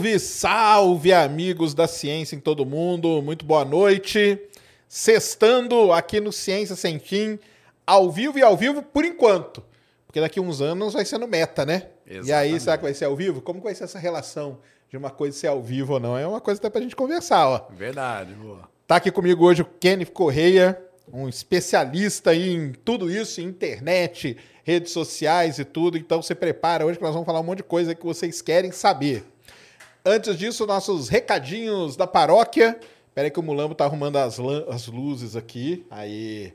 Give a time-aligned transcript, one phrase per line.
[0.00, 3.20] Salve, salve, amigos da ciência em todo mundo.
[3.20, 4.40] Muito boa noite.
[4.88, 7.38] Sextando aqui no Ciência Sem Fim,
[7.86, 9.62] ao vivo e ao vivo por enquanto.
[10.06, 11.88] Porque daqui a uns anos vai ser no meta, né?
[12.06, 12.28] Exatamente.
[12.28, 13.42] E aí, será que vai ser ao vivo?
[13.42, 16.16] Como vai ser essa relação de uma coisa ser ao vivo ou não?
[16.16, 17.66] É uma coisa até pra gente conversar, ó.
[17.68, 18.70] Verdade, boa.
[18.86, 20.80] Tá aqui comigo hoje o Kenneth Correia,
[21.12, 25.98] um especialista aí em tudo isso, internet, redes sociais e tudo.
[25.98, 28.72] Então se prepara hoje que nós vamos falar um monte de coisa que vocês querem
[28.72, 29.26] saber.
[30.10, 32.76] Antes disso, nossos recadinhos da paróquia.
[33.06, 35.86] Espera aí que o Mulambo tá arrumando as, as luzes aqui.
[35.88, 36.52] Aí.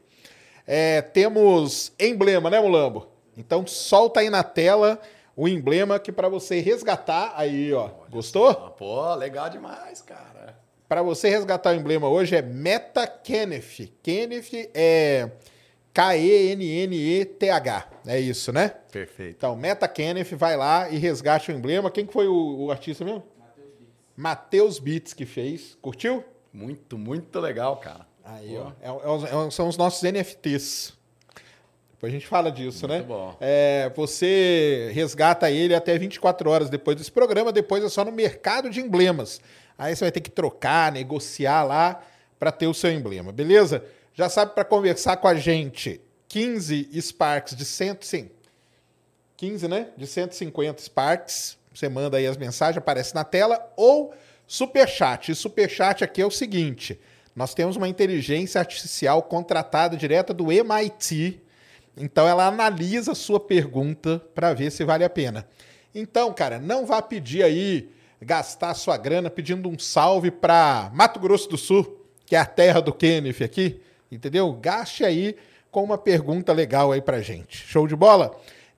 [0.67, 3.07] É, temos emblema, né, Mulambo?
[3.37, 4.99] Então solta aí na tela
[5.37, 7.91] o emblema que para você resgatar aí, ó.
[8.09, 8.49] Gostou?
[8.49, 10.59] Ah, Pô, legal demais, cara.
[10.89, 13.89] Para você resgatar o emblema hoje é Meta Kenneth.
[14.03, 15.29] Kenneth é
[15.93, 17.87] K-E-N-N-E-T-H.
[18.05, 18.73] É isso, né?
[18.91, 19.37] Perfeito.
[19.37, 21.89] Então, Meta Kenneth, vai lá e resgate o emblema.
[21.89, 23.23] Quem que foi o, o artista mesmo?
[24.15, 25.77] Matheus Beats que fez.
[25.81, 26.23] Curtiu?
[26.53, 28.05] Muito, muito legal, cara.
[28.23, 28.71] Aí, ó.
[28.81, 30.93] É- é é são os nossos NFTs.
[31.91, 33.05] Depois a gente fala disso, Muito né?
[33.07, 33.35] bom.
[33.39, 38.69] É, você resgata ele até 24 horas depois desse programa, depois é só no mercado
[38.69, 39.39] de emblemas.
[39.77, 42.01] Aí você vai ter que trocar, negociar lá
[42.39, 43.83] para ter o seu emblema, beleza?
[44.13, 48.29] Já sabe para conversar com a gente, 15 Sparks de 100, sim,
[49.37, 49.89] 15, né?
[49.97, 51.57] De 150 Sparks.
[51.75, 53.71] Você manda aí as mensagens, aparece na tela.
[53.75, 54.13] Ou
[54.47, 55.31] Superchat.
[55.31, 56.99] E Superchat aqui é o seguinte:
[57.35, 61.41] nós temos uma inteligência artificial contratada direta do MIT.
[61.97, 65.47] Então ela analisa a sua pergunta para ver se vale a pena.
[65.93, 67.89] Então, cara, não vá pedir aí,
[68.21, 72.81] gastar sua grana pedindo um salve para Mato Grosso do Sul, que é a terra
[72.81, 73.81] do Kenneth aqui,
[74.11, 74.51] entendeu?
[74.53, 75.37] Gaste aí
[75.71, 77.57] com uma pergunta legal aí pra gente.
[77.57, 78.37] Show de bola?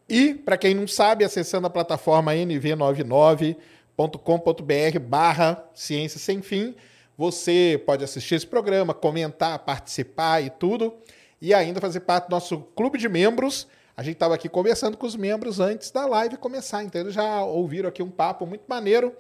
[0.09, 6.73] E, para quem não sabe, acessando a plataforma nv99.com.br barra Ciência Sem Fim,
[7.17, 10.93] você pode assistir esse programa, comentar, participar e tudo,
[11.41, 13.67] e ainda fazer parte do nosso clube de membros.
[13.97, 17.43] A gente estava aqui conversando com os membros antes da live começar, então eles já
[17.43, 19.13] ouviram aqui um papo muito maneiro.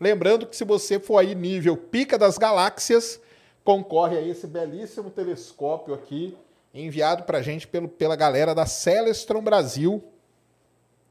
[0.00, 3.20] Lembrando que se você for aí nível pica das galáxias,
[3.62, 6.36] concorre a esse belíssimo telescópio aqui,
[6.74, 10.02] enviado para a gente pelo, pela galera da Celestron Brasil,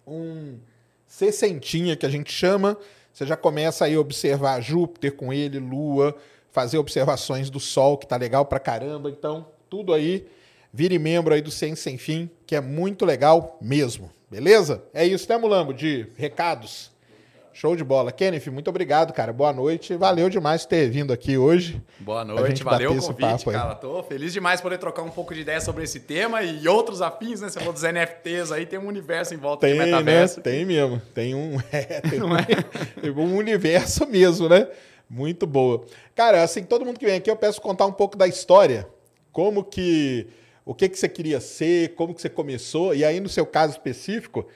[0.05, 0.57] um
[1.07, 2.77] sessentinha que a gente chama.
[3.13, 6.15] Você já começa aí a observar Júpiter com ele, Lua,
[6.51, 9.09] fazer observações do Sol, que tá legal pra caramba.
[9.09, 10.27] Então, tudo aí,
[10.73, 14.11] vire membro aí do Ciência Sem Fim, que é muito legal mesmo.
[14.29, 14.83] Beleza?
[14.93, 15.73] É isso, né, Mulambo?
[15.73, 16.90] De recados.
[17.53, 18.13] Show de bola.
[18.13, 19.33] Kenneth, muito obrigado, cara.
[19.33, 19.95] Boa noite.
[19.95, 21.81] Valeu demais ter vindo aqui hoje.
[21.99, 23.55] Boa noite, valeu o convite, aí.
[23.55, 23.75] cara.
[23.75, 27.41] Tô feliz demais poder trocar um pouco de ideia sobre esse tema e outros afins,
[27.41, 27.49] né?
[27.49, 29.85] Você falou dos NFTs aí, tem um universo em volta Tem, né?
[29.85, 30.39] metaverso.
[30.39, 31.01] Tem mesmo.
[31.13, 32.45] Tem um, é, tem um, é?
[33.01, 34.67] tem um universo mesmo, né?
[35.09, 35.83] Muito boa.
[36.15, 38.87] Cara, assim, todo mundo que vem aqui, eu peço contar um pouco da história.
[39.31, 40.27] Como que...
[40.63, 42.95] O que, que você queria ser, como que você começou.
[42.95, 44.47] E aí, no seu caso específico,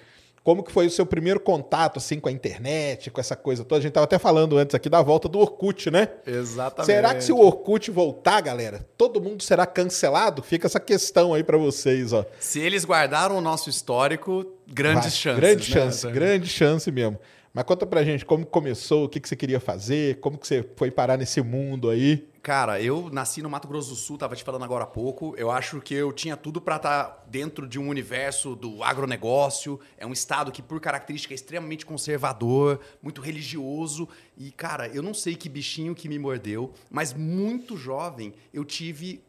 [0.45, 3.79] como que foi o seu primeiro contato, assim, com a internet, com essa coisa toda.
[3.79, 6.07] A gente tava até falando antes aqui da volta do Orkut, né?
[6.23, 6.85] Exatamente.
[6.85, 10.44] Será que se o Orkut voltar, galera, todo mundo será cancelado?
[10.44, 12.24] Fica essa questão aí pra vocês, ó.
[12.39, 15.12] Se eles guardaram o nosso histórico, grandes Vai.
[15.12, 15.39] chances.
[15.42, 15.81] Grande né?
[15.81, 17.19] chance, grande chance mesmo.
[17.51, 20.63] Mas conta pra gente como começou, o que, que você queria fazer, como que você
[20.75, 22.24] foi parar nesse mundo aí.
[22.45, 25.33] Cara, eu nasci no Mato Grosso do Sul, tava te falando agora há pouco.
[25.36, 29.80] Eu acho que eu tinha tudo para estar dentro de um universo do agronegócio.
[29.97, 34.07] É um estado que, por característica, é extremamente conservador, muito religioso.
[34.38, 39.24] E, cara, eu não sei que bichinho que me mordeu, mas muito jovem eu tive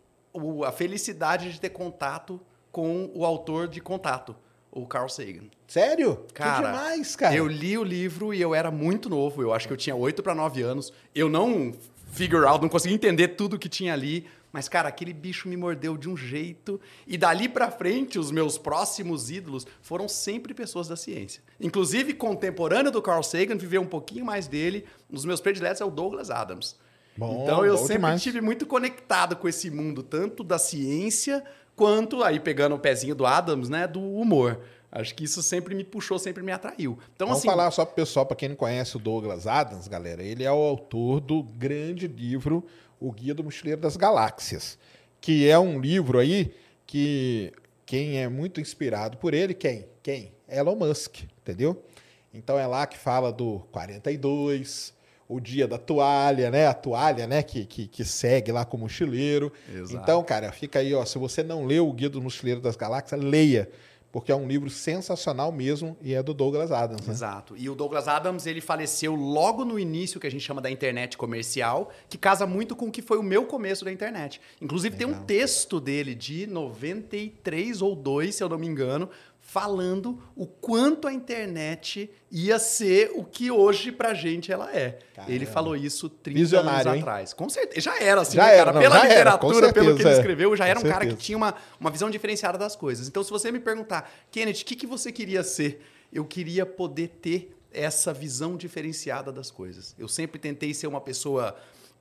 [0.66, 2.38] a felicidade de ter contato
[2.70, 4.36] com o autor de Contato,
[4.70, 5.44] o Carl Sagan.
[5.66, 6.26] Sério?
[6.34, 7.34] Cara, que demais, cara.
[7.34, 9.40] Eu li o livro e eu era muito novo.
[9.40, 10.92] Eu acho que eu tinha 8 para 9 anos.
[11.14, 11.72] Eu não
[12.06, 14.26] figure out, não conseguia entender tudo que tinha ali.
[14.53, 16.81] Mas cara, aquele bicho me mordeu de um jeito.
[17.06, 21.43] E dali pra frente, os meus próximos ídolos foram sempre pessoas da ciência.
[21.61, 24.87] Inclusive, contemporâneo do Carl Sagan, viveu um pouquinho mais dele.
[25.11, 26.76] Um dos meus prediletos é o Douglas Adams.
[27.17, 28.17] Bom, então eu sempre demais.
[28.17, 31.44] estive muito conectado com esse mundo, tanto da ciência
[31.75, 34.61] quanto, aí pegando o pezinho do Adams, né, do humor.
[34.96, 36.98] Acho que isso sempre me puxou, sempre me atraiu.
[37.14, 40.22] Então, Vamos assim, falar só pro pessoal, para quem não conhece o Douglas Adams, galera.
[40.22, 42.64] Ele é o autor do grande livro
[42.98, 44.78] O Guia do Mochileiro das Galáxias,
[45.20, 46.54] que é um livro aí
[46.87, 47.52] que
[47.84, 49.87] quem é muito inspirado por ele, quem?
[50.02, 50.32] Quem?
[50.48, 51.84] Elon Musk, entendeu?
[52.32, 54.94] Então é lá que fala do 42,
[55.28, 56.69] o dia da toalha, né?
[56.69, 57.43] A toalha, né?
[57.43, 59.52] Que, que, que segue lá com o mochileiro.
[59.69, 60.02] Exato.
[60.02, 61.04] Então, cara, fica aí, ó.
[61.04, 63.69] Se você não leu o Guia do Mochileiro das Galáxias, leia.
[64.12, 67.12] Porque é um livro sensacional mesmo e é do Douglas Adams, né?
[67.12, 67.55] Exato.
[67.56, 71.19] E o Douglas Adams, ele faleceu logo no início que a gente chama da internet
[71.19, 74.41] comercial, que casa muito com o que foi o meu começo da internet.
[74.61, 79.11] Inclusive tem um texto dele de 93 ou 2, se eu não me engano,
[79.48, 84.98] falando o quanto a internet ia ser o que hoje pra gente ela é.
[85.14, 85.32] Caramba.
[85.32, 87.00] Ele falou isso 30 Visionário, anos hein?
[87.00, 87.32] atrás.
[87.32, 87.81] Com certeza.
[87.81, 88.72] Já era assim, Já né, era, cara?
[88.75, 90.12] não, Pela era, literatura, com pelo que ele é.
[90.12, 93.06] escreveu, já era um cara que tinha uma, uma visão diferenciada das coisas.
[93.06, 95.81] Então, se você me perguntar, Kenneth, o que, que você queria ser?
[96.12, 99.94] Eu queria poder ter essa visão diferenciada das coisas.
[99.96, 101.56] Eu sempre tentei ser uma pessoa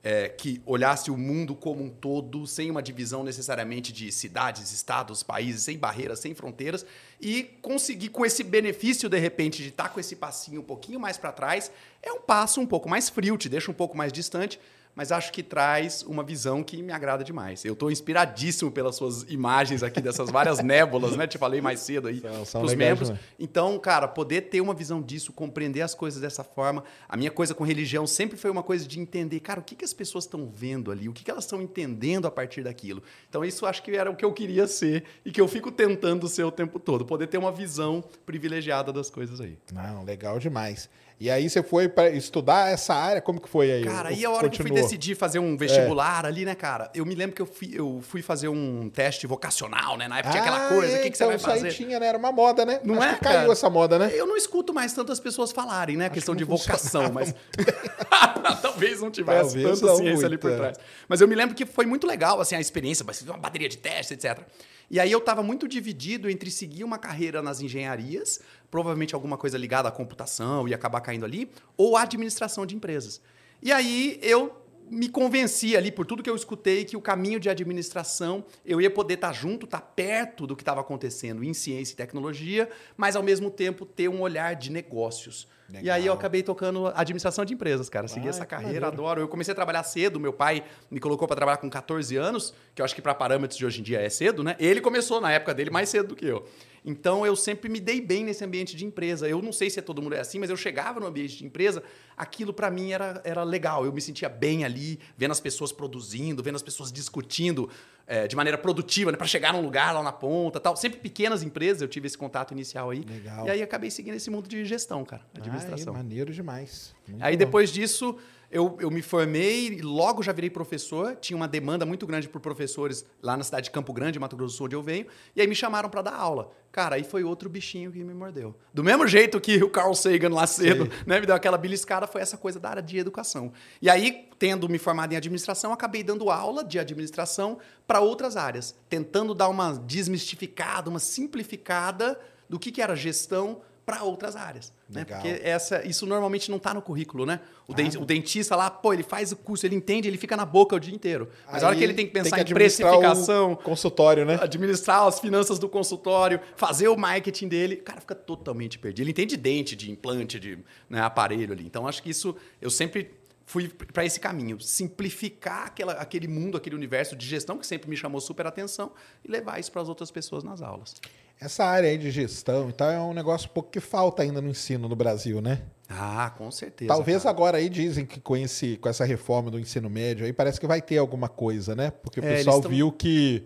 [0.08, 5.24] é, que olhasse o mundo como um todo, sem uma divisão necessariamente de cidades, estados,
[5.24, 6.86] países, sem barreiras, sem fronteiras,
[7.20, 11.16] e conseguir com esse benefício, de repente, de estar com esse passinho um pouquinho mais
[11.16, 14.60] para trás, é um passo um pouco mais frio, te deixa um pouco mais distante,
[14.96, 17.62] mas acho que traz uma visão que me agrada demais.
[17.66, 21.26] Eu estou inspiradíssimo pelas suas imagens aqui, dessas várias nébulas, né?
[21.26, 23.08] Te falei mais cedo aí pros legais membros.
[23.08, 23.24] demais.
[23.38, 26.82] Então, cara, poder ter uma visão disso, compreender as coisas dessa forma.
[27.06, 29.84] A minha coisa com religião sempre foi uma coisa de entender, cara, o que, que
[29.84, 33.02] as pessoas estão vendo ali, o que, que elas estão entendendo a partir daquilo.
[33.28, 36.26] Então, isso acho que era o que eu queria ser e que eu fico tentando
[36.26, 39.58] ser o tempo todo, poder ter uma visão privilegiada das coisas aí.
[39.70, 40.88] Não, legal demais.
[41.18, 43.84] E aí você foi para estudar essa área, como que foi aí?
[43.84, 44.82] Cara, e a hora que eu fui continuou?
[44.82, 46.90] decidir fazer um vestibular ali, né, cara?
[46.94, 50.08] Eu me lembro que eu fui, eu fui fazer um teste vocacional, né?
[50.08, 51.60] Na época tinha aquela Ah, coisa, o é, que, que você então vai isso aí
[51.60, 51.72] fazer?
[51.72, 52.06] tinha, né?
[52.06, 52.80] Era uma moda, né?
[52.84, 53.52] Não Acho é, que caiu cara?
[53.52, 54.10] essa moda, né?
[54.12, 56.10] Eu não escuto mais tantas pessoas falarem, né?
[56.10, 57.34] Questão que de vocação, mas.
[58.60, 60.56] Talvez não tivesse Talvez tanta ciência ali muito, por é.
[60.56, 60.78] trás.
[61.08, 63.78] Mas eu me lembro que foi muito legal, assim, a experiência, mas uma bateria de
[63.78, 64.40] teste, etc.
[64.88, 68.40] E aí eu estava muito dividido entre seguir uma carreira nas engenharias,
[68.70, 73.20] provavelmente alguma coisa ligada à computação e acabar caindo ali, ou administração de empresas.
[73.62, 74.54] E aí eu
[74.88, 78.90] me convenci ali, por tudo que eu escutei, que o caminho de administração eu ia
[78.90, 83.22] poder estar junto, estar perto do que estava acontecendo em ciência e tecnologia, mas ao
[83.22, 85.48] mesmo tempo ter um olhar de negócios.
[85.68, 86.16] E aí eu Legal.
[86.16, 88.06] acabei tocando administração de empresas, cara.
[88.06, 89.20] Segui essa carreira, adoro.
[89.20, 92.80] Eu comecei a trabalhar cedo, meu pai me colocou para trabalhar com 14 anos, que
[92.80, 94.54] eu acho que para parâmetros de hoje em dia é cedo, né?
[94.60, 96.46] Ele começou na época dele mais cedo do que eu.
[96.86, 99.28] Então eu sempre me dei bem nesse ambiente de empresa.
[99.28, 101.44] Eu não sei se é todo mundo é assim, mas eu chegava no ambiente de
[101.44, 101.82] empresa,
[102.16, 103.84] aquilo para mim era, era legal.
[103.84, 107.68] Eu me sentia bem ali, vendo as pessoas produzindo, vendo as pessoas discutindo
[108.06, 109.18] eh, de maneira produtiva, né?
[109.18, 110.76] Para chegar num lugar lá na ponta, tal.
[110.76, 113.00] Sempre pequenas empresas, eu tive esse contato inicial aí.
[113.00, 113.46] Legal.
[113.46, 115.92] E aí acabei seguindo esse mundo de gestão, cara, administração.
[115.92, 116.94] Ai, maneiro demais.
[117.08, 117.38] Muito Aí bom.
[117.38, 118.16] depois disso,
[118.50, 121.16] eu, eu me formei e logo já virei professor.
[121.16, 124.54] Tinha uma demanda muito grande por professores lá na cidade de Campo Grande, Mato Grosso
[124.54, 125.06] do Sul, onde eu venho.
[125.34, 126.52] E aí me chamaram para dar aula.
[126.70, 128.54] Cara, aí foi outro bichinho que me mordeu.
[128.72, 132.20] Do mesmo jeito que o Carl Sagan lá cedo né, me deu aquela beliscada, foi
[132.20, 133.52] essa coisa da área de educação.
[133.80, 138.76] E aí, tendo me formado em administração, acabei dando aula de administração para outras áreas,
[138.88, 144.72] tentando dar uma desmistificada, uma simplificada do que, que era gestão para outras áreas.
[144.88, 145.04] Né?
[145.04, 147.40] Porque essa, isso normalmente não está no currículo, né?
[147.66, 148.02] O, Ah, não.
[148.02, 150.78] o dentista lá, pô, ele faz o curso, ele entende, ele fica na boca o
[150.78, 151.28] dia inteiro.
[151.50, 154.38] Mas a hora que ele tem que pensar em administrar precificação, o consultório, né?
[154.40, 159.02] administrar as finanças do consultório, fazer o marketing dele, o cara fica totalmente perdido.
[159.02, 161.66] Ele entende de dente, de implante, de né, aparelho ali.
[161.66, 163.10] Então, acho que isso eu sempre
[163.44, 167.96] fui para esse caminho, simplificar aquela, aquele mundo, aquele universo de gestão que sempre me
[167.96, 168.92] chamou super atenção
[169.24, 170.94] e levar isso para as outras pessoas nas aulas.
[171.40, 174.40] Essa área aí de gestão e tal é um negócio um pouco que falta ainda
[174.40, 175.60] no ensino no Brasil, né?
[175.88, 176.88] Ah, com certeza.
[176.88, 177.30] Talvez cara.
[177.30, 180.66] agora aí dizem que com, esse, com essa reforma do ensino médio aí parece que
[180.66, 181.90] vai ter alguma coisa, né?
[181.90, 183.44] Porque o É, pessoal tão- viu que,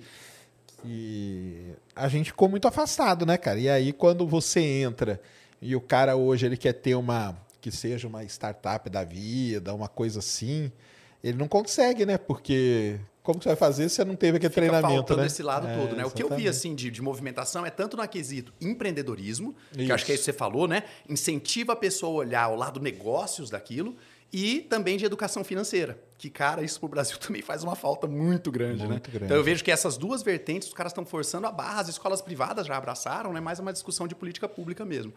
[0.83, 3.59] que a gente ficou muito afastado, né, cara?
[3.59, 5.21] E aí quando você entra
[5.61, 9.89] e o cara hoje ele quer ter uma que seja uma startup da vida, uma
[9.89, 10.73] coisa assim,
[11.23, 12.17] ele não consegue, né?
[12.17, 15.27] Porque como que você vai fazer se você não teve aquele Fica treinamento, faltando né?
[15.27, 16.05] esse lado É, todo, né?
[16.05, 19.91] O que eu vi, assim, de, de movimentação é tanto no quesito empreendedorismo, que Isso.
[19.91, 20.85] eu acho que é isso que você falou, né?
[21.09, 23.97] Incentiva a pessoa a olhar o lado negócios daquilo,
[24.33, 25.99] e também de educação financeira.
[26.17, 29.13] Que, cara, isso pro Brasil também faz uma falta muito grande, Muito né?
[29.13, 29.25] grande.
[29.27, 32.23] Então eu vejo que essas duas vertentes, os caras estão forçando a barra, as escolas
[32.23, 33.41] privadas já abraçaram, né?
[33.41, 35.13] Mais uma discussão de política pública mesmo.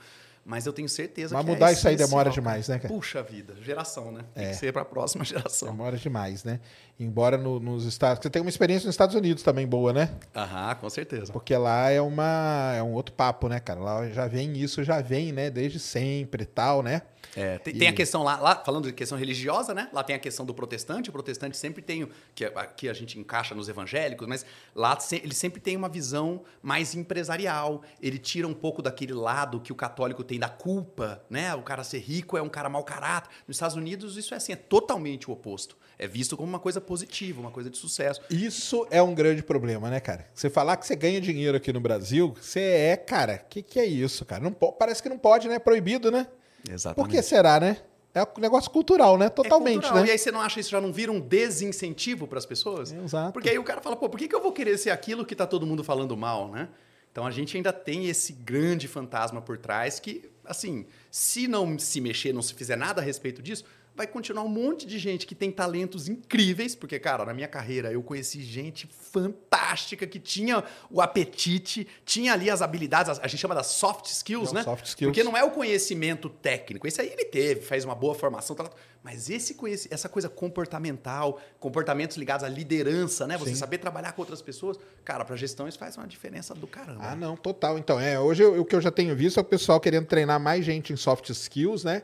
[0.45, 2.93] Mas eu tenho certeza Mas que mudar é isso aí demora demais, né, cara?
[2.93, 4.25] Puxa vida, geração, né?
[4.33, 4.49] Tem É.
[4.49, 5.69] que ser para a próxima geração.
[5.69, 6.59] Demora demais, né?
[6.99, 8.21] Embora no- nos Estados...
[8.21, 10.11] Você tem uma experiência nos Estados Unidos também boa, né?
[10.35, 11.33] Aham, com certeza.
[11.33, 13.79] Porque lá é uma é um outro papo, né, cara?
[13.79, 17.01] Lá já vem isso, já vem, né, desde sempre e tal, né?
[17.35, 19.89] É, tem, E- tem a questão lá, lá, falando de questão religiosa, né?
[19.91, 21.09] Lá tem a questão do protestante.
[21.09, 24.45] O protestante sempre tem, que aqui a gente encaixa nos evangélicos, mas
[24.75, 27.81] lá ele sempre tem uma visão mais empresarial.
[27.99, 31.55] Ele tira um pouco daquele lado que o católico tem da culpa, né?
[31.55, 33.31] O cara ser rico é um cara mau caráter.
[33.47, 35.75] Nos Estados Unidos isso é assim, é totalmente o oposto.
[36.03, 38.19] É visto como uma coisa positiva, uma coisa de sucesso.
[38.29, 40.27] Isso é um grande problema, né, cara?
[40.33, 43.79] Você falar que você ganha dinheiro aqui no Brasil, você é, cara, o que, que
[43.79, 44.43] é isso, cara?
[44.43, 45.55] Não parece que não pode, né?
[45.55, 46.27] É proibido, né?
[46.69, 46.95] Exatamente.
[46.95, 47.77] Por que será, né?
[48.13, 49.29] É um negócio cultural, né?
[49.29, 50.03] Totalmente, é cultural.
[50.03, 50.09] né?
[50.09, 52.91] E aí você não acha isso já não vira um desincentivo para as pessoas?
[52.91, 53.31] Exato.
[53.31, 55.33] Porque aí o cara fala, pô, por que, que eu vou querer ser aquilo que
[55.33, 56.67] tá todo mundo falando mal, né?
[57.13, 62.01] Então a gente ainda tem esse grande fantasma por trás que, assim, se não se
[62.01, 63.63] mexer, não se fizer nada a respeito disso,
[63.95, 67.91] vai continuar um monte de gente que tem talentos incríveis, porque, cara, na minha carreira
[67.91, 73.53] eu conheci gente fantástica que tinha o apetite, tinha ali as habilidades, a gente chama
[73.55, 74.63] das soft skills, Não, né?
[74.63, 75.09] soft skills.
[75.11, 76.87] Porque não é o conhecimento técnico.
[76.87, 78.69] Esse aí ele teve, fez uma boa formação, tal,
[79.03, 79.55] mas esse
[79.91, 83.37] essa coisa comportamental, comportamentos ligados à liderança, né?
[83.37, 83.55] Você Sim.
[83.57, 86.99] saber trabalhar com outras pessoas, cara, para gestão isso faz uma diferença do caramba.
[87.03, 87.77] Ah, não, total.
[87.77, 90.39] Então, é, hoje eu- o que eu já tenho visto é o pessoal querendo treinar
[90.39, 92.03] mais gente em soft skills, né?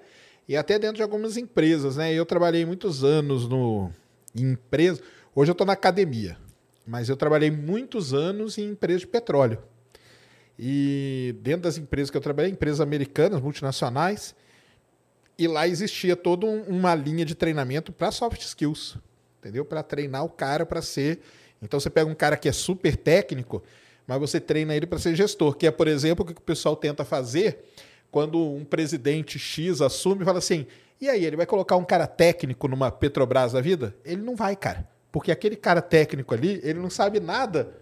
[0.50, 2.12] E até dentro de algumas empresas, né?
[2.12, 3.92] Eu trabalhei muitos anos no
[4.36, 5.00] em empresa.
[5.36, 6.38] Hoje eu estou na academia,
[6.88, 9.60] mas eu trabalhei muitos anos em empresas de petróleo.
[10.58, 14.36] E dentro das empresas que eu trabalhei, empresas americanas, multinacionais,
[15.38, 18.98] e lá existia toda um- uma linha de treinamento para soft skills,
[19.38, 19.64] entendeu?
[19.64, 21.20] Para treinar o cara para ser.
[21.62, 23.62] Então você pega um cara que é super técnico,
[24.08, 26.76] mas você treina ele para ser gestor, que é, por exemplo, o que o pessoal
[26.76, 27.64] tenta fazer
[28.12, 30.66] quando um presidente X assume e fala assim:
[31.02, 33.96] e aí, ele vai colocar um cara técnico numa Petrobras da vida?
[34.04, 34.86] Ele não vai, cara.
[35.12, 37.74] Porque aquele cara técnico ali, ele não sabe nada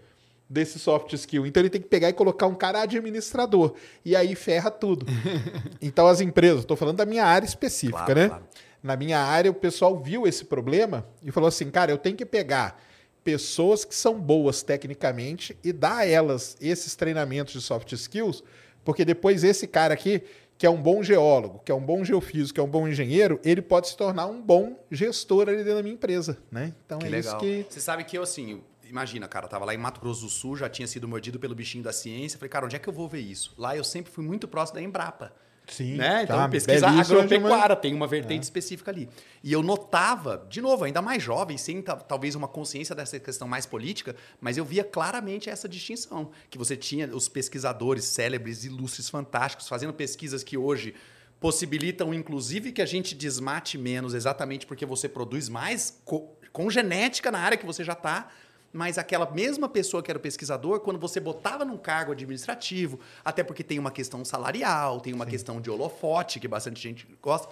[0.48, 1.46] desse soft skill.
[1.46, 3.74] Então ele tem que pegar e colocar um cara administrador.
[4.06, 5.06] E aí ferra tudo.
[5.82, 8.28] então as empresas, estou falando da minha área específica, Claro, né?
[8.30, 8.44] claro.
[8.84, 12.26] Na minha área, o pessoal viu esse problema e falou assim: cara, eu tenho que
[12.26, 12.80] pegar
[13.24, 18.44] pessoas que são boas tecnicamente e dar a elas esses treinamentos de soft skills,
[18.88, 20.24] porque depois esse cara aqui,
[20.58, 23.38] que é um bom geólogo, que é um bom geofísico, que é um bom engenheiro,
[23.44, 26.74] ele pode se tornar um bom gestor ali dentro da minha empresa, né?
[26.86, 27.36] Então Que é legal.
[27.36, 30.22] isso que Você sabe que eu, assim, imagina, cara, eu tava lá em Mato Grosso
[30.22, 32.40] do Sul, já tinha sido mordido pelo bichinho da ciência.
[32.40, 33.54] Falei, cara, onde é que eu vou ver isso?
[33.58, 35.34] Lá eu sempre fui muito próximo da Embrapa.
[35.68, 36.24] Sim, né?
[36.24, 39.10] Então, tá, pesquisa agropecuária, tem uma vertente específica ali.
[39.44, 43.48] E eu notava, de novo, ainda mais jovem, sem ta- talvez uma consciência dessa questão
[43.48, 46.32] mais política, mas eu via claramente essa distinção.
[46.50, 50.96] Que você tinha os pesquisadores célebres, ilustres, fantásticos, fazendo pesquisas que hoje
[51.40, 57.30] possibilitam, inclusive, que a gente desmate menos, exatamente porque você produz mais co- com genética
[57.32, 58.30] na área que você já está,
[58.72, 63.44] mas aquela mesma pessoa que era o pesquisador, quando você botava num cargo administrativo, até
[63.44, 67.50] porque tem uma questão salarial, tem uma questão de holofote, que bastante gente gosta,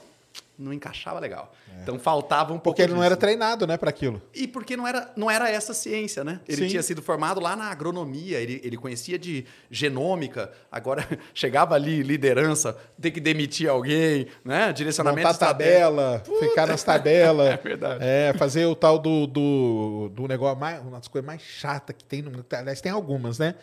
[0.57, 1.53] não encaixava legal.
[1.83, 3.05] Então faltava um pouco Porque ele não disso.
[3.05, 4.21] era treinado, né, para aquilo.
[4.33, 6.39] E porque não era, não era essa ciência, né?
[6.47, 6.67] Ele Sim.
[6.69, 12.77] tinha sido formado lá na agronomia, ele, ele conhecia de genômica, agora chegava ali liderança,
[12.99, 14.71] tem que demitir alguém, né?
[14.71, 17.45] Direcionamento Montar tabela, ficar nas tabelas.
[17.55, 17.99] É verdade.
[18.01, 20.81] É, fazer o tal do, do, do negócio mais.
[20.81, 22.45] Uma das coisas mais chatas que tem no.
[22.51, 23.55] Aliás, tem algumas, né?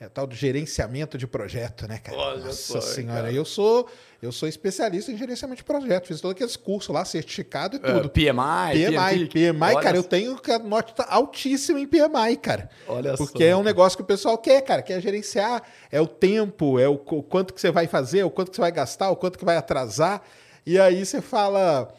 [0.00, 2.16] É o tal do gerenciamento de projeto, né, cara?
[2.16, 3.32] Olha Nossa só, senhora, cara.
[3.32, 3.86] eu sou
[4.22, 6.06] eu sou especialista em gerenciamento de projeto.
[6.06, 8.08] Fiz todos aqueles cursos lá, certificado e É, tudo.
[8.08, 12.70] PMI, PMI, PMI, Olha cara, eu tenho nota altíssima em PMI, cara.
[12.88, 13.50] Olha Porque só.
[13.50, 15.62] é um negócio que o pessoal quer, cara, quer gerenciar.
[15.92, 18.62] É o tempo, é o, o quanto que você vai fazer, o quanto que você
[18.62, 20.22] vai gastar, o quanto que vai atrasar.
[20.64, 21.92] E aí você fala.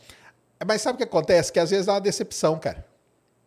[0.65, 1.53] Mas sabe o que acontece?
[1.53, 2.83] Que às vezes dá uma decepção, cara.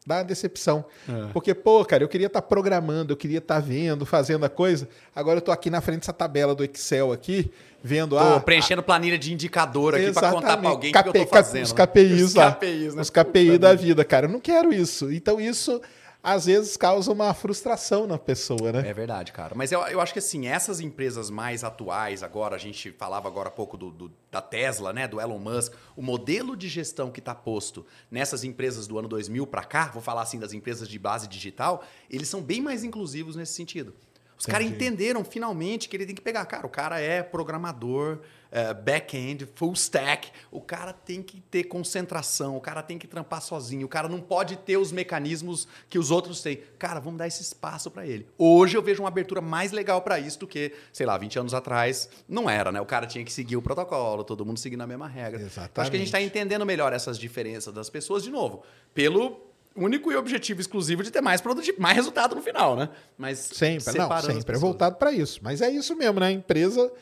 [0.07, 0.85] Dá uma decepção.
[1.09, 1.29] É.
[1.33, 4.87] Porque, pô, cara, eu queria estar programando, eu queria estar vendo, fazendo a coisa.
[5.17, 7.51] Agora eu tô aqui na frente dessa tabela do Excel aqui,
[7.83, 11.13] vendo Tô ah, preenchendo planilha de indicador aqui para contar para alguém o que eu
[11.13, 11.65] KP, tô fazendo.
[11.65, 11.87] Os né?
[11.87, 12.53] KPIs Os lá.
[12.53, 13.03] KPIs, né?
[13.03, 14.27] Os KPI Puta da vida, cara.
[14.27, 15.11] Eu não quero isso.
[15.11, 15.81] Então isso,
[16.25, 18.89] às vezes, causa uma frustração na pessoa, né?
[18.89, 19.55] É verdade, cara.
[19.55, 23.49] Mas eu, eu acho que assim, essas empresas mais atuais, agora, a gente falava agora
[23.49, 25.07] há pouco do, do- da Tesla, né?
[25.07, 29.47] Do Elon Musk, o modelo de gestão que está posto nessas empresas do ano 2000
[29.47, 33.37] para cá, vou falar assim das empresas de base digital, eles são bem mais inclusivos
[33.37, 33.95] nesse sentido.
[34.37, 36.45] Os caras entenderam finalmente que ele tem que pegar.
[36.47, 38.19] Cara, o cara é programador,
[38.55, 40.31] é, back-end, full stack.
[40.49, 44.21] O cara tem que ter concentração, o cara tem que trampar sozinho, o cara não
[44.21, 46.61] pode ter os mecanismos que os outros têm.
[46.79, 48.29] Cara, vamos dar esse espaço para ele.
[48.39, 51.53] Hoje eu vejo uma abertura mais legal para isso do que, sei lá, 20 anos
[51.53, 52.81] atrás não era, né?
[52.81, 55.41] O cara tinha que seguir o protocolo, todo mundo seguindo a mesma regra.
[55.41, 55.81] Exatamente.
[55.81, 58.63] Acho que a gente está entendendo melhor essas diferenças das pessoas, de novo,
[58.95, 59.41] pelo
[59.75, 62.89] único e objetivo exclusivo de ter mais produtivo, mais resultado no final, né?
[63.19, 65.41] Mas Sempre, não, sempre é voltado para isso.
[65.43, 66.27] Mas é isso mesmo, né?
[66.29, 66.93] A empresa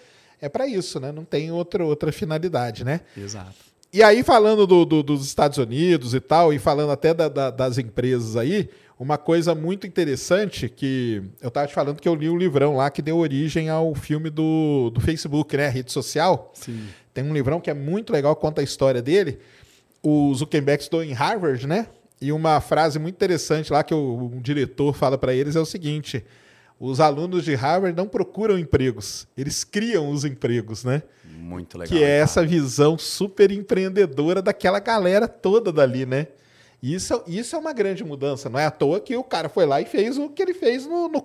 [0.42, 1.10] é para isso, né?
[1.10, 3.00] Não tem outra, outra finalidade, né?
[3.16, 3.54] Exato.
[3.92, 7.50] E aí, falando do- do- dos Estados Unidos e tal, e falando até da- da-
[7.50, 8.68] das empresas aí,
[8.98, 12.90] uma coisa muito interessante que eu tava te falando que eu li um livrão lá
[12.90, 15.68] que deu origem ao filme do, do Facebook, né?
[15.68, 16.50] Rede social.
[16.54, 16.86] Sim.
[17.14, 19.38] Tem um livrão que é muito legal, conta a história dele.
[20.02, 21.86] O Zuckerberg estudou em Harvard, né?
[22.20, 25.66] E uma frase muito interessante lá que o, um diretor fala para eles é o
[25.66, 26.24] seguinte:
[26.84, 31.02] os alunos de Harvard não procuram empregos, eles criam os empregos, né?
[31.24, 31.96] Muito legal.
[31.96, 36.26] que é essa visão super empreendedora daquela galera toda dali, né?
[36.82, 38.48] Isso, isso é uma grande mudança.
[38.50, 40.84] Não é à toa que o cara foi lá e fez o que ele fez
[40.84, 41.24] no, no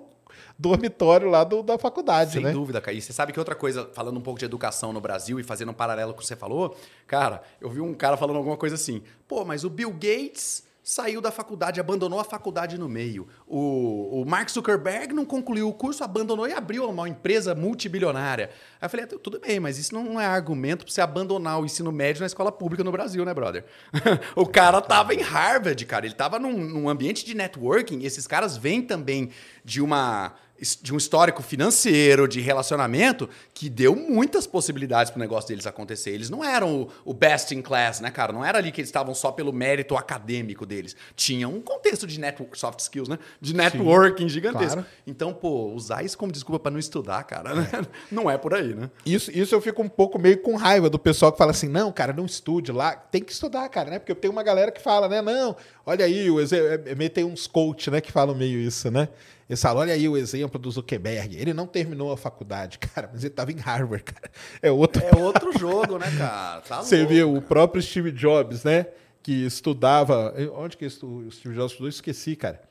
[0.59, 2.51] dormitório lá do- da faculdade, Sem né?
[2.51, 2.95] dúvida, cara.
[2.95, 5.69] E você sabe que outra coisa, falando um pouco de educação no Brasil e fazendo
[5.69, 6.75] um paralelo com o que você falou,
[7.07, 11.19] cara, eu vi um cara falando alguma coisa assim, pô, mas o Bill Gates saiu
[11.19, 13.27] da faculdade, abandonou a faculdade no meio.
[13.45, 18.49] O, o Mark Zuckerberg não concluiu o curso, abandonou e abriu uma empresa multibilionária.
[18.79, 21.65] Aí eu falei, "Ah, tudo bem, mas isso não é argumento pra você abandonar o
[21.65, 23.65] ensino médio na escola pública no Brasil, né, brother?
[24.33, 26.05] o cara tava em Harvard, cara.
[26.05, 28.03] Ele tava num, num ambiente de networking.
[28.03, 29.29] Esses caras vêm também
[29.65, 30.35] de uma
[30.81, 36.11] de um histórico financeiro, de relacionamento, que deu muitas possibilidades para o negócio deles acontecer.
[36.11, 38.33] Eles não eram o, o best in class, né, cara?
[38.33, 40.95] Não era ali que eles estavam só pelo mérito acadêmico deles.
[41.15, 43.19] Tinha um contexto de network, soft skills, né?
[43.39, 44.73] De networking gigantesco.
[44.73, 44.85] claro.
[45.05, 47.69] Então, pô, usar isso como desculpa para não estudar, cara, né?
[48.11, 48.89] não é por aí, né?
[49.05, 51.91] Isso, isso eu fico um pouco meio com raiva do pessoal que fala assim: não,
[51.91, 52.95] cara, não estude lá.
[52.95, 53.99] Tem que estudar, cara, né?
[53.99, 55.21] Porque tem uma galera que fala, né?
[55.21, 56.45] Não, olha aí, o é,
[56.87, 59.07] é, meio- tem uns coach, né, que falam meio isso, né?
[59.55, 61.37] Falam, olha aí o exemplo do Zuckerberg.
[61.37, 64.29] Ele não terminou a faculdade, cara, mas ele estava em Harvard, cara.
[64.61, 65.01] É outro.
[65.03, 66.61] É outro jogo, né, cara?
[66.61, 67.13] Tá Você louco.
[67.13, 68.87] vê o próprio Steve Jobs, né?
[69.23, 70.33] Que estudava.
[70.55, 71.89] Onde que o Steve Jobs estudou?
[71.89, 72.61] Esqueci, cara.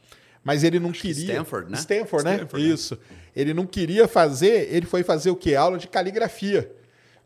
[0.44, 1.32] Mas ele não que queria.
[1.32, 1.78] Stanford, né?
[1.78, 2.34] Stanford, né?
[2.36, 2.74] Stanford, né?
[2.74, 2.98] Isso.
[3.34, 5.54] Ele não queria fazer, ele foi fazer o quê?
[5.56, 6.70] Aula de caligrafia.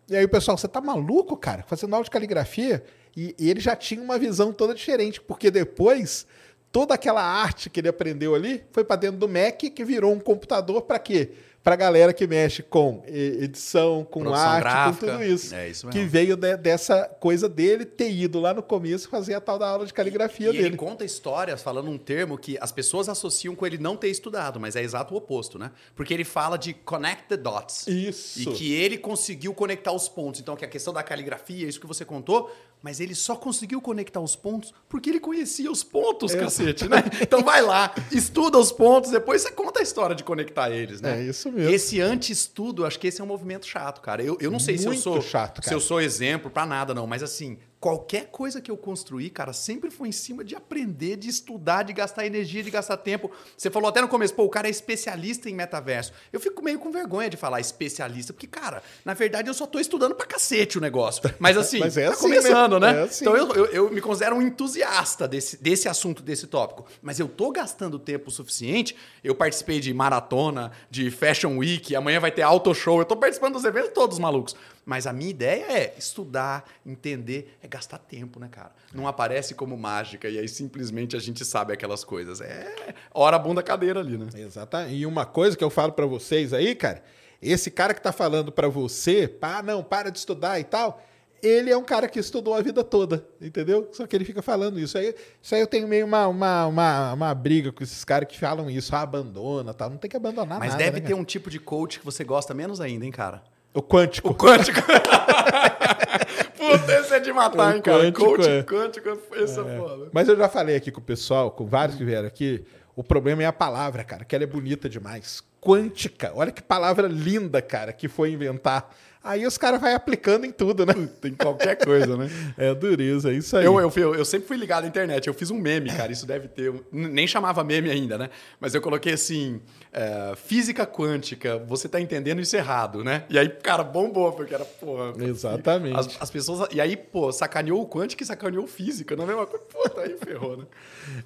[0.09, 1.63] E aí o pessoal, você tá maluco, cara?
[1.67, 2.83] Fazendo aula de caligrafia?
[3.17, 6.27] E, e ele já tinha uma visão toda diferente, porque depois
[6.73, 10.21] toda aquela arte que ele aprendeu ali foi para dentro do Mac, que virou um
[10.21, 11.33] computador para quê?
[11.63, 15.07] Para galera que mexe com e- edição, com Produção arte, gráfica.
[15.07, 15.55] com tudo isso.
[15.55, 16.11] É isso que mesmo.
[16.11, 19.85] veio de- dessa coisa dele ter ido lá no começo fazer a tal da aula
[19.85, 20.67] de caligrafia E dele.
[20.69, 24.59] ele conta histórias falando um termo que as pessoas associam com ele não ter estudado,
[24.59, 25.71] mas é exato o oposto, né?
[25.95, 27.87] Porque ele fala de connect the dots.
[27.87, 28.41] Isso.
[28.41, 30.41] E que ele conseguiu conectar os pontos.
[30.41, 32.51] Então, que a questão da caligrafia, isso que você contou,
[32.83, 37.05] mas ele só conseguiu conectar os pontos porque ele conhecia os pontos, cacete, né?
[37.21, 41.21] Então vai lá, estuda os pontos, depois você conta a história de conectar eles, né?
[41.21, 41.71] É isso mesmo.
[41.71, 44.23] Esse anti-estudo, acho que esse é um movimento chato, cara.
[44.23, 45.77] Eu, eu não sei se eu Muito sou chato, se cara.
[45.77, 49.91] eu sou exemplo pra nada, não, mas assim, qualquer coisa que eu construí, cara, sempre
[49.91, 53.31] foi em cima de aprender, de estudar, de gastar energia, de gastar tempo.
[53.57, 56.13] Você falou até no começo, pô, o cara é especialista em metaverso.
[56.31, 59.81] Eu fico meio com vergonha de falar especialista, porque, cara, na verdade eu só tô
[59.81, 61.23] estudando pra cacete o negócio.
[61.39, 62.93] Mas assim, Mas é tá assim, começando, né?
[62.93, 63.01] né?
[63.01, 63.25] É assim.
[63.25, 66.85] Então eu, eu, eu me considero um entusiasta desse, desse assunto, desse tópico.
[67.01, 68.95] Mas eu tô gastando tempo suficiente.
[69.25, 72.99] Eu participei de maratona, de Fashion Week, amanhã vai ter auto show.
[72.99, 74.55] Eu tô participando dos eventos todos malucos.
[74.85, 78.73] Mas a minha ideia é estudar, entender, é gastar tempo, né, cara?
[78.93, 82.41] Não aparece como mágica e aí simplesmente a gente sabe aquelas coisas.
[82.41, 84.29] É hora a bunda cadeira ali, né?
[84.35, 84.95] Exatamente.
[84.95, 87.03] E uma coisa que eu falo pra vocês aí, cara,
[87.41, 91.03] esse cara que tá falando pra você, pá, não, para de estudar e tal,
[91.43, 93.89] ele é um cara que estudou a vida toda, entendeu?
[93.93, 94.99] Só que ele fica falando isso.
[94.99, 98.39] Aí, isso aí eu tenho meio uma, uma, uma, uma briga com esses caras que
[98.39, 99.91] falam isso, ah, abandona tal.
[99.91, 100.85] Não tem que abandonar Mas nada.
[100.85, 101.21] deve né, ter cara?
[101.21, 103.43] um tipo de coach que você gosta menos ainda, hein, cara?
[103.73, 104.31] O quântico.
[104.31, 104.81] O quântico.
[106.57, 107.99] Puta, esse é de matar, O hein, cara?
[107.99, 108.63] quântico, Coach é.
[108.63, 110.09] quântico, esse é foda.
[110.13, 113.43] Mas eu já falei aqui com o pessoal, com vários que vieram aqui, o problema
[113.43, 115.43] é a palavra, cara, que ela é bonita demais.
[115.61, 116.33] Quântica.
[116.35, 118.95] Olha que palavra linda, cara, que foi inventar.
[119.23, 120.95] Aí os caras vão aplicando em tudo, né?
[121.21, 122.31] Tem qualquer coisa, né?
[122.57, 123.65] É dureza, é isso aí.
[123.65, 125.27] Eu, eu, eu, eu sempre fui ligado à internet.
[125.27, 126.11] Eu fiz um meme, cara.
[126.11, 126.71] Isso deve ter.
[126.71, 128.31] um- Nem chamava meme ainda, né?
[128.59, 129.61] Mas eu coloquei assim:
[129.93, 133.25] é, física quântica, você tá entendendo isso errado, né?
[133.29, 135.13] E aí, cara, bombou, porque era, porra.
[135.23, 135.99] Exatamente.
[135.99, 136.69] As, as pessoas.
[136.73, 139.65] E aí, pô, sacaneou o quântica e sacaneou o física, não é a mesma coisa?
[139.67, 140.65] Puta, aí ferrou, né?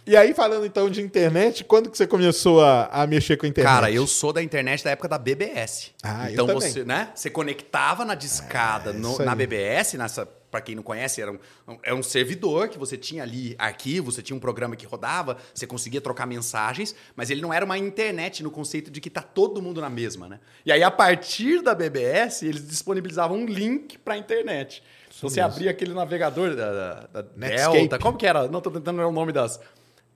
[0.06, 3.48] E aí, falando então de internet, quando que você começou a, a mexer com a
[3.48, 3.72] internet?
[3.72, 5.90] Cara, eu sou da internet da época da BBS.
[6.02, 6.70] Ah, eu então também.
[6.70, 7.10] você, né?
[7.14, 7.28] Você
[7.84, 9.26] conectava na discada no- isso aí.
[9.26, 11.38] na BBS, nessa, para quem não conhece, era um,
[11.82, 15.66] era um servidor que você tinha ali arquivo, você tinha um programa que rodava, você
[15.66, 19.60] conseguia trocar mensagens, mas ele não era uma internet no conceito de que tá todo
[19.60, 20.40] mundo na mesma, né?
[20.64, 24.82] E aí a partir da BBS, eles disponibilizavam um link para internet.
[25.16, 27.22] Então, você abria aquele navegador da, da- da.
[27.22, 28.48] Delta, como que era?
[28.48, 29.60] Não tô tentando lembrar o nome das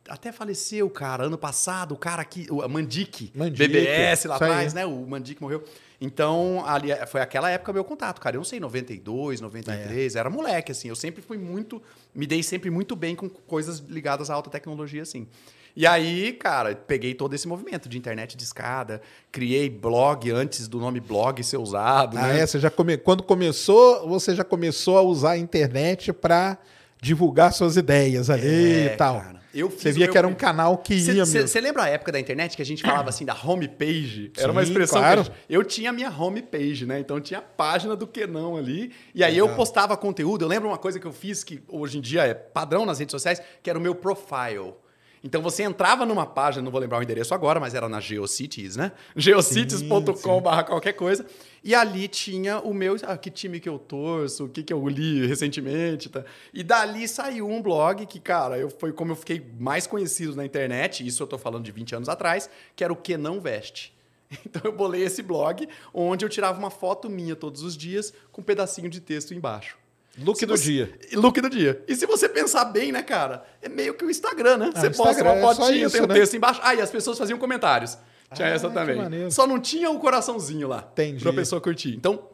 [0.08, 4.86] até faleceu, cara, ano passado, o cara aqui, o Mandic, Mandic, BBS lá atrás, né?
[4.86, 5.62] O Mandic morreu.
[6.00, 8.36] Então, ali, foi aquela época meu contato, cara.
[8.36, 10.88] Eu não sei, 92, 93, era moleque, assim.
[10.88, 11.82] Eu sempre fui muito.
[12.14, 15.26] Me dei sempre muito bem com coisas ligadas à alta tecnologia, assim.
[15.74, 20.78] E aí, cara, peguei todo esse movimento de internet de escada, criei blog antes do
[20.78, 22.16] nome blog ser usado.
[22.18, 22.40] Ah, né?
[22.40, 22.96] é, você já come...
[22.96, 26.58] Quando começou, você já começou a usar a internet para
[27.00, 28.46] divulgar suas ideias ali
[28.88, 29.20] É, e tal.
[29.20, 29.40] cara.
[29.58, 31.24] Eu você via meu que era um canal que ia.
[31.24, 34.32] Você lembra a época da internet que a gente falava assim da homepage?
[34.36, 35.24] Era uma expressão claro.
[35.24, 37.00] que eu tinha minha homepage, né?
[37.00, 38.92] Então tinha a página do Quenão ali.
[39.14, 40.44] E aí eu postava conteúdo.
[40.44, 43.12] Eu lembro uma coisa que eu fiz que hoje em dia é padrão nas redes
[43.12, 44.74] sociais, que era o meu profile.
[45.22, 48.76] Então você entrava numa página, não vou lembrar o endereço agora, mas era na GeoCities,
[48.76, 48.92] né?
[49.16, 51.26] geocities.com/barra qualquer coisa.
[51.62, 54.86] E ali tinha o meu, ah, que time que eu torço, o que, que eu
[54.88, 56.08] li recentemente.
[56.08, 56.24] Tá?
[56.52, 60.44] E dali saiu um blog que, cara, eu, foi como eu fiquei mais conhecido na
[60.44, 63.96] internet, isso eu tô falando de 20 anos atrás, que era o Que Não Veste.
[64.44, 68.40] Então eu bolei esse blog, onde eu tirava uma foto minha todos os dias, com
[68.42, 69.76] um pedacinho de texto embaixo.
[70.18, 70.98] Look Se do você- dia.
[71.14, 71.82] Look do dia.
[71.88, 73.44] E se você pensar bem, né, cara?
[73.62, 74.70] É meio que o Instagram, né?
[74.74, 76.14] Ah, você o posta Instagram uma é fotinha, isso, tem um né?
[76.14, 76.60] texto embaixo.
[76.62, 77.96] Ah, e as pessoas faziam comentários.
[78.34, 79.30] Tinha Ah, essa também.
[79.30, 80.88] Só não tinha o coraçãozinho lá.
[80.92, 81.22] Entendi.
[81.22, 81.94] Pra pessoa curtir.
[81.94, 82.28] Então,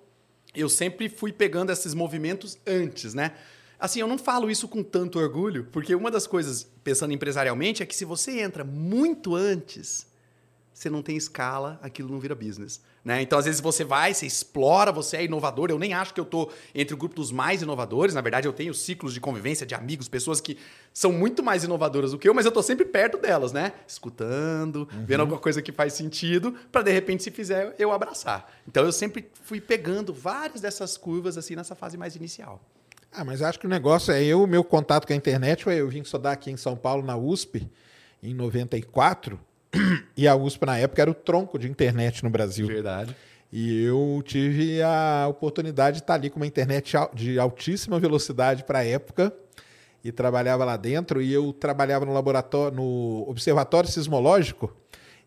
[0.54, 3.32] eu sempre fui pegando esses movimentos antes, né?
[3.78, 7.86] Assim, eu não falo isso com tanto orgulho, porque uma das coisas, pensando empresarialmente, é
[7.86, 10.06] que se você entra muito antes,
[10.74, 12.80] você não tem escala, aquilo não vira business.
[13.04, 13.22] Né?
[13.22, 15.70] Então, às vezes, você vai, você explora, você é inovador.
[15.70, 18.12] Eu nem acho que eu tô entre o grupo dos mais inovadores.
[18.12, 20.58] Na verdade, eu tenho ciclos de convivência de amigos, pessoas que
[20.92, 23.72] são muito mais inovadoras do que eu, mas eu tô sempre perto delas, né?
[23.86, 28.52] Escutando, vendo alguma coisa que faz sentido, para de repente, se fizer, eu abraçar.
[28.66, 32.60] Então, eu sempre fui pegando várias dessas curvas, assim, nessa fase mais inicial.
[33.12, 35.88] Ah, mas acho que o negócio é eu, meu contato com a internet, foi eu
[35.88, 37.70] vim estudar aqui em São Paulo, na USP,
[38.20, 39.38] em 94,
[40.16, 42.66] e a USP na época era o tronco de internet no Brasil.
[42.66, 43.14] Verdade.
[43.52, 48.80] E eu tive a oportunidade de estar ali com uma internet de altíssima velocidade para
[48.80, 49.32] a época
[50.02, 51.22] e trabalhava lá dentro.
[51.22, 54.74] E eu trabalhava no laboratório, no observatório sismológico.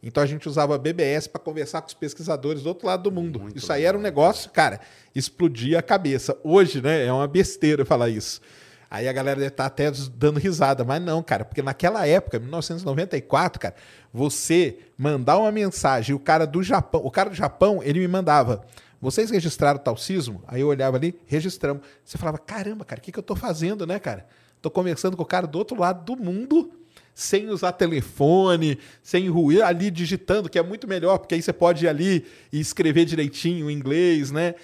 [0.03, 3.39] Então a gente usava BBS para conversar com os pesquisadores do outro lado do mundo.
[3.39, 4.79] Muito isso aí era um negócio, cara,
[5.15, 6.37] explodia a cabeça.
[6.43, 8.41] Hoje, né, é uma besteira falar isso.
[8.89, 13.59] Aí a galera deve estar até dando risada, mas não, cara, porque naquela época, 1994,
[13.59, 13.75] cara,
[14.13, 18.65] você mandar uma mensagem, o cara do Japão, o cara do Japão, ele me mandava,
[19.01, 20.41] vocês registraram tal sismo?
[20.47, 21.83] Aí eu olhava ali, registramos.
[22.03, 24.25] Você falava, caramba, cara, o que, que eu tô fazendo, né, cara?
[24.61, 26.71] Tô conversando com o cara do outro lado do mundo,
[27.13, 31.85] sem usar telefone, sem ruir, ali digitando, que é muito melhor, porque aí você pode
[31.85, 34.55] ir ali e escrever direitinho em inglês, né?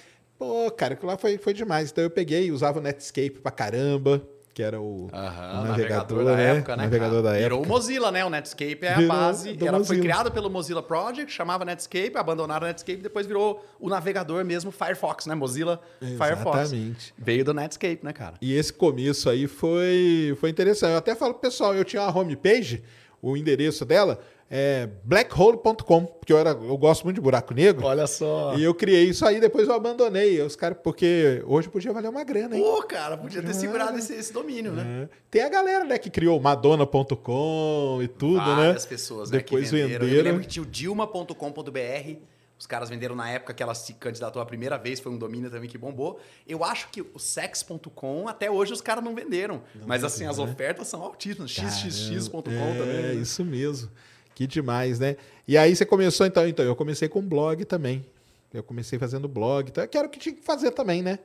[0.44, 1.90] Pô, cara, aquilo lá foi, foi demais.
[1.90, 6.24] Então eu peguei e usava o Netscape pra caramba, que era o, Aham, o navegador,
[6.24, 6.82] da época, né?
[6.84, 7.66] Navegador da Virou época.
[7.66, 8.24] o Mozilla, né?
[8.24, 9.48] O Netscape é a Virou base.
[9.50, 10.00] Ela foi Mozilla.
[10.02, 15.26] criada pelo Mozilla Project, chamava Netscape, abandonaram o Netscape, depois virou o navegador mesmo, Firefox,
[15.26, 15.34] né?
[15.34, 16.60] Mozilla Firefox.
[16.72, 17.14] Exatamente.
[17.18, 18.34] Veio do Netscape, né, cara?
[18.40, 20.92] E esse começo aí foi, foi interessante.
[20.92, 22.82] Eu até falo pro pessoal, eu tinha uma homepage,
[23.20, 24.20] o endereço dela
[24.56, 27.86] é blackhole.com, porque eu, era, eu gosto muito de buraco negro.
[27.86, 28.54] Olha só.
[28.56, 30.40] E eu criei isso aí, depois eu abandonei.
[30.40, 32.62] Os caras, porque hoje podia valer uma grana, hein?
[32.62, 35.08] Pô, cara, podia ter segurado esse, esse domínio, né?
[35.10, 35.16] É.
[35.28, 38.88] Tem a galera, né, que criou madonna.com e tudo, Várias né?
[38.88, 40.04] pessoas, né, Depois que venderam.
[40.04, 40.24] Eu venderam.
[40.24, 42.16] lembro que tinha o dilma.com.br.
[42.56, 45.50] Os caras venderam na época que ela se candidatou a primeira vez, foi um domínio
[45.50, 46.20] também que bombou.
[46.46, 49.64] Eu acho que o sex.com, até hoje os caras não venderam.
[49.84, 51.50] Mas assim, as ofertas são altíssimas.
[51.50, 53.02] xxx.com é, também.
[53.02, 53.14] né?
[53.14, 53.90] isso mesmo.
[54.34, 55.16] Que demais, né?
[55.46, 58.04] E aí você começou, então, então, eu comecei com blog também.
[58.52, 61.18] Eu comecei fazendo blog, então, que era o que tinha que fazer também, né?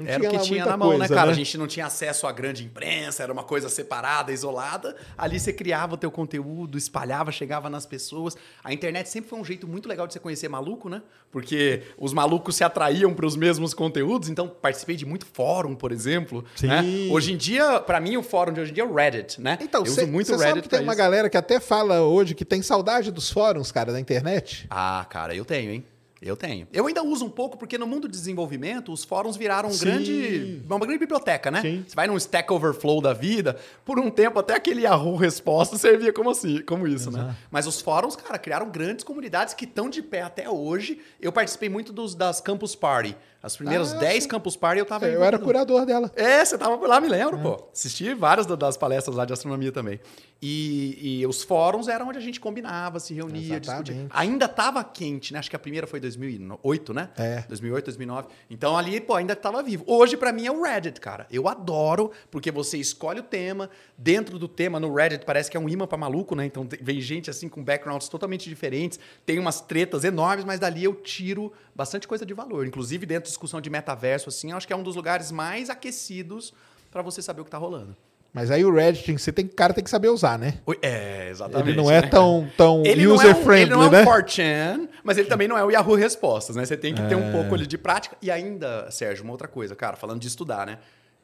[0.00, 1.30] Não Era o que tinha na mão, né, coisa, cara?
[1.30, 4.96] A gente não tinha acesso à grande imprensa, era uma coisa separada, isolada.
[5.16, 8.36] Ali você criava o teu conteúdo, espalhava, chegava nas pessoas.
[8.64, 11.02] A internet sempre foi um jeito muito legal de você conhecer maluco, né?
[11.30, 14.28] Porque os malucos se atraíam para os mesmos conteúdos.
[14.28, 16.44] Então, participei de muito fórum, por exemplo.
[16.56, 16.66] Sim.
[16.66, 16.82] né?
[17.10, 19.58] Hoje em dia, para mim, o fórum de hoje em dia é o Reddit, né?
[19.60, 20.98] Então, Eu cê, uso muito cê o Reddit sabe que tem pra uma isso.
[20.98, 24.66] galera que até fala hoje que tem saudade dos fóruns, cara, da internet?
[24.70, 25.84] Ah, cara, eu tenho, hein?
[26.22, 26.68] Eu tenho.
[26.70, 30.62] Eu ainda uso um pouco porque no mundo do desenvolvimento os fóruns viraram um grande,
[30.66, 31.62] uma grande biblioteca, né?
[31.62, 31.84] Sim.
[31.88, 36.12] Você vai num Stack Overflow da vida, por um tempo até aquele Yahoo Resposta servia
[36.12, 37.34] como assim, como isso, né?
[37.50, 41.00] Mas os fóruns, cara, criaram grandes comunidades que estão de pé até hoje.
[41.18, 43.16] Eu participei muito dos das Campus Party.
[43.42, 44.28] As primeiras Ah, 10 sim.
[44.28, 46.10] Campus Party eu tava Eu era curador dela.
[46.14, 47.68] É, você tava por lá, me lembro, pô.
[47.72, 49.98] Assisti várias da- das palestras lá de astronomia também.
[50.42, 53.92] E, e os fóruns eram onde a gente combinava, se reunia, Exatamente.
[53.92, 54.06] discutia.
[54.10, 55.38] Ainda tava quente, né?
[55.38, 57.10] Acho que a primeira foi 2008, né?
[57.16, 57.44] É.
[57.48, 58.28] 2008, 2009.
[58.48, 59.84] Então ali, pô, ainda tava vivo.
[59.86, 61.26] Hoje, pra mim, é o Reddit, cara.
[61.30, 63.68] Eu adoro, porque você escolhe o tema.
[63.98, 66.46] Dentro do tema, no Reddit, parece que é um imã pra maluco, né?
[66.46, 68.98] Então vem gente assim com backgrounds totalmente diferentes.
[69.26, 72.66] Tem umas tretas enormes, mas dali eu tiro bastante coisa de valor.
[72.66, 76.52] Inclusive, dentro discussão de metaverso, assim, eu acho que é um dos lugares mais aquecidos
[76.90, 77.96] pra você saber o que tá rolando.
[78.32, 80.58] Mas aí o Reddit, você tem, cara tem que saber usar, né?
[80.82, 81.70] É, exatamente.
[81.70, 82.06] Ele não é né?
[82.08, 84.04] tão, tão Ele não é um- ele user-friendly, não é um né?
[84.04, 86.64] 4chan, mas ele também não é o Yahoo Respostas, né?
[86.64, 87.16] Você tem que ter É.
[87.16, 88.16] um pouco ali de prática.
[88.22, 90.78] E ainda, Sérgio, uma outra coisa, cara, falando de estudar, né?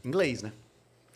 [0.04, 0.52] Inglês, né?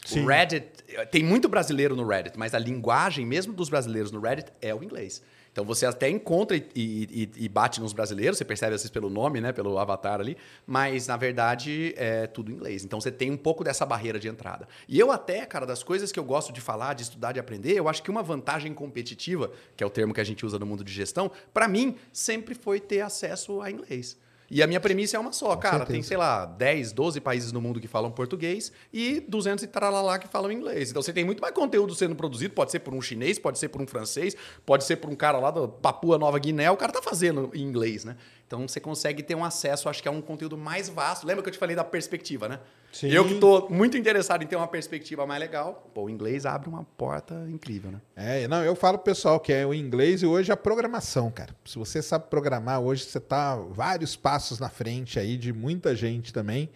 [0.05, 0.23] Sim.
[0.23, 0.67] O Reddit,
[1.11, 4.85] tem muito brasileiro no Reddit, mas a linguagem mesmo dos brasileiros no Reddit é o
[4.85, 5.21] inglês.
[5.53, 9.11] Então você até encontra e, e- e bate nos brasileiros, você percebe às vezes pelo
[9.11, 10.37] nome, né, pelo avatar ali,
[10.67, 12.85] mas na verdade é tudo inglês.
[12.85, 14.69] Então você tem um pouco dessa barreira de entrada.
[14.89, 17.73] E eu até, cara, das coisas que eu gosto de falar, de estudar, de aprender,
[17.75, 20.67] eu acho que uma vantagem competitiva, que é o termo que a gente usa no
[20.67, 24.17] mundo de gestão, para mim sempre foi ter acesso a inglês.
[24.51, 25.79] E a minha premissa é uma só, cara.
[25.79, 25.93] certeza.
[25.93, 30.19] Tem, sei lá, 10, 12 países no mundo que falam português e 200 e tralalá
[30.19, 30.91] que falam inglês.
[30.91, 33.69] Então você tem muito mais conteúdo sendo produzido, pode ser por um chinês, pode ser
[33.69, 34.37] por um francês,
[34.67, 37.63] pode ser por um cara lá da Papua Nova Guiné, o cara tá fazendo em
[37.63, 38.17] inglês, né?
[38.51, 41.25] Então você consegue ter um acesso, acho que é um conteúdo mais vasto.
[41.25, 42.59] Lembra que eu te falei da perspectiva, né?
[42.91, 43.07] Sim.
[43.07, 46.69] Eu que tô muito interessado em ter uma perspectiva mais legal, pô, o inglês abre
[46.69, 48.01] uma porta incrível, né?
[48.17, 51.55] É, não, eu falo pro pessoal que é o inglês e hoje a programação, cara.
[51.65, 56.33] Se você sabe programar, hoje você tá vários passos na frente aí de muita gente
[56.33, 56.71] também,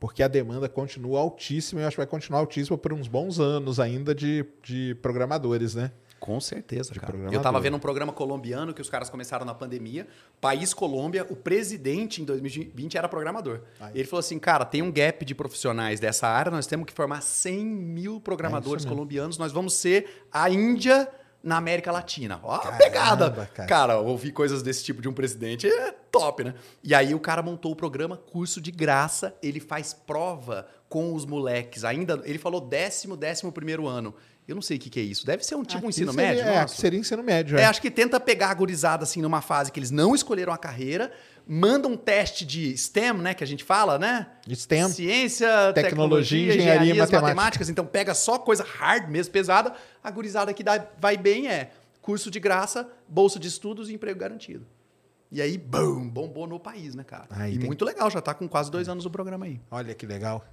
[0.00, 3.38] porque a demanda continua altíssima e eu acho que vai continuar altíssima por uns bons
[3.38, 5.92] anos ainda de, de programadores, né?
[6.22, 7.18] Com certeza, cara.
[7.32, 10.06] Eu tava vendo um programa colombiano que os caras começaram na pandemia.
[10.40, 13.62] País Colômbia, o presidente em 2020 era programador.
[13.80, 13.90] Aí.
[13.92, 17.22] Ele falou assim, cara, tem um gap de profissionais dessa área, nós temos que formar
[17.22, 21.08] 100 mil programadores É colombianos, nós vamos ser a Índia
[21.42, 22.38] na América Latina.
[22.44, 23.30] Ó, Caramba, pegada.
[23.52, 23.68] cara.
[23.68, 23.98] Cara.
[23.98, 26.54] ouvir coisas desse tipo de um presidente é top, né?
[26.84, 31.24] E aí o cara montou o programa, curso de graça, ele faz prova com os
[31.26, 31.84] moleques.
[31.84, 34.14] Ainda, ele falou décimo, décimo primeiro ano.
[34.46, 35.24] Eu não sei o que, que é isso.
[35.24, 36.76] Deve ser um tipo um Aqui ensino seria- médio, É, nosso.
[36.80, 37.64] seria ensino médio, É, é.
[37.66, 41.12] acho que tenta pegar a gurizada assim numa fase que eles não escolheram a carreira,
[41.46, 44.26] manda um teste de STEM, né, que a gente fala, né?
[44.52, 44.88] STEM.
[44.88, 47.20] Ciência, Tecnologia, tecnologia, engenharia matemática.
[47.20, 47.68] matemáticas.
[47.68, 49.72] Então pega só coisa hard mesmo, pesada.
[50.02, 54.18] A gurizada que dá, vai bem é curso de graça, bolsa de estudos e emprego
[54.18, 54.66] garantido.
[55.30, 57.26] E aí, bum, bombou no país, né, cara?
[57.30, 59.60] Aí e tem- muito legal, já tá com quase dois anos o programa aí.
[59.70, 60.44] Olha que legal.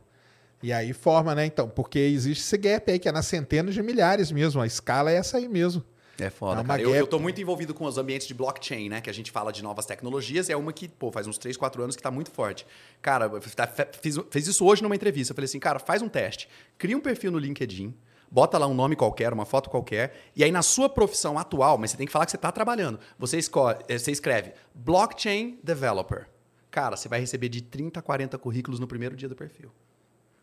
[0.61, 3.81] E aí forma, né, então, porque existe esse gap aí, que é nas centenas de
[3.81, 4.61] milhares mesmo.
[4.61, 5.83] A escala é essa aí mesmo.
[6.19, 6.81] É foda, É cara.
[6.81, 8.99] Eu, eu tô muito envolvido com os ambientes de blockchain, né?
[8.99, 10.49] Que a gente fala de novas tecnologias.
[10.49, 12.67] É uma que, pô, faz uns 3, 4 anos que tá muito forte.
[13.01, 13.67] Cara, eu tá-
[14.01, 15.31] fiz, fiz isso hoje numa entrevista.
[15.31, 16.49] Eu falei assim, cara, faz um teste.
[16.77, 17.95] Cria um perfil no LinkedIn.
[18.29, 20.13] Bota lá um nome qualquer, uma foto qualquer.
[20.35, 22.99] E aí, na sua profissão atual, mas você tem que falar que você tá trabalhando.
[23.17, 26.27] Você, escolhe, eh, você escreve Blockchain Developer.
[26.69, 29.71] Cara, você vai receber de 30 a 40 currículos no primeiro dia do perfil.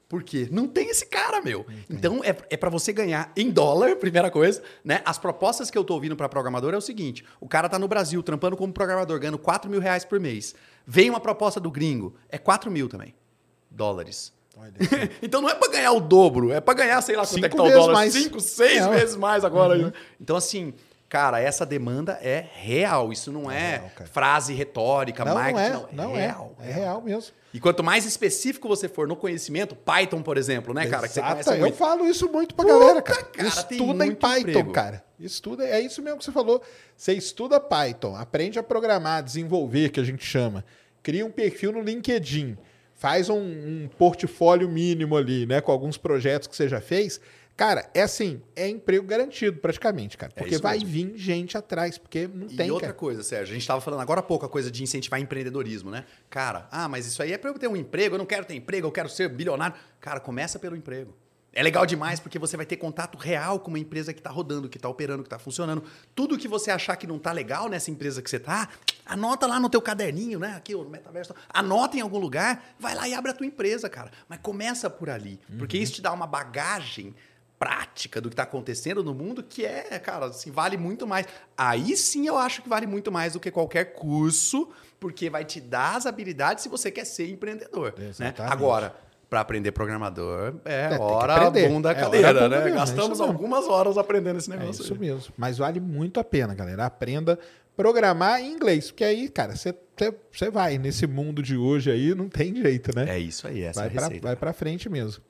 [0.08, 0.46] Por quê?
[0.52, 1.66] Não tem esse cara, meu.
[1.90, 5.02] Então é, é para você ganhar em dólar, primeira coisa, né?
[5.04, 7.88] As propostas que eu tô ouvindo para programador é o seguinte: o cara tá no
[7.88, 10.54] Brasil trampando como programador, ganhando 4 mil reais por mês.
[10.86, 13.14] Vem uma proposta do gringo, é 4 mil também.
[13.70, 14.32] Dólares.
[15.20, 17.48] Então não é para ganhar o dobro, é para ganhar, sei lá, quanto Cinco é
[17.50, 17.92] que tá o dólar.
[17.92, 18.12] mais.
[18.14, 19.76] Cinco, seis É, vezes mais agora.
[19.76, 19.92] né?
[20.18, 20.72] Então, assim,
[21.10, 23.12] cara, essa demanda é real.
[23.12, 24.08] Isso não é, real, cara.
[24.10, 25.60] frase retórica, Não, não marketing.
[25.68, 26.20] é, não é.
[26.20, 26.56] real.
[26.60, 27.34] É real mesmo.
[27.56, 31.08] E quanto mais específico você for no conhecimento, Python, por exemplo, né, cara?
[31.08, 33.22] Que você Exato, eu falo isso muito pra Puta, galera, cara.
[33.22, 34.72] cara, estuda em Python, emprego.
[34.72, 35.02] cara.
[35.18, 36.60] Estuda, é isso mesmo que você falou.
[36.94, 40.66] Você estuda Python, aprende a programar, desenvolver, que a gente chama.
[41.02, 42.58] Cria um perfil no LinkedIn.
[42.94, 45.62] Faz um, um portfólio mínimo ali, né?
[45.62, 47.18] Com alguns projetos que você já fez.
[47.56, 50.30] Cara, é assim, é emprego garantido praticamente, cara.
[50.36, 50.90] É Porque isso vai mesmo.
[50.90, 52.98] vir gente atrás, porque não E tem, outra cara.
[52.98, 56.04] coisa, Sérgio, a gente estava falando agora há pouco a coisa de incentivar empreendedorismo, né?
[56.28, 58.54] Cara, ah, mas isso aí é para eu ter um emprego, eu não quero ter
[58.54, 59.74] emprego, eu quero ser bilionário.
[60.00, 61.16] Cara, começa pelo emprego.
[61.50, 64.68] É legal demais porque você vai ter contato real com uma empresa que está rodando,
[64.68, 65.82] que está operando, que está funcionando.
[66.14, 68.68] Tudo que você achar que não está legal nessa empresa que você está,
[69.06, 70.54] anota lá no teu caderninho, né?
[70.54, 71.34] Aqui, o metaverso.
[71.48, 74.10] Anota em algum lugar, vai lá e abre a tua empresa, cara.
[74.28, 77.14] Mas começa por ali, porque isso te dá uma bagagem
[77.58, 81.26] prática do que está acontecendo no mundo, que é, cara, assim, vale muito mais.
[81.56, 84.68] Aí sim eu acho que vale muito mais do que qualquer curso,
[85.00, 87.94] porque vai te dar as habilidades se você quer ser empreendedor.
[88.18, 88.34] Né?
[88.38, 88.94] Agora,
[89.28, 92.64] para aprender programador, é, é hora bunda da é cadeira, né?
[92.64, 94.82] Mesmo, Gastamos é algumas horas aprendendo esse negócio.
[94.82, 94.98] É isso aí.
[94.98, 95.32] mesmo.
[95.36, 96.86] Mas vale muito a pena, galera.
[96.86, 97.38] Aprenda
[97.76, 102.54] programar em inglês, porque aí, cara, você vai nesse mundo de hoje aí, não tem
[102.54, 103.16] jeito, né?
[103.16, 104.20] É isso aí, essa vai é a receita.
[104.20, 105.22] Pra, vai para frente mesmo.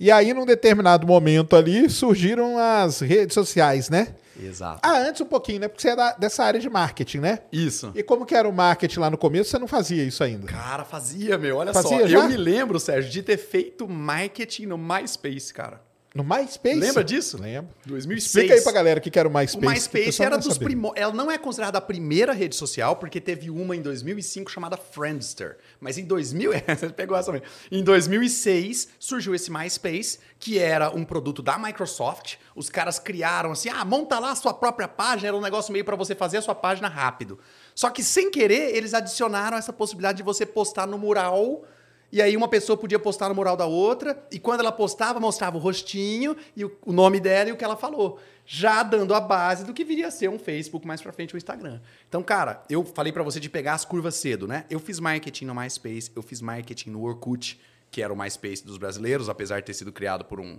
[0.00, 4.14] E aí, num determinado momento ali, surgiram as redes sociais, né?
[4.42, 4.80] Exato.
[4.82, 5.68] Ah, antes um pouquinho, né?
[5.68, 7.40] Porque você é da, dessa área de marketing, né?
[7.52, 7.92] Isso.
[7.94, 10.46] E como que era o marketing lá no começo, você não fazia isso ainda?
[10.46, 11.58] Cara, fazia, meu.
[11.58, 12.06] Olha fazia só.
[12.06, 12.18] Já?
[12.20, 15.82] Eu me lembro, Sérgio, de ter feito marketing no MySpace, cara.
[16.14, 16.74] No MySpace?
[16.80, 17.40] Lembra disso?
[17.40, 17.70] Lembro.
[17.86, 18.26] 2006.
[18.26, 19.64] Explica aí pra galera o que era o MySpace.
[19.64, 21.04] O MySpace era dos primórdios.
[21.04, 25.58] Ela não é considerada a primeira rede social, porque teve uma em 2005 chamada Friendster.
[25.80, 26.52] Mas em 2000...
[26.68, 27.46] Você pegou essa mesmo.
[27.70, 32.36] Em 2006 surgiu esse MySpace, que era um produto da Microsoft.
[32.54, 35.28] Os caras criaram assim, ah, monta lá a sua própria página.
[35.28, 37.38] Era um negócio meio para você fazer a sua página rápido.
[37.74, 41.64] Só que sem querer, eles adicionaram essa possibilidade de você postar no mural
[42.12, 45.56] e aí uma pessoa podia postar no mural da outra, e quando ela postava, mostrava
[45.56, 48.18] o rostinho e o, o nome dela e o que ela falou.
[48.44, 51.36] Já dando a base do que viria a ser um Facebook mais pra frente, o
[51.36, 51.80] Instagram.
[52.08, 54.64] Então, cara, eu falei para você de pegar as curvas cedo, né?
[54.68, 58.76] Eu fiz marketing no MySpace, eu fiz marketing no Orkut, que era o MySpace dos
[58.76, 60.58] brasileiros, apesar de ter sido criado por um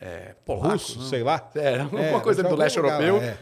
[0.00, 1.50] é, polaco, Russo, sei lá.
[1.54, 3.18] É, alguma é, coisa do leste europeu.
[3.18, 3.38] É.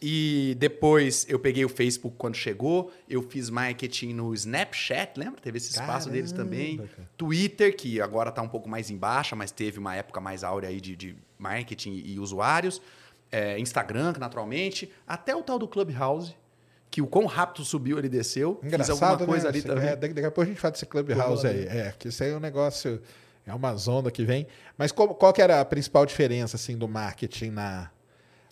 [0.00, 5.40] E depois eu peguei o Facebook quando chegou, eu fiz marketing no Snapchat, lembra?
[5.40, 6.76] Teve esse espaço Caramba, deles também.
[6.76, 7.10] Cara.
[7.16, 10.68] Twitter, que agora está um pouco mais em baixa, mas teve uma época mais áurea
[10.68, 12.80] aí de, de marketing e usuários.
[13.30, 14.90] É, Instagram, naturalmente.
[15.06, 16.34] Até o tal do Clubhouse,
[16.90, 18.60] que o quão rápido subiu, ele desceu.
[18.62, 19.48] Engraçado, fiz alguma coisa né?
[19.50, 19.88] ali também.
[19.88, 21.66] É, daqui a pouco a gente fala desse Clubhouse aí.
[21.66, 23.02] É, que isso aí é um negócio,
[23.44, 24.46] é uma onda que vem.
[24.76, 27.90] Mas qual, qual que era a principal diferença assim, do marketing na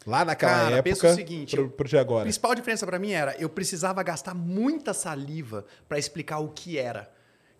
[0.06, 2.20] Lá naquela Cara, época, pensa o seguinte, pro, pro de agora.
[2.20, 6.78] A principal diferença para mim era eu precisava gastar muita saliva para explicar o que
[6.78, 7.10] era.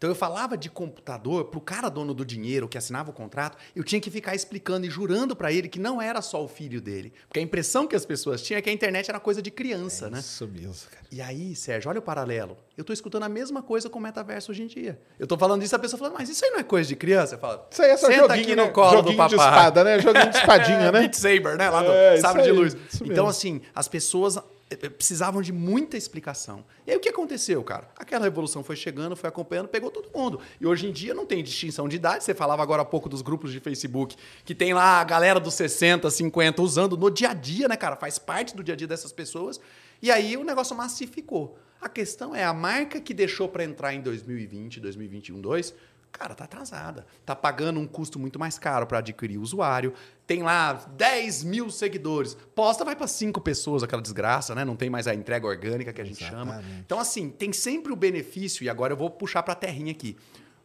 [0.06, 3.58] Então eu falava de computador para o cara dono do dinheiro que assinava o contrato,
[3.74, 6.80] eu tinha que ficar explicando e jurando para ele que não era só o filho
[6.80, 7.12] dele.
[7.26, 10.06] Porque a impressão que as pessoas tinham é que a internet era coisa de criança,
[10.06, 10.20] é né?
[10.20, 11.04] Isso mesmo, cara.
[11.10, 12.56] E aí, Sérgio, olha o paralelo.
[12.76, 14.96] Eu estou escutando a mesma coisa com o metaverso hoje em dia.
[15.18, 17.34] Eu estou falando isso, a pessoa falando, mas isso aí não é coisa de criança?
[17.34, 18.70] Eu falo, isso aí é só Senta joguinho, aqui no né?
[18.70, 19.28] colo joguinho do papai.
[19.28, 19.98] de espada, né?
[19.98, 21.00] Joguinho de espadinha, né?
[21.00, 21.68] Beat Saber, né?
[21.68, 22.76] Lá do é, sabre de luz.
[23.02, 26.64] Então, assim, as pessoas precisavam de muita explicação.
[26.86, 27.88] E aí o que aconteceu, cara?
[27.96, 30.40] Aquela revolução foi chegando, foi acompanhando, pegou todo mundo.
[30.60, 32.24] E hoje em dia não tem distinção de idade.
[32.24, 35.54] Você falava agora há pouco dos grupos de Facebook, que tem lá a galera dos
[35.54, 37.94] 60, 50 usando no dia a dia, né, cara?
[37.94, 39.60] Faz parte do dia a dia dessas pessoas.
[40.02, 41.56] E aí o negócio massificou.
[41.80, 45.74] A questão é a marca que deixou para entrar em 2020, 2021, 2
[46.16, 47.06] Cara, tá atrasada.
[47.26, 49.92] Tá pagando um custo muito mais caro para adquirir o usuário.
[50.26, 52.34] Tem lá 10 mil seguidores.
[52.54, 54.64] Posta, vai para cinco pessoas, aquela desgraça, né?
[54.64, 56.64] Não tem mais a entrega orgânica que a gente Exatamente.
[56.64, 56.80] chama.
[56.86, 60.16] Então, assim, tem sempre o benefício, e agora eu vou puxar para a terrinha aqui.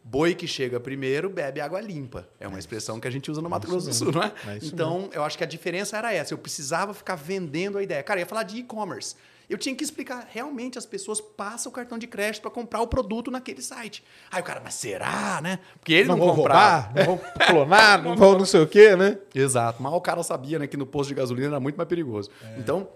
[0.02, 2.28] Boi que chega primeiro bebe água limpa.
[2.40, 4.32] É uma é expressão que a gente usa no Mato Grosso do Sul, não é?
[4.48, 5.14] é então, mesmo.
[5.14, 6.34] eu acho que a diferença era essa.
[6.34, 8.02] Eu precisava ficar vendendo a ideia.
[8.02, 9.16] Cara, eu ia falar de e-commerce
[9.52, 10.28] eu tinha que explicar.
[10.32, 14.02] Realmente as pessoas passam o cartão de crédito para comprar o produto naquele site.
[14.32, 15.60] Aí o cara, mas será, né?
[15.78, 16.94] Porque ele não, não vão comprar.
[16.96, 19.18] não vão clonar, não vão não sei o quê, né?
[19.36, 19.84] Exato.
[19.84, 22.30] Mas o cara sabia né, que no posto de gasolina era muito mais perigoso.
[22.42, 22.60] É.
[22.60, 22.88] Então,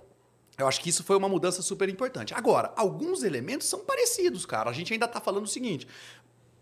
[0.57, 2.33] eu acho que isso foi uma mudança super importante.
[2.33, 4.69] Agora, alguns elementos são parecidos, cara.
[4.69, 5.85] A gente ainda está falando o seguinte: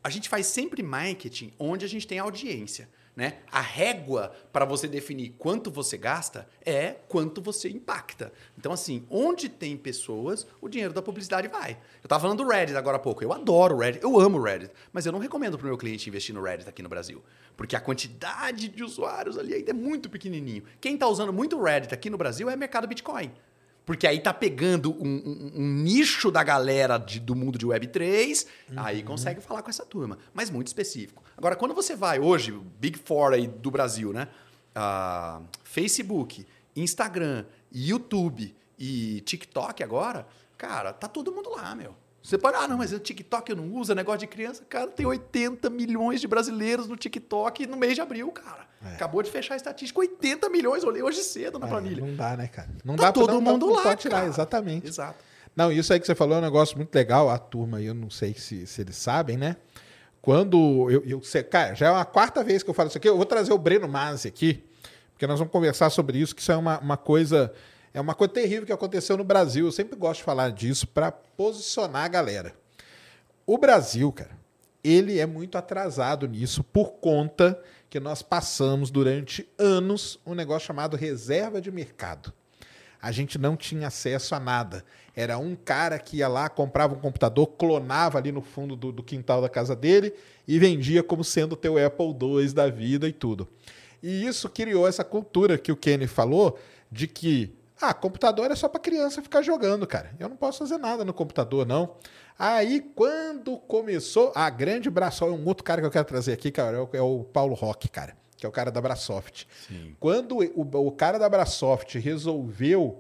[0.04, 2.90] a gente faz sempre marketing onde a gente tem audiência.
[3.16, 3.38] Né?
[3.52, 8.34] A régua para você definir quanto você gasta é quanto você impacta.
[8.58, 11.74] Então, assim, onde tem pessoas, o dinheiro da publicidade vai.
[11.74, 13.24] Eu estava falando do Reddit agora há pouco.
[13.24, 15.78] Eu adoro o Reddit, eu amo o Reddit, mas eu não recomendo para o meu
[15.78, 17.22] cliente investir no Reddit aqui no Brasil.
[17.56, 20.64] Porque a quantidade de usuários ali ainda é muito pequenininho.
[20.82, 23.32] Quem está usando muito o Reddit aqui no Brasil é o mercado Bitcoin.
[23.86, 28.46] Porque aí tá pegando um, um, um nicho da galera de, do mundo de Web3,
[28.70, 28.76] uhum.
[28.78, 31.22] aí consegue falar com essa turma, mas muito específico.
[31.38, 34.30] Agora, quando você vai hoje, Big Four aí do Brasil, né?
[34.76, 40.26] Uh, Facebook, Instagram, YouTube e TikTok agora,
[40.58, 41.96] cara, tá todo mundo lá, meu.
[42.24, 44.64] Você pode, ah, não, mas o TikTok eu não uso, é negócio de criança.
[44.70, 48.66] Cara, tem 80 milhões de brasileiros no TikTok no mês de abril, cara.
[48.82, 48.94] É.
[48.94, 52.06] Acabou de fechar a estatística, 80 milhões, olhei hoje cedo na é, planilha.
[52.06, 52.70] Não dá, né, cara?
[52.86, 54.30] Não tá dá todo pra, mundo não, lá, pode tirar, cara.
[54.30, 54.88] exatamente.
[54.88, 55.22] Exato.
[55.54, 57.30] Não, isso aí que você falou é um negócio muito legal.
[57.30, 59.58] A turma aí, eu não sei se, se eles sabem, né?
[60.22, 63.10] Quando eu, eu sei, cara, já é uma quarta vez que eu falo isso aqui,
[63.10, 64.64] eu vou trazer o Breno Masi aqui,
[65.12, 67.54] porque nós vamos conversar sobre isso, que isso é uma, uma coisa
[67.94, 69.66] é uma coisa terrível que aconteceu no Brasil.
[69.66, 72.56] Eu sempre gosto de falar disso para posicionar a galera.
[73.46, 74.32] O Brasil, cara,
[74.84, 80.98] ele é muito atrasado nisso por conta que nós passamos durante anos um negócio chamado
[80.98, 82.34] reserva de mercado.
[83.00, 84.84] A gente não tinha acesso a nada.
[85.16, 89.04] Era um cara que ia lá, comprava um computador, clonava ali no fundo do, do
[89.04, 90.14] quintal da casa dele
[90.48, 93.48] e vendia como sendo o teu Apple II da vida e tudo.
[94.02, 96.58] E isso criou essa cultura que o Kenny falou
[96.92, 100.12] de que ah, computador é só para criança ficar jogando, cara.
[100.20, 101.96] Eu não posso fazer nada no computador, não.
[102.38, 106.52] Aí, quando começou, a grande Braçol, é um outro cara que eu quero trazer aqui,
[106.52, 109.48] cara, é o, é o Paulo Roque, cara, que é o cara da Brasoft.
[109.68, 109.96] Sim.
[110.00, 112.98] Quando o, o cara da Brasoft resolveu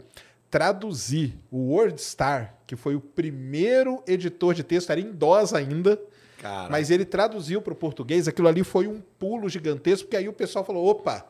[0.49, 5.99] traduzir o WordStar, que foi o primeiro editor de texto, era em DOS ainda,
[6.39, 6.69] Cara.
[6.69, 10.33] mas ele traduziu para o português, aquilo ali foi um pulo gigantesco, porque aí o
[10.33, 11.25] pessoal falou, opa,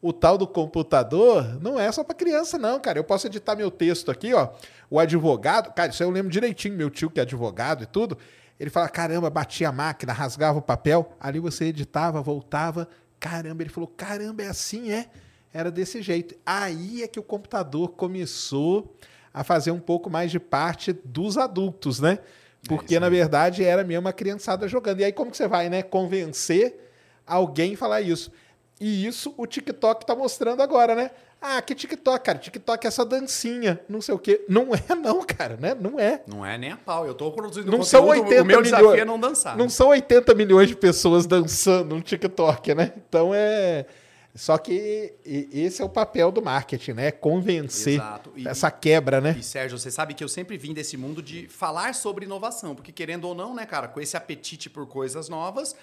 [0.00, 2.98] o tal do computador não é só para criança, não, cara.
[2.98, 4.50] Eu posso editar meu texto aqui, ó.
[4.88, 8.16] O advogado, cara, isso eu lembro direitinho, meu tio que é advogado e tudo.
[8.58, 11.12] Ele fala: caramba, batia a máquina, rasgava o papel.
[11.20, 12.88] Ali você editava, voltava.
[13.18, 15.08] Caramba, ele falou: caramba, é assim, é?
[15.52, 16.36] Era desse jeito.
[16.46, 18.96] Aí é que o computador começou
[19.32, 22.18] a fazer um pouco mais de parte dos adultos, né?
[22.66, 25.00] Porque, é na verdade, era mesmo uma criançada jogando.
[25.00, 25.82] E aí, como que você vai, né?
[25.82, 26.92] Convencer
[27.26, 28.32] alguém a falar isso.
[28.80, 31.10] E isso o TikTok tá mostrando agora, né?
[31.40, 32.38] Ah, que TikTok, cara?
[32.38, 34.44] TikTok é essa dancinha, não sei o quê.
[34.48, 35.76] Não é, não, cara, né?
[35.78, 36.22] Não é.
[36.26, 37.06] Não é nem a pau.
[37.06, 39.56] Eu tô produzindo não conteúdo, são 80 o meu milhões, desafio é não dançar.
[39.56, 42.92] Não são 80 milhões de pessoas dançando no TikTok, né?
[43.08, 43.86] Então é.
[44.34, 47.10] Só que esse é o papel do marketing, né?
[47.10, 48.00] Convencer
[48.36, 49.36] e, essa quebra, né?
[49.38, 52.92] E Sérgio, você sabe que eu sempre vim desse mundo de falar sobre inovação, porque
[52.92, 55.74] querendo ou não, né, cara, com esse apetite por coisas novas,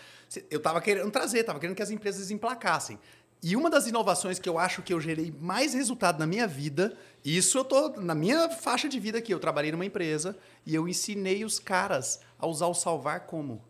[0.49, 2.97] eu tava querendo trazer, tava querendo que as empresas emplacassem.
[3.43, 6.97] E uma das inovações que eu acho que eu gerei mais resultado na minha vida,
[7.23, 10.35] isso eu tô na minha faixa de vida aqui, eu trabalhei numa empresa
[10.65, 13.61] e eu ensinei os caras a usar o salvar como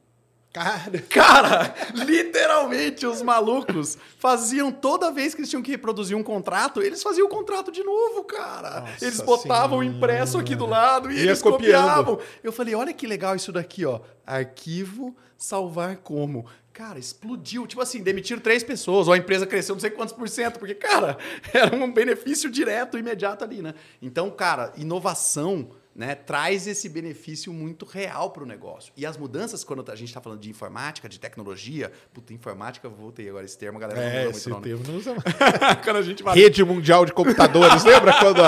[0.56, 1.04] Cara.
[1.10, 7.04] Cara, literalmente os malucos faziam toda vez que eles tinham que reproduzir um contrato, eles
[7.04, 8.82] faziam o contrato de novo, cara.
[8.82, 12.20] Nossa eles botavam o impresso aqui do lado e, e eles copiavam.
[12.42, 14.00] Eu falei, olha que legal isso daqui, ó.
[14.26, 16.46] Arquivo salvar como.
[16.72, 17.68] Cara, explodiu.
[17.68, 20.76] Tipo assim, demitiram três pessoas, ou a empresa cresceu não sei quantos por cento, porque,
[20.76, 21.18] cara,
[21.54, 23.74] era um benefício direto, imediato ali, né?
[24.02, 28.92] Então, cara, inovação né, traz esse benefício muito real para o negócio.
[28.98, 33.30] E as mudanças, quando a gente está falando de informática, de tecnologia, puta, informática, voltei
[33.30, 35.82] agora esse termo, a galera é, não usa muito, termo não usa mais.
[35.84, 38.42] quando a gente Rede Mundial de Computadores, lembra quando...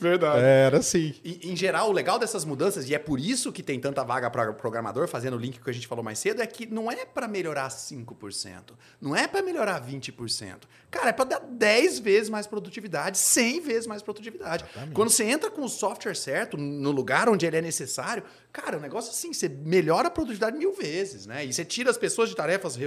[0.00, 0.40] Verdade.
[0.40, 1.14] Era assim.
[1.24, 4.30] E, em geral, o legal dessas mudanças, e é por isso que tem tanta vaga
[4.30, 7.04] para programador, fazendo o link que a gente falou mais cedo, é que não é
[7.04, 10.58] para melhorar 5%, não é para melhorar 20%.
[10.90, 14.64] Cara, é para dar 10 vezes mais produtividade, 100 vezes mais produtividade.
[14.64, 14.94] Exatamente.
[14.94, 18.80] Quando você entra com o software certo, no lugar onde ele é necessário, cara, o
[18.80, 21.44] negócio assim, você melhora a produtividade mil vezes, né?
[21.44, 22.78] E você tira as pessoas de tarefas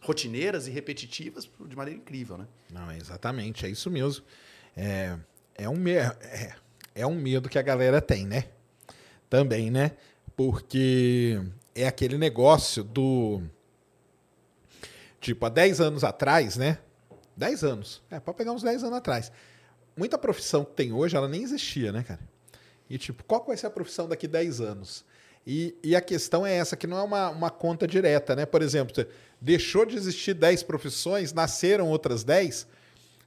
[0.00, 2.46] rotineiras e repetitivas de maneira incrível, né?
[2.70, 4.24] Não, exatamente, é isso mesmo.
[4.76, 5.16] É,
[5.54, 6.56] é, um, é,
[6.94, 8.44] é um medo que a galera tem, né?
[9.28, 9.92] Também, né?
[10.36, 11.40] Porque
[11.74, 13.42] é aquele negócio do.
[15.20, 16.78] Tipo, há 10 anos atrás, né?
[17.36, 18.02] 10 anos.
[18.10, 19.32] É, pode pegar uns 10 anos atrás.
[19.96, 22.20] Muita profissão que tem hoje, ela nem existia, né, cara?
[22.92, 25.02] E tipo, qual vai ser a profissão daqui 10 anos?
[25.46, 28.44] E, e a questão é essa, que não é uma, uma conta direta, né?
[28.44, 28.94] Por exemplo,
[29.40, 32.66] deixou de existir 10 profissões, nasceram outras 10.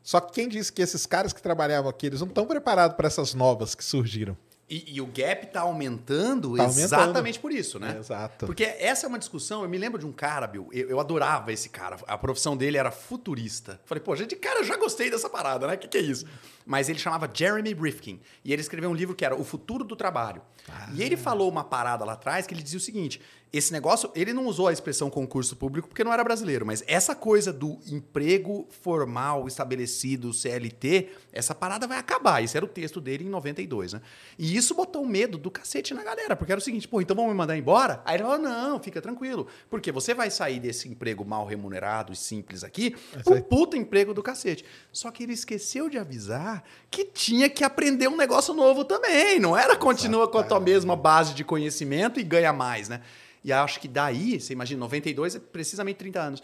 [0.03, 3.07] Só que quem disse que esses caras que trabalhavam aqui, eles não estão preparados para
[3.07, 4.37] essas novas que surgiram?
[4.67, 7.39] E, e, o gap está aumentando tá exatamente aumentando.
[7.39, 7.97] por isso, né?
[7.99, 8.47] Exato.
[8.47, 9.61] Porque essa é uma discussão.
[9.61, 11.97] Eu me lembro de um cara, Bill, eu, eu, adorava esse cara.
[12.07, 13.79] A profissão dele era futurista.
[13.85, 15.75] Falei, pô, gente, cara, eu já gostei dessa parada, né?
[15.75, 16.25] O que, que é isso?
[16.65, 18.19] Mas ele chamava Jeremy Rifkin.
[18.43, 20.41] E ele escreveu um livro que era O Futuro do Trabalho.
[20.67, 20.89] Ah.
[20.95, 23.21] E ele falou uma parada lá atrás que ele dizia o seguinte:
[23.57, 27.15] esse negócio, ele não usou a expressão concurso público porque não era brasileiro, mas essa
[27.15, 32.43] coisa do emprego formal estabelecido, CLT, essa parada vai acabar.
[32.43, 34.01] Esse era o texto dele em 92, né?
[34.37, 37.31] E isso botou medo do cacete na galera, porque era o seguinte, pô, então vamos
[37.31, 38.01] me mandar embora?
[38.05, 42.15] Aí ele falou, não, fica tranquilo, porque você vai sair desse emprego mal remunerado e
[42.15, 44.65] simples aqui pro puta emprego do cacete.
[44.91, 49.57] Só que ele esqueceu de avisar que tinha que aprender um negócio novo também, não
[49.57, 53.01] era continua com a tua mesma base de conhecimento e ganha mais, né?
[53.45, 56.43] E acho que daí, você imagina, 92 é precisamente 30 anos.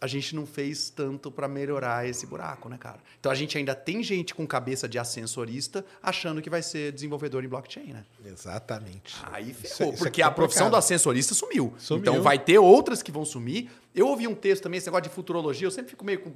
[0.00, 2.98] A gente não fez tanto para melhorar esse buraco, né, cara?
[3.20, 7.44] Então a gente ainda tem gente com cabeça de ascensorista achando que vai ser desenvolvedor
[7.44, 8.04] em blockchain, né?
[8.26, 9.14] Exatamente.
[9.30, 11.72] Aí ferrou, isso, porque isso é a profissão do ascensorista sumiu.
[11.78, 12.00] sumiu.
[12.00, 13.70] Então vai ter outras que vão sumir.
[13.94, 16.32] Eu ouvi um texto também, esse negócio de futurologia, eu sempre fico meio com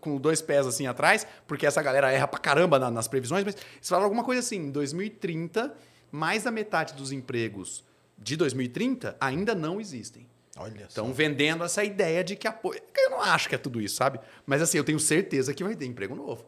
[0.00, 3.88] com dois pés assim atrás, porque essa galera erra pra caramba nas previsões, mas eles
[3.88, 5.74] falaram alguma coisa assim, em 2030,
[6.12, 7.82] mais da metade dos empregos
[8.18, 10.26] de 2030 ainda não existem.
[10.56, 12.80] Olha Estão vendendo essa ideia de que apoio.
[12.96, 14.18] Eu não acho que é tudo isso, sabe?
[14.44, 16.44] Mas assim, eu tenho certeza que vai ter emprego novo.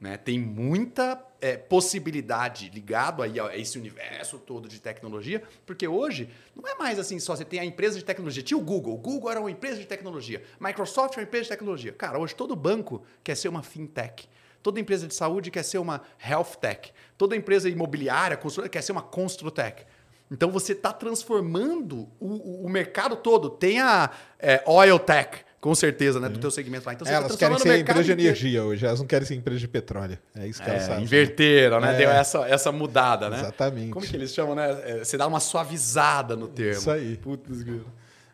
[0.00, 0.16] Né?
[0.16, 6.68] Tem muita é, possibilidade ligado aí a esse universo todo de tecnologia, porque hoje não
[6.68, 8.42] é mais assim só você tem a empresa de tecnologia.
[8.42, 11.48] Tinha o Google, o Google era uma empresa de tecnologia, Microsoft é uma empresa de
[11.50, 11.92] tecnologia.
[11.92, 14.28] Cara, hoje todo banco quer ser uma fintech.
[14.62, 16.92] Toda empresa de saúde quer ser uma health tech.
[17.16, 19.84] Toda empresa imobiliária, construtora, quer ser uma construtech.
[20.30, 23.50] Então você está transformando o, o, mercado todo.
[23.50, 26.28] Tem a é, oil tech, com certeza, né?
[26.28, 26.92] Do teu segmento lá.
[26.92, 29.68] Então, é, elas querem ser empresa de energia hoje, elas não querem ser empresa de
[29.68, 30.18] petróleo.
[30.36, 31.04] É isso que é, elas sabem.
[31.04, 31.94] Inverteram, né?
[31.94, 31.98] É.
[31.98, 33.38] Deu essa, essa mudada, né?
[33.40, 33.90] Exatamente.
[33.90, 34.80] Como que eles chamam, né?
[34.84, 36.78] É, você dá uma suavizada no termo.
[36.78, 37.16] Isso aí.
[37.16, 37.64] Putz,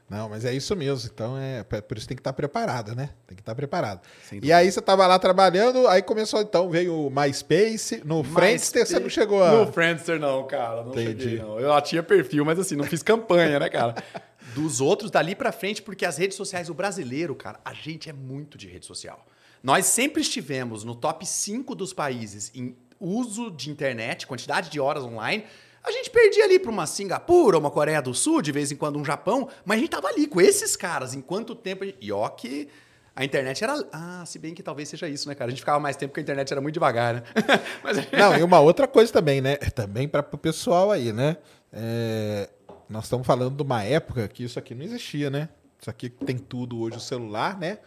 [0.08, 1.10] não, mas é isso mesmo.
[1.12, 3.10] Então, é por isso tem que estar preparado, né?
[3.26, 4.00] Tem que estar preparado.
[4.42, 8.02] e aí você estava lá trabalhando, aí começou, então, veio o MySpace.
[8.04, 9.52] No My Friendster você não chegou a...
[9.52, 10.84] No Friendster não, cara.
[10.84, 11.22] Não Entendi.
[11.22, 11.58] cheguei, não.
[11.58, 13.94] Eu tinha perfil, mas assim, não fiz campanha, né, cara?
[14.54, 18.12] Dos outros, dali para frente, porque as redes sociais, o brasileiro, cara, a gente é
[18.12, 19.26] muito de rede social.
[19.62, 25.02] Nós sempre estivemos no top 5 dos países em uso de internet, quantidade de horas
[25.02, 25.44] online,
[25.84, 28.98] a gente perdia ali para uma Singapura, uma Coreia do Sul, de vez em quando
[28.98, 31.14] um Japão, mas a gente tava ali com esses caras.
[31.14, 31.84] Em quanto tempo.
[32.00, 32.68] E ó, que
[33.14, 33.74] a internet era.
[33.92, 35.48] Ah, se bem que talvez seja isso, né, cara?
[35.48, 37.22] A gente ficava mais tempo porque a internet era muito devagar, né?
[37.84, 37.98] mas...
[38.10, 39.56] Não, e uma outra coisa também, né?
[39.56, 41.36] Também para o pessoal aí, né?
[41.70, 42.48] É...
[42.88, 45.50] Nós estamos falando de uma época que isso aqui não existia, né?
[45.78, 47.78] Isso aqui tem tudo hoje, o celular, né?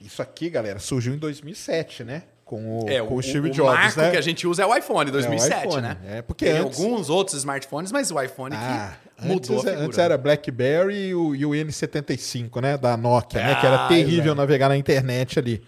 [0.00, 2.22] Isso aqui, galera, surgiu em 2007, né?
[2.44, 4.10] Com o, é, com o, Steve o Jobs, marco né?
[4.10, 5.96] que a gente usa é o iPhone 2007, é o iPhone, né?
[6.06, 6.78] É, porque Tem antes...
[6.78, 9.72] alguns outros smartphones, mas o iPhone ah, que mudou antes.
[9.72, 12.76] Antes era BlackBerry e o, e o N75, né?
[12.76, 13.54] Da Nokia, ah, né?
[13.56, 14.36] Que era terrível é.
[14.36, 15.62] navegar na internet ali.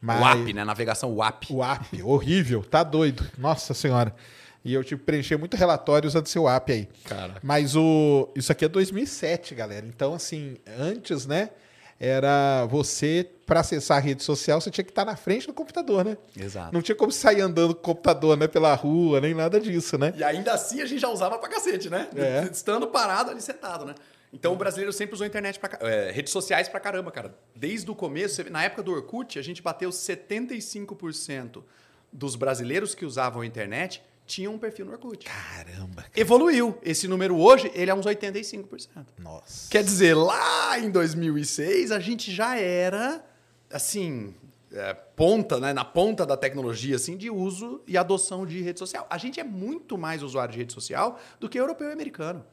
[0.00, 0.20] Mas...
[0.20, 0.64] WAP, né?
[0.64, 1.50] Navegação WAP.
[1.50, 3.26] WAP, horrível, tá doido.
[3.36, 4.14] Nossa senhora.
[4.64, 6.88] E eu tive que preencher muito relatório usando seu app aí.
[7.04, 7.36] Cara.
[7.42, 9.86] Mas o isso aqui é 2007, galera.
[9.86, 11.50] Então, assim, antes, né?
[12.00, 16.02] Era você, para acessar a rede social, você tinha que estar na frente do computador,
[16.02, 16.16] né?
[16.34, 16.72] Exato.
[16.72, 20.14] Não tinha como sair andando com o computador, né, pela rua, nem nada disso, né?
[20.16, 22.08] E ainda assim a gente já usava pra cacete, né?
[22.16, 22.48] É.
[22.50, 23.94] Estando parado ali sentado, né?
[24.32, 27.34] Então o brasileiro sempre usou internet para é, redes sociais pra caramba, cara.
[27.54, 31.62] Desde o começo, na época do Orkut, a gente bateu 75%
[32.10, 35.26] dos brasileiros que usavam a internet tinham um perfil no Orkut.
[35.26, 36.02] Caramba.
[36.02, 36.12] Cara.
[36.14, 36.78] Evoluiu.
[36.82, 38.88] Esse número hoje, ele é uns 85%.
[39.18, 39.68] Nossa.
[39.68, 43.24] Quer dizer, lá em 2006, a gente já era,
[43.72, 44.32] assim,
[44.72, 49.04] é, ponta, né, na ponta da tecnologia, assim, de uso e adoção de rede social.
[49.10, 52.44] A gente é muito mais usuário de rede social do que europeu e americano.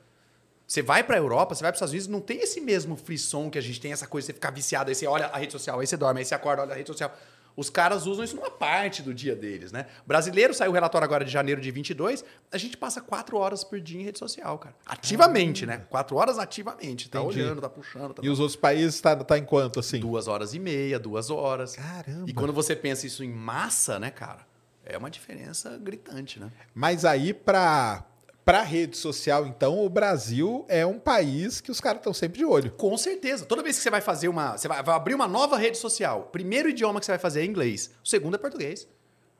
[0.65, 2.97] Você vai para a Europa, você vai para os Estados Unidos, não tem esse mesmo
[2.97, 5.38] frisson que a gente tem, essa coisa de você ficar viciado, aí você olha a
[5.38, 7.15] rede social, aí você dorme, aí você acorda, olha a rede social.
[7.58, 9.88] Os caras usam isso numa parte do dia deles, né?
[10.05, 13.82] Brasileiro saiu o relatório agora de janeiro de 22, a gente passa quatro horas por
[13.82, 14.76] dia em rede social, cara.
[14.86, 15.80] Ativamente, né?
[15.89, 17.10] Quatro horas ativamente.
[17.10, 17.41] Tá Entendi.
[17.41, 18.14] olhando, tá puxando.
[18.14, 19.99] Tá e os outros países tá, tá em quanto, assim?
[19.99, 21.76] Duas horas e meia, duas horas.
[21.76, 22.30] Caramba.
[22.30, 24.45] E quando você pensa isso em massa, né, cara?
[24.86, 26.51] É uma diferença gritante, né?
[26.76, 28.05] Mas aí, para
[28.48, 32.45] para rede social, então, o Brasil é um país que os caras estão sempre de
[32.45, 32.72] olho.
[32.72, 33.45] Com certeza.
[33.45, 34.56] Toda vez que você vai fazer uma.
[34.58, 37.41] Você vai, vai, abrir uma nova rede social, o primeiro idioma que você vai fazer
[37.41, 38.88] é inglês, o segundo é português.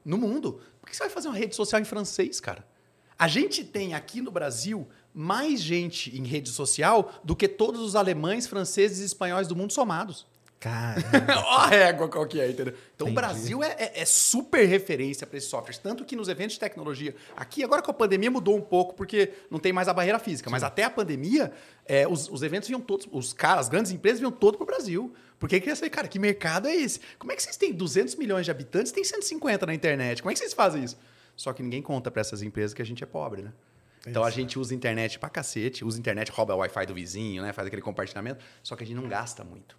[0.03, 0.60] No mundo.
[0.82, 2.68] Por que você vai fazer uma rede social em francês, cara?
[3.18, 7.95] A gente tem aqui no Brasil mais gente em rede social do que todos os
[7.95, 10.28] alemães, franceses e espanhóis do mundo somados.
[10.68, 11.34] Caramba.
[11.47, 12.74] Ó a régua qual que é, entendeu?
[12.95, 13.11] Então Entendi.
[13.11, 15.78] o Brasil é, é, é, super referência para esses softwares.
[15.78, 17.15] Tanto que nos eventos de tecnologia.
[17.36, 20.49] Aqui, agora com a pandemia, mudou um pouco, porque não tem mais a barreira física.
[20.49, 20.51] Sim.
[20.51, 21.51] Mas até a pandemia,
[21.86, 23.07] é, os, os, eventos vinham todos.
[23.11, 25.13] Os caras, as grandes empresas vinham todo para o Brasil.
[25.39, 26.99] Porque queria saber, cara, que mercado é esse?
[27.20, 30.22] Como é que vocês têm 200 milhões de habitantes e tem 150 na internet?
[30.22, 30.97] Como é que vocês fazem isso?
[31.36, 33.53] Só que ninguém conta para essas empresas que a gente é pobre, né?
[34.07, 37.51] Então a gente usa internet pra cacete, usa internet, rouba o Wi-Fi do vizinho, né?
[37.51, 39.78] Faz aquele compartilhamento, só que a gente não gasta muito.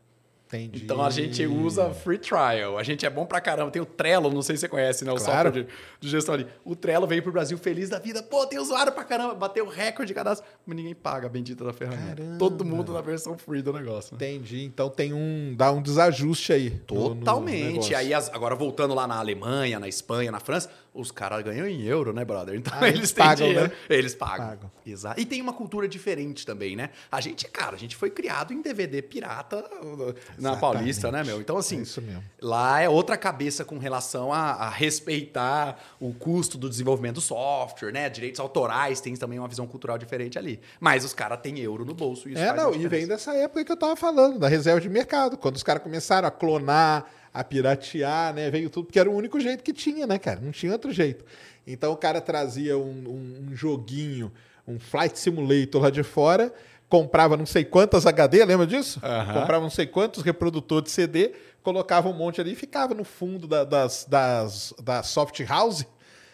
[0.49, 0.83] Entendi.
[0.83, 2.79] Então a gente usa free trial.
[2.79, 3.71] A gente é bom pra caramba.
[3.71, 5.13] Tem o Trello, não sei se você conhece, né?
[5.13, 5.49] O claro.
[5.49, 5.69] software de,
[6.01, 6.47] de, gestão ali.
[6.65, 8.23] O Trello veio pro Brasil feliz da vida.
[8.23, 9.35] Pô, tem usuário pra caramba.
[9.35, 10.49] Bateu o recorde de cadastro.
[10.67, 12.17] Mas ninguém paga a bendita da ferramenta.
[12.17, 12.39] Caramba.
[12.39, 14.17] Todo mundo na versão free do negócio.
[14.19, 14.31] Né?
[14.33, 14.65] Entendi.
[14.65, 15.55] Então tem um.
[15.55, 16.71] dá um desajuste aí.
[16.71, 17.95] Totalmente.
[17.95, 22.13] aí agora voltando lá na Alemanha, na Espanha, na França, os caras ganham em euro,
[22.13, 22.57] né, brother?
[22.57, 23.73] Então ah, eles, eles pagam, né?
[23.89, 24.47] Eles pagam.
[24.49, 24.71] pagam.
[24.85, 25.21] Exato.
[25.21, 26.91] E tem uma cultura diferente também, né?
[27.11, 30.61] A gente, cara, a gente foi criado em DVD pirata uh, na Exatamente.
[30.61, 31.41] Paulista, né, meu?
[31.41, 36.69] Então, assim, é lá é outra cabeça com relação a, a, respeitar o custo do
[36.69, 38.11] desenvolvimento do software, né?
[38.11, 40.61] Direitos autorais, tem também uma visão cultural diferente ali.
[40.81, 42.29] Mas os caras têm euro no bolso.
[42.29, 45.37] Isso é, não, e vem dessa época que eu tava falando, da reserva de mercado,
[45.37, 48.51] quando os caras começaram a clonar a piratear, né?
[48.51, 50.41] Veio tudo, porque era o único jeito que tinha, né, cara?
[50.41, 51.25] Não tinha outro jeito.
[51.67, 54.33] Então o cara trazia um, um, um joguinho,
[54.67, 56.53] um flight simulator lá de fora,
[56.89, 59.01] comprava não sei quantas HD, lembra disso?
[59.03, 59.41] Aham.
[59.41, 63.47] Comprava não sei quantos reprodutores de CD, colocava um monte ali e ficava no fundo
[63.47, 65.85] da- das, das, da soft house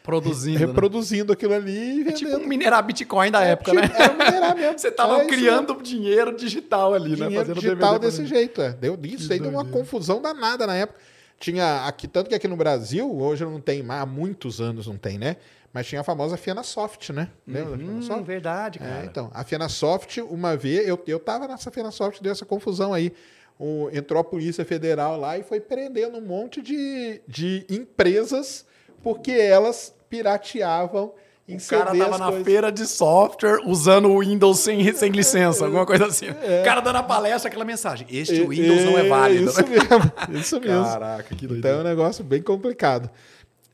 [0.05, 0.61] Produzindo.
[0.61, 0.67] né?
[0.67, 2.15] reproduzindo aquilo ali e É vendendo.
[2.15, 3.93] tipo um minerar Bitcoin da época, Tipo, né?
[3.99, 4.79] Era minerar mesmo.
[4.79, 7.17] Você tava É isso criando dinheiro digital ali, né?
[7.17, 8.61] dinheiro Fazendo digital desse jeito.
[8.61, 8.73] É.
[8.75, 11.01] Deu, isso aí deu uma confusão danada na época.
[11.41, 14.97] Tinha aqui, tanto que aqui no Brasil, hoje não tem mais, há muitos anos não
[14.97, 15.37] tem, né?
[15.73, 17.29] Mas tinha a famosa Fianasoft, né?
[17.49, 18.23] Lembra da Hum, Fianasoft?
[18.25, 19.03] verdade, cara.
[19.03, 23.11] É, então, a Fianasoft, uma vez, eu, eu tava nessa Fianasoft, deu essa confusão aí.
[23.59, 28.65] O- entrou a Polícia Federal lá e foi prendendo um monte de, de empresas
[29.05, 31.13] porque elas pirateavam
[31.47, 32.45] em O cara tava na coisas.
[32.45, 36.27] feira de software usando o Windows sem, sem licença, alguma coisa assim.
[36.43, 36.63] É.
[36.63, 38.07] O cara dando a palestra, aquela mensagem.
[38.11, 39.51] Este E- Windows não é válido.
[39.51, 40.85] Isso mesmo, isso mesmo.
[40.85, 43.11] Caraca, que Então é um negócio bem complicado.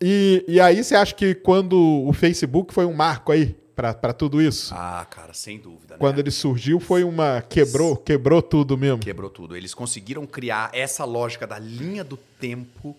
[0.02, 4.42] E, e aí você acha que quando o Facebook foi um marco aí para tudo
[4.42, 4.74] isso?
[4.76, 5.94] Ah, cara, sem dúvida.
[5.94, 5.96] Né?
[5.98, 8.98] Quando ele surgiu foi uma quebrou, quebrou tudo mesmo.
[8.98, 9.56] Quebrou tudo.
[9.56, 12.96] Eles conseguiram criar essa lógica da linha do tempo,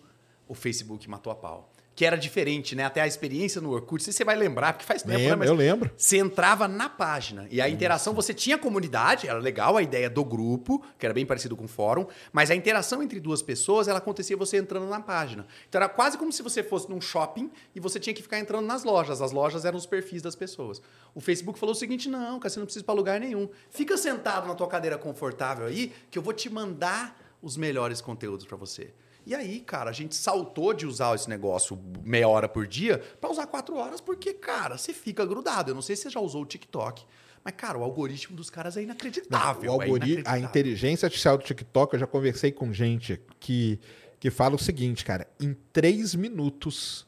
[0.47, 1.70] o Facebook matou a pau.
[1.93, 2.85] Que era diferente, né?
[2.85, 5.23] Até a experiência no Orkut, não sei se você vai lembrar, porque faz tempo, né?
[5.23, 5.91] Lembro, Mas eu lembro.
[5.95, 10.23] Você entrava na página e a interação, você tinha comunidade, era legal a ideia do
[10.23, 13.97] grupo, que era bem parecido com o fórum, mas a interação entre duas pessoas, ela
[13.99, 15.45] acontecia você entrando na página.
[15.67, 18.65] Então era quase como se você fosse num shopping e você tinha que ficar entrando
[18.65, 19.21] nas lojas.
[19.21, 20.81] As lojas eram os perfis das pessoas.
[21.13, 23.49] O Facebook falou o seguinte: não, cara, você não precisa ir pra lugar nenhum.
[23.69, 28.45] Fica sentado na tua cadeira confortável aí, que eu vou te mandar os melhores conteúdos
[28.45, 28.93] pra você.
[29.25, 33.29] E aí, cara, a gente saltou de usar esse negócio meia hora por dia pra
[33.29, 35.71] usar quatro horas, porque, cara, você fica grudado.
[35.71, 37.03] Eu não sei se você já usou o TikTok,
[37.43, 39.71] mas, cara, o algoritmo dos caras é inacreditável.
[39.71, 43.79] o algori- é a inteligência artificial do TikTok, eu já conversei com gente que,
[44.19, 47.05] que fala o seguinte, cara, em três minutos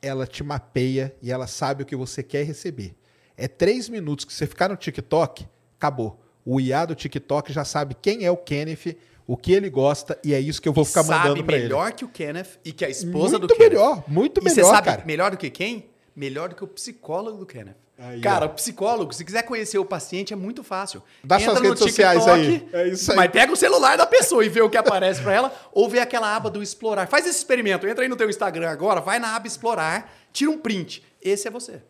[0.00, 2.94] ela te mapeia e ela sabe o que você quer receber.
[3.36, 5.46] É três minutos que você ficar no TikTok,
[5.76, 6.20] acabou.
[6.44, 8.96] O IA do TikTok já sabe quem é o Kenneth,
[9.28, 11.64] o que ele gosta, e é isso que eu vou ficar sabe mandando pra ele.
[11.64, 13.68] melhor que o Kenneth e que a esposa Muito do Kenneth.
[13.68, 15.02] melhor, muito e melhor, você sabe cara.
[15.04, 15.90] melhor do que quem?
[16.16, 17.76] Melhor do que o psicólogo do Kenneth.
[17.98, 18.48] Aí, cara, ó.
[18.48, 21.02] o psicólogo, se quiser conhecer o paciente, é muito fácil.
[21.22, 22.66] Dá suas redes sociais aí.
[22.72, 23.16] É isso aí.
[23.16, 25.98] Mas pega o celular da pessoa e vê o que aparece pra ela, ou vê
[25.98, 27.06] aquela aba do explorar.
[27.06, 27.86] Faz esse experimento.
[27.86, 31.04] Entra aí no teu Instagram agora, vai na aba explorar, tira um print.
[31.20, 31.82] Esse é você.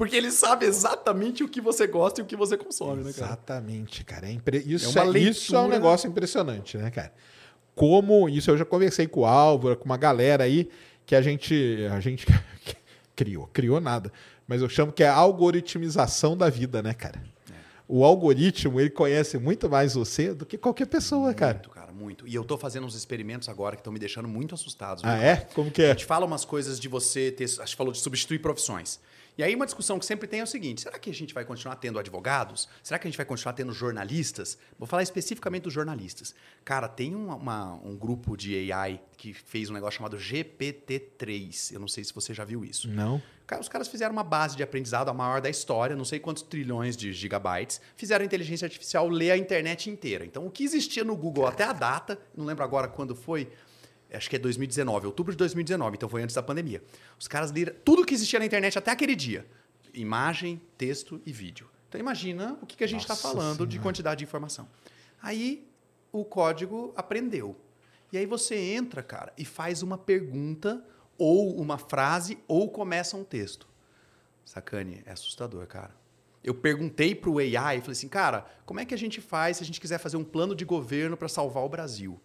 [0.00, 3.26] Porque ele sabe exatamente o que você gosta e o que você consome, né, cara?
[3.26, 4.26] Exatamente, cara.
[4.26, 7.12] É impre- Isso, É é, isso é um negócio impressionante, né, cara?
[7.74, 10.70] Como isso eu já conversei com o Álvaro, com uma galera aí
[11.04, 12.26] que a gente a gente
[13.14, 14.10] criou, criou nada,
[14.48, 17.22] mas eu chamo que é a algoritmização da vida, né, cara?
[17.50, 17.54] É.
[17.86, 21.54] O algoritmo, ele conhece muito mais você do que qualquer pessoa, cara.
[21.58, 22.26] Muito, cara, muito.
[22.26, 25.04] E eu tô fazendo uns experimentos agora que estão me deixando muito assustados.
[25.04, 25.24] Ah, viu?
[25.26, 25.36] é?
[25.54, 25.88] Como que A é?
[25.90, 27.44] gente fala umas coisas de você ter.
[27.44, 28.98] A gente falou de substituir profissões.
[29.38, 31.44] E aí, uma discussão que sempre tem é o seguinte: será que a gente vai
[31.44, 32.68] continuar tendo advogados?
[32.82, 34.58] Será que a gente vai continuar tendo jornalistas?
[34.78, 36.34] Vou falar especificamente dos jornalistas.
[36.64, 41.72] Cara, tem um, uma- um grupo de AI que fez um negócio chamado GPT-3.
[41.72, 42.88] Eu não sei se você já viu isso.
[42.88, 43.20] Não.
[43.46, 46.42] Cara, Os caras fizeram uma base de aprendizado, a maior da história, não sei quantos
[46.42, 47.80] trilhões de gigabytes.
[47.96, 50.24] Fizeram a inteligência artificial ler a internet inteira.
[50.24, 53.48] Então, o que existia no Google até a data, não lembro agora quando foi,
[54.12, 56.82] acho que é 2019, outubro de 2019, então foi antes da pandemia.
[57.18, 59.46] Os caras leram tudo que existia na internet até aquele dia:
[59.94, 61.68] imagem, texto e vídeo.
[61.88, 63.82] Então, imagina o que, que a gente está falando de Senhora.
[63.82, 64.68] quantidade de informação.
[65.20, 65.68] Aí,
[66.12, 67.56] o código aprendeu.
[68.12, 70.84] E aí você entra, cara, e faz uma pergunta,
[71.18, 73.68] ou uma frase, ou começa um texto.
[74.44, 75.94] Sacane, é assustador, cara.
[76.42, 79.66] Eu perguntei pro AI, falei assim, cara, como é que a gente faz se a
[79.66, 82.20] gente quiser fazer um plano de governo para salvar o Brasil?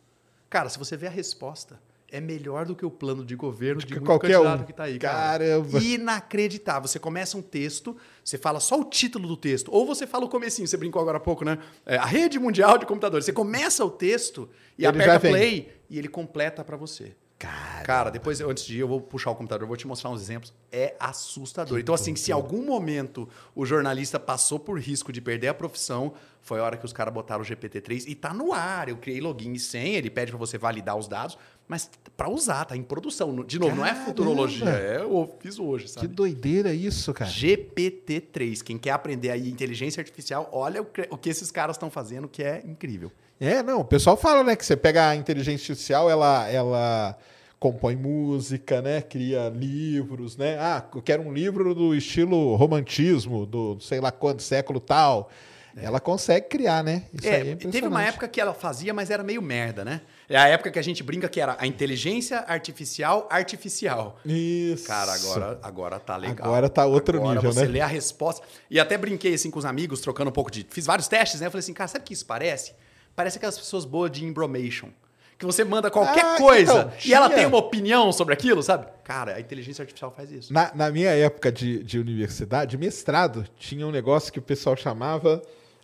[0.55, 1.77] Cara, se você vê a resposta,
[2.09, 4.65] é melhor do que o plano de governo de que muito qualquer candidato um.
[4.65, 5.17] que tá aí, cara.
[5.39, 5.79] Caramba.
[5.79, 6.87] Inacreditável.
[6.87, 7.93] Você começa um texto,
[8.23, 11.17] você fala só o título do texto, ou você fala o comecinho, você brincou agora
[11.17, 11.57] há pouco, né?
[11.85, 13.25] É, a rede mundial de computadores.
[13.25, 14.47] Você começa o texto
[14.77, 15.31] e Ele aperta vem.
[15.33, 17.13] play e ele completa para você.
[17.37, 20.09] Cara, Cara, depois, antes de ir, eu vou puxar o computador, eu vou te mostrar
[20.09, 20.53] uns exemplos.
[20.71, 21.77] É assustador.
[21.79, 26.13] então, assim, se em algum momento o jornalista passou por risco de perder a profissão,
[26.45, 28.87] foi a hora que os caras botaram o GPT-3 e tá no ar.
[28.87, 31.35] Eu criei login e senha, ele pede para você validar os dados,
[31.67, 33.43] mas para usar, tá em produção.
[33.43, 34.05] De novo, não é Caramba!
[34.05, 36.07] futurologia, é eu fiz hoje, que sabe?
[36.07, 37.31] doideira isso, cara.
[37.31, 38.61] GPT-3.
[38.61, 42.27] Quem quer aprender aí inteligência artificial, olha o que, o que esses caras estão fazendo,
[42.27, 43.11] que é incrível.
[43.39, 47.17] É, não, o pessoal fala, né, que você pega a inteligência artificial, ela, ela
[47.59, 53.79] compõe música, né, cria livros, né, ah, eu quero um livro do estilo romantismo, do
[53.79, 55.31] sei lá quanto, século tal,
[55.77, 57.03] ela consegue criar, né?
[57.13, 60.01] Isso É, aí é teve uma época que ela fazia, mas era meio merda, né?
[60.29, 64.17] É a época que a gente brinca que era a inteligência artificial artificial.
[64.25, 64.87] Isso.
[64.87, 66.47] Cara, agora, agora tá legal.
[66.47, 67.73] Agora tá outro Agora nível, você né?
[67.73, 68.45] lê a resposta.
[68.69, 70.65] E até brinquei assim com os amigos, trocando um pouco de.
[70.69, 71.47] Fiz vários testes, né?
[71.47, 72.73] Eu falei assim, cara, sabe o que isso parece?
[73.15, 74.89] Parece aquelas pessoas boas de embromation.
[75.37, 78.87] Que você manda qualquer Ah, coisa então, e ela tem uma opinião sobre aquilo, sabe?
[79.03, 80.53] Cara, a inteligência artificial faz isso.
[80.53, 85.41] Na, na minha época de, de universidade, mestrado, tinha um negócio que o pessoal chamava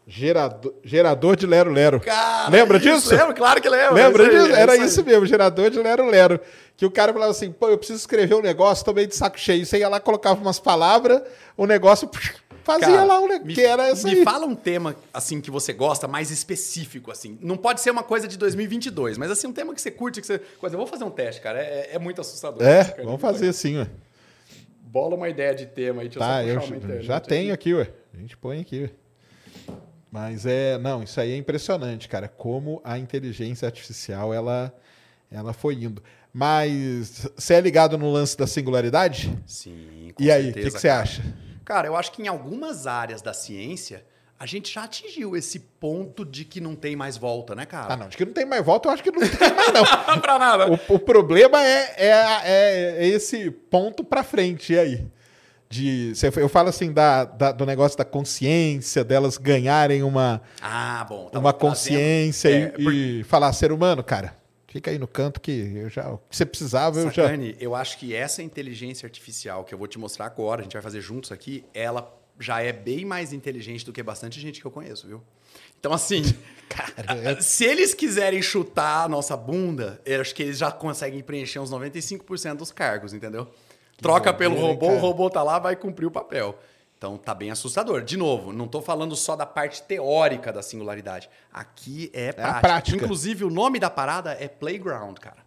[0.08, 1.99] gerador, gerador de lero-lero.
[1.99, 3.16] Cara, Lembra isso, disso?
[3.16, 3.93] Lembro, claro que lembro.
[3.95, 4.56] Lembra É isso aí, disso?
[4.56, 6.39] é Era isso mesmo, gerador de lero-lero.
[6.76, 9.39] Que o cara falava assim, pô, eu preciso escrever um negócio, tô meio de saco
[9.39, 9.66] cheio.
[9.66, 11.22] Você ia lá, colocava umas palavras,
[11.56, 12.10] o negócio
[12.64, 14.24] fazia Cara, lá um negócio, me, que era isso me aí.
[14.24, 17.38] fala um tema assim que você gosta mais específico assim.
[17.41, 20.28] Não pode ser uma coisa de 2022, mas assim um tema que você curte que
[20.28, 20.76] você coisa.
[20.76, 21.60] Eu vou fazer um teste, cara.
[21.60, 22.62] É, é muito assustador.
[22.64, 23.88] É, Cara, vamos fazer assim, ué.
[24.82, 26.10] Bola uma ideia de tema aí.
[26.10, 27.89] Deixa Tá, eu eu só puxar uma internet já tenho aqui, ué.
[28.14, 28.89] A gente põe aqui, ué.
[30.12, 34.74] Mas é, não, isso aí é impressionante, cara, como a inteligência artificial ela
[35.32, 36.03] ela foi indo.
[36.34, 39.34] Mas você é ligado no lance da singularidade?
[39.47, 40.12] Sim.
[40.14, 41.24] com E aí, o que que você acha?
[41.64, 44.03] Cara, eu acho que em algumas áreas da ciência
[44.38, 47.93] a gente já atingiu esse ponto de que não tem mais volta, né, cara?
[47.93, 49.86] Ah, não, de que não tem mais volta, eu acho que não tem mais não.
[50.20, 50.68] pra nada.
[50.70, 52.07] O, o problema é, é,
[52.43, 55.05] é- é esse ponto pra frente, e aí?
[55.72, 61.30] De, eu falo assim da, da- do negócio da consciência, delas ganharem uma, Ah, bom.
[61.30, 64.36] tava uma trazendo- consciência É, e, por- e falar, ser humano, cara,
[64.67, 67.24] fica aí no canto que eu já, que você precisava, eu já...
[67.24, 70.74] Sacane, eu acho que essa inteligência artificial que eu vou te mostrar agora, a gente
[70.74, 74.65] vai fazer juntos aqui, ela já é bem mais inteligente do que bastante gente que
[74.67, 75.22] eu conheço, viu?
[75.80, 76.22] Então, assim,
[77.24, 81.59] é se eles quiserem chutar a nossa bunda, eu acho que eles já conseguem preencher
[81.59, 83.47] uns 95% dos cargos, entendeu?
[84.02, 84.99] Troca pelo robô, o cara?
[85.02, 86.58] robô tá lá, vai cumprir o papel.
[86.97, 88.02] Então tá bem assustador.
[88.04, 91.30] De novo, não tô falando só da parte teórica da singularidade.
[91.52, 92.60] Aqui é prática.
[92.62, 92.97] prática.
[92.97, 95.38] Inclusive, o nome da parada é Playground, cara.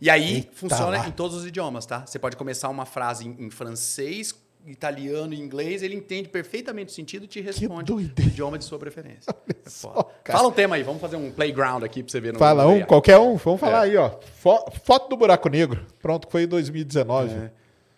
[0.00, 1.06] E aí Eita funciona lá.
[1.06, 2.04] em todos os idiomas, tá?
[2.06, 4.34] Você pode começar uma frase em, em francês,
[4.66, 8.30] italiano e inglês, ele entende perfeitamente o sentido e te responde o doideira.
[8.30, 9.32] idioma de sua preferência.
[9.64, 10.10] É só.
[10.24, 12.70] Fala um tema aí, vamos fazer um playground aqui pra você ver no Fala no
[12.70, 12.84] um, AI.
[12.86, 13.90] qualquer um, vamos falar É.
[13.90, 14.10] aí, ó.
[14.40, 15.86] Fo- foto do buraco negro.
[16.00, 17.30] Pronto, foi em 2019.
[17.32, 17.52] É.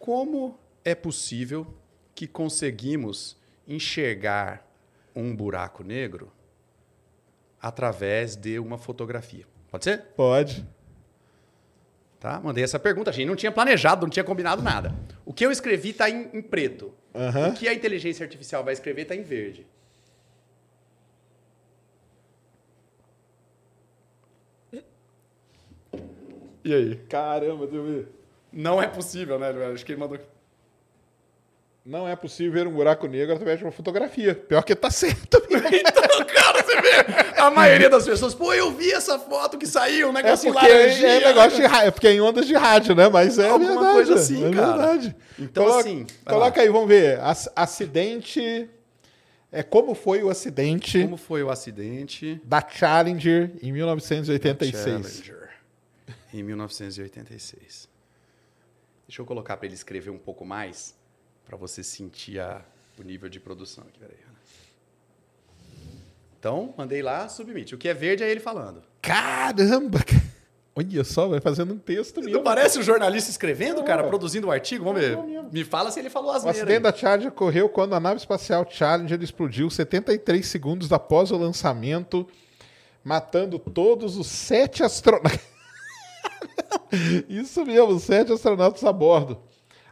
[0.04, 1.66] Como é possível
[2.14, 4.62] que conseguimos enxergar
[5.16, 6.30] um buraco negro
[7.58, 9.46] através de uma fotografia?
[9.70, 10.02] Pode ser?
[10.14, 10.62] Pode.
[12.20, 12.38] Tá?
[12.38, 13.08] Mandei essa pergunta.
[13.08, 14.94] A gente não tinha planejado, não tinha combinado nada.
[15.24, 16.92] O que eu escrevi está em, em preto.
[17.14, 17.48] Aham.
[17.48, 19.66] O que a inteligência artificial vai escrever está em verde.
[26.62, 26.96] E aí?
[27.08, 28.23] Caramba, deixa eu ver.
[28.54, 29.48] Não é possível, né?
[29.72, 30.18] Acho que ele mandou.
[31.84, 34.34] Não é possível ver um buraco negro através de uma fotografia.
[34.34, 35.42] Pior que tá certo.
[35.54, 37.40] Então, cara, você vê.
[37.40, 40.66] A maioria das pessoas, pô, eu vi essa foto que saiu, um É negócio porque
[40.66, 41.08] em laranjinha.
[41.08, 43.08] é, negócio de rádio, é porque é em ondas de rádio, né?
[43.08, 43.92] Mas é Alguma verdade.
[43.94, 44.66] coisa assim, é cara.
[44.76, 45.16] verdade.
[45.38, 46.62] Então, coloca, assim, Coloca lá.
[46.66, 47.20] aí, vamos ver.
[47.20, 48.68] Ac- acidente.
[49.52, 52.40] É como foi o acidente Como foi o acidente?
[52.44, 54.82] da Challenger em 1986.
[54.84, 55.48] Challenger,
[56.32, 57.88] em 1986.
[59.06, 60.94] Deixa eu colocar para ele escrever um pouco mais,
[61.46, 62.62] para você sentir a-
[62.98, 63.98] o nível de produção aqui.
[63.98, 64.16] Peraí.
[66.38, 67.74] Então, mandei lá, submite.
[67.74, 68.82] O que é verde é ele falando.
[69.00, 70.02] Caramba!
[70.04, 70.22] cara.
[70.76, 72.32] Olha só, vai fazendo um texto mesmo.
[72.34, 74.84] Não parece o jornalista escrevendo, cara, produzindo o artigo?
[74.84, 75.16] Vamos ver.
[75.52, 76.58] Me fala se ele falou O asneira.
[76.58, 82.26] acidente da Challenger ocorreu quando a nave espacial Challenger explodiu 73 segundos após o lançamento,
[83.04, 85.38] matando todos os sete astronautas.
[87.28, 89.38] Isso mesmo, sete astronautas a bordo.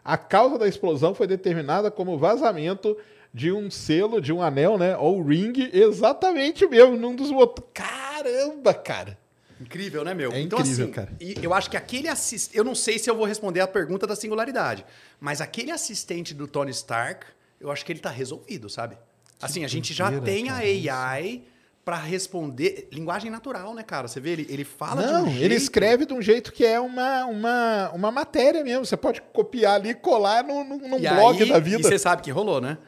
[0.05, 2.97] A causa da explosão foi determinada como vazamento
[3.33, 4.97] de um selo, de um anel, né?
[4.97, 7.71] Ou ring, exatamente mesmo, num dos motores.
[7.73, 9.19] Caramba, cara!
[9.61, 10.33] Incrível, né, meu?
[10.33, 11.13] É então, incrível, assim, cara.
[11.41, 12.57] Eu acho que aquele assistente.
[12.57, 14.85] Eu não sei se eu vou responder a pergunta da singularidade,
[15.21, 17.25] mas aquele assistente do Tony Stark,
[17.61, 18.99] eu acho que ele tá resolvido, sabe?
[19.41, 21.43] Assim, a gente já tem a AI
[21.85, 22.89] para responder.
[22.93, 24.07] Linguagem natural, né, cara?
[24.09, 26.65] Você vê, ele, ele fala Não, de um ele jeito- escreve de um jeito que
[26.65, 28.85] é uma, uma, uma matéria mesmo.
[28.87, 31.83] Você pode copiar ali e colar num, num num E blog aí- da E vida.
[31.83, 32.79] você sabe que rolou, né?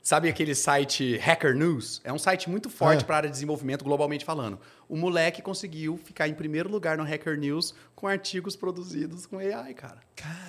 [0.00, 2.00] Sabe aquele site Hacker News?
[2.04, 3.04] É um site muito forte Ah.
[3.06, 4.60] para a área de desenvolvimento globalmente falando.
[4.86, 9.72] O moleque conseguiu ficar em primeiro lugar no Hacker News com artigos produzidos com AI,
[9.72, 9.98] cara.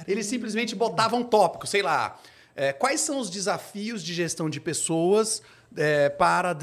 [0.06, 2.20] Eles simplesmente botavam tópicos, sei lá.
[2.58, 5.41] é, quais são os desafios de gestão de pessoas
[5.78, 6.56] é, para,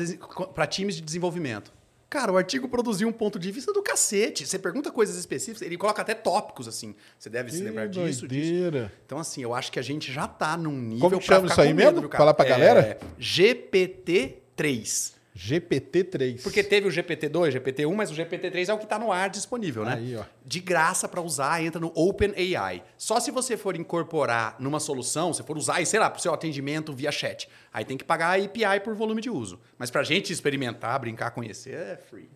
[0.54, 1.72] para times de desenvolvimento?
[2.10, 4.46] Cara, o artigo produziu um ponto de vista do cacete.
[4.46, 6.94] Você pergunta coisas específicas, ele coloca até tópicos, assim.
[7.18, 8.26] Você deve se Que lembrar disso, disso.
[8.28, 8.92] doideira.
[9.06, 11.68] Então, assim, eu acho que a gente já tá num nível Como chama isso aí
[11.72, 12.00] medo, mesmo?
[12.02, 12.18] viu, cara?
[12.20, 12.98] Fala pra É galera.
[13.18, 15.12] GPT-3.
[15.36, 16.42] GPT-3.
[16.42, 19.84] Porque teve o GPT-2, GPT-1, mas o GPT-3 é o que está no ar disponível,
[19.84, 19.94] né?
[19.94, 20.18] Aí.
[20.44, 22.82] De graça para usar, entra no OpenAI.
[22.96, 26.34] Só se você for incorporar numa solução, se for usar, sei lá, para o seu
[26.34, 27.48] atendimento via chat.
[27.72, 29.58] Aí tem que pagar a API por volume de uso.
[29.78, 32.28] Mas para a gente experimentar, brincar, conhecer, é free.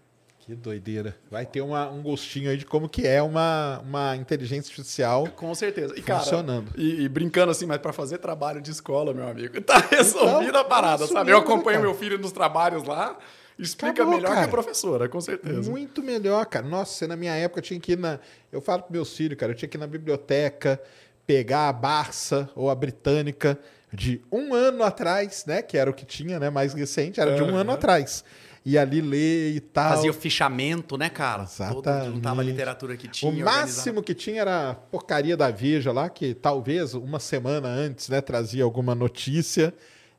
[0.47, 1.17] Que doideira.
[1.29, 5.27] Vai ter uma- um gostinho aí de como que é uma, uma inteligência artificial.
[5.35, 5.93] Com certeza.
[5.99, 6.67] E, Funcionando.
[6.71, 10.51] Cara, e, e brincando assim, mas para fazer trabalho de escola, meu amigo, tá resolvida
[10.51, 11.33] Então, a parada, sabe?
[11.33, 13.19] Eu acompanho meu filho nos trabalhos lá,
[13.59, 14.47] explica Acabou, melhor que cara.
[14.47, 15.69] a professora, com certeza.
[15.69, 16.65] Muito melhor, cara.
[16.65, 18.21] Nossa, você, na minha época eu tinha que ir na.
[18.53, 20.81] Eu falo para meus filhos, cara, eu tinha que ir na biblioteca,
[21.27, 23.59] pegar a Barça ou a Britânica
[23.93, 25.61] de um ano atrás, né?
[25.61, 26.51] Que era o que tinha, né?
[26.51, 27.59] Mais recente, era de um Aham.
[27.63, 28.23] ano atrás.
[28.69, 29.95] E ali ler e tal.
[29.95, 31.45] Fazia o fichamento, né, cara?
[31.45, 32.47] Todo, juntava a Exatamente.
[32.51, 33.31] literatura que tinha.
[33.31, 33.63] O organizava.
[33.67, 38.21] máximo que tinha era a porcaria da Veja lá, que talvez uma semana antes, né,
[38.21, 39.73] trazia alguma notícia.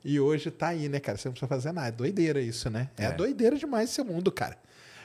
[0.06, 1.18] E hoje tá aí, né, cara?
[1.18, 1.90] Você não precisa fazer nada.
[1.90, 2.90] É doideira isso, né?
[2.98, 3.12] É, É.
[3.12, 4.56] doideira demais esse mundo, cara.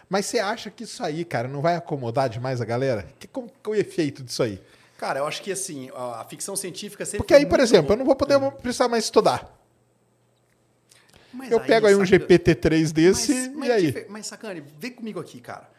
[0.09, 3.07] Mas você acha que isso aí, cara, não vai acomodar demais a galera?
[3.19, 4.61] Que, qual é o efeito disso aí?
[4.99, 7.19] Cara, eu acho que assim, a ficção científica sempre.
[7.19, 7.99] Porque aí, por exemplo, eu boa.
[7.99, 9.53] não vou poder precisar mais estudar.
[11.33, 14.07] Mas Eu pego aí um saca- GPT-3 desse Mas, mas e aí?
[14.09, 15.71] Mas, Sacane, vem comigo aqui, cara.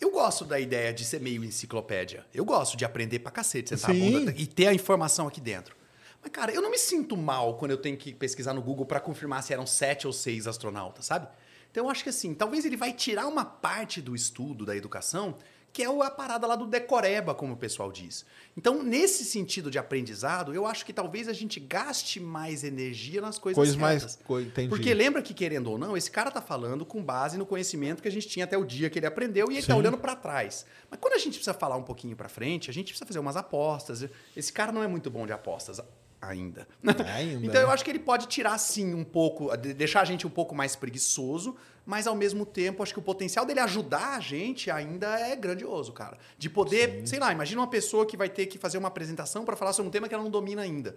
[0.00, 2.26] Eu gosto da ideia de ser meio enciclopédia.
[2.34, 4.10] Eu gosto de aprender pra cacete, sentar a Sim.
[4.12, 5.74] bunda e ter a informação aqui dentro.
[6.22, 9.00] Mas, cara, eu não me sinto mal quando eu tenho que pesquisar no Google pra
[9.00, 11.28] confirmar se eram sete ou seis astronautas, sabe?
[11.70, 15.36] Então eu acho que assim, talvez ele vai tirar uma parte do estudo da educação,
[15.74, 18.24] que é a parada lá do decoreba, como o pessoal diz.
[18.56, 23.38] Então, nesse sentido de aprendizado, eu acho que talvez a gente gaste mais energia nas
[23.40, 24.02] coisas Coisas mais.
[24.02, 24.18] certas.
[24.24, 24.68] co- Entendi.
[24.68, 28.06] Porque lembra que, querendo ou não, esse cara tá falando com base no conhecimento que
[28.06, 29.80] a gente tinha até o dia que ele aprendeu e ele tá Sim.
[29.80, 30.64] olhando para trás.
[30.88, 33.36] Mas quando a gente precisa falar um pouquinho para frente, a gente precisa fazer umas
[33.36, 34.08] apostas.
[34.36, 35.80] Esse cara não é muito bom de apostas
[36.28, 36.66] ainda.
[37.14, 37.74] Ainda, então eu né?
[37.74, 40.74] acho que ele pode tirar sim um pouco, de- deixar a gente um pouco mais
[40.76, 41.56] preguiçoso,
[41.86, 45.92] mas ao mesmo tempo acho que o potencial dele ajudar a gente ainda é grandioso,
[45.92, 46.18] cara.
[46.38, 49.56] De poder, sei lá, imagina uma pessoa que vai ter que fazer uma apresentação para
[49.56, 50.96] falar sobre um tema que ela não domina ainda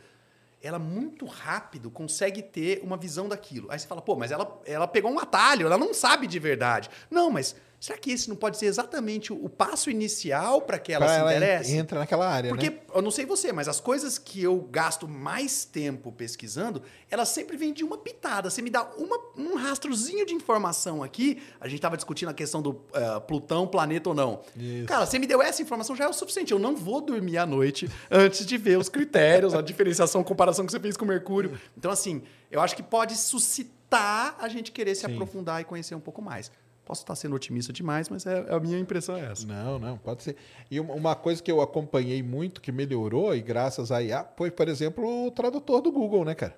[0.62, 3.70] ela muito rápido consegue ter uma visão daquilo.
[3.72, 6.90] Aí você fala, pô, mas ela, ela pegou um atalho, ela não sabe de verdade.
[7.12, 11.06] Não, mas será que esse não pode ser exatamente o, passo inicial para que ela
[11.06, 11.74] Pra se ela interesse?
[11.74, 12.78] en- entra naquela área, Porque, né?
[12.94, 17.56] eu não sei você, mas as coisas que eu gasto mais tempo pesquisando, elas sempre
[17.56, 18.50] vêm de uma pitada.
[18.50, 21.42] Você me dá uma- um rastrozinho de informação aqui.
[21.60, 24.42] A gente estava discutindo a questão do eh, Plutão, planeta ou não.
[24.56, 24.88] Isso.
[24.88, 26.52] Cara, você me deu essa informação já é o suficiente.
[26.52, 30.66] Eu não vou dormir à noite antes de ver os critérios, a diferenciação, a comparação
[30.66, 31.60] que você fez com o Mercúrio.
[31.78, 35.14] Então, assim, eu acho que pode suscitar a gente querer se Sim.
[35.14, 36.52] aprofundar e conhecer um pouco mais.
[36.88, 39.46] Posso estar sendo otimista demais, mas é, a minha impressão é essa.
[39.46, 40.38] Não, não, pode ser.
[40.72, 44.70] E uma- coisa que eu acompanhei muito, que melhorou, e graças a IA, foi, por
[44.70, 46.56] exemplo, o tradutor do Google, né, cara?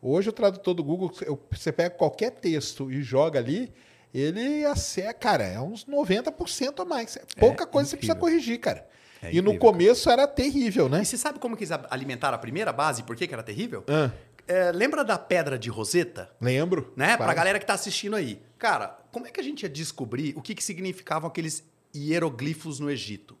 [0.00, 1.12] Hoje o tradutor do Google,
[1.50, 3.70] você pega qualquer texto e joga ali,
[4.14, 7.16] ele acerta, cara, é uns 90% a mais.
[7.16, 8.20] É pouca coisa que você precisa incrível.
[8.38, 8.86] corrigir, cara.
[9.22, 11.02] É e no incrível, começo era terrível, né?
[11.02, 13.02] E você sabe como que eles alimentaram a primeira base?
[13.02, 13.84] Por que, que era terrível?
[13.88, 14.10] Ah,
[14.46, 16.30] É, lembra da pedra de Roseta?
[16.40, 16.92] lembro.
[16.96, 17.08] Né?
[17.16, 17.34] Pra Claro.
[17.36, 18.42] galera que tá assistindo aí.
[18.58, 21.62] Cara, como é que a gente ia descobrir o que, que significavam aqueles
[21.94, 23.38] hieroglifos no Egito?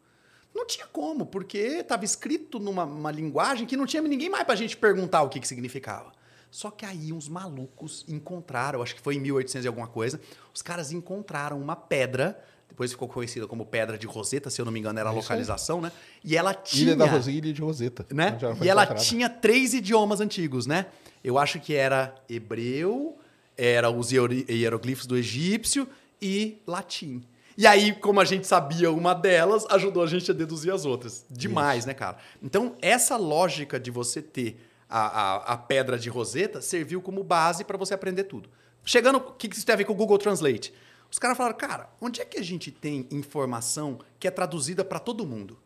[0.54, 4.54] Não tinha como, porque estava escrito numa uma linguagem que não tinha ninguém mais pra
[4.54, 6.12] gente perguntar o que, que significava.
[6.48, 10.20] Só que aí uns malucos encontraram, acho que foi em 1800 e alguma coisa,
[10.54, 14.70] os caras encontraram uma pedra, depois ficou conhecida como Pedra de Roseta, se eu não
[14.70, 15.90] me engano era a localização, né?
[16.22, 18.06] E ela tinha Ilha da Roseta, Ilha de Roseta.
[18.14, 18.38] né?
[18.62, 18.94] E ela encontrada.
[18.94, 20.86] tinha três idiomas antigos, né?
[21.24, 23.18] Eu acho que era hebreu,
[23.56, 25.88] era os hiero- hieroglifos do egípcio
[26.20, 27.22] e latim.
[27.56, 31.24] E aí, como a gente sabia uma delas, ajudou a gente a deduzir as outras.
[31.30, 32.16] Demais, né, cara?
[32.42, 37.62] Então, essa lógica de você ter a, a, a pedra de Roseta serviu como base
[37.64, 38.48] para você aprender tudo.
[38.84, 40.74] Chegando, o que que isso tem a ver com o Google Translate?
[41.10, 44.98] Os caras falaram, cara, onde é que a gente tem informação que é traduzida para
[44.98, 45.58] todo mundo?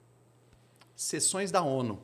[0.94, 2.02] sessões da ONU.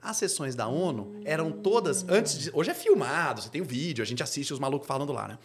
[0.00, 4.02] As sessões da ONU eram todas antes de, hoje é filmado, você tem o vídeo,
[4.02, 5.38] a gente assiste os malucos falando lá, né?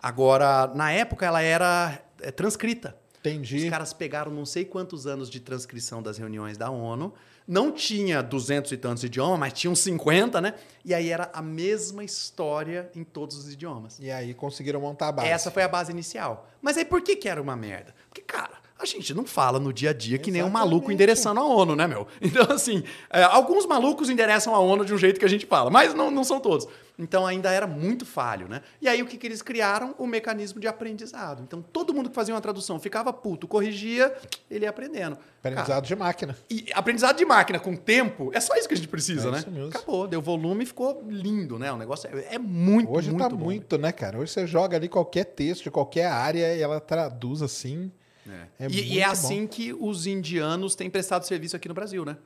[0.00, 2.96] Agora, na época ela era é, transcrita.
[3.18, 3.64] Entendi.
[3.64, 7.12] Os caras pegaram não sei quantos anos de transcrição das reuniões da ONU.
[7.46, 10.54] Não tinha duzentos e tantos idiomas, mas tinham 50, né?
[10.84, 13.98] E aí era a mesma história em todos os idiomas.
[14.00, 15.28] E aí conseguiram montar a base.
[15.28, 16.48] Essa foi a base inicial.
[16.60, 17.94] Mas aí por que, que era uma merda?
[18.08, 20.68] Porque, cara, A gente não fala no dia a dia que nem um Exatamente.
[20.70, 22.06] maluco endereçando a ONU, né, meu?
[22.20, 25.70] Então, assim, é, alguns malucos endereçam a ONU de um jeito que a gente fala,
[25.70, 26.68] mas não, não são todos.
[26.98, 28.62] Então ainda era muito falho, né?
[28.80, 29.94] E aí o que, que eles criaram?
[29.98, 31.42] O mecanismo de aprendizado.
[31.42, 34.14] Então todo mundo que fazia uma tradução ficava puto, corrigia,
[34.50, 35.18] ele ia aprendendo.
[35.40, 36.36] Aprendizado Cara, de máquina.
[36.50, 39.38] e aprendizado de máquina com tempo, é só isso que a gente precisa, É né?
[39.38, 39.68] isso mesmo.
[39.68, 41.70] Acabou, deu volume e ficou lindo, né?
[41.70, 43.44] O negócio é, é muito, Hoje muito tá bom.
[43.44, 44.18] muito, né, cara?
[44.18, 47.90] Hoje você joga ali qualquer texto de qualquer área e ela traduz assim.
[48.28, 48.66] É.
[48.66, 49.12] É e, e é bom.
[49.12, 52.16] assim que os indianos têm prestado serviço aqui no Brasil, né?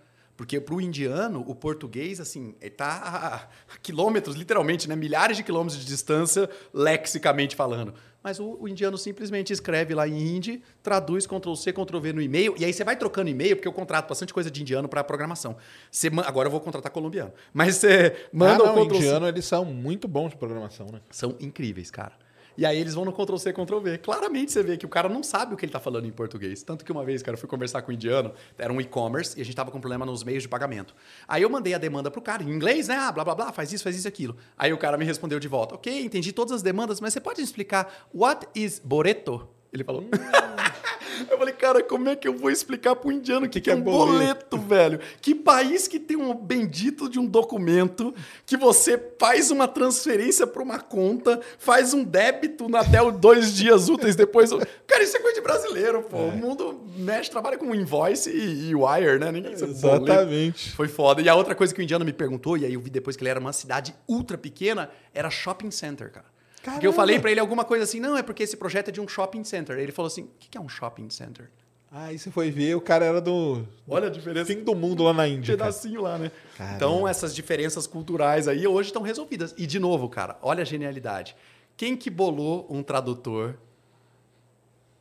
[0.41, 4.97] Porque para o indiano, o português, assim, ele tá a, quilômetros, literalmente, né?
[4.97, 7.93] Milhares de quilômetros de distância, lexicamente falando.
[8.23, 12.65] Mas o, o indiano simplesmente escreve lá em hindi, traduz Ctrl-C, Ctrl-V no e-mail, e
[12.65, 15.59] aí você vai trocando e-mail, porque eu contrato bastante coisa de indiano para programação.
[15.91, 17.35] Você Agora eu vou contratar colombiano.
[17.53, 18.97] Mas você manda ah, não, o Ctrl-C.
[18.97, 21.03] indiano, eles são muito bons de programação, né?
[21.11, 22.15] São incríveis, cara.
[22.57, 23.99] E aí eles vão no Ctrl-C, Ctrl-V.
[23.99, 26.63] Claramente você vê que o cara não sabe o que ele tá falando em português.
[26.63, 29.43] Tanto que uma vez, cara, eu fui conversar com um indiano, era um e-commerce, e
[29.43, 30.95] a gente tava com problema nos meios de pagamento.
[31.27, 32.97] Aí eu mandei a demanda pro cara, em inglês, né?
[32.97, 34.37] Ah, blá, blá, blá, faz isso, faz isso, aquilo.
[34.57, 37.39] Aí o cara me respondeu de volta, ok, entendi todas as demandas, mas você pode
[37.39, 39.49] me explicar what is boleto?
[39.73, 40.05] Ele falou.
[41.29, 43.73] eu falei, cara, como é que eu vou explicar pro indiano o que, que é
[43.73, 44.57] é um boleto?
[44.57, 45.01] boleto, velho?
[45.21, 48.15] Que país que tem um bendito de um documento
[48.47, 53.89] que você faz uma transferência para uma conta, faz um débito até os dois dias
[53.89, 54.51] úteis depois.
[54.87, 56.17] Cara, isso é coisa de brasileiro, pô.
[56.17, 59.33] O mundo mexe, trabalha com invoice e, e wire, né?
[59.33, 60.05] Ninguém sabe boleto.
[60.05, 60.73] Exatamente.
[60.73, 61.23] Foi foda.
[61.23, 63.23] E a outra coisa que o indiano me perguntou, e aí eu vi depois que
[63.23, 66.27] ele era uma cidade ultra pequena, era shopping center, cara.
[66.63, 66.93] Porque eu Caramba!
[66.97, 69.45] falei pra ele alguma coisa assim, não, é porque esse projeto é de um shopping
[69.45, 69.79] center.
[69.79, 71.51] Ele falou assim, o que que é um shopping center?
[71.93, 74.47] Aí você foi ver, o cara era do Olha a diferença.
[74.47, 75.57] fim do mundo lá na Índia.
[75.57, 75.71] cara.
[75.71, 76.31] pedacinho lá, né?
[76.57, 76.77] Caramba.
[76.77, 79.55] Então, essas diferenças culturais aí hoje estão resolvidas.
[79.59, 81.35] E, de novo, cara, olha a genialidade.
[81.77, 83.57] Quem que bolou um tradutor?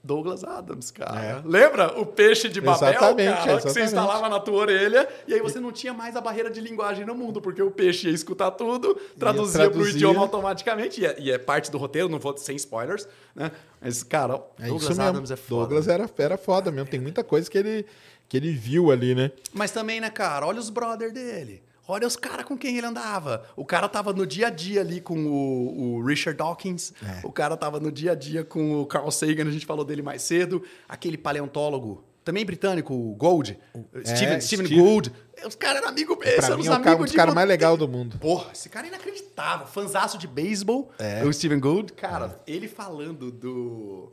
[0.01, 1.21] Douglas Adams, cara.
[1.21, 1.41] É.
[1.43, 3.41] Lembra o peixe de Babel, Exatamente, cara?
[3.41, 3.85] Que você exatamente.
[3.87, 7.13] instalava na tua orelha e aí você não tinha mais a barreira de linguagem no
[7.13, 11.31] mundo, porque o peixe ia escutar tudo, traduzia para o idioma automaticamente, e é, e
[11.31, 13.51] é parte do roteiro, não vou sem spoilers, né?
[13.81, 14.99] Mas, cara, É Douglas.
[14.99, 15.61] Adams é foda.
[15.61, 16.89] Douglas era, era foda mesmo.
[16.89, 17.85] Tem muita coisa que ele,
[18.27, 19.31] que ele viu ali, né?
[19.53, 21.61] Mas também, né, cara, olha os brother dele.
[21.91, 23.43] Olha os caras com quem ele andava.
[23.55, 26.93] O cara tava no dia a dia ali com o, o Richard Dawkins.
[27.03, 27.25] É.
[27.25, 30.01] O cara tava no dia a dia com o Carl Sagan, a gente falou dele
[30.03, 30.63] mais cedo.
[30.87, 33.57] Aquele paleontólogo, também britânico, o Gold.
[34.05, 34.75] Steven, Steven Steve.
[34.81, 35.11] Gould.
[35.47, 37.47] Os caras eram amigos Pra mim os é o cara, um amigos dos caras mais
[37.47, 38.19] legais do mundo.
[38.19, 39.65] Porra, esse cara é inacreditável.
[39.65, 40.91] Fanzaço de beisebol.
[40.99, 41.23] É.
[41.25, 41.93] O Steven Gould.
[41.93, 44.11] Cara, ele falando do...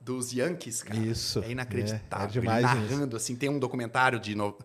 [0.00, 0.98] Dos Yankees, cara.
[0.98, 2.24] Isso, É inacreditável.
[2.24, 4.56] é- é demais ele narrando, assim, tem um documentário de no-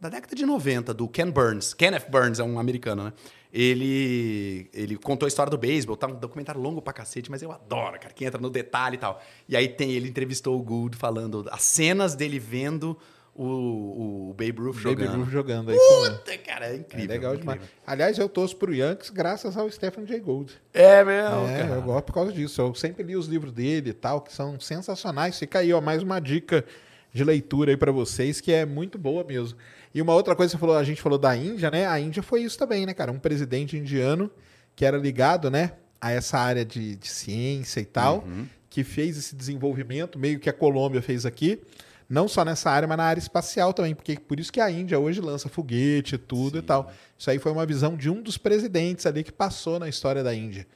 [0.00, 1.74] da década de 90, do Ken Burns.
[1.74, 3.12] Kenneth Burns é um americano, né?
[3.52, 7.50] Ele, ele contou a história do beisebol, tá um documentário longo pra cacete, mas eu
[7.52, 9.20] adoro, cara, que entra no detalhe e tal.
[9.48, 12.96] E aí tem, ele entrevistou o Gould falando as cenas dele vendo
[13.34, 15.16] o, o Babe Ruth jogando.
[15.22, 15.72] Ruth jogando.
[15.72, 16.18] É isso mesmo.
[16.18, 17.08] Puta, cara, é É incrível.
[17.10, 17.54] legal incrível.
[17.56, 17.70] demais.
[17.86, 20.52] Aliás, eu torço pro Yankees graças ao Stephen Jay Gould.
[20.72, 21.74] É mesmo, é, cara.
[21.74, 22.60] eu gosto por causa disso.
[22.60, 25.38] Eu sempre li os livros dele e tal, que são sensacionais.
[25.38, 26.64] Fica aí, ó, mais uma dica
[27.12, 29.58] de leitura aí pra vocês, que é muito boa mesmo.
[29.94, 31.86] E uma outra coisa que você falou, a gente falou da Índia, né?
[31.86, 33.10] A Índia foi isso também, né, cara?
[33.10, 34.30] Um presidente indiano
[34.76, 38.46] que era ligado, né, a essa área de, de ciência e tal, Uhum.
[38.70, 41.60] que fez esse desenvolvimento, meio que a Colômbia fez aqui.
[42.08, 44.98] Não só nessa área, mas na área espacial também, porque por isso que a Índia
[44.98, 46.90] hoje lança foguete e tudo e tal.
[47.18, 50.34] Isso aí foi uma visão de um dos presidentes ali que passou na história da
[50.34, 50.66] Índia.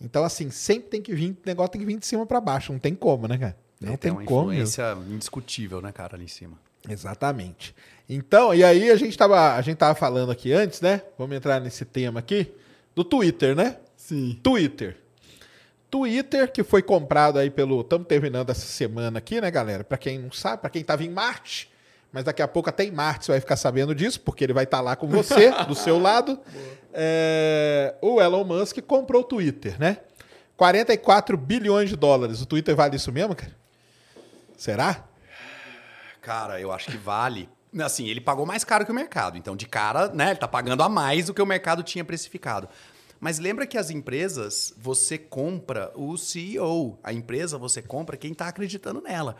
[0.00, 2.72] Então, assim, sempre tem que vir, o negócio tem que vir de cima para baixo,
[2.72, 3.56] não tem como, né, cara?
[3.80, 4.52] Não É, tem, uma como.
[4.52, 6.56] influência indiscutível, né, cara, ali em cima.
[6.88, 7.74] Exatamente.
[8.12, 11.00] Então, e aí a gente tava, a gente tava falando aqui antes, né?
[11.16, 12.52] Vamos entrar nesse tema aqui
[12.92, 13.76] do Twitter, né?
[13.96, 14.36] Sim.
[14.42, 14.96] Twitter.
[15.88, 19.84] Twitter que foi comprado aí pelo, estamos terminando essa semana aqui, né, galera?
[19.84, 21.70] Para quem não sabe, para quem tava em Marte,
[22.12, 24.64] mas daqui a pouco até em Marte você vai ficar sabendo disso, porque ele vai
[24.64, 26.36] estar lá com você, do seu lado.
[26.92, 29.98] É, o Elon Musk comprou o Twitter, né?
[30.56, 32.42] 44 bilhões de dólares.
[32.42, 33.54] O Twitter vale isso mesmo, cara?
[34.56, 35.04] Será?
[36.20, 37.48] Cara, eu acho que vale.
[37.78, 39.38] Assim, ele pagou mais caro que o mercado.
[39.38, 42.68] Então, de cara, né, ele tá pagando a mais do que o mercado tinha precificado.
[43.20, 46.98] Mas lembra que as empresas, você compra o CEO.
[47.04, 49.36] A empresa, você compra quem tá acreditando nela.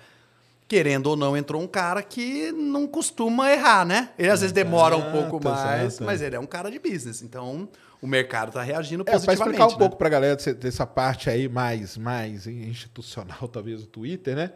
[0.68, 4.11] Querendo ou não, entrou um cara que não costuma errar, né?
[4.16, 6.05] Ele às vezes demora um pouco mais, exato.
[6.05, 7.22] mas ele é um cara de business.
[7.22, 7.68] Então,
[8.01, 9.49] o mercado tá reagindo É, para positivamente.
[9.49, 9.78] explicar um né?
[9.78, 14.53] pouco para a galera dessa parte aí mais, mais institucional, talvez, do Twitter, né?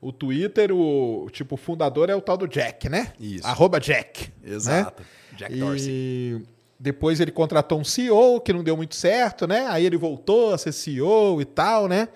[0.00, 3.12] O Twitter, o tipo, o fundador é o tal do Jack, né?
[3.18, 3.46] Isso.
[3.46, 4.30] Arroba Jack.
[4.44, 5.02] Exato.
[5.02, 5.08] Né?
[5.36, 5.90] Jack Dorsey.
[5.90, 6.42] E
[6.78, 9.66] depois ele contratou um CEO que não deu muito certo, né?
[9.68, 12.08] Aí ele voltou a ser CEO e tal, né?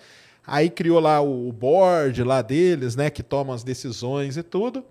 [0.46, 3.08] Aí criou lá o board lá deles, né?
[3.08, 4.84] Que toma as decisões e tudo.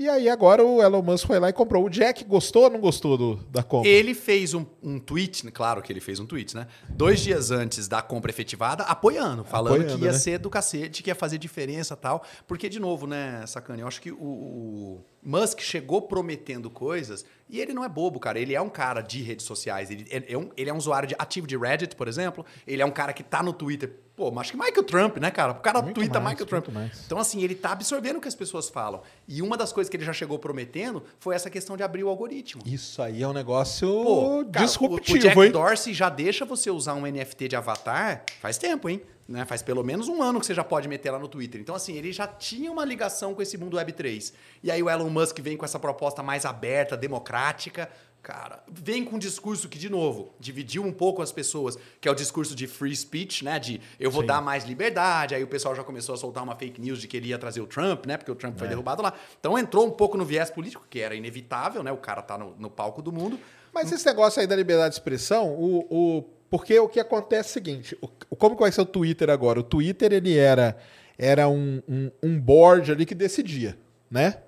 [0.00, 1.84] E aí agora o Elon Musk foi lá e comprou.
[1.84, 3.86] O Jack gostou ou não gostou do, da compra?
[3.86, 6.68] Ele fez um, um tweet, claro que ele fez um tweet, né?
[6.88, 10.18] Dois dias antes da compra efetivada, apoiando, falando Apoiando, que ia né?
[10.18, 12.24] ser do cacete, que ia fazer diferença e tal.
[12.46, 17.60] Porque, de novo, né, Sacane, eu acho que o, o Musk chegou prometendo coisas e
[17.60, 18.38] ele não é bobo, cara.
[18.38, 19.90] Ele é um cara de redes sociais.
[19.90, 22.46] Ele é, um, ele é um usuário de, ativo de Reddit, por exemplo.
[22.66, 23.92] Ele é um cara que tá no Twitter.
[24.14, 25.52] Pô, mas acho que Michael Trump, né, cara?
[25.52, 26.68] O cara Muito twitta mais, Michael Trump.
[26.74, 27.02] mais.
[27.06, 29.02] Então, assim, ele tá absorvendo o que as pessoas falam.
[29.26, 32.08] E uma das coisas que ele já chegou prometendo foi essa questão de abrir o
[32.08, 32.62] algoritmo.
[32.64, 35.50] Isso aí é um negócio Pô, cara, disruptivo, o, o Jack hein?
[35.50, 39.02] Dorsey já deixa você usar um NFT de avatar faz tempo, hein?
[39.30, 39.44] Né?
[39.44, 41.60] Faz pelo menos um ano que você já pode meter lá no Twitter.
[41.60, 44.32] Então, assim, ele já tinha uma ligação com esse mundo Web3.
[44.60, 47.88] E aí o Elon Musk vem com essa proposta mais aberta, democrática.
[48.24, 52.10] Cara, vem com um discurso que, de novo, dividiu um pouco as pessoas, que é
[52.10, 53.60] o discurso de free speech, né?
[53.60, 54.26] De eu vou Sim.
[54.26, 55.32] dar mais liberdade.
[55.36, 57.60] Aí o pessoal já começou a soltar uma fake news de que ele ia trazer
[57.60, 58.16] o Trump, né?
[58.16, 58.70] Porque o Trump foi É.
[58.70, 59.14] derrubado lá.
[59.38, 61.92] Então entrou um pouco no viés político, que era inevitável, né?
[61.92, 63.38] O cara tá no, no palco do mundo.
[63.72, 67.50] Mas esse negócio aí da liberdade de expressão, o, o, porque o que acontece é
[67.50, 69.60] o seguinte, o, como que vai ser o Twitter agora?
[69.60, 70.76] O Twitter, ele era,
[71.16, 73.78] era um, um, um board ali que decidia,
[74.10, 74.38] né?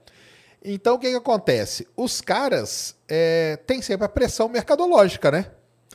[0.65, 1.87] Então, o que que acontece?
[1.97, 5.47] Os caras é, têm sempre a pressão mercadológica, né?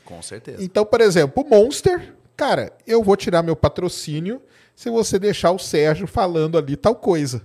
[0.04, 0.62] Com certeza.
[0.62, 4.42] Então, por exemplo, o Monster, cara, eu vou tirar meu patrocínio
[4.74, 7.42] se você deixar o Sérgio falando ali tal coisa.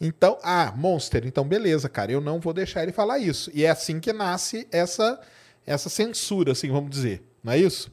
[0.00, 3.50] Então, ah, Monster, então beleza, cara, eu não vou deixar ele falar isso.
[3.52, 5.20] E é assim que nasce essa
[5.66, 7.22] essa censura, assim, vamos dizer.
[7.42, 7.90] Não é isso?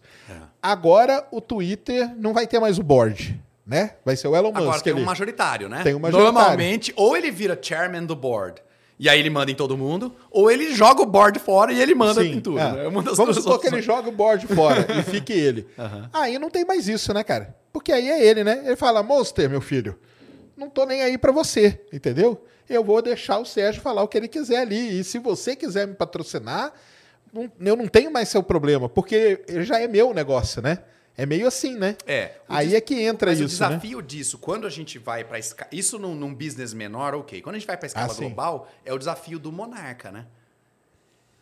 [0.61, 3.91] Agora o Twitter não vai ter mais o board, né?
[4.03, 4.61] Vai ser o Elon Musk.
[4.61, 5.83] Agora tem um majoritário, né?
[5.83, 6.33] Tem um majoritário.
[6.33, 8.61] Normalmente, ou ele vira chairman do board,
[8.99, 11.93] e aí ele manda em todo mundo, ou ele joga o board fora e ele
[11.93, 12.59] manda Sim, em tudo.
[12.59, 12.87] é.
[12.87, 13.73] É Vamos supor que opções.
[13.73, 15.67] ele joga o board fora e fique ele.
[16.11, 17.55] Aí não tem mais isso, né, cara?
[17.71, 18.63] Porque aí é ele, né?
[18.65, 19.97] Ele fala, Monster, meu filho,
[20.57, 22.43] não tô nem aí pra você, entendeu?
[22.67, 24.99] Eu vou deixar o Sérgio falar o que ele quiser ali.
[24.99, 26.73] E se você quiser me patrocinar,
[27.33, 30.79] não- eu não tenho mais seu problema, porque já é meu negócio, né?
[31.15, 31.95] É meio assim, né?
[32.05, 32.33] É.
[32.47, 33.75] Aí é que entra Mas isso, o né?
[33.75, 35.67] desafio disso, quando a gente vai para escala.
[35.73, 37.41] Isso num, num business menor, ok.
[37.41, 40.27] Quando a gente vai para escala Ah, global, é o desafio do monarca, né?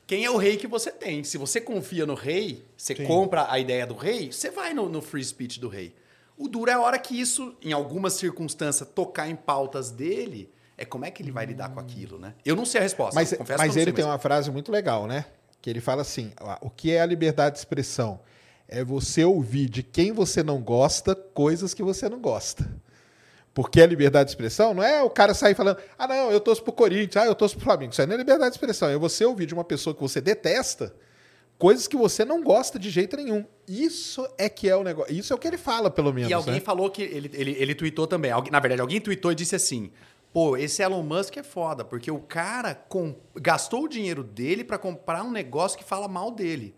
[0.07, 1.23] Quem é o rei que você tem?
[1.23, 3.03] Se você confia no rei, você Sim.
[3.05, 5.93] compra a ideia do rei, você vai no, no free speech do rei.
[6.37, 10.85] O duro é a hora que isso, em algumas circunstâncias, tocar em pautas dele, é
[10.85, 12.33] como é que ele vai lidar com aquilo, né?
[12.45, 13.15] Eu não sei a resposta.
[13.15, 15.25] Mas, mas ele tem uma frase muito legal, né?
[15.65, 18.19] Que ele fala assim: o que é a liberdade de expressão?
[18.67, 22.71] É você ouvir de quem você não gosta coisas que você não gosta.
[23.51, 26.61] Porque a liberdade de expressão não é o cara sair falando, ah, não, eu torço
[26.61, 27.93] pro Corinthians, ah, eu torço pro Flamengo.
[27.93, 28.89] Isso aí não é liberdade de expressão.
[28.89, 30.93] É você ouvir de uma pessoa que você detesta
[31.57, 33.43] coisas que você não gosta de jeito nenhum.
[33.67, 35.11] Isso é que é o negócio.
[35.15, 36.29] Isso é o que ele fala, pelo menos.
[36.29, 36.59] E alguém né?
[36.59, 38.29] falou que ele, ele, ele tweetou também.
[38.51, 39.91] Na verdade, alguém tweetou e disse assim:
[40.35, 44.77] pô, esse Elon Musk é foda, porque o cara com- gastou o dinheiro dele pra
[44.77, 46.75] comprar um negócio que fala mal dele.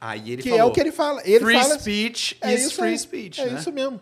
[0.00, 1.22] Aí ele Que falou, é o que ele fala.
[1.24, 3.40] Ele free fala, speech é is isso free aí, speech.
[3.40, 3.60] É né?
[3.60, 4.00] isso mesmo.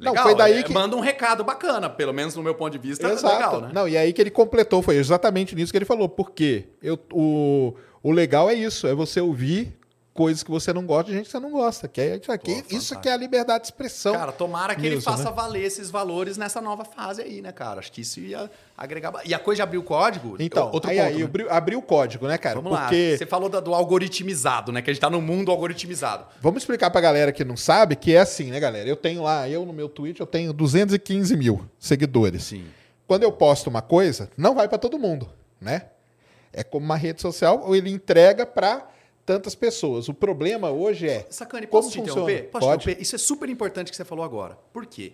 [0.00, 0.72] Legal, não, foi daí é, que.
[0.72, 3.06] Manda um recado bacana, pelo menos no meu ponto de vista.
[3.08, 3.34] Exato.
[3.34, 3.70] Legal, né?
[3.74, 6.08] Não, e aí que ele completou, foi exatamente nisso que ele falou.
[6.08, 9.77] Porque eu, o, o legal é isso, é você ouvir
[10.18, 11.86] coisas que você não gosta de gente que você não gosta.
[11.86, 14.14] Que é isso aqui, Pô, isso que é a liberdade de expressão.
[14.14, 15.30] Cara, tomara que ele nisso, faça né?
[15.30, 17.78] valer esses valores nessa nova fase aí, né, cara?
[17.78, 19.12] Acho que isso ia agregar.
[19.24, 20.34] E a coisa de abrir o código.
[20.40, 21.24] Então, outro aí, ponto, aí né?
[21.24, 22.56] abriu, abriu o código, né, cara?
[22.56, 23.18] Vamos Porque lá.
[23.18, 24.82] Você falou do algoritmizado, né?
[24.82, 26.26] Que a gente tá no mundo algoritmizado.
[26.40, 28.88] Vamos explicar pra galera que não sabe que é assim, né, galera?
[28.88, 32.42] Eu tenho lá, eu no meu Twitch, eu tenho 215 mil seguidores.
[32.42, 32.64] Sim.
[33.06, 35.82] Quando eu posto uma coisa, não vai pra todo mundo, né?
[36.52, 38.84] É como uma rede social, ou ele entrega pra
[39.28, 40.08] tantas pessoas.
[40.08, 41.26] O problema hoje é.
[41.28, 42.22] Sacane, como posso te funciona?
[42.22, 42.50] interromper?
[42.50, 42.82] Posso Pode.
[42.82, 43.02] interromper?
[43.02, 44.58] Isso é super importante que você falou agora.
[44.72, 45.12] Por quê?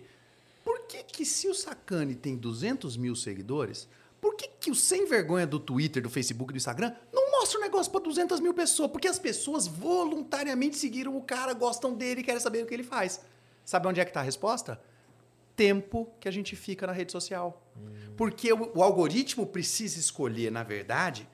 [0.63, 3.89] Por que, que se o Sacane tem 200 mil seguidores,
[4.21, 7.61] por que, que o sem vergonha do Twitter, do Facebook, do Instagram não mostra o
[7.61, 8.89] negócio pra 200 mil pessoas?
[8.89, 12.83] Porque as pessoas voluntariamente seguiram o cara, gostam dele e querem saber o que ele
[12.83, 13.19] faz.
[13.65, 14.79] Sabe onde é que tá a resposta?
[15.57, 17.61] Tempo que a gente fica na rede social.
[18.15, 21.27] Porque o, o algoritmo precisa escolher, na verdade,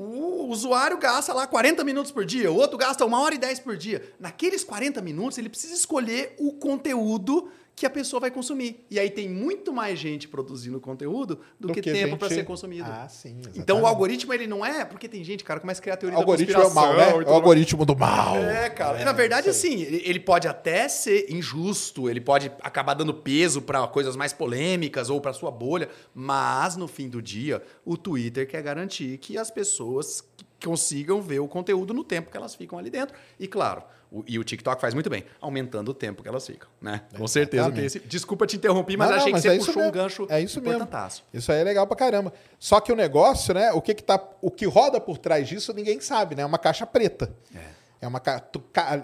[0.00, 3.58] o usuário gasta lá 40 minutos por dia, o outro gasta uma hora e 10
[3.60, 4.14] por dia.
[4.20, 7.50] Naqueles 40 minutos, ele precisa escolher o conteúdo
[7.80, 8.84] que a pessoa vai consumir.
[8.90, 12.84] E aí tem muito mais gente produzindo conteúdo do, que, tempo para gente- ser consumido.
[12.88, 13.30] Ah, sim.
[13.38, 13.84] então o exatamente.
[13.86, 16.62] algoritmo ele não é, porque tem gente, cara, começa a criar teoria O algoritmo é
[16.62, 17.24] da o mal, conspiração né?
[17.24, 18.36] e O algoritmo do mal.
[18.36, 19.00] é, cara.
[19.00, 23.86] É, Na verdade, assim, ele pode até ser injusto, ele pode acabar dando peso pra
[23.86, 28.62] coisas mais polêmicas ou pra sua bolha, mas no fim do dia, o Twitter quer
[28.62, 32.90] garantir que as pessoas que consigam ver o conteúdo no tempo que elas ficam ali
[32.90, 33.16] dentro.
[33.38, 36.68] E claro, o, e o TikTok faz muito bem, aumentando o tempo que elas ficam,
[36.80, 37.02] né?
[37.16, 38.00] Com certeza tem esse.
[38.00, 40.26] Desculpa te interromper, mas Não, não, achei mas que é você isso puxou um gancho
[40.30, 40.88] É isso mesmo.
[41.32, 42.32] Isso aí é legal pra caramba.
[42.58, 43.72] Só que o negócio, né?
[43.72, 46.42] O que que tá, o que roda por trás disso ninguém sabe, né?
[46.42, 47.32] É uma caixa preta.
[48.00, 48.42] É, uma ca...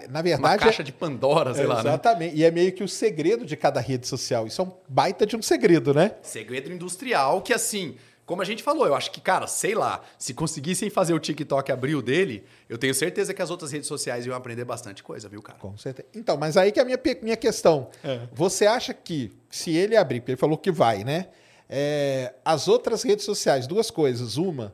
[0.09, 0.85] na Uma verdade caixa é...
[0.85, 1.89] de Pandora, sei lá, né?
[1.89, 2.35] Exatamente.
[2.35, 4.47] E é meio que o segredo de cada rede social.
[4.47, 6.13] Isso é um baita de um segredo, né?
[6.21, 10.33] Segredo industrial que, assim, como a gente falou, eu acho que, cara, sei lá, se
[10.33, 14.25] conseguissem fazer o TikTok abrir o dele, eu tenho certeza que as outras redes sociais
[14.25, 15.59] iam aprender bastante coisa, viu, cara?
[15.59, 16.07] Com certeza.
[16.13, 17.87] Então, mas aí que é a minha, minha questão.
[18.33, 21.27] Você acha que, se ele abrir, porque ele falou que vai, né?
[21.69, 24.37] É, as outras redes sociais, duas coisas.
[24.37, 24.73] Uma,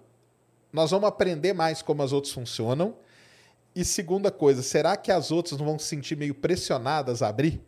[0.72, 2.96] nós vamos aprender mais como as outras funcionam.
[3.76, 7.62] E segunda coisa, será que as outras não vão se sentir meio pressionadas a abrir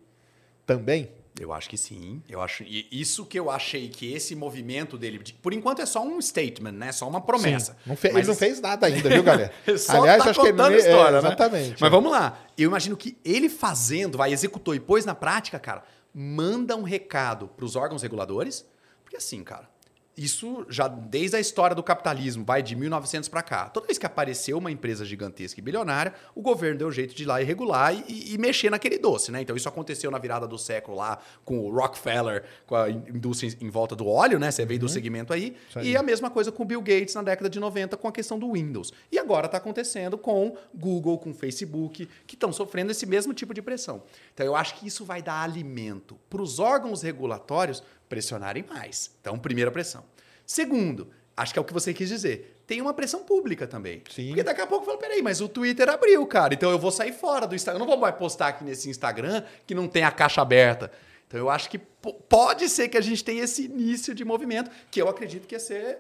[0.66, 1.10] também?
[1.40, 2.22] Eu acho que sim.
[2.30, 5.86] Eu acho e isso que eu achei que esse movimento dele, de- por enquanto é
[5.86, 6.92] só um statement, né?
[6.92, 7.76] Só uma promessa.
[7.86, 9.52] Não fe- Mas- ele não fez nada ainda, viu, galera?
[9.78, 11.28] Só tá acho que ele me- a história, é, né?
[11.30, 11.82] Exatamente.
[11.82, 12.40] Mas vamos lá.
[12.58, 15.84] Eu imagino que ele fazendo, vai, executou e pôs na prática, cara,
[16.14, 18.64] manda um recado para os órgãos reguladores,
[19.04, 19.68] porque assim, cara,
[20.16, 23.70] isso já desde a história do capitalismo, vai de 1900 para cá.
[23.70, 27.26] Toda vez que apareceu uma empresa gigantesca e bilionária, o governo deu jeito de ir
[27.26, 29.42] lá e regular e, e mexer naquele doce, né?
[29.42, 33.56] Então isso aconteceu na virada do século lá com o Rockefeller, com a in- indústria
[33.60, 34.52] em volta do óleo, né?
[34.52, 35.56] Você veio do segmento aí.
[35.76, 35.92] Aí.
[35.92, 38.38] E a mesma coisa com o Bill Gates na década de 90 com a questão
[38.38, 38.94] do Windows.
[39.12, 43.62] E agora está acontecendo com Google, com Facebook, que estão sofrendo esse mesmo tipo de
[43.62, 44.04] pressão.
[44.34, 47.82] Então eu acho que isso vai dar alimento para os órgãos regulatórios
[48.14, 49.10] pressionarem mais.
[49.20, 50.04] Então, primeira pressão.
[50.46, 52.62] Segundo, acho que é o que você quis dizer.
[52.68, 54.04] Tem uma pressão pública também.
[54.14, 54.28] Sim.
[54.28, 56.54] Porque daqui a pouco fala, peraí, mas o Twitter abriu, cara.
[56.54, 57.78] Então eu vou sair fora do Instagram.
[57.78, 60.92] Eu não vou mais postar aqui nesse Instagram que não tem a caixa aberta.
[61.28, 64.70] Então eu acho que po- pode ser que a gente tenha esse início de movimento,
[64.92, 65.98] que eu acredito que ia ser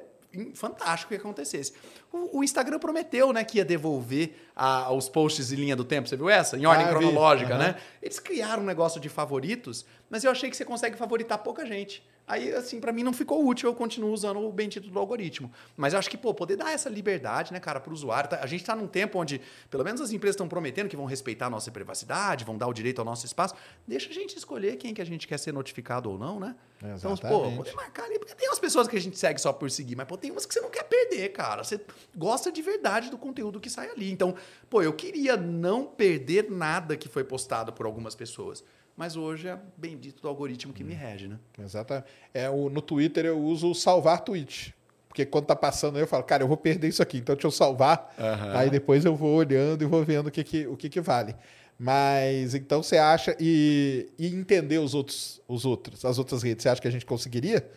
[0.55, 1.73] fantástico que acontecesse.
[2.11, 6.07] O, o Instagram prometeu, né, que ia devolver a- os posts em linha do tempo.
[6.09, 6.57] Você viu essa?
[6.57, 7.63] Em ordem Ah, cronológica, Aham.
[7.63, 7.75] né?
[8.01, 12.03] Eles criaram um negócio de favoritos, mas eu achei que você consegue favoritar pouca gente.
[12.25, 15.51] Aí, assim, pra mim não ficou útil, eu continuo usando o bendito do algoritmo.
[15.75, 18.29] Mas eu acho que, pô, poder dar essa liberdade, né, cara, pro usuário.
[18.29, 21.05] Tá- A gente tá num tempo onde, pelo menos as empresas estão prometendo que vão
[21.05, 23.53] respeitar a nossa privacidade, vão dar o direito ao nosso espaço.
[23.85, 26.55] Deixa a gente escolher quem que a gente quer ser notificado ou não, né?
[26.77, 27.57] Então, pô, Exatamente.
[27.57, 30.07] poder marcar ali, porque tem umas pessoas que a gente segue só por seguir, mas,
[30.07, 31.63] pô, tem umas que você não quer perder, cara.
[31.63, 31.79] Você
[32.15, 34.09] gosta de verdade do conteúdo que sai ali.
[34.11, 34.33] Então,
[34.69, 38.63] pô, eu queria não perder nada que foi postado por algumas pessoas.
[38.95, 41.39] Mas hoje é bendito do algoritmo que me rege, né?
[41.59, 42.07] Exatamente.
[42.33, 44.73] É, o, no Twitter eu uso o salvar tweet.
[45.07, 47.47] Porque quando tá passando aí, eu falo, cara, eu vou perder isso aqui, então deixa
[47.47, 48.13] eu salvar.
[48.17, 48.57] Aham.
[48.57, 51.35] Aí depois eu vou olhando e vou vendo o que, que, o que, que vale.
[51.77, 56.69] Mas então você acha e, e entender os outros, os outros, as outras redes, você
[56.69, 57.67] acha que a gente conseguiria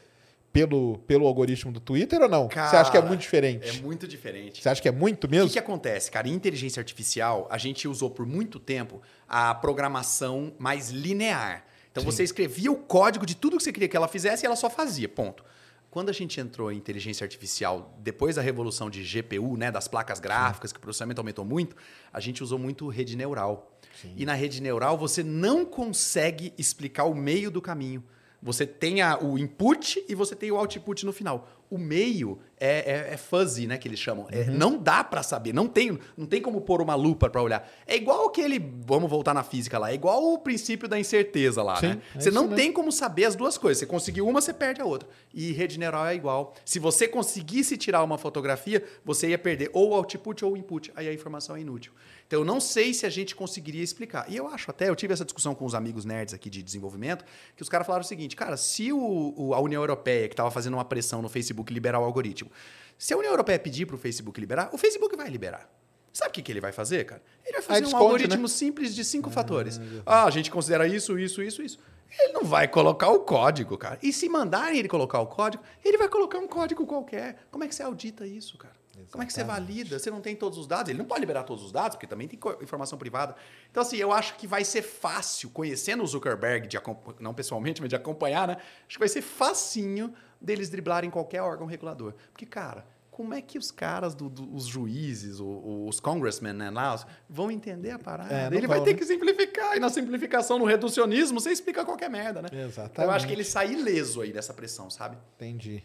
[0.56, 2.48] pelo, pelo algoritmo do Twitter ou não?
[2.48, 3.68] você acha que é Cara, muito diferente?
[3.78, 4.62] É muito diferente.
[4.62, 5.48] Você acha que é muito O mesmo?
[5.48, 6.26] que, que acontece, cara?
[6.28, 11.64] Em inteligência artificial, a gente usou por muito tempo a programação mais linear.
[11.92, 14.56] Então você escrevia o código de tudo que você queria que ela fizesse e ela
[14.56, 15.44] só fazia, ponto.
[15.90, 20.20] Quando a gente entrou em inteligência artificial, depois da revolução de GPU, né, das placas
[20.20, 21.74] gráficas, que o processamento aumentou muito,
[22.12, 23.78] a gente usou muito rede neural.
[24.14, 28.04] E na rede neural você não consegue explicar o meio do caminho.
[28.46, 31.48] Você tem a- o input e você tem o output no final.
[31.68, 33.76] O meio é, é- é fuzzy, né?
[33.76, 34.28] Que eles chamam.
[34.30, 35.52] É, não dá pra saber.
[35.52, 37.68] Não tem, não tem como pôr uma lupa pra olhar.
[37.88, 38.60] É igual aquele.
[38.86, 39.90] Vamos voltar na física lá.
[39.90, 41.98] É igual o princípio da incerteza lá, Sim, né?
[42.14, 42.56] é Você não mesmo.
[42.56, 43.80] tem como saber as duas coisas.
[43.80, 45.08] Você conseguiu uma, você perde a outra.
[45.34, 46.54] E rede neural é igual.
[46.64, 50.92] Se você conseguisse tirar uma fotografia, você ia perder ou o output ou o input.
[50.94, 51.92] Aí a informação é inútil.
[52.26, 54.26] Então eu não sei se a gente conseguiria explicar.
[54.28, 57.24] E eu acho até, eu tive essa discussão com os amigos nerds aqui de desenvolvimento,
[57.54, 60.50] que os caras falaram o seguinte, cara, se o, o- a União Europeia, que estava
[60.50, 62.50] fazendo uma pressão no Facebook liberar o algoritmo,
[62.98, 65.70] se a União Europeia pedir para o Facebook liberar, o Facebook vai liberar.
[66.12, 67.22] Sabe o que, que ele vai fazer, cara?
[67.44, 68.48] Ele vai fazer um desconte, algoritmo né?
[68.48, 69.78] simples de cinco fatores.
[70.06, 71.78] Ah, a gente considera isso, isso, isso, isso.
[72.18, 73.98] Ele não vai colocar o código, cara.
[74.02, 77.46] E se mandarem ele colocar o código, ele vai colocar um código qualquer.
[77.50, 78.74] Como é que você audita isso, cara?
[79.10, 79.98] Como é que você valida?
[79.98, 80.90] Você não tem todos os dados?
[80.90, 83.34] Ele não pode liberar todos os dados, porque também tem informação privada.
[83.70, 86.78] Então, assim, eu acho que vai ser fácil, conhecendo o Zuckerberg, de
[87.20, 88.56] não pessoalmente, mas de acompanhar, né?
[88.86, 92.14] Acho que vai ser facinho deles driblarem qualquer órgão regulador.
[92.32, 96.68] Porque, cara, como é que os caras, do- do- os juízes, o- os congressmen, né,
[96.70, 98.32] lá, os- vão entender a parada?
[98.34, 98.98] É, ele vai ter né?
[98.98, 99.74] que simplificar.
[99.74, 102.48] E na simplificação, no reducionismo, você explica qualquer merda, né?
[102.52, 103.00] Exatamente.
[103.00, 105.16] Eu acho que ele sai ileso aí dessa pressão, sabe?
[105.36, 105.82] Entendi.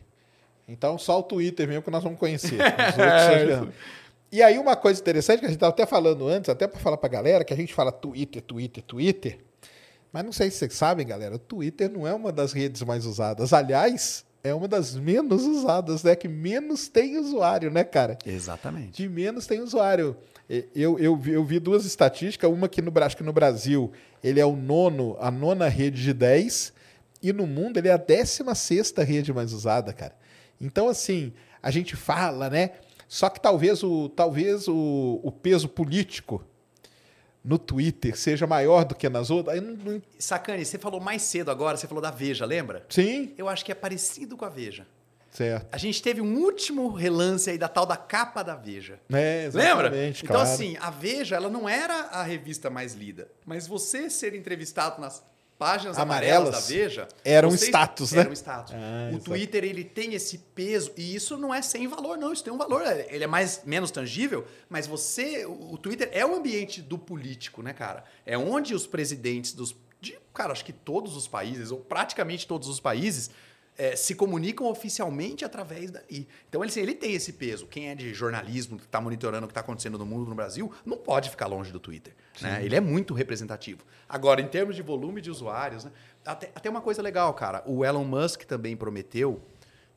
[0.67, 2.57] Então só o Twitter mesmo que nós vamos conhecer.
[2.97, 3.67] Já-
[4.31, 6.97] E aí uma coisa interessante que a gente estava até falando antes, até para falar
[6.97, 9.39] para a galera, que a gente fala Twitter, Twitter, Twitter,
[10.13, 13.05] mas não sei se vocês sabem, galera, o Twitter não é uma das redes mais
[13.05, 13.51] usadas.
[13.51, 16.15] Aliás, é uma das menos usadas, né?
[16.15, 18.17] Que menos tem usuário, né, cara?
[18.25, 18.91] Exatamente.
[18.93, 20.15] Que menos tem usuário.
[20.75, 23.91] Eu, eu, vi- eu vi duas estatísticas, uma que no, acho que no Brasil
[24.23, 26.73] ele é o nono, a nona rede de 10,
[27.23, 30.13] e no mundo ele é a 16 sexta rede mais usada, cara.
[30.61, 32.71] Então, assim, a gente fala, né?
[33.07, 36.45] Só que talvez o, talvez o, o peso político
[37.43, 39.55] no Twitter seja maior do que nas outras.
[39.57, 42.85] Eu não- não- Sacane, você falou mais cedo agora, você falou da Veja, lembra?
[42.87, 44.85] Sim, Eu acho que é parecido com a Veja.
[45.31, 45.67] certo.
[45.73, 48.99] A gente teve um último relance aí da tal da capa da Veja.
[49.11, 49.87] É, Lembra?
[50.07, 50.43] Então, claro.
[50.43, 53.27] assim, a Veja, ela não era a revista mais lida.
[53.45, 55.23] Mas você ser entrevistado nas
[55.61, 57.07] páginas amarelas, Amarelas da Veja...
[57.23, 58.21] era você- status, né?
[58.21, 58.73] Era um status.
[58.73, 59.23] Ah, o exato.
[59.25, 62.33] Twitter, ele tem esse peso, e isso não é sem valor, não.
[62.33, 62.81] Isso tem um valor.
[63.07, 65.45] Ele é mais, menos tangível, mas você...
[65.45, 68.03] O o Twitter é o ambiente do político, né, cara?
[68.25, 69.75] É onde os presidentes dos...
[70.01, 73.29] De, cara, acho que todos os países, ou praticamente todos os países...
[73.81, 76.27] é, se comunicam oficialmente através dali.
[76.47, 77.65] Então, ele, assim, ele tem esse peso.
[77.65, 80.71] Quem é de jornalismo, que está monitorando o que está acontecendo no mundo, no Brasil,
[80.85, 82.13] não pode ficar longe do Twitter.
[82.39, 82.63] Né?
[82.63, 83.83] Ele é muito representativo.
[84.07, 85.91] Agora, em termos de volume de usuários, né?
[86.23, 87.63] até, até uma coisa legal, cara.
[87.65, 89.41] O Elon Musk também prometeu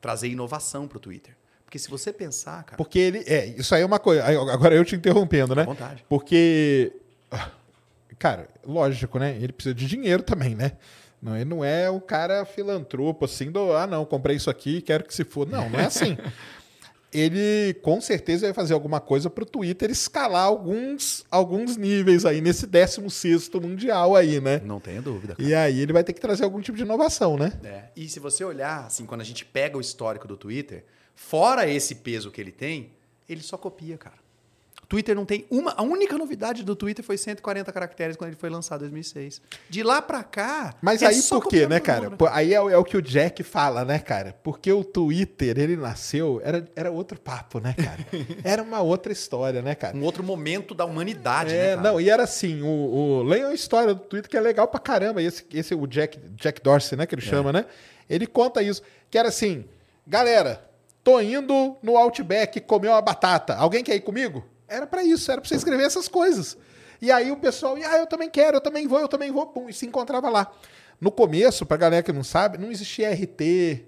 [0.01, 1.37] trazer inovação para o Twitter.
[1.63, 2.77] Porque se você pensar, cara...
[2.77, 3.23] Porque ele.
[3.27, 4.25] É, isso aí é uma coisa.
[4.51, 5.61] Agora eu te interrompendo, né?
[5.61, 6.03] À vontade.
[6.09, 6.91] Porque.
[7.29, 7.51] ah,
[8.17, 9.37] Cara, lógico, né?
[9.39, 10.71] Ele precisa de dinheiro também, né?
[11.25, 13.73] Não, ele não é o cara filantropo assim do.
[13.73, 15.47] Ah, não, comprei isso aqui, quero que se for.
[15.47, 16.15] Não, não é assim.
[17.11, 22.41] ele com certeza vai fazer alguma coisa para o Twitter escalar alguns, alguns níveis aí
[22.41, 24.61] nesse 16 mundial aí, né?
[24.63, 25.35] Não tenha dúvida.
[25.39, 27.53] E aí ele vai ter que trazer algum tipo de inovação, né?
[27.63, 30.85] É, E se você olhar, assim, quando a gente pega o histórico do Twitter,
[31.15, 32.91] fora esse peso que ele tem,
[33.27, 34.24] ele só copia, cara.
[34.87, 35.71] Twitter não tem uma.
[35.75, 39.41] A única novidade do Twitter foi 140 caracteres quando ele foi lançado em 2006.
[39.69, 40.73] De lá pra cá.
[40.81, 42.01] Mas é aí por quê, né, cara?
[42.03, 42.17] mundo, né?
[42.17, 44.35] Pô, aí é, o- é o que o Jack fala, né, cara?
[44.43, 48.05] Porque o Twitter, ele nasceu, era, era outro papo, né, cara?
[48.43, 49.97] Era uma outra história, né, cara?
[49.97, 51.71] Um outro momento da humanidade, né?
[51.71, 51.81] É, cara?
[51.81, 54.79] não, e era assim, o, o leiam a história do Twitter que é legal pra
[54.79, 55.21] caramba.
[55.21, 57.25] Esse, esse o Jack, Jack Dorsey, né, que ele É.
[57.25, 57.65] chama, né?
[58.09, 59.65] Ele conta isso, que era assim,
[60.05, 60.63] galera,
[61.03, 63.55] tô indo no Outback comer uma batata.
[63.55, 64.45] Alguém quer ir comigo?
[64.67, 66.57] Era pra isso, era pra você escrever essas coisas.
[67.01, 69.69] E aí o pessoal, ah, eu também quero, eu também vou, eu também vou, pum,
[69.69, 70.51] e se encontrava lá.
[70.99, 73.85] No começo, pra galera que não sabe, não existia RT,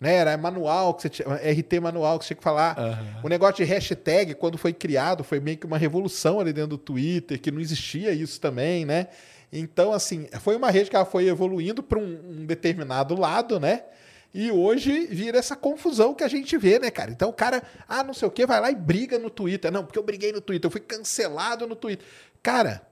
[0.00, 0.14] né?
[0.14, 2.76] Era manual que você tinha, RT manual que você tinha que falar.
[3.22, 6.78] O negócio de hashtag, quando foi criado, foi meio que uma revolução ali dentro do
[6.78, 9.06] Twitter, que não existia isso também, né?
[9.52, 13.84] Então, assim, foi uma rede que ela foi evoluindo para um, um determinado lado, né?
[14.32, 17.10] E hoje vira essa confusão que a gente vê, né, cara?
[17.10, 19.72] Então o cara, ah, não sei o que, vai lá e briga no Twitter.
[19.72, 22.06] Não, porque eu briguei no Twitter, eu fui cancelado no Twitter.
[22.42, 22.87] Cara,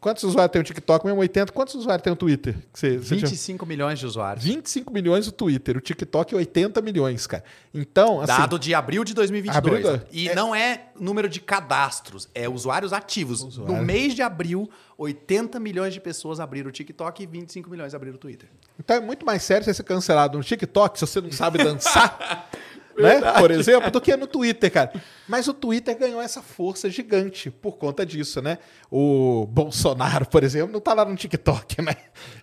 [0.00, 1.04] quantos usuários tem o TikTok?
[1.04, 2.54] Mesmo 80, quantos usuários tem o Twitter?
[2.72, 4.44] Você- você tinha- 25 milhões de usuários.
[4.44, 7.42] 25 milhões o Twitter, o TikTok 80 milhões, cara.
[7.74, 9.84] Então, assim, Dado de abril de 2022.
[9.86, 10.06] Abril do-?
[10.12, 13.42] E não é número de cadastros, é usuários ativos.
[13.42, 13.76] Usuário.
[13.76, 18.14] No mês de abril, 80 milhões de pessoas abriram o TikTok e 25 milhões abriram
[18.16, 18.48] o Twitter.
[18.78, 22.48] então é muito mais sério você ser cancelado no TikTok se você não sabe dançar,
[22.98, 23.20] né?
[23.38, 24.92] Por exemplo, do que no Twitter, cara.
[25.28, 28.58] Mas o Twitter ganhou essa força gigante por conta disso, né?
[28.90, 31.94] O Bolsonaro, por exemplo, não tá lá no TikTok, né?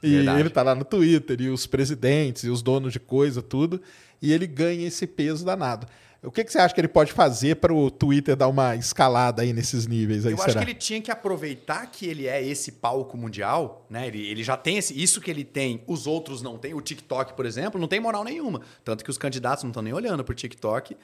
[0.01, 0.39] E Verdade.
[0.39, 3.81] ele tá lá no Twitter, e os presidentes, e os donos de coisa, tudo,
[4.21, 5.88] e ele ganha esse peso danado.
[6.24, 9.41] O que, que você acha que ele pode fazer para o Twitter dar uma escalada
[9.41, 10.50] aí nesses níveis aí, Eu será?
[10.52, 14.08] acho que ele tinha que aproveitar que ele é esse palco mundial, né?
[14.08, 16.74] Ele, ele já tem esse, isso que ele tem, os outros não têm.
[16.74, 18.62] O TikTok, por exemplo, não tem moral nenhuma.
[18.86, 20.95] Tanto que os candidatos não estão nem olhando pro TikTok.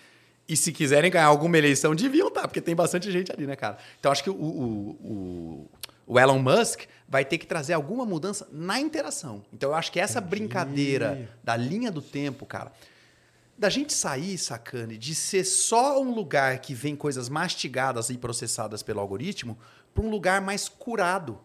[0.48, 3.78] E se quiserem ganhar alguma eleição, deviam estar, porque tem bastante gente ali, né, cara?
[4.00, 5.70] Então acho que o, o, o,
[6.08, 9.44] o Elon Musk vai ter que trazer alguma mudança na interação.
[9.54, 12.72] Então eu acho que essa brincadeira da linha do tempo, cara,
[13.60, 18.82] da gente sair, sacane, de ser só um lugar que vem coisas mastigadas e processadas
[18.82, 19.58] pelo algoritmo,
[19.94, 21.42] para um lugar mais curado.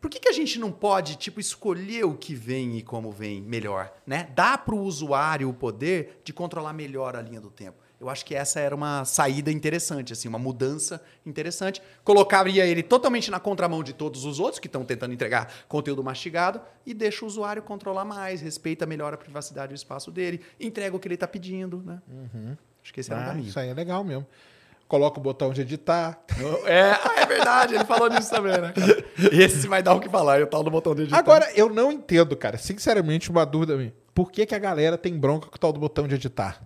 [0.00, 3.40] Por que, que a gente não pode, tipo, escolher o que vem e como vem
[3.40, 4.28] melhor, né?
[4.34, 7.78] Dá para o usuário o poder de controlar melhor a linha do tempo.
[8.02, 11.80] Eu acho que essa era uma saída interessante, assim, uma mudança interessante.
[12.02, 16.60] Colocaria ele totalmente na contramão de todos os outros que estão tentando entregar conteúdo mastigado
[16.84, 20.96] e deixa o usuário controlar mais, respeita melhor a privacidade e o espaço dele, entrega
[20.96, 22.02] o que ele está pedindo, né?
[22.82, 23.46] Acho que esse era o Ah, caminho.
[23.48, 24.26] isso aí é legal mesmo.
[24.88, 26.20] Coloca o botão de editar.
[26.66, 26.90] É,
[27.22, 28.72] é verdade, ele falou nisso também, né?
[28.72, 29.04] cara?
[29.32, 31.18] Esse vai dar o que falar, e o tal do botão de editar.
[31.18, 32.58] Agora, eu não entendo, cara.
[32.58, 33.94] Sinceramente, uma dúvida minha.
[34.12, 36.60] Por que, que a galera tem bronca com o tal do botão de editar?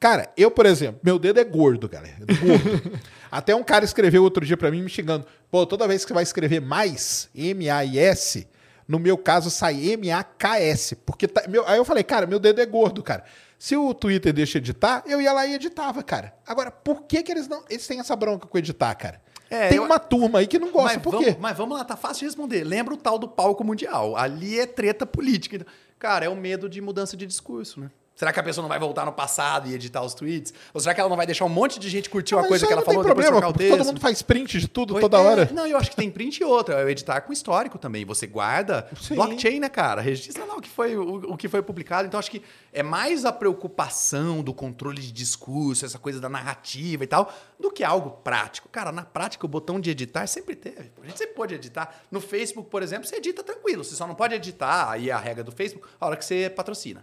[0.00, 2.16] Cara, eu, por exemplo, meu dedo é gordo, galera.
[2.26, 2.98] É Gordo.
[3.30, 5.26] Até um cara escreveu outro dia pra mim me xingando.
[5.50, 8.48] Pô, toda vez que você vai escrever mais, M-A-I-S,
[8.88, 10.96] No meu caso, sai M-A-K-S.
[10.96, 13.22] Porque tá- meu- aí eu falei, cara, meu dedo é gordo, cara.
[13.58, 16.34] Se o Twitter deixa editar, eu ia lá e editava, cara.
[16.46, 17.62] Agora, por que, que eles não.
[17.68, 19.20] Eles têm essa bronca com editar, cara?
[19.50, 20.94] É, Tem eu- uma turma aí que não gosta.
[20.94, 21.36] mas, por vamos, quê?
[21.38, 22.64] mas vamos lá, tá fácil de responder.
[22.64, 24.16] Lembra o tal do palco mundial.
[24.16, 25.64] Ali é treta política.
[25.98, 27.90] Cara, é o medo de mudança de discurso, né?
[28.14, 30.52] Será que a pessoa não vai voltar no passado e editar os tweets?
[30.74, 32.72] Ou será que ela não vai deixar um monte de gente curtir uma coisa que
[32.72, 35.16] ela não tem falou depois problema, porque todo mundo faz print de tudo Foi- toda
[35.16, 35.50] é, hora.
[35.54, 36.80] Não, eu acho que tem print e outra.
[36.80, 38.04] É o editar com histórico também.
[38.04, 39.14] Você guarda Sim.
[39.14, 40.02] blockchain, né, cara?
[40.02, 42.06] Registra lá o que foi, o, o que foi publicado.
[42.06, 42.42] Então, acho que
[42.74, 47.70] é mais a preocupação do controle de discurso, essa coisa da narrativa e tal, do
[47.70, 48.68] que algo prático.
[48.68, 50.90] Cara, na prática, o botão de editar sempre teve.
[51.02, 52.02] A gente sempre pode editar.
[52.10, 53.82] No Facebook, por exemplo, você edita tranquilo.
[53.82, 56.50] Você só não pode editar, aí é a regra do Facebook, a hora que você
[56.50, 57.02] patrocina.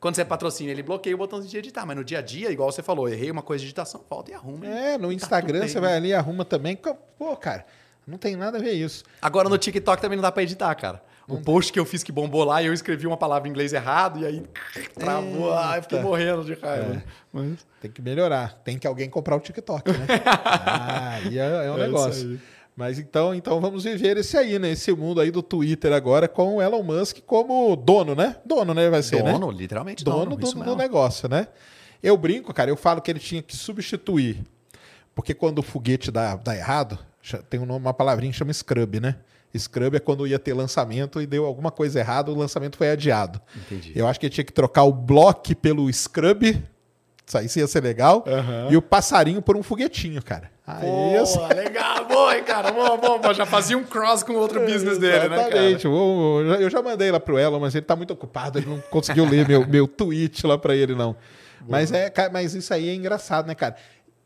[0.00, 1.84] Quando você patrocina, ele bloqueia o botão de editar.
[1.86, 4.34] Mas no dia a dia, igual você falou, errei uma coisa de editação, volta e
[4.34, 4.66] arruma.
[4.66, 5.86] É, no Tá Instagram bem, você né?
[5.86, 6.76] vai ali e arruma também.
[7.18, 7.64] Pô, cara,
[8.06, 9.04] não tem nada a ver isso.
[9.20, 11.02] Agora no TikTok também não dá pra editar, cara.
[11.28, 14.20] O post que eu fiz que bombou lá, eu escrevi uma palavra em inglês errado
[14.20, 14.44] e aí
[14.94, 15.52] travou.
[15.52, 17.02] Ai, fiquei morrendo de raiva.
[17.32, 18.54] Mas- Tem que melhorar.
[18.64, 20.06] Tem que alguém comprar o TikTok, né?
[20.64, 22.40] ah, aí é, é um É negócio.
[22.76, 24.72] Mas então, então vamos viver esse aí, né?
[24.72, 28.36] Esse mundo aí do Twitter agora com o Elon Musk como dono, né?
[28.44, 28.90] Dono, né?
[28.90, 29.32] Vai ser, né?
[29.32, 30.52] dono, literalmente dono, dono.
[30.52, 31.48] do, do negócio, né?
[32.02, 34.44] Eu brinco, cara, eu falo que ele tinha que substituir.
[35.14, 36.98] Porque quando o foguete dá, dá errado,
[37.48, 39.16] tem um uma palavrinha que chama Scrub, né?
[39.58, 43.40] Scrub é quando ia ter lançamento e deu alguma coisa errada, o lançamento foi adiado.
[43.56, 43.92] Entendi.
[43.94, 46.62] Eu acho que ele tinha que trocar o block pelo Scrub.
[47.26, 48.22] Isso aí ia ser legal.
[48.26, 48.68] Aham.
[48.70, 50.50] E o passarinho por um foguetinho, cara.
[50.66, 52.72] Aí ser- Boa, legal, boa, cara.
[52.72, 53.34] Boa, boa, boa.
[53.34, 55.48] Já fazia um cross com outro business dele, né, cara?
[55.70, 55.86] Exatamente.
[55.86, 59.46] Eu já- mandei lá pro Elon, mas ele tá muito ocupado, ele não conseguiu ler
[59.46, 61.14] meu, meu tweet lá pra ele, não.
[61.68, 63.76] Mas, é, mas isso aí é engraçado, né, cara?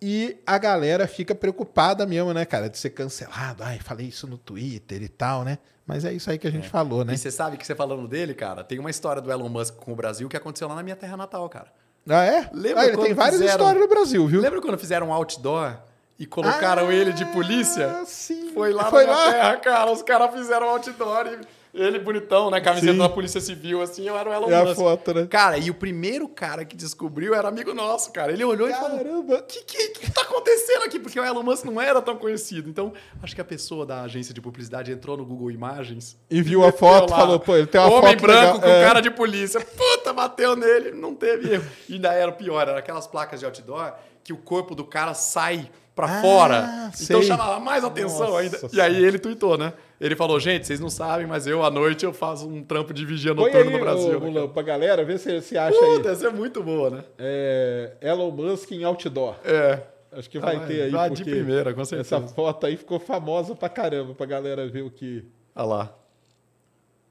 [0.02, 3.62] E a galera fica preocupada mesmo, né, cara, de ser cancelado.
[3.62, 5.58] Ai, falei isso no Twitter e tal, né?
[5.86, 7.12] Mas é isso aí que a gente falou, né?
[7.14, 9.92] E você sabe que você falando dele, cara, tem uma história do Elon Musk com
[9.92, 11.66] o Brasil que aconteceu lá na minha terra natal, cara.
[12.08, 12.48] Ah, é?
[12.52, 14.40] Lembra Ah, ele tem várias fizeram- histórias no Brasil, viu?
[14.40, 15.76] Lembra quando fizeram um outdoor
[16.20, 18.02] e colocaram Ah, ele de polícia?
[18.06, 18.50] sim.
[18.54, 19.32] Foi lá Foi na lá?
[19.32, 19.90] terra, cara.
[19.90, 21.38] Os caras fizeram outdoor e
[21.72, 22.60] ele bonitão, né?
[22.60, 22.98] Camiseta Sim.
[22.98, 24.74] da Polícia Civil, assim, eu era o Elon É a Musk.
[24.76, 25.26] foto, né?
[25.30, 28.32] Cara, e o primeiro cara que descobriu era amigo nosso, cara.
[28.32, 29.36] Ele olhou e falou: Caramba.
[29.36, 30.98] O que, que, que tá acontecendo aqui?
[30.98, 32.68] Porque o Elon Musk não era tão conhecido.
[32.68, 32.92] Então,
[33.22, 36.66] acho que a pessoa da agência de publicidade entrou no Google Imagens E viu a
[36.66, 38.60] meteu foto, lá, falou, pô, ele tem uma Homem foto branco legal.
[38.60, 38.84] com É.
[38.84, 39.60] cara de polícia.
[39.60, 40.90] Puta, bateu nele.
[40.90, 41.64] Não teve erro.
[41.88, 43.94] E ainda era o pior, era aquelas placas de outdoor
[44.24, 45.70] que o corpo do cara sai
[46.06, 46.90] pra Ah, fora.
[47.00, 47.22] Então sei.
[47.22, 48.56] chamava mais atenção Nossa ainda.
[48.56, 48.82] E Senhora.
[48.84, 49.72] aí ele tweetou, né?
[50.00, 53.04] Ele falou, gente, vocês não sabem, mas eu à noite eu faço um trampo de
[53.04, 54.16] vigia Põe noturno aí, no Brasil.
[54.16, 56.14] ô, Mulan, pra galera, vê se se acha Puta, aí.
[56.14, 57.04] essa é muito boa, né?
[57.18, 59.36] É, Elon Musk em outdoor.
[59.44, 59.80] É.
[60.12, 60.90] Acho que vai Ah, ter aí.
[60.90, 62.16] vai de primeira, com certeza.
[62.16, 65.24] Essa foto aí ficou famosa pra caramba, pra galera ver o que.
[65.54, 65.94] Olha lá.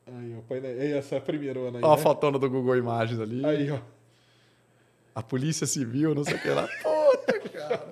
[0.07, 1.84] Aí, ó, aí essa primeirona aí.
[1.84, 2.02] Olha a né?
[2.03, 3.45] fotona do Google Imagens ali.
[3.45, 3.78] Aí, ó.
[5.16, 6.68] A Polícia Civil, não sei o que lá.
[6.84, 7.84] Puta, cara.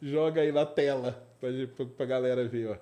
[0.00, 2.76] Joga aí na tela pra, pra, pra galera ver, ó.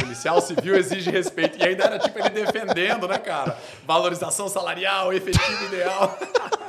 [0.00, 1.56] Policial civil exige respeito.
[1.58, 3.56] E ainda era tipo ele defendendo, né, cara?
[3.86, 6.18] Valorização salarial, efetivo ideal.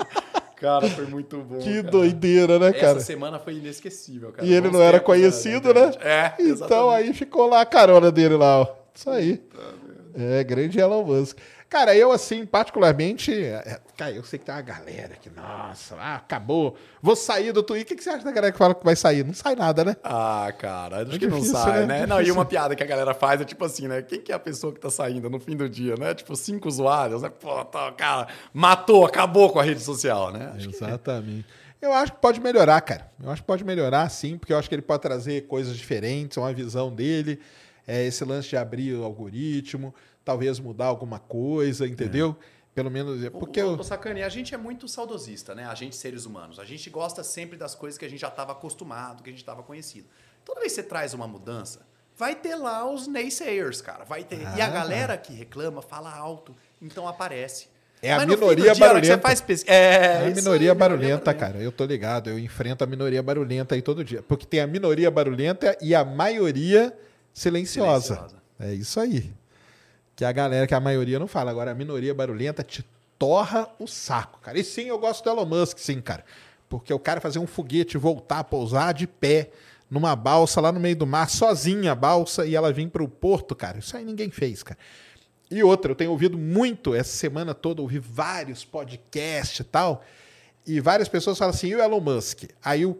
[0.55, 1.57] cara, foi muito bom.
[1.57, 1.89] Que cara.
[1.89, 2.97] doideira, né, cara?
[2.97, 4.47] Essa semana foi inesquecível, cara.
[4.47, 5.91] E ele Bons não era tempos, conhecido, né?
[6.01, 6.93] É, Então exatamente.
[7.07, 8.67] aí ficou lá a carona dele lá, ó.
[8.93, 9.43] Isso aí.
[10.13, 11.37] É, grande Elon Musk.
[11.67, 13.33] Cara, eu, assim, particularmente.
[13.33, 16.77] é, Cara, eu sei que tem uma galera que, nossa, ah, acabou.
[17.01, 17.85] Vou sair do Twitter.
[17.85, 19.25] O que que você acha da galera que fala que vai sair?
[19.25, 19.95] Não sai nada, né?
[20.03, 22.01] Ah, cara, acho É que não difícil, sai, né?
[22.01, 22.05] né?
[22.05, 24.01] Não, e uma piada que a galera faz é tipo assim, né?
[24.01, 26.13] Quem que é a pessoa que tá saindo no fim do dia, né?
[26.13, 27.29] Tipo, cinco usuários, né?
[27.29, 30.51] Pô, tá, cara, matou, acabou com a rede social, né?
[30.55, 31.45] Acho que- Exatamente.
[31.81, 33.11] Eu acho que pode melhorar, cara.
[33.21, 36.37] Eu acho que pode melhorar, sim, porque eu acho que ele pode trazer coisas diferentes,
[36.37, 37.39] uma visão dele.
[37.87, 39.93] É, esse lance de abrir o algoritmo,
[40.25, 42.35] talvez mudar alguma coisa, entendeu?
[42.73, 43.23] Pelo menos.
[43.23, 43.79] é Porque o, eu.
[43.79, 45.65] o Sacani, a gente é muito saudosista, né?
[45.65, 46.59] A gente, seres humanos.
[46.59, 49.39] A gente gosta sempre das coisas que a gente já estava acostumado, que a gente
[49.39, 50.07] estava conhecido.
[50.43, 51.85] Toda vez que você traz uma mudança,
[52.17, 54.03] vai ter lá os naysayers, cara.
[54.03, 54.41] Vai ter.
[54.41, 54.69] E a Ah.
[54.69, 57.67] galera que reclama fala alto, então aparece.
[58.01, 59.29] É a do minoria dia, a que barulhenta.
[59.67, 61.57] É, É a minoria barulhenta, cara.
[61.59, 62.29] Eu tô ligado.
[62.29, 64.21] Eu enfrento a minoria barulhenta aí todo dia.
[64.21, 66.93] Porque tem a minoria barulhenta e a maioria
[67.33, 68.15] silenciosa.
[68.15, 68.43] Silenciosa.
[68.59, 69.33] É isso aí.
[70.15, 71.51] Que a galera, que a maioria não fala.
[71.51, 72.85] Agora, a minoria barulhenta te
[73.17, 74.57] torra o saco, cara.
[74.57, 76.23] E sim, eu gosto do Elon Musk, sim, cara.
[76.69, 79.51] Porque o cara fazer um foguete voltar a pousar de pé
[79.89, 83.55] numa balsa lá no meio do mar, sozinha a balsa, e ela vir pro porto,
[83.55, 83.79] cara.
[83.79, 84.79] Isso aí ninguém fez, cara.
[85.49, 90.03] E outra, eu tenho ouvido muito essa semana toda, ouvi vários podcasts e tal,
[90.65, 92.45] e várias pessoas falam assim, e o Elon Musk?
[92.63, 92.97] Aí o,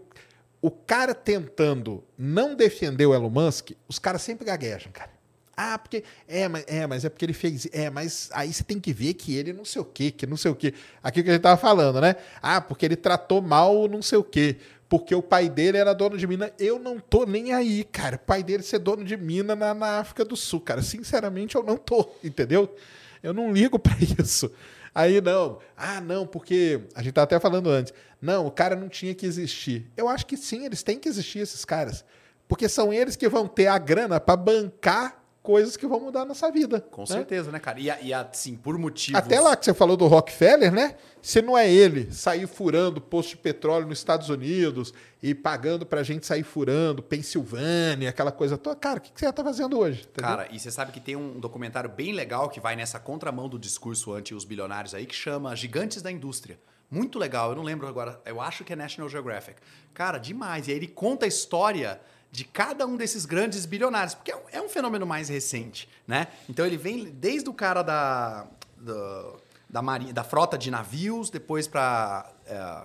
[0.62, 5.15] o cara tentando não defender o Elon Musk, os caras sempre gaguejam, cara.
[5.56, 6.04] Ah, porque.
[6.28, 7.68] É mas, é, mas é porque ele fez.
[7.72, 10.38] É, mas aí você tem que ver que ele não sei o quê, que não
[10.38, 10.74] sei o quê.
[11.02, 12.16] Aquilo que a gente tava falando, né?
[12.42, 14.58] Ah, porque ele tratou mal não sei o quê.
[14.88, 16.52] Porque o pai dele era dono de mina.
[16.60, 18.18] Eu não tô nem aí, cara.
[18.18, 20.82] O pai dele ser dono de mina na, na África do Sul, cara.
[20.82, 22.76] Sinceramente, eu não tô, entendeu?
[23.24, 24.52] Eu não ligo para isso.
[24.94, 27.94] Aí não, ah, não, porque a gente tá até falando antes.
[28.22, 29.92] Não, o cara não tinha que existir.
[29.98, 32.06] Eu acho que sim, eles têm que existir, esses caras.
[32.48, 36.26] Porque são eles que vão ter a grana para bancar coisas que vão mudar a
[36.26, 36.82] nossa vida.
[36.82, 37.08] Com né?
[37.08, 37.80] certeza, né, cara?
[37.80, 39.20] E, e assim, por motivos.
[39.20, 40.96] Até lá que você falou do Rockefeller, né?
[41.22, 46.02] Se não é ele sair furando posto de petróleo nos Estados Unidos e pagando pra
[46.04, 50.02] gente sair furando Pensilvânia, aquela coisa toda, cara, o que você tá fazendo hoje?
[50.02, 50.30] Entendeu?
[50.30, 53.60] Cara, e você sabe que tem um documentário bem legal que vai nessa contramão do
[53.60, 56.60] discurso anti os bilionários aí, que chama Gigantes da Indústria.
[56.90, 59.60] Muito legal, eu não lembro agora, eu acho que é National Geographic.
[59.94, 60.68] Cara, demais.
[60.68, 62.00] E aí ele conta a história
[62.32, 66.28] de cada um desses grandes bilionários, porque é um, é um fenômeno mais recente, né?
[66.50, 68.46] Então ele vem desde o cara da,
[68.78, 69.26] da,
[69.70, 72.82] da, marinha, da frota de navios, depois para é,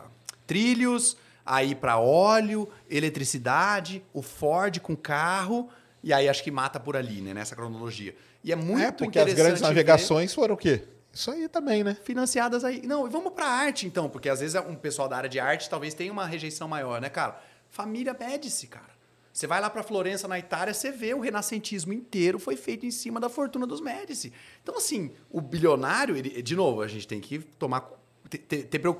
[0.46, 5.68] trilhos, aí para óleo, eletricidade, o Ford com carro,
[6.02, 7.34] e aí acho que mata por ali, né?
[7.34, 8.14] Nessa cronologia.
[8.42, 10.84] E é muito é, porque as grandes navegações foram o quê?
[11.12, 11.96] Isso aí também, né?
[12.04, 12.82] Financiadas aí.
[12.86, 15.68] Não, e vamos pra arte, então, porque às vezes um pessoal da área de arte
[15.68, 17.40] talvez tenha uma rejeição maior, né, cara?
[17.68, 18.99] Família Médici, cara.
[19.32, 22.90] Você vai lá para Florença, na Itália, você vê o renascentismo inteiro foi feito em
[22.90, 24.32] cima da fortuna dos Médici.
[24.62, 27.99] Então, assim, o bilionário, ele, de novo, a gente tem que tomar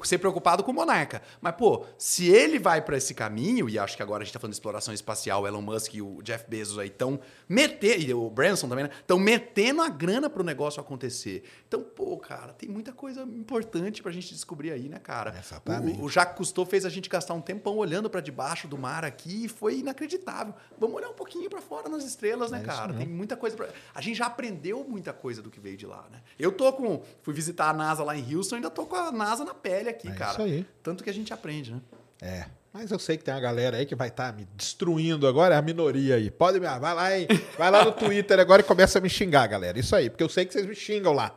[0.05, 1.23] ser preocupado com o monarca.
[1.41, 4.41] Mas, pô, se ele vai para esse caminho, e acho que agora a gente tá
[4.41, 8.15] falando de exploração espacial, o Elon Musk e o Jeff Bezos aí estão metendo, e
[8.15, 8.91] o Branson também, né?
[9.01, 11.45] Estão metendo a grana pro negócio acontecer.
[11.67, 15.35] Então, pô, cara, tem muita coisa importante pra gente descobrir aí, né, cara?
[15.39, 16.01] Exatamente.
[16.01, 19.05] O, o Jacques Cousteau fez a gente gastar um tempão olhando para debaixo do mar
[19.05, 20.55] aqui e foi inacreditável.
[20.79, 22.95] Vamos olhar um pouquinho para fora nas estrelas, né, é cara?
[22.95, 23.69] Tem muita coisa pra...
[23.95, 26.21] A gente já aprendeu muita coisa do que veio de lá, né?
[26.39, 27.03] Eu tô com...
[27.23, 30.09] Fui visitar a NASA lá em Houston, ainda tô com a NASA na pele aqui,
[30.09, 30.33] é cara.
[30.33, 30.67] Isso aí.
[30.83, 31.81] Tanto que a gente aprende, né?
[32.23, 32.47] É.
[32.73, 35.55] Mas eu sei que tem uma galera aí que vai estar tá me destruindo agora,
[35.57, 36.31] é a minoria aí.
[36.31, 36.67] Pode me.
[36.67, 37.27] Vai lá, hein?
[37.59, 39.79] Vai lá no Twitter agora e começa a me xingar, galera.
[39.79, 41.35] Isso aí, porque eu sei que vocês me xingam lá.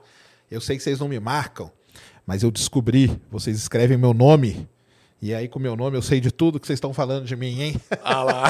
[0.49, 1.71] Eu sei que vocês não me marcam,
[2.25, 3.19] mas eu descobri.
[3.31, 4.69] Vocês escrevem meu nome.
[5.19, 7.61] E aí, com meu nome, eu sei de tudo que vocês estão falando de mim,
[7.61, 7.75] hein?
[8.03, 8.43] Ah lá.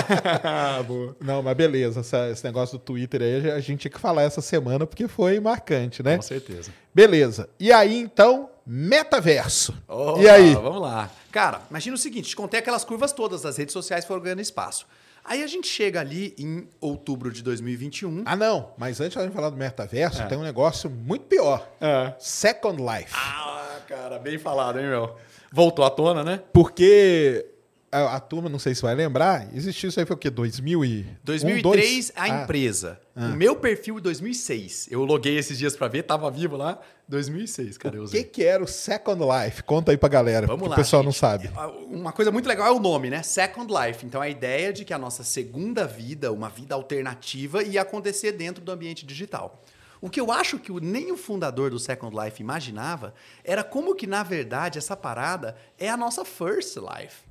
[1.21, 1.99] não, mas beleza.
[1.99, 5.39] Essa, esse negócio do Twitter aí, a gente tinha que falar essa semana porque foi
[5.39, 6.17] marcante, né?
[6.17, 6.71] Com certeza.
[6.93, 7.47] Beleza.
[7.59, 9.73] E aí, então, metaverso.
[9.87, 10.53] Oh, e aí?
[10.53, 11.09] Vamos lá.
[11.31, 14.85] Cara, imagina o seguinte: te contei aquelas curvas todas das redes sociais foram ganhando espaço.
[15.25, 18.23] Aí a gente chega ali em outubro de 2021.
[18.25, 18.71] Ah, não.
[18.77, 20.25] Mas antes de a gente falar do metaverso, é.
[20.25, 21.65] tem um negócio muito pior.
[21.79, 22.13] É.
[22.19, 23.13] Second Life.
[23.15, 25.15] Ah, cara, bem falado, hein, meu?
[25.49, 26.41] Voltou à tona, né?
[26.51, 27.52] Porque
[27.93, 30.29] a, a, turma, não sei se vai lembrar, existiu isso aí foi o quê?
[30.29, 31.05] 2000 e...
[31.23, 32.29] 2003, um, a ah.
[32.29, 32.99] empresa.
[33.15, 33.27] Ah.
[33.27, 34.87] O meu perfil em 2006.
[34.89, 36.79] Eu loguei esses dias para ver, tava vivo lá.
[37.07, 38.01] 2006, cara.
[38.01, 39.63] O que, que era o Second Life?
[39.63, 41.07] Conta aí pra galera, Vamos lá, o pessoal gente.
[41.07, 41.51] não sabe.
[41.89, 43.21] Uma coisa muito legal é o nome, né?
[43.21, 44.05] Second Life.
[44.05, 48.63] Então, a ideia de que a nossa segunda vida, uma vida alternativa, ia acontecer dentro
[48.63, 49.63] do ambiente digital.
[50.03, 54.05] O que eu acho que nem o fundador do Second Life imaginava era como que,
[54.05, 57.21] na verdade, essa parada é a nossa First Life.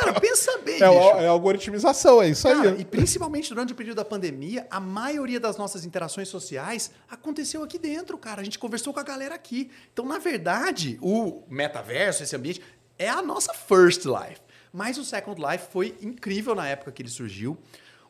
[0.00, 1.24] Cara, pensa bem, é.
[1.24, 2.80] É algoritmização, é isso Cara, aí.
[2.80, 7.78] E principalmente durante o período da pandemia, a maioria das nossas interações sociais aconteceu aqui
[7.78, 8.40] dentro, cara.
[8.40, 9.70] A gente conversou com a galera aqui.
[9.92, 12.60] Então, na verdade, o metaverso, esse ambiente,
[12.98, 14.40] é a nossa first life.
[14.72, 17.58] Mas o Second Life foi incrível na época que ele surgiu.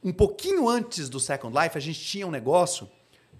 [0.02, 2.88] Um pouquinho antes do Second Life, a gente tinha um negócio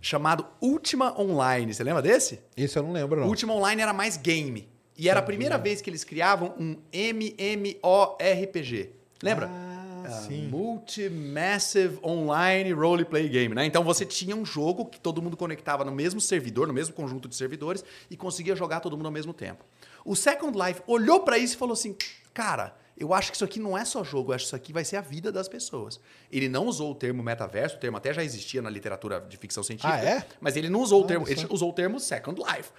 [0.00, 1.72] chamado Ultima Online.
[1.72, 2.40] Você lembra desse?
[2.56, 3.28] Isso eu não lembro, não.
[3.28, 4.68] Ultima Online era mais game.
[5.00, 8.90] E era a primeira vez que eles criavam um MMORPG.
[9.22, 9.48] Lembra?
[9.50, 10.46] Ah, sim.
[10.48, 13.64] Multi-Massive Online Roleplay Game, né?
[13.64, 17.26] Então você tinha um jogo que todo mundo conectava no mesmo servidor, no mesmo conjunto
[17.30, 19.64] de servidores e conseguia jogar todo mundo ao mesmo tempo.
[20.04, 21.96] O Second Life olhou para isso e falou assim:
[22.34, 24.72] "Cara, eu acho que isso aqui não é só jogo, eu acho que isso aqui
[24.74, 25.98] vai ser a vida das pessoas.
[26.30, 29.62] Ele não usou o termo metaverso, o termo até já existia na literatura de ficção
[29.62, 30.26] científica, ah, é?
[30.38, 32.70] mas ele não usou o termo, ele usou o termo Second Life.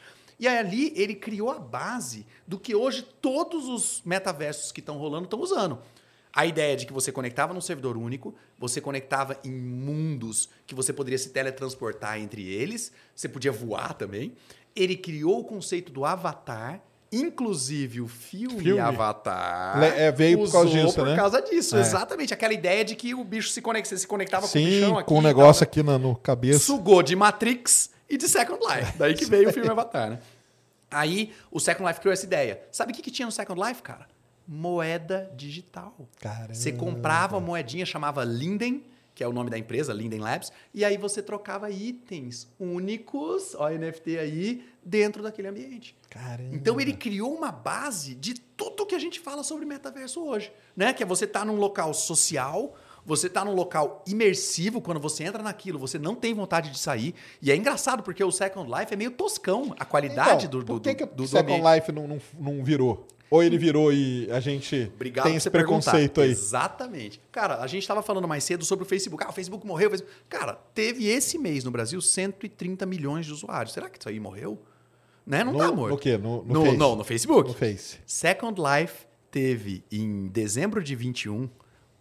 [0.42, 5.26] E ali ele criou a base do que hoje todos os metaversos que estão rolando
[5.26, 5.78] estão usando.
[6.34, 10.92] A ideia de que você conectava num servidor único, você conectava em mundos que você
[10.92, 14.34] poderia se teletransportar entre eles, você podia voar também.
[14.76, 16.82] Ele criou o conceito do avatar,
[17.12, 18.80] inclusive o filme, filme.
[18.80, 19.84] Avatar.
[19.84, 21.16] É, veio por causa disso, por né?
[21.16, 21.82] causa disso, é.
[21.82, 22.34] exatamente.
[22.34, 25.08] Aquela ideia de que o bicho se, conecta, se conectava Sim, com o bichão aqui.
[25.08, 26.60] com um negócio aqui no, no cabeça.
[26.60, 28.98] Sugou de Matrix e de Second Life.
[28.98, 30.20] Daí que veio o filme Avatar, né?
[30.92, 32.62] Aí o Second Life criou essa ideia.
[32.72, 34.06] Sabe o que, que tinha no Second Life, cara?
[34.46, 35.96] Moeda digital.
[36.20, 36.54] Caramba.
[36.54, 38.84] Você comprava uma moedinha, chamava Linden,
[39.16, 43.70] que é o nome da empresa, Linden Labs, e aí você trocava itens únicos, ó,
[43.70, 45.96] NFT aí, dentro daquele ambiente.
[46.10, 46.54] Caramba.
[46.54, 50.92] Então ele criou uma base de tudo que a gente fala sobre metaverso hoje, né?
[50.92, 52.76] Que é você estar tá num local social,
[53.06, 57.14] você está num local imersivo, quando você entra naquilo, você não tem vontade de sair.
[57.42, 60.74] E é engraçado, porque o Second Life é meio toscão, a qualidade então, do, do,
[60.76, 61.76] por que, que do, do Second ambiente.
[61.76, 63.08] Life não, não, não virou?
[63.30, 66.22] Ou ele virou e a gente Obrigado tem por esse preconceito perguntar.
[66.24, 66.32] aí?
[66.32, 67.22] Exatamente.
[67.32, 69.24] Cara, a gente estava falando mais cedo sobre o Facebook.
[69.26, 69.88] Ah, o Facebook morreu.
[69.88, 73.74] o Facebook- Cara, teve esse mês no Brasil 130 milhões de usuários.
[73.74, 74.62] Será que isso aí morreu?
[75.26, 75.46] Né?
[75.46, 75.92] Não No- tá morto.
[75.94, 76.18] no quê?
[76.18, 77.48] No- no no, não, no Facebook.
[77.48, 78.00] No Face.
[78.06, 81.48] Second Life teve, em dezembro de 21,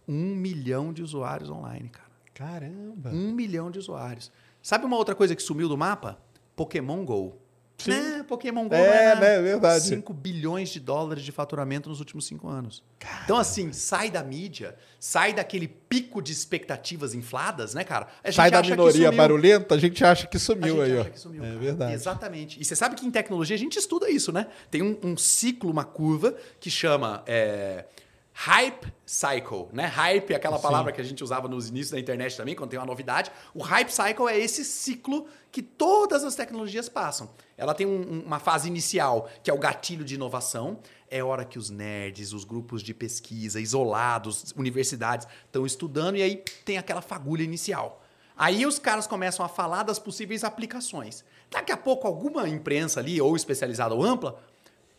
[0.07, 2.11] um milhão de usuários online, cara.
[2.33, 3.09] Caramba.
[3.11, 4.31] Um milhão de usuários.
[4.61, 6.17] Sabe uma outra coisa que sumiu do mapa?
[6.55, 7.37] Pokémon GO.
[7.77, 7.89] Sim.
[7.91, 8.23] Né?
[8.27, 9.41] Pokémon GO É, não é né?
[9.41, 9.85] Verdade.
[9.85, 12.83] 5 bilhões de dólares de faturamento nos últimos cinco anos.
[13.23, 18.07] Então, assim, sai da mídia, sai daquele pico de expectativas infladas, né, cara?
[18.23, 21.09] A gente Sai da minoria barulhenta, a gente acha que A sumiu gente aí, acha
[21.09, 21.11] ó.
[21.11, 21.59] que sumiu, é cara.
[21.59, 21.93] verdade.
[21.93, 22.61] Exatamente.
[22.61, 24.45] E você sabe que em tecnologia a gente estuda isso, né?
[24.69, 27.85] Tem um, um ciclo, uma curva que chama é,
[28.33, 29.85] Hype Cycle, né?
[29.85, 30.63] Hype é aquela Sim.
[30.63, 33.29] palavra que a gente usava nos inícios da internet também, quando tem uma novidade.
[33.53, 37.29] O Hype Cycle é esse ciclo que todas as tecnologias passam.
[37.57, 40.79] Ela tem um- um- uma fase inicial, que é o gatilho de inovação.
[41.09, 46.37] É hora que os nerds, os grupos de pesquisa, isolados, universidades, estão estudando e aí
[46.63, 48.01] tem aquela fagulha inicial.
[48.37, 51.23] Aí os caras começam a falar das possíveis aplicações.
[51.51, 54.41] Daqui a pouco, alguma imprensa ali, ou especializada ou ampla,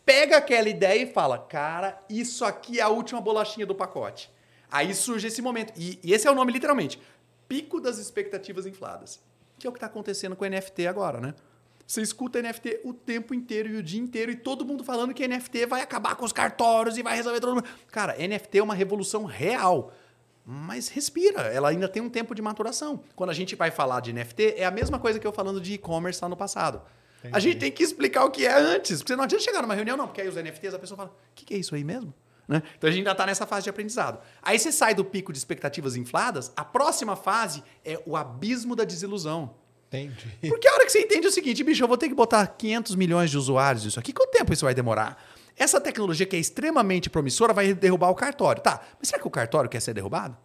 [0.05, 4.31] pega aquela ideia e fala: cara, isso aqui é a última bolachinha do pacote.
[4.71, 5.73] Aí surge esse momento.
[5.77, 7.01] E, e esse é o nome, literalmente:
[7.49, 9.21] pico das expectativas infladas.
[9.59, 11.35] Que é o que está acontecendo com o NFT agora, né?
[11.87, 15.27] Você escuta NFT o tempo inteiro e o dia inteiro e todo mundo falando que
[15.27, 17.69] NFT vai acabar com os cartórios e vai resolver todo mundo.
[17.89, 19.93] Cara, NFT é uma revolução real.
[20.45, 23.05] Mas respira, ela ainda tem um tempo de maturação.
[23.15, 25.75] Quando a gente vai falar de NFT, é a mesma coisa que eu falando de
[25.75, 26.83] e-commerce lá no passado.
[27.31, 29.97] A gente tem que explicar o que é antes, porque não adianta chegar numa reunião,
[29.97, 32.13] não, porque aí os NFTs a pessoa fala: o que, que é isso aí mesmo?
[32.49, 32.63] Né?
[32.77, 34.19] Então a gente ainda está nessa fase de aprendizado.
[34.43, 38.85] Aí você sai do pico de expectativas infladas, a próxima fase é o abismo da
[38.85, 39.55] desilusão.
[39.89, 40.27] Entendi.
[40.49, 42.47] Porque a hora que você entende é o seguinte, bicho, eu vou ter que botar
[42.47, 45.23] 500 milhões de usuários nisso aqui, quanto tempo isso vai demorar?
[45.55, 48.63] Essa tecnologia que é extremamente promissora vai derrubar o cartório.
[48.63, 50.37] Tá, mas será que o cartório quer ser derrubado?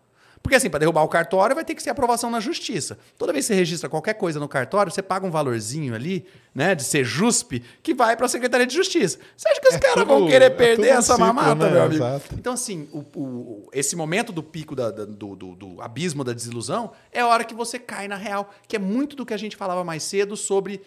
[0.41, 2.97] Porque assim, para derrubar o cartório vai ter que ser aprovação na justiça.
[3.17, 6.73] Toda vez que você registra qualquer coisa no cartório, você paga um valorzinho ali, né,
[6.73, 9.19] de ser JUSP, que vai para a Secretaria de Justiça.
[9.35, 11.71] Você acha que os É caras vão querer é perder um essa ciclo, mamata, né?
[11.71, 12.03] meu amigo?
[12.03, 12.35] Exato.
[12.35, 16.31] Então, assim, o, o- esse momento do pico da- da- do, do- do abismo da
[16.33, 19.37] desilusão é a hora que você cai na real, que é muito do que a
[19.37, 20.81] gente falava mais cedo sobre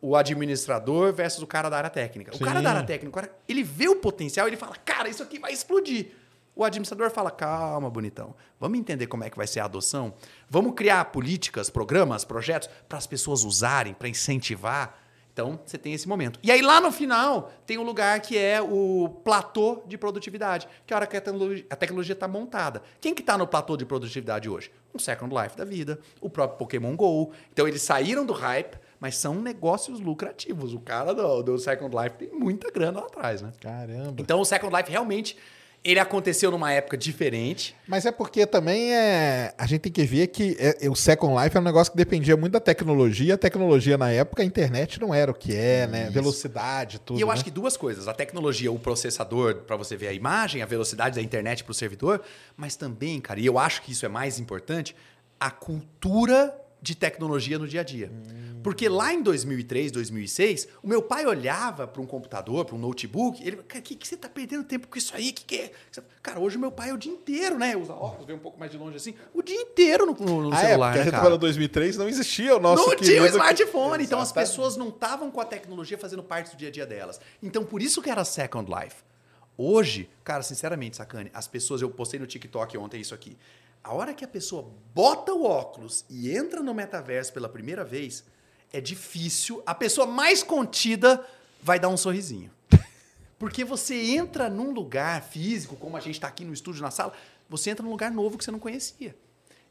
[0.00, 2.32] o administrador versus o cara da área técnica.
[2.32, 2.42] Sim.
[2.42, 5.52] O cara da área técnica, ele vê o potencial, ele fala, cara, isso aqui vai
[5.52, 6.08] explodir.
[6.56, 10.14] O administrador fala, calma, bonitão, vamos entender como é que vai ser a adoção,
[10.48, 15.00] vamos criar políticas, programas, projetos para as pessoas usarem, para incentivar.
[15.32, 16.38] Então, você tem esse momento.
[16.44, 20.92] E aí, lá no final, tem um lugar que é o platô de produtividade, que
[20.92, 21.20] é a hora que a
[21.76, 22.82] tecnologia- está montada.
[23.00, 24.70] Quem que está no platô de produtividade hoje?
[24.94, 27.32] Um Second Life da vida, o próprio Pokémon GO.
[27.52, 30.72] Então, eles saíram do hype, mas são negócios lucrativos.
[30.72, 33.50] O cara do, do Second Life tem muita grana lá atrás, né?
[33.60, 34.14] Caramba.
[34.18, 35.36] Então, o Second Life realmente
[35.84, 37.76] ele aconteceu numa época diferente.
[37.86, 39.52] Mas é porque também é.
[39.58, 41.96] A gente tem que ver que é- é- o Second Life é um negócio que
[41.96, 43.34] dependia muito da tecnologia.
[43.34, 46.04] A tecnologia na época, a internet não era o que é, né?
[46.04, 46.12] Isso.
[46.12, 47.18] Velocidade, tudo.
[47.18, 47.34] e eu né?
[47.34, 51.16] acho que duas coisas: a tecnologia, o processador para você ver a imagem, a velocidade
[51.16, 52.22] da internet para o servidor,
[52.56, 54.96] mas também, cara, e eu acho que isso é mais importante,
[55.38, 56.54] a cultura
[56.84, 58.12] de tecnologia no dia a dia.
[58.62, 63.46] Porque lá em 2003, 2006, o meu pai olhava para um computador, para um notebook,
[63.46, 65.32] ele, cara, que, que você está perdendo tempo com isso aí?
[65.32, 65.72] Que que é?
[66.22, 67.76] Cara, hoje o meu pai é o dia inteiro, né?
[67.76, 70.54] Usa óculos, vê um pouco mais de longe assim, o dia inteiro no, no- no
[70.54, 71.22] Ah, é, celular, porque a né, cara?
[71.22, 75.30] falou 2003, não existia o nosso não tinha o smartphone, então as pessoas não estavam
[75.30, 77.20] com a tecnologia fazendo parte do dia a dia delas.
[77.42, 78.96] Então por isso que era Second Life.
[79.56, 83.36] Hoje, cara, sinceramente, sacane, as pessoas, eu postei no TikTok ontem isso aqui.
[83.84, 88.24] A hora que a pessoa bota o óculos e entra no metaverso pela primeira vez,
[88.72, 89.62] é difícil.
[89.66, 91.22] A pessoa mais contida
[91.62, 92.50] vai dar um sorrisinho.
[93.38, 97.12] Porque você entra num lugar físico, como a gente está aqui no estúdio, na sala,
[97.46, 99.14] você entra num lugar novo que você não conhecia.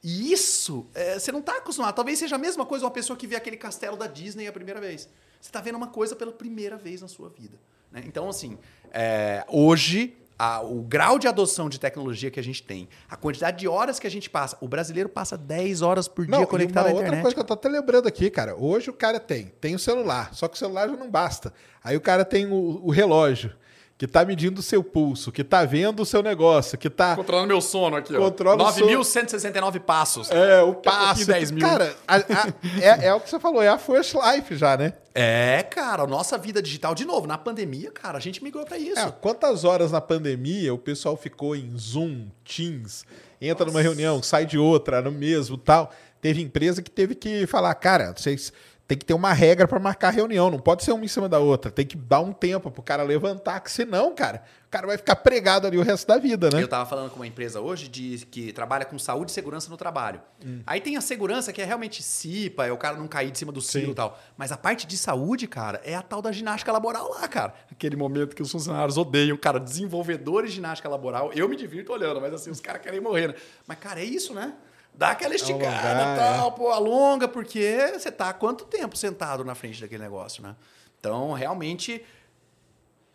[0.03, 1.95] E isso, é, você não está acostumado.
[1.95, 4.79] Talvez seja a mesma coisa uma pessoa que vê aquele castelo da Disney a primeira
[4.79, 5.09] vez.
[5.41, 7.57] Você está vendo uma coisa pela primeira vez na sua vida.
[7.91, 8.03] né?
[8.05, 8.59] Então, assim,
[8.91, 13.57] é, hoje, a- o grau de adoção de tecnologia que a gente tem, a quantidade
[13.59, 16.49] de horas que a gente passa, o brasileiro passa 10 horas por Não, dia e
[16.49, 17.21] conectado à outra internet.
[17.21, 18.55] coisa que eu tô até lembrando aqui, cara.
[18.55, 21.53] Hoje o cara tem, tem o celular, só que o celular já não basta.
[21.83, 23.51] Aí o cara tem o, o relógio.
[23.97, 27.15] Que tá medindo o seu pulso, que tá vendo o seu negócio, que tá.
[27.15, 28.19] Controlando meu sono aqui, ó.
[28.19, 28.87] Controla sono.
[28.87, 30.29] 9.169 passos.
[30.31, 31.05] É, o passo.
[31.07, 31.67] pouquinho 10 mil.
[31.67, 34.93] Cara, a- a- é, é o que você falou, é a First Life já, né?
[35.15, 38.99] É, cara, nossa vida digital, de novo, na pandemia, cara, a gente migrou pra isso.
[38.99, 43.05] É, quantas horas na pandemia o pessoal ficou em Zoom, Teams,
[43.39, 45.91] entra numa reunião, sai de outra, no mesmo tal.
[46.19, 48.51] Teve empresa que teve que falar, cara, vocês
[48.87, 51.39] tem que ter uma regra para marcar reunião, não pode ser uma em cima da
[51.39, 54.97] outra, tem que dar um tempo pro cara levantar, que senão, cara, o cara vai
[54.97, 56.61] ficar pregado ali o resto da vida, né?
[56.61, 59.77] Eu tava falando com uma empresa hoje de, que trabalha com saúde e segurança no
[59.77, 60.21] trabalho.
[60.45, 60.61] Hum.
[60.65, 63.53] Aí tem a segurança que é realmente CIPA, é o cara não cair de cima
[63.53, 64.19] do silo e tal.
[64.35, 67.53] Mas a parte de saúde, cara, é a tal da ginástica laboral lá, cara.
[67.71, 71.31] Aquele momento que os funcionários odeiam, cara, desenvolvedores de ginástica laboral.
[71.33, 73.35] Eu me divirto olhando, mas assim, os caras querem morrer, né?
[73.65, 74.53] Mas, cara, é isso, né?
[74.95, 79.55] Dá aquela esticada Alongar, tal, pô, alonga, porque você tá há quanto tempo sentado na
[79.55, 80.55] frente daquele negócio, né?
[80.99, 82.03] Então, realmente,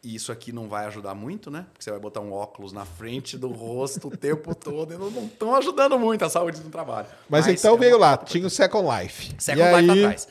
[0.02, 1.66] isso aqui não vai ajudar muito, né?
[1.72, 4.92] Porque você vai botar um óculos na frente do rosto o tempo todo.
[4.92, 7.06] E não estão ajudando muito a saúde do trabalho.
[7.28, 9.34] Mas, então é veio lá, tinha o Second Life.
[9.38, 10.28] Second e Life aí, atrás.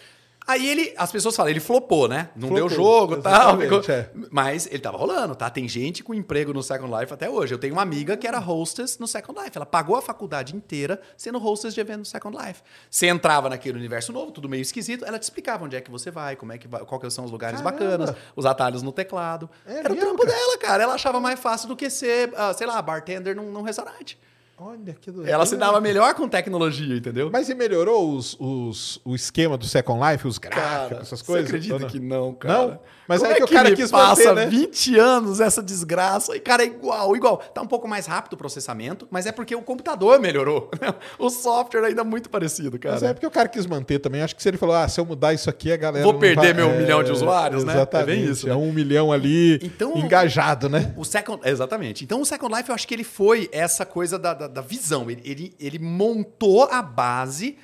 [0.48, 2.30] Aí ele, as pessoas falam, ele flopou, né?
[2.34, 3.60] Não Flopou, deu jogo e tal.
[3.60, 4.10] ficou- é.
[4.32, 5.49] Mas ele tava rolando, tá?
[5.49, 7.53] Tem gente com emprego no Second Life até hoje.
[7.53, 9.52] Eu tenho uma amiga que era hostess no Second Life.
[9.57, 12.61] Ela pagou a faculdade inteira sendo hostess de evento no Second Life.
[12.90, 16.10] Você entrava naquele universo novo, tudo meio esquisito, ela te explicava onde é que você
[16.10, 17.80] vai, como é que vai, que são os lugares Caramba.
[17.86, 19.49] bacanas, os atalhos no teclado.
[19.65, 20.38] É era o mesmo, trampo cara?
[20.38, 20.84] dela, cara.
[20.84, 24.18] Ela achava mais fácil do que ser, ah, sei lá, bartender num, num restaurante.
[24.60, 25.32] Olha que doideira.
[25.36, 27.30] Ela se dava melhor com tecnologia, entendeu?
[27.32, 31.48] Mas e melhorou os, os- o esquema do Second Life, os gráficos, essas coisas?
[31.50, 31.88] Você acredita não?
[31.88, 32.68] que não, cara?
[32.68, 32.80] Não?
[33.08, 34.46] Mas Como aí é que o cara quis passa manter, né?
[34.48, 37.38] 20 anos essa desgraça e, cara, é igual, igual.
[37.38, 40.70] Tá um pouco mais rápido o processamento, mas é porque o computador melhorou.
[41.18, 42.96] o software ainda é muito parecido, cara.
[42.96, 44.22] Mas é porque o cara quis manter também.
[44.22, 46.04] Acho que se ele falou, ah, se eu mudar isso aqui, a galera.
[46.04, 47.72] Vou perder vai- meu milhão de usuários, né?
[47.72, 48.32] É bem Exatamente.
[48.32, 48.56] isso, É né?
[48.56, 50.94] um milhão ali Então- engajado, né?
[50.98, 52.04] O Second, exatamente.
[52.04, 55.10] Então o Second Life eu acho que ele foi essa coisa da, da, da visão.
[55.10, 57.58] Ele, ele, ele montou a base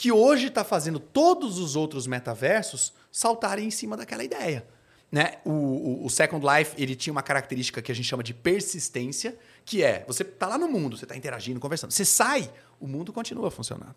[0.00, 4.66] que hoje está fazendo todos os outros metaversos saltarem em cima daquela ideia.
[5.12, 5.36] Né?
[5.44, 9.38] O, o, o Second Life ele tinha uma característica que a gente chama de persistência,
[9.62, 11.90] que é você tá lá no mundo, você está interagindo, conversando.
[11.90, 12.50] Você sai,
[12.80, 13.96] o mundo continua funcionando.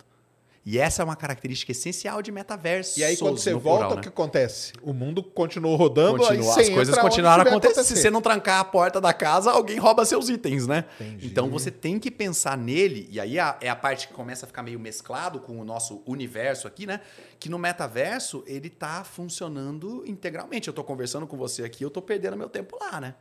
[0.65, 2.98] E essa é uma característica essencial de metaverso.
[2.98, 4.72] E aí, quando você volta, o que acontece?
[4.81, 7.84] O mundo continuou rodando, Continua, as coisas continuaram acontecendo.
[7.84, 10.85] Se você não trancar a porta da casa, alguém rouba seus itens, né?
[10.99, 11.27] Entendi.
[11.27, 14.64] Então você tem que pensar nele, e aí é a parte que começa a ficar
[14.64, 17.02] meio mesclado com o nosso universo aqui, né?
[17.40, 20.69] Que no metaverso ele tá funcionando integralmente.
[20.69, 23.15] Eu tô conversando com você aqui, eu tô perdendo meu tempo lá, né?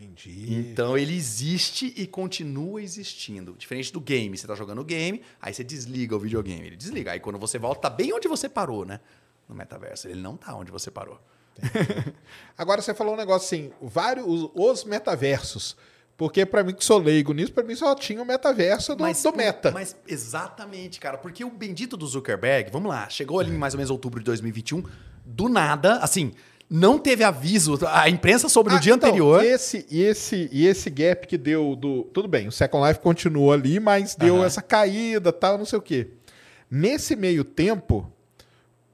[0.00, 0.54] Entendi.
[0.54, 3.54] Então ele existe e continua existindo.
[3.58, 7.12] Diferente do game, você tá jogando o game, aí você desliga o videogame, ele desliga.
[7.12, 9.00] Aí quando você volta, tá bem onde você parou, né?
[9.48, 11.20] No metaverso, ele não tá onde você parou.
[12.56, 15.76] Agora você falou um negócio assim, vários os, os metaversos.
[16.16, 19.36] Porque pra mim que sou leigo nisso, pra mim só tinha o metaverso do, do
[19.36, 19.70] meta.
[19.72, 23.78] Mas exatamente, cara, porque o bendito do Zuckerberg, vamos lá, chegou ali em mais ou
[23.78, 24.84] menos outubro de 2021,
[25.24, 26.32] do nada, assim,
[26.72, 29.44] não teve aviso, a imprensa soube no Ah, dia então, anterior.
[29.44, 32.04] E esse, e, esse, e esse gap que deu do.
[32.04, 34.46] Tudo bem, o Second Life continuou ali, mas deu Aham.
[34.46, 36.08] essa caída tal, não sei o quê.
[36.70, 38.10] Nesse meio tempo,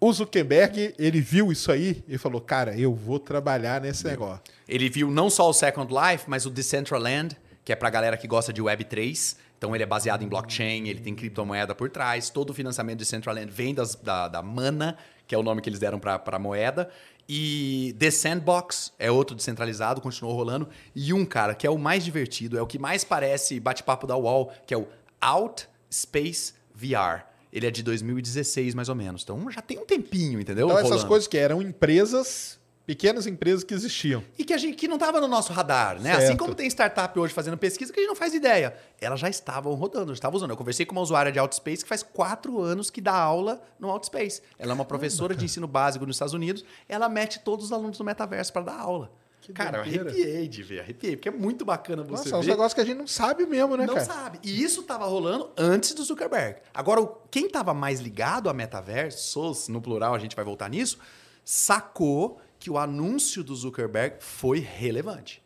[0.01, 4.43] o Zuckerberg, ele viu isso aí e falou: Cara, eu vou trabalhar nesse negócio.
[4.69, 8.27] Ele viu não só o Second Life, mas o Decentraland, que é pra galera que
[8.27, 9.37] gosta de Web3.
[9.57, 12.31] Então ele é baseado em blockchain, ele tem criptomoeda por trás.
[12.31, 14.97] Todo o financiamento de Decentraland vem das- da, da Mana,
[15.27, 16.89] que é o nome que eles deram pra, pra moeda.
[17.29, 20.69] E The Sandbox é outro descentralizado, continuou rolando.
[20.95, 24.17] E um, cara, que é o mais divertido, é o que mais parece bate-papo da
[24.17, 24.89] UOL, que é o
[25.21, 27.27] Out Space VR.
[27.53, 29.23] Ele é de 2016, mais ou menos.
[29.23, 30.67] Então já tem um tempinho, entendeu?
[30.67, 31.09] Então, essas Rolando.
[31.09, 32.59] coisas que eram empresas,
[32.89, 34.25] pequenas empresas que existiam.
[34.39, 36.13] E que a gente que não estava no nosso radar, né?
[36.13, 36.25] Certo.
[36.25, 38.75] Assim como tem startup hoje fazendo pesquisa que a gente não faz ideia.
[38.99, 40.53] Elas já estavam rodando, já estavam usando.
[40.53, 43.91] Eu conversei com uma usuária de Outspace que faz quatro anos que dá aula no
[43.91, 44.41] Outspace.
[44.59, 46.65] Ela é uma professora de ensino básico nos Estados Unidos.
[46.89, 49.13] Ela mete todos os alunos no metaverso para dar aula.
[49.43, 50.11] Que cara, eu doideira.
[50.11, 52.53] arrepiei de ver, arrepiei, porque é muito bacana você Nossa, é uns ver.
[52.53, 54.07] negócios que a gente não sabe mesmo, né, não cara?
[54.07, 54.39] sabe.
[54.43, 56.61] E isso tava rolando antes do Zuckerberg.
[56.73, 60.99] Agora, quem tava mais ligado a metaversos, no plural a gente vai voltar nisso,
[61.45, 65.43] sacou que o anúncio do Zuckerberg foi relevante.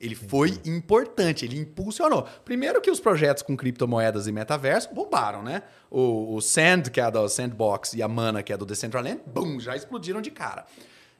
[0.00, 2.22] Ele foi importante, ele impulsionou.
[2.44, 5.62] Primeiro que os projetos com criptomoedas e metaverso bombaram, né?
[5.90, 9.20] O, o Sand, que é a do Sandbox, e a Mana, que é do Decentraland,
[9.26, 10.66] bum, já explodiram de cara.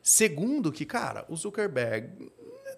[0.00, 2.30] Segundo que, cara, o Zuckerberg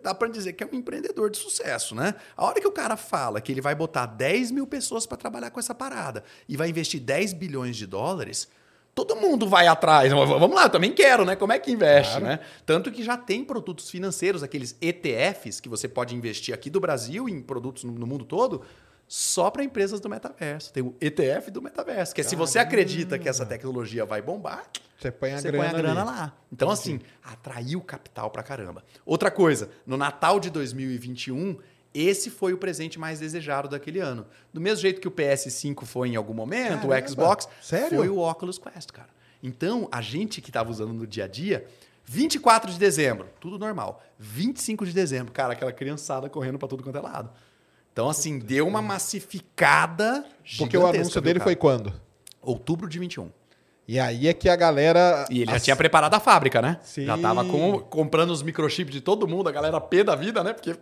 [0.02, 2.14] dá pra dizer que é um empreendedor de sucesso, né?
[2.34, 5.50] A hora que o cara fala que ele vai botar 10 mil pessoas para trabalhar
[5.50, 8.48] com essa parada e vai investir 10 bilhões de dólares,
[8.94, 10.12] todo mundo vai atrás.
[10.12, 11.36] Vamos lá, eu também quero, né?
[11.36, 12.26] Como é que investe, Claro.
[12.26, 12.40] né?
[12.66, 17.28] Tanto que já tem produtos financeiros, aqueles ETFs, que você pode investir aqui do Brasil
[17.28, 18.62] em produtos no, mundo todo,
[19.06, 20.72] só para empresas do metaverso.
[20.72, 24.64] Tem o ETF do metaverso, que é se você acredita que essa tecnologia vai bombar,
[24.98, 26.32] Você põe a você grana, põe a grana lá.
[26.52, 28.84] Então, assim, atraiu capital pra caramba.
[29.04, 31.56] Outra coisa, no Natal de 2021,
[31.94, 34.26] esse foi o presente mais desejado daquele ano.
[34.52, 37.96] Do mesmo jeito que o PS5 foi em algum momento, Caramba, o Xbox, sério?
[37.98, 39.08] foi o Oculus Quest, cara.
[39.42, 41.66] Então, a gente que tava usando no dia a dia,
[42.04, 44.02] 24 de dezembro, tudo normal.
[44.18, 47.30] 25 de dezembro, cara, aquela criançada correndo pra tudo quanto é lado.
[47.92, 50.24] Então, assim, deu uma massificada
[50.58, 51.44] Porque o anúncio dele cara?
[51.48, 51.92] foi quando?
[52.40, 53.30] Outubro de 21.
[53.88, 55.26] E aí é que a galera.
[55.30, 56.78] E ele já As- tinha preparado a fábrica, né?
[56.82, 57.06] Sim.
[57.06, 60.52] Já tava com- comprando os microchips de todo mundo, a galera pé da vida, né?
[60.52, 60.76] Porque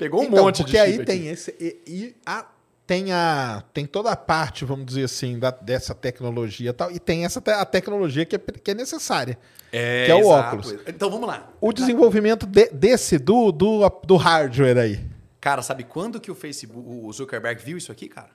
[0.00, 1.04] pegou um Então, monte de porque aí aqui.
[1.04, 1.54] tem esse.
[1.60, 2.46] E, e a,
[2.86, 6.90] tem, a, tem toda a parte, vamos dizer assim, da- dessa tecnologia e tal.
[6.90, 9.38] E tem essa a tecnologia que é, que é necessária.
[9.72, 10.56] É, que é o exato.
[10.56, 10.80] óculos.
[10.88, 11.48] Então vamos lá.
[11.60, 15.00] O desenvolvimento de- desse, do, do, do hardware aí.
[15.40, 18.30] Cara, sabe quando que o Facebook, o Zuckerberg viu isso aqui, cara?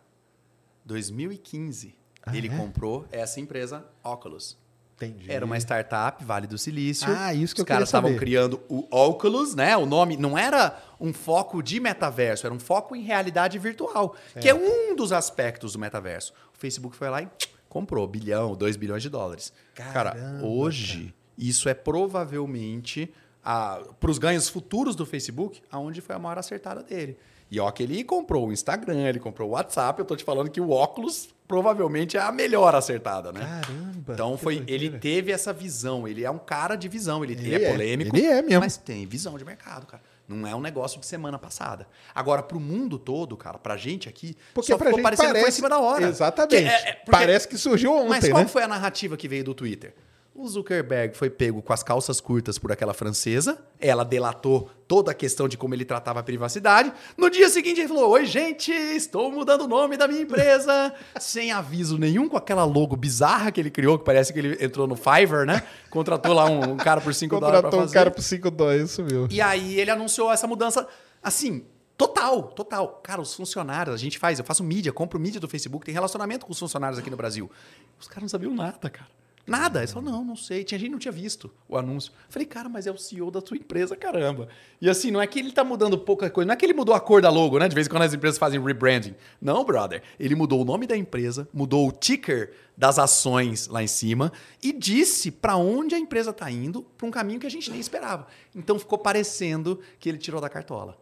[0.85, 1.93] 2015.
[2.33, 2.57] ele é?
[2.57, 4.57] comprou essa empresa Oculus.
[4.95, 5.29] Entendi.
[5.29, 7.07] Era uma startup, Vale do Silício.
[7.09, 9.75] Ah, isso que Os eu caras estavam criando o Oculus, né?
[9.75, 14.47] O nome não era um foco de metaverso, era um foco em realidade virtual, que
[14.47, 16.33] é um dos aspectos do metaverso.
[16.53, 17.27] O Facebook foi lá e
[17.67, 19.51] comprou bilhão, dois bilhões de dólares.
[19.73, 23.13] cara, Caramba, hoje isso é provavelmente
[23.43, 27.17] para os ganhos futuros do Facebook, aonde foi a maior acertada dele.
[27.55, 30.49] E ó que ele comprou o Instagram, ele comprou o WhatsApp, eu tô te falando
[30.49, 33.39] que o Oculus provavelmente é a melhor acertada, né?
[33.39, 34.13] Caramba.
[34.13, 34.83] Então foi, doideira.
[34.83, 37.71] ele teve essa visão, ele é um cara de visão, ele, ele Ele é é,
[37.71, 38.59] polêmico, ele é mesmo.
[38.59, 40.03] mas tem visão de mercado, cara.
[40.27, 41.87] Não é um negócio de semana passada.
[42.13, 45.31] Agora, pro mundo todo, cara, pra gente aqui, Porque só pra ficou gente parecendo que
[45.33, 46.07] foi em parece- cima da hora.
[46.09, 46.49] Exatamente.
[46.63, 48.47] Que é- é- porque- Parece que surgiu ontem, Mas qual né?
[48.49, 49.93] foi a narrativa que veio do Twitter?
[50.37, 55.13] O Zuckerberg foi pego com as calças curtas por aquela francesa, ela delatou toda a
[55.13, 56.91] questão de como ele tratava a privacidade.
[57.17, 61.53] No dia seguinte ele falou: Oi, gente, estou mudando o nome da minha empresa, sem
[61.53, 64.97] aviso nenhum, com aquela logo bizarra que ele criou, que parece que ele entrou no
[64.97, 65.63] Fiverr, né?
[65.89, 69.03] Contratou lá um, um cara por 5 dólares Contratou um cara por 5 dólares, isso
[69.03, 69.29] mesmo.
[69.31, 70.85] E aí ele anunciou essa mudança,
[71.23, 71.63] assim,
[71.97, 72.99] total, total.
[73.01, 76.45] Cara, os funcionários, a gente faz, eu faço mídia, compro mídia do Facebook, tem relacionamento
[76.45, 77.49] com os funcionários aqui no Brasil.
[77.97, 79.07] Os caras não sabiam nada, cara.
[79.45, 79.79] Nada.
[79.79, 80.63] Eles falaram, não, não sei.
[80.63, 82.11] Tinha gente não tinha visto o anúncio.
[82.29, 84.47] Falei, cara, mas é o CEO da sua empresa, caramba.
[84.81, 86.95] E assim, não é que ele tá mudando pouca coisa, não é que ele mudou
[86.95, 87.67] a cor da logo, né?
[87.67, 89.13] De vez em quando as empresas fazem rebranding.
[89.39, 90.01] Não, brother.
[90.19, 94.31] Ele mudou o nome da empresa, mudou o ticker das ações lá em cima
[94.61, 97.79] e disse para onde a empresa tá indo, para um caminho que a gente nem
[97.79, 98.27] esperava.
[98.53, 100.97] Então ficou parecendo que ele tirou da cartola.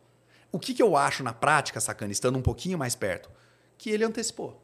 [0.52, 3.30] O que, que eu acho na prática, sacana, estando um pouquinho mais perto?
[3.78, 4.62] Que ele antecipou.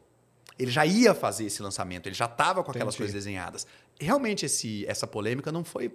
[0.60, 2.98] Ele já ia fazer esse lançamento, ele já estava com aquelas Entendi.
[2.98, 3.66] coisas desenhadas.
[3.98, 5.90] Realmente esse, essa polêmica não foi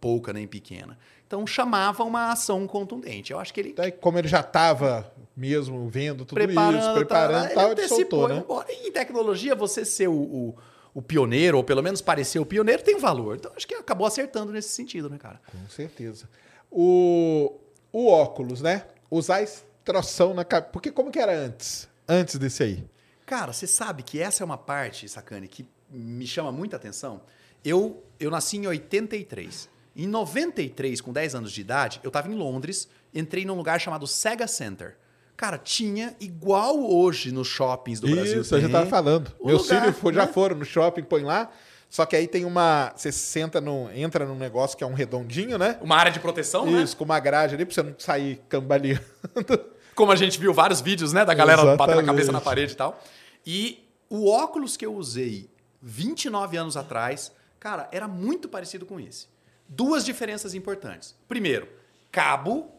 [0.00, 0.98] pouca nem pequena.
[1.26, 3.32] Então chamava uma ação contundente.
[3.32, 7.48] Eu acho que ele Daí, como ele já estava mesmo vendo tudo preparando, isso, preparando
[7.48, 8.38] tá, tal, ele ele soltou, né?
[8.38, 10.56] Embora em tecnologia você ser o, o,
[10.94, 13.36] o pioneiro, ou pelo menos parecer o pioneiro, tem valor.
[13.36, 15.40] Então acho que acabou acertando nesse sentido, né, cara?
[15.52, 16.28] Com certeza.
[16.70, 17.54] O,
[17.92, 18.84] o óculos, né?
[19.10, 20.72] Usar extração na cabeça.
[20.72, 21.88] Porque como que era antes?
[22.08, 22.84] Antes desse aí?
[23.28, 27.20] Cara, você sabe que essa é uma parte, Sacane, que me chama muita atenção.
[27.62, 29.68] Eu, eu nasci em 83.
[29.94, 34.06] Em 93, com 10 anos de idade, eu estava em Londres, entrei num lugar chamado
[34.06, 34.96] Sega Center.
[35.36, 38.40] Cara, tinha igual hoje nos shoppings do Brasil.
[38.40, 39.30] Isso, eu já tava falando.
[39.38, 40.32] o Meus lugar, filhos já né?
[40.32, 41.50] foram no shopping, põe lá.
[41.90, 42.94] Só que aí tem uma.
[42.96, 43.90] Você senta no.
[43.94, 45.78] Entra num negócio que é um redondinho, né?
[45.82, 46.82] Uma área de proteção, né?
[46.82, 49.02] Isso, com uma grade ali pra você não sair cambaleando.
[49.94, 51.24] Como a gente viu vários vídeos, né?
[51.24, 52.06] Da galera batendo a Exatamente.
[52.06, 53.00] cabeça na parede e tal.
[53.50, 55.48] E o óculos que eu usei
[55.80, 59.26] 29 anos atrás, cara, era muito parecido com esse.
[59.66, 61.16] Duas diferenças importantes.
[61.26, 61.66] Primeiro,
[62.12, 62.70] cabo.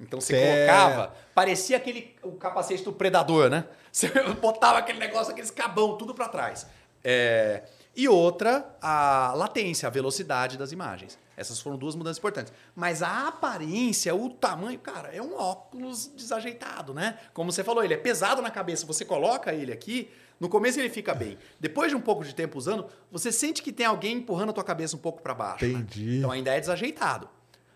[0.00, 0.54] Então você Certo.
[0.68, 3.66] colocava, parecia aquele o capacete do predador, né?
[3.92, 4.08] Você
[4.40, 6.66] botava aquele negócio, aqueles cabão, tudo para trás.
[7.02, 7.62] É,
[7.94, 11.18] E outra, a latência, a velocidade das imagens.
[11.36, 12.52] Essas foram duas mudanças importantes.
[12.74, 17.18] Mas a aparência, o tamanho, cara, é um óculos desajeitado, né?
[17.34, 18.86] Como você falou, ele é pesado na cabeça.
[18.86, 20.10] Você coloca ele aqui,
[20.40, 21.36] no começo ele fica bem.
[21.60, 24.64] Depois de um pouco de tempo usando, você sente que tem alguém empurrando a tua
[24.64, 25.64] cabeça um pouco para baixo.
[25.66, 25.72] né?
[25.72, 26.18] Entendi.
[26.18, 27.28] Então ainda é desajeitado.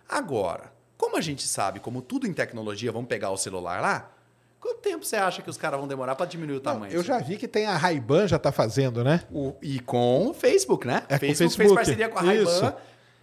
[0.08, 4.10] Agora, como a gente sabe, como tudo em tecnologia, vamos pegar o celular lá,
[4.58, 6.92] quanto tempo você acha que os caras vão demorar para diminuir o Não, tamanho?
[6.92, 9.22] eu já vi que tem a Ray-Ban já tá fazendo, né?
[9.32, 11.04] O- e com o Facebook, né?
[11.08, 11.74] É, com o Facebook, fez Facebook.
[11.76, 12.76] parceria com a Ray-Ban.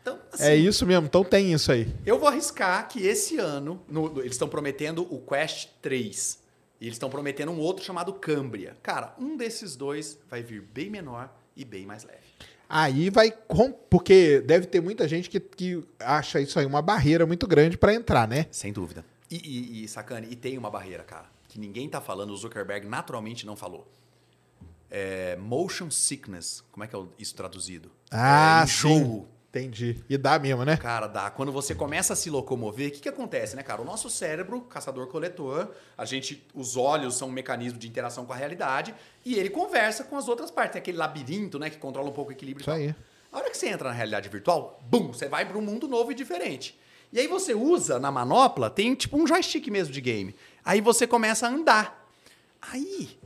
[0.07, 1.93] Então, assim, É isso mesmo, então tem isso aí.
[2.05, 6.39] eu vou arriscar que esse ano, no- eles estão prometendo o Quest 3.
[6.79, 8.77] E eles estão prometendo um outro chamado Cambria.
[8.83, 12.19] Cara, um desses dois vai vir bem menor e bem mais leve.
[12.69, 13.33] Aí vai.
[13.89, 17.93] Porque deve ter muita gente que, que acha isso aí uma barreira muito grande pra
[17.93, 18.45] entrar, né?
[18.51, 19.03] Sem dúvida.
[19.31, 22.87] E, e, e, Sacane, e tem uma barreira, cara, que ninguém tá falando, o Zuckerberg
[22.87, 23.87] naturalmente não falou.
[24.89, 26.63] É motion sickness.
[26.71, 27.89] Como é que é isso traduzido?
[28.11, 29.25] Ah, é, sim.
[29.49, 30.03] Entendi.
[30.09, 30.77] E dá mesmo, né?
[30.77, 31.29] Cara, dá.
[31.29, 33.81] Quando você começa a se locomover, o que, que acontece, né, cara?
[33.81, 38.35] O nosso cérebro, caçador-coletor, a gente, os olhos são um mecanismo de interação com a
[38.35, 38.93] realidade
[39.25, 40.73] e ele conversa com as outras partes.
[40.73, 42.61] Tem aquele labirinto, né, que controla um pouco o equilíbrio.
[42.61, 42.93] Isso aí.
[43.31, 46.11] A hora que você entra na realidade virtual, bum, você vai para um mundo novo
[46.11, 46.77] e diferente.
[47.11, 50.35] E aí você usa na manopla, tem tipo um joystick mesmo de game.
[50.63, 52.09] Aí você começa a andar.
[52.61, 53.17] Aí,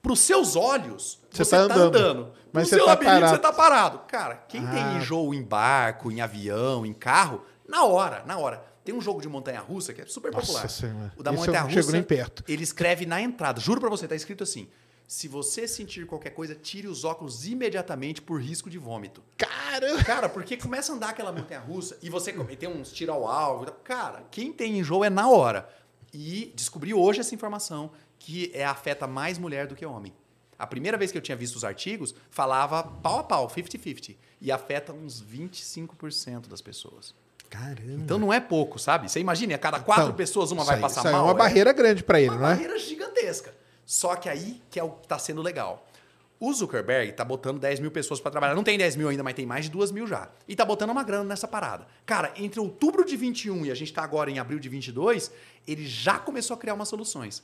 [0.00, 2.32] pros seus olhos, Você você, tá tá, andando, andando.
[2.56, 3.36] Mas no você seu tá labirinto, parado.
[3.36, 3.98] você tá parado.
[4.08, 4.70] Cara, quem Ah.
[4.70, 8.64] tem enjoo em barco, em avião, em carro, na hora, na hora.
[8.84, 10.68] Tem um jogo de montanha-russa que é super Nossa popular.
[10.70, 11.12] Senhora.
[11.16, 12.44] O da montanha-russa, nem perto.
[12.46, 13.60] ele escreve na entrada.
[13.60, 14.68] Juro pra você, tá escrito assim.
[15.08, 19.22] Se você sentir qualquer coisa, tire os óculos imediatamente por risco de vômito.
[19.36, 20.02] Cara!
[20.04, 23.66] Cara, porque começa a andar aquela montanha russa e você tem uns tiro ao alvo.
[23.84, 25.68] Cara, quem tem enjoo é na hora.
[26.12, 30.12] E descobri hoje essa informação que é afeta mais mulher do que homem.
[30.58, 34.16] A primeira vez que eu tinha visto os artigos, falava pau a pau, 50-50.
[34.40, 37.14] E afeta uns 25% das pessoas.
[37.48, 38.02] Caramba.
[38.02, 39.10] Então não é pouco, sabe?
[39.10, 41.22] Você imagina, a cada quatro Então, pessoas uma vai aí- passar isso aí mal.
[41.22, 42.54] É uma barreira grande pra ele, uma não é?
[42.54, 43.54] barreira gigantesca.
[43.84, 45.86] Só que aí que é o que tá sendo legal.
[46.38, 48.54] O Zuckerberg tá botando 10 mil pessoas para trabalhar.
[48.54, 50.28] Não tem 10 mil ainda, mas tem mais de 2 mil já.
[50.46, 51.86] E tá botando uma grana nessa parada.
[52.04, 55.30] Cara, entre outubro de 21 e a gente tá agora em abril de 22,
[55.66, 57.42] ele já começou a criar umas soluções.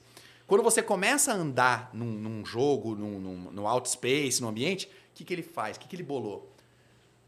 [0.53, 5.15] Quando você começa a andar num, num jogo, num, num, no outspace, no ambiente, o
[5.15, 5.79] que, que ele faz?
[5.79, 6.53] O que, que ele bolou?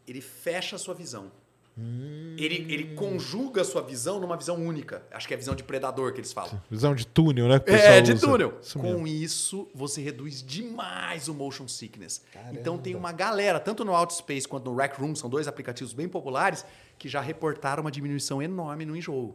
[0.07, 1.33] Ele fecha a sua visão.
[1.75, 5.07] Ele, ele conjuga a sua visão numa visão única.
[5.11, 6.61] Acho que é a visão de predador que eles falam.
[6.71, 7.63] Visão de túnel, né?
[7.65, 8.27] É, de usa.
[8.27, 8.59] túnel.
[8.61, 12.21] Isso Com isso, você reduz demais o motion sickness.
[12.31, 12.61] Caramba.
[12.61, 16.11] Então tem uma galera, tanto no Outspace quanto no Rec Room, são dois aplicativos bem
[16.11, 16.63] populares,
[16.99, 19.35] que já reportaram uma diminuição enorme no enjoo.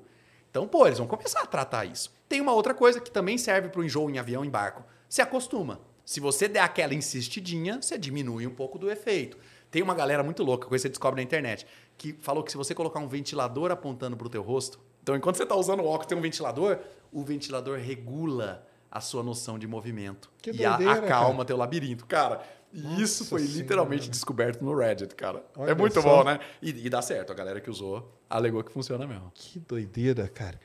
[0.52, 2.19] Então, pô, eles vão começar a tratar isso.
[2.30, 4.84] Tem uma outra coisa que também serve para o enjoo em avião, em barco.
[5.10, 5.82] Se acostuma.
[6.06, 9.38] Se você der aquela insistidinha, você diminui um pouco do efeito.
[9.72, 11.66] Tem uma galera muito louca, coisa que você descobre na internet,
[11.98, 15.38] que falou que se você colocar um ventilador apontando para o teu rosto, então enquanto
[15.38, 16.80] você está usando o óculos tem um ventilador,
[17.12, 21.46] o ventilador regula a sua noção de movimento Que e doideira, acalma cara.
[21.46, 22.06] teu labirinto.
[22.08, 22.42] Cara,
[22.74, 23.58] e isso foi Senhora.
[23.60, 25.44] literalmente descoberto no Reddit, cara.
[25.56, 26.02] Olha é muito só.
[26.02, 26.40] bom, né?
[26.62, 29.32] E, e dá certo, a galera que usou alegou que funciona mesmo.
[29.34, 30.60] Que doideira, cara.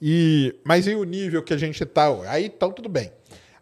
[0.00, 2.10] E, mas e o nível que a gente tá?
[2.10, 2.26] hoje?
[2.28, 3.12] Aí, então, tudo bem.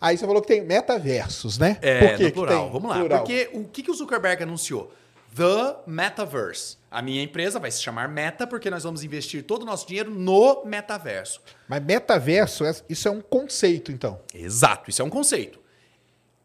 [0.00, 1.76] Aí você falou que tem metaversos, né?
[1.82, 2.62] É, Por que que plural.
[2.64, 2.98] tem Vamos lá.
[3.00, 3.18] plural?
[3.20, 4.92] Porque o que, que o Zuckerberg anunciou?
[5.34, 6.76] The Metaverse.
[6.90, 10.10] A minha empresa vai se chamar Meta porque nós vamos investir todo o nosso dinheiro
[10.10, 11.40] no metaverso.
[11.68, 14.18] Mas metaverso, é- isso é um conceito, então.
[14.32, 15.58] Exato, isso é um conceito.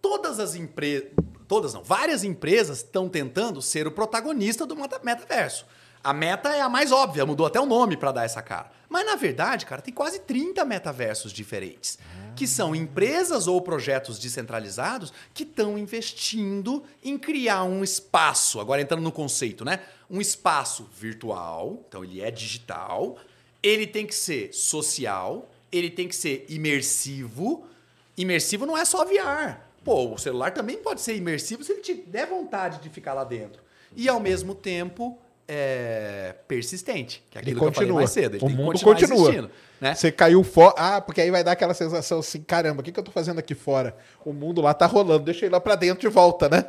[0.02, 1.07] Todas as empresas,
[1.48, 5.65] todas não, várias empresas estão tentando ser o protagonista do meta- metaverso.
[6.03, 8.70] A meta é a mais óbvia, mudou até o nome para dar essa cara.
[8.94, 11.98] Mas na verdade, cara, tem quase 30 metaversos diferentes,
[12.36, 19.02] que são empresas ou projetos descentralizados que estão investindo em criar um espaço, agora entrando
[19.02, 19.80] no conceito, né?
[20.07, 23.18] Um espaço virtual, então ele é digital,
[23.64, 27.65] ele tem que ser social, ele tem que ser imersivo.
[28.15, 29.57] Imersivo não é só VR.
[29.84, 33.24] Pô, o celular também pode ser imersivo se ele te der vontade de ficar lá
[33.24, 33.64] dentro.
[33.95, 35.18] E ao mesmo tempo
[35.48, 38.02] é persistente, que é Ele aquilo que eu falei continua.
[38.02, 38.38] mais cedo.
[38.38, 39.49] Ele o mundo continua.
[39.82, 39.94] né?
[39.94, 40.74] Você caiu fora.
[40.78, 43.40] Ah, porque aí vai dar aquela sensação assim: caramba, o que, que eu tô fazendo
[43.40, 43.95] aqui fora?
[44.26, 46.65] O mundo lá tá rolando, deixa ir lá pra dentro de volta, né?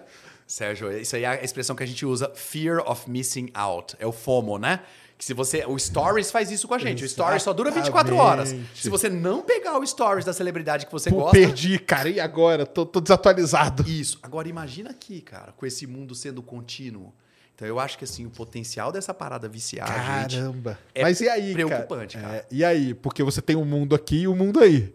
[0.46, 3.96] Sérgio, isso aí é a expressão que a gente usa, fear of missing out.
[3.98, 4.80] É o FOMO, né?
[5.16, 5.64] Que se você.
[5.66, 7.04] O Stories faz isso com a gente.
[7.04, 8.48] O Stories só dura 24 horas.
[8.48, 8.82] Exatamente.
[8.82, 11.38] Se você não pegar o Stories da celebridade que você Pô, gosta.
[11.38, 12.08] perdi, cara.
[12.10, 12.66] E agora?
[12.66, 13.88] Tô, tô desatualizado.
[13.88, 14.18] Isso.
[14.22, 17.14] Agora imagina aqui, cara, com esse mundo sendo contínuo.
[17.54, 19.86] Então eu acho que assim, o potencial dessa parada viciar.
[19.86, 20.78] Caramba.
[20.94, 22.28] é Mas e aí, preocupante, cara?
[22.28, 22.38] cara.
[22.40, 22.94] É, e aí?
[22.94, 24.92] Porque você tem um mundo aqui e um mundo aí.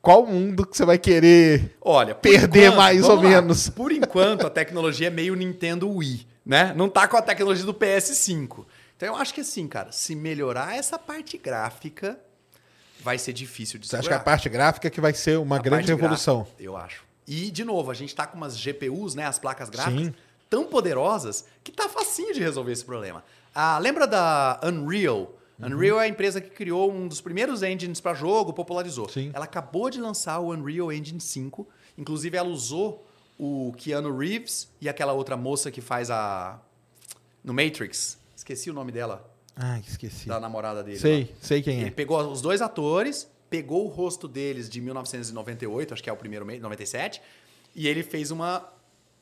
[0.00, 3.28] Qual mundo que você vai querer Olha, perder mais vamos ou lá.
[3.30, 3.68] menos?
[3.68, 6.72] Por enquanto, a tecnologia é meio Nintendo Wii, né?
[6.76, 8.64] Não tá com a tecnologia do PS5.
[8.96, 12.18] Então eu acho que assim, cara, se melhorar essa parte gráfica,
[13.00, 14.24] vai ser difícil de Você acha que é a segurar.
[14.24, 16.38] parte gráfica que vai ser uma A grande revolução?
[16.38, 17.04] gráfica, eu acho.
[17.26, 19.24] E, de novo, a gente tá com umas GPUs, né?
[19.24, 20.14] As placas gráficas, Sim.
[20.52, 23.24] Tão poderosas que tá facinho de resolver esse problema.
[23.54, 25.34] Ah, lembra da Unreal?
[25.58, 25.66] Uhum.
[25.68, 29.08] Unreal é a empresa que criou um dos primeiros engines para jogo, popularizou.
[29.08, 29.30] Sim.
[29.32, 31.66] Ela acabou de lançar o Unreal Engine 5.
[31.96, 33.06] Inclusive, ela usou
[33.38, 36.60] o Keanu Reeves e aquela outra moça que faz a.
[37.42, 38.18] No Matrix.
[38.36, 39.26] Esqueci o nome dela,
[39.56, 40.28] Ai, esqueci.
[40.28, 40.96] da namorada dele.
[40.96, 41.00] lá.
[41.02, 41.90] Sei, sei quem Ele é.
[41.90, 46.44] pegou os dois atores, pegou o rosto deles de 1998, acho que é o primeiro
[46.44, 47.22] mês, 97,
[47.74, 48.68] e ele fez uma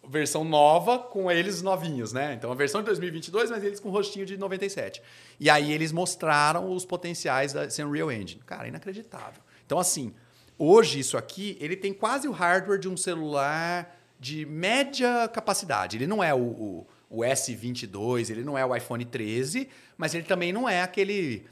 [0.09, 2.35] versão nova com eles novinhos, né?
[2.35, 5.03] Então a versão de 2022, mas eles com rostinho de 97.
[5.39, 8.43] E aí eles mostraram os potenciais da Unreal Engine.
[8.45, 9.43] Cara, inacreditável.
[9.65, 10.15] Então assim,
[10.59, 15.97] hoje isso aqui, ele tem quase o hardware de um celular de média capacidade.
[15.97, 20.25] Ele não é o, o, o S22, ele não é o iPhone 13, mas ele
[20.25, 21.47] também não é aquele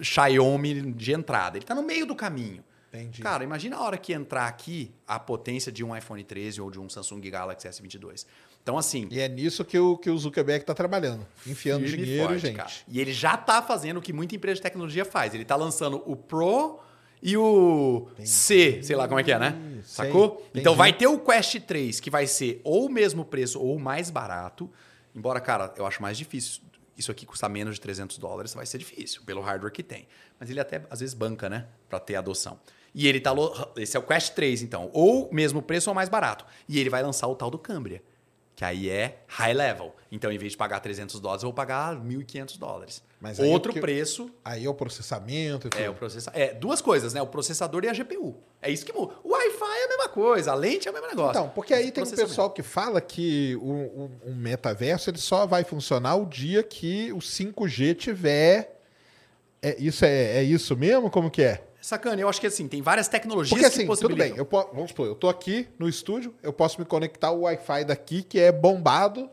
[0.00, 1.56] Xiaomi de entrada.
[1.56, 2.62] Ele está no meio do caminho.
[2.92, 3.22] Entendi.
[3.22, 6.80] Cara, imagina a hora que entrar aqui a potência de um iPhone 13 ou de
[6.80, 8.26] um Samsung Galaxy S22.
[8.62, 9.06] Então, assim.
[9.10, 12.56] E é nisso que o, que o Zuckerberg está trabalhando, enfiando dinheiro, forte, gente.
[12.56, 12.70] cara.
[12.88, 15.32] E ele já está fazendo o que muita empresa de tecnologia faz.
[15.32, 16.80] Ele está lançando o Pro
[17.22, 19.56] e o C, sei lá como é que é, né?
[19.84, 20.42] Sei, Sacou?
[20.48, 20.60] entendi.
[20.60, 24.10] Então vai ter o Quest 3, que vai ser ou o mesmo preço ou mais
[24.10, 24.70] barato.
[25.14, 26.62] Embora, cara, eu acho mais difícil.
[26.96, 30.06] Isso aqui custar menos de 300 dólares, vai ser difícil, pelo hardware que tem.
[30.38, 31.66] Mas ele até, às vezes, banca, né?
[31.88, 32.60] Pra ter adoção.
[32.94, 33.32] E ele tá...
[33.76, 34.90] Esse é o Quest 3, então.
[34.92, 36.44] Ou mesmo preço ou mais barato.
[36.68, 38.02] E ele vai lançar o tal do Cambria.
[38.56, 39.94] Que aí é high level.
[40.12, 43.02] Então, em vez de pagar 300 dólares, eu vou pagar 1.500 dólares.
[43.18, 45.80] Mas aí Outro o que- preço Aí é o processamento e tudo.
[45.80, 46.38] é, o processador.
[46.40, 47.22] É, duas coisas, né?
[47.22, 48.34] O processador e a GPU.
[48.60, 49.14] É isso que muda.
[49.24, 51.30] O Wi-Fi é a mesma coisa, a lente é o mesmo negócio.
[51.40, 55.46] Então, porque aí tem um pessoal que fala que o, o- um metaverso ele só
[55.46, 58.78] vai funcionar o dia que o 5G tiver.
[59.62, 61.10] É, isso é, é isso mesmo?
[61.10, 61.62] Como que é?
[61.90, 64.28] Sacana, eu acho que assim, tem várias tecnologias Porque assim, que tudo possibilitam.
[64.28, 67.84] bem, eu vamos supor, eu tô aqui no estúdio, eu posso me conectar ao Wi-Fi
[67.84, 69.28] daqui, que é bombado,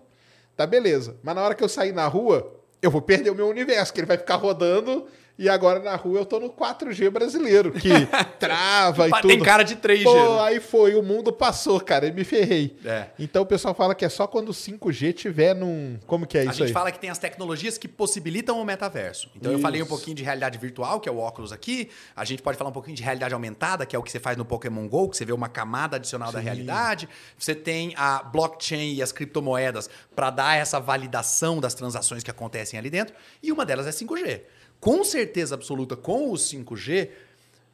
[0.55, 1.15] tá beleza.
[1.21, 2.51] Mas na hora que eu sair na rua,
[2.81, 5.05] eu vou perder o meu universo, que ele vai ficar rodando,
[5.37, 7.89] e agora na rua eu tô no 4G brasileiro, que
[8.39, 9.27] trava e tudo.
[9.27, 10.03] Tem cara de 3G.
[10.03, 10.41] Pô, né?
[10.41, 12.75] aí foi, o mundo passou, cara, e me ferrei.
[12.83, 13.07] É.
[13.19, 15.99] Então o pessoal fala que é só quando o 5G tiver num.
[16.07, 16.73] Como que é A isso gente aí?
[16.73, 19.29] fala que tem as tecnologias que possibilitam o metaverso.
[19.35, 19.61] Então eu Isso.
[19.61, 21.89] falei um pouquinho de realidade virtual, que é o óculos aqui.
[22.15, 24.37] A gente pode falar um pouquinho de realidade aumentada, que é o que você faz
[24.37, 27.07] no Pokémon GO, que você vê uma camada adicional da realidade.
[27.37, 32.79] Você tem a blockchain e as criptomoedas para dar essa validação das transações que acontecem
[32.79, 33.15] ali dentro.
[33.41, 34.41] E uma delas é 5G.
[34.79, 37.09] Com certeza absoluta, com o 5G,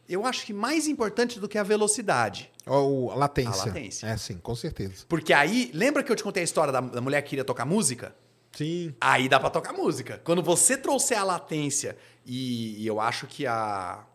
[0.08, 2.50] eu acho que mais importante do que a velocidade.
[2.66, 3.64] Ou a latência.
[3.64, 4.08] A latência.
[4.08, 5.06] É, sim, com certeza.
[5.08, 7.66] Porque aí, lembra que eu te contei a história da, da mulher que queria tocar
[7.66, 8.16] música?
[8.54, 8.94] Sim.
[9.02, 10.22] Aí dá pra tocar música.
[10.24, 14.06] Quando você trouxer a latência, e, e eu acho que a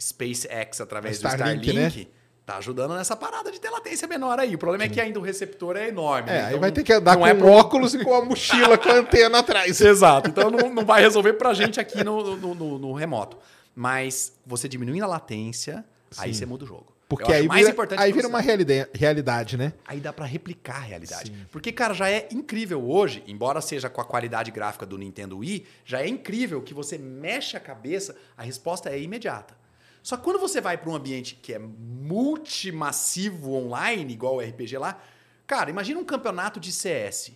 [0.00, 2.08] SpaceX, através A do Starlink, Starlink,
[2.48, 4.54] tá ajudando nessa parada de ter latência menor aí.
[4.54, 6.30] O problema é que ainda o receptor é enorme.
[6.30, 6.40] É, né?
[6.40, 8.24] aí Então vai não- ter que andar não com é pro- óculos e com a
[8.24, 9.78] mochila com a antena atrás.
[9.82, 10.30] Exato.
[10.30, 13.36] Então não, não vai resolver pra gente aqui no, no, no- no remoto.
[13.74, 15.84] Mas você diminuindo a latência,
[16.16, 16.38] aí Sim.
[16.40, 16.86] você muda o jogo.
[17.06, 19.72] Porque aí mais vira, importante aí vira uma realida- realidade, né?
[19.86, 21.32] Aí dá pra replicar a realidade.
[21.50, 25.66] Porque, cara, já é incrível hoje, embora seja com a qualidade gráfica do Nintendo Wii,
[25.84, 29.54] já é incrível que você mexe a cabeça, a resposta é imediata.
[30.02, 34.78] Só que quando você vai para um ambiente que é multimassivo online, igual o RPG
[34.78, 35.00] lá,
[35.46, 37.32] cara, imagina um campeonato de CS.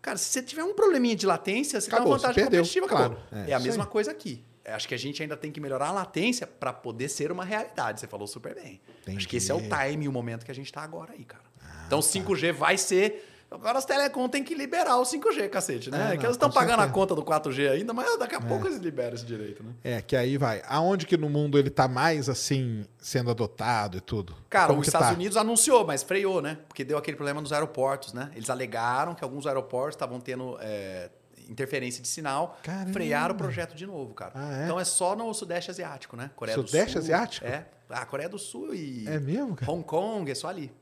[0.00, 2.88] Cara, se você tiver um probleminha de latência, você Acabou, tem uma vantagem perdeu, competitiva,
[2.88, 3.18] claro.
[3.32, 3.90] É, É, a mesma aí.
[3.90, 4.44] coisa aqui.
[4.64, 7.44] É, Acho que a gente ainda tem que melhorar a latência para poder ser uma
[7.44, 8.00] realidade.
[8.00, 8.80] Você falou super bem.
[9.16, 9.90] Acho que esse é o Entendi.
[9.92, 11.42] time e o momento que a gente tá agora aí, cara.
[11.62, 12.06] Ah, então tá.
[12.06, 13.30] 5G vai ser.
[13.50, 15.98] Agora as telecom tem que liberar o 5G, cacete, né?
[15.98, 16.92] É, É, não, que eles estão pagando a certeza.
[16.92, 19.72] conta do 4G ainda, mas daqui a pouco eles liberam esse direito, né?
[19.84, 20.62] É, que aí vai.
[20.66, 24.34] Aonde que no mundo ele tá mais assim, sendo adotado e tudo?
[24.50, 25.14] Cara, Como os Estados tá?
[25.14, 26.58] Unidos anunciou, mas freou, né?
[26.66, 28.30] Porque deu aquele problema nos aeroportos, né?
[28.34, 31.10] Eles alegaram que alguns aeroportos estavam tendo é,
[31.48, 32.92] interferência de sinal, Caramba.
[32.92, 34.32] frearam o projeto de novo, cara.
[34.34, 34.64] Ah, é?
[34.64, 36.30] Então é só no Sudeste Asiático, né?
[36.34, 37.00] Coreia Sudeste do Sul.
[37.00, 37.46] Asiático?
[37.46, 37.66] É.
[37.90, 39.70] A Coreia do Sul e É mesmo, cara?
[39.70, 40.72] Hong Kong, é só ali.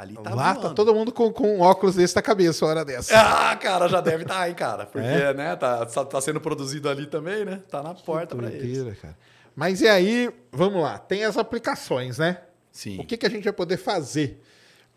[0.00, 0.74] Ali tá Lá tá voando.
[0.74, 3.14] todo mundo com, com um óculos desse na cabeça, uma hora dessa.
[3.20, 4.86] Ah, cara, já deve estar aí, cara.
[4.86, 5.34] Porque, É?
[5.34, 7.60] né, tá, tá sendo produzido ali também, né?
[7.70, 8.98] Tá na porta pra eles.
[8.98, 9.14] Cara.
[9.54, 12.38] Mas e aí, vamos lá, tem as aplicações, né?
[12.72, 12.98] Sim.
[13.00, 14.40] O que, que a gente vai poder fazer?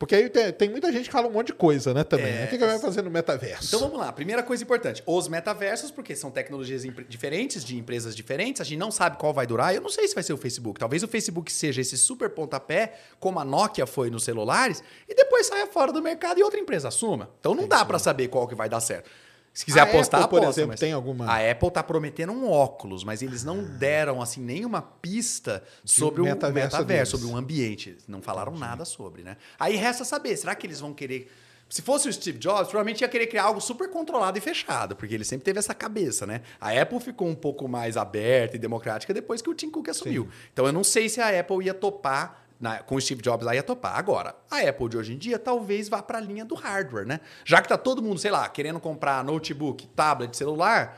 [0.04, 2.28] Porque aí tem, tem muita gente que fala um monte de coisa, né, também.
[2.28, 3.68] É, o que, que vai fazer no metaverso?
[3.68, 4.12] Então vamos lá.
[4.12, 8.92] Primeira coisa importante: os metaversos, porque são tecnologias diferentes, de empresas diferentes, a gente não
[8.92, 9.74] sabe qual vai durar.
[9.74, 10.78] Eu não sei se vai ser o Facebook.
[10.78, 15.48] Talvez o Facebook seja esse super pontapé, como a Nokia foi nos celulares, e depois
[15.48, 17.30] saia fora do mercado e outra empresa assuma.
[17.40, 19.10] Então não dá pra saber qual que vai dar certo.
[19.54, 22.32] Se quiser A apostar, Apple, por aposta, exemplo, mas- tem alguma- A Apple tá prometendo
[22.32, 27.38] um óculos, mas eles não deram assim nenhuma pista sobre o metaverso metaverso, sobre o
[27.38, 27.96] ambiente.
[28.08, 29.38] Não falaram nada sobre, né?
[29.60, 31.32] Aí resta saber, será que eles vão querer.
[31.70, 35.14] Se fosse o Steve Jobs, provavelmente ia querer criar algo super controlado e fechado, porque
[35.16, 36.42] ele sempre teve essa cabeça, né?
[36.60, 40.28] A Apple ficou um pouco mais aberta e democrática depois que o Tim Cook assumiu.
[40.52, 42.43] Então eu não sei se a Apple ia topar.
[42.64, 43.98] Na- com o Steve Jobs lá ia topar.
[43.98, 47.20] Agora, a Apple de hoje em dia talvez vá para a linha do hardware, né?
[47.46, 50.98] Já que tá todo mundo, sei lá, querendo comprar notebook, tablet, celular,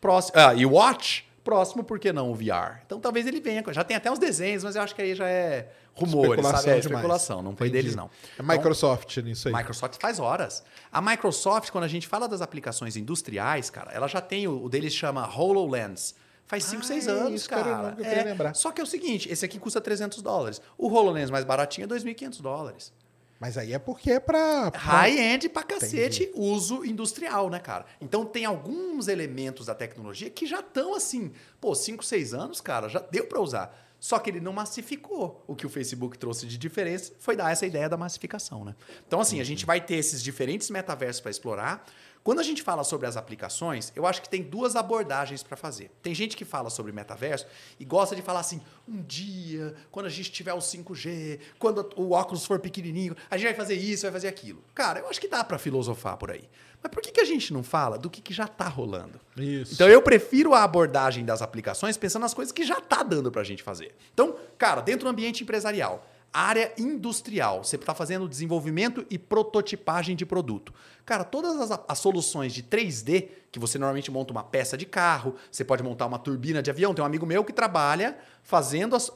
[0.00, 2.82] próximo, ah, e watch, próximo, por que não o VR?
[2.84, 3.62] Então talvez ele venha.
[3.70, 6.70] Já tem até uns desenhos, mas eu acho que aí já é rumores, Especulação sabe?
[6.70, 6.84] É demais.
[6.96, 7.82] especulação, não foi Entendi.
[7.84, 8.10] deles não.
[8.38, 9.54] É Microsoft nisso aí.
[9.54, 10.62] Microsoft faz horas.
[10.92, 14.68] A Microsoft, quando a gente fala das aplicações industriais, cara, ela já tem o, o
[14.68, 16.14] deles chama HoloLens.
[16.48, 17.94] Faz 5, Ah, 6 é anos, cara.
[17.96, 18.54] eu queria lembrar.
[18.54, 20.60] Só que é o seguinte, esse aqui custa 300 dólares.
[20.76, 22.92] O HoloLens mais baratinho é 2.500 dólares.
[23.38, 24.70] Mas aí é porque é pra.
[24.72, 27.84] pra- High-end pra cacete, uso industrial, né, cara?
[28.00, 31.30] Então tem alguns elementos da tecnologia que já estão assim,
[31.60, 33.84] pô, 5, 6 anos, cara, já deu pra usar.
[34.00, 35.44] Só que ele não massificou.
[35.46, 38.74] O que o Facebook trouxe de diferença foi dar essa ideia da massificação, né?
[39.06, 41.84] Então, assim, a gente vai ter esses diferentes metaversos para explorar.
[42.28, 45.90] Quando a gente fala sobre as aplicações, eu acho que tem duas abordagens para fazer.
[46.02, 47.46] Tem gente que fala sobre metaverso
[47.80, 52.10] e gosta de falar assim: um dia, quando a gente tiver o 5G, quando o
[52.10, 54.62] óculos for pequenininho, a gente vai fazer isso, vai fazer aquilo.
[54.74, 56.46] Cara, eu acho que dá para filosofar por aí.
[56.82, 59.18] Mas por que, que a gente não fala do que, que já está rolando?
[59.34, 59.72] Isso.
[59.72, 63.42] Então eu prefiro a abordagem das aplicações pensando nas coisas que já tá dando pra
[63.42, 63.94] gente fazer.
[64.12, 66.06] Então, cara, dentro do ambiente empresarial,
[66.38, 70.72] área industrial, você está fazendo desenvolvimento e prototipagem de produto.
[71.04, 75.34] Cara, todas as, as soluções de 3D, que você normalmente monta uma peça de carro,
[75.50, 76.94] você pode montar uma turbina de avião.
[76.94, 79.10] Tem um amigo meu que trabalha fazendo as,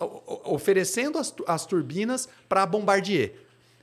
[0.45, 3.35] oferecendo as, as turbinas para Bombardier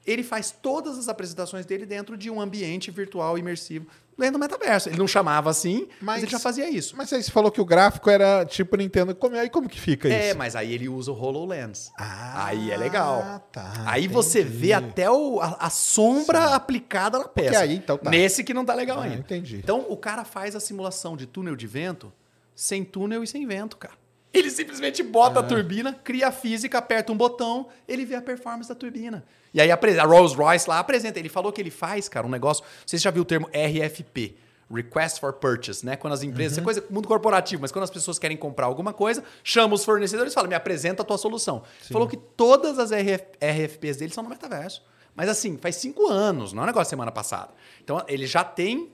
[0.05, 3.87] ele faz todas as apresentações dele dentro de um ambiente virtual imersivo,
[4.19, 4.89] dentro do metaverso.
[4.89, 6.95] Ele não chamava assim, mas, Mas- ele já fazia isso.
[6.97, 9.15] Mas aí você falou que o gráfico era tipo Nintendo.
[9.15, 10.37] Como, aí como que fica É, isso?
[10.37, 11.91] mas aí ele usa o HoloLens.
[11.97, 13.39] Ah, aí é legal.
[13.51, 14.57] tá, aí você entendi.
[14.57, 17.59] vê até o- a, a sombra aplicada na peça.
[17.61, 18.09] aí, então, tá.
[18.09, 19.15] Nesse que não tá legal Ah, ainda.
[19.17, 19.57] entendi.
[19.57, 22.11] Então o cara faz a simulação de túnel de vento
[22.55, 23.93] sem túnel e sem vento, cara.
[24.33, 28.69] Ele simplesmente bota a turbina, cria a física, aperta um botão, ele vê a performance
[28.69, 29.23] da turbina.
[29.53, 31.17] E aí a Rolls Royce lá apresenta.
[31.17, 32.63] Ele falou que ele faz, cara, um negócio.
[32.85, 34.37] Você já viu o termo RFP?
[34.71, 35.95] Request for Purchase, né?
[35.95, 36.51] Quando as empresas.
[36.51, 39.83] Isso é coisa mundo corporativo, mas quando as pessoas querem comprar alguma coisa, chama os
[39.83, 41.63] fornecedores e fala: me apresenta a tua solução.
[41.91, 44.83] Falou que todas as RF, RFPs dele são no metaverso.
[45.15, 47.49] Mas assim, faz cinco anos, não é um negócio da semana passada.
[47.83, 48.91] Então ele já tem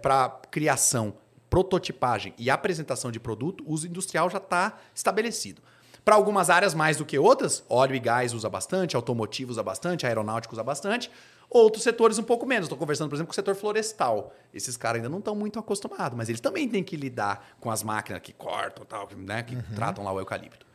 [0.00, 1.12] para criação,
[1.48, 5.62] prototipagem e apresentação de produto, o uso industrial já está estabelecido.
[6.04, 10.06] Para algumas áreas mais do que outras, óleo e gás usa bastante, automotivo usa bastante,
[10.06, 11.10] aeronáutico usa bastante.
[11.50, 12.64] Outros setores um pouco menos.
[12.64, 14.34] Estou conversando, por exemplo, com o setor florestal.
[14.52, 17.82] Esses caras ainda não estão muito acostumados, mas eles também têm que lidar com as
[17.82, 20.66] máquinas que cortam, tal, que, né, que tratam lá o eucalipto.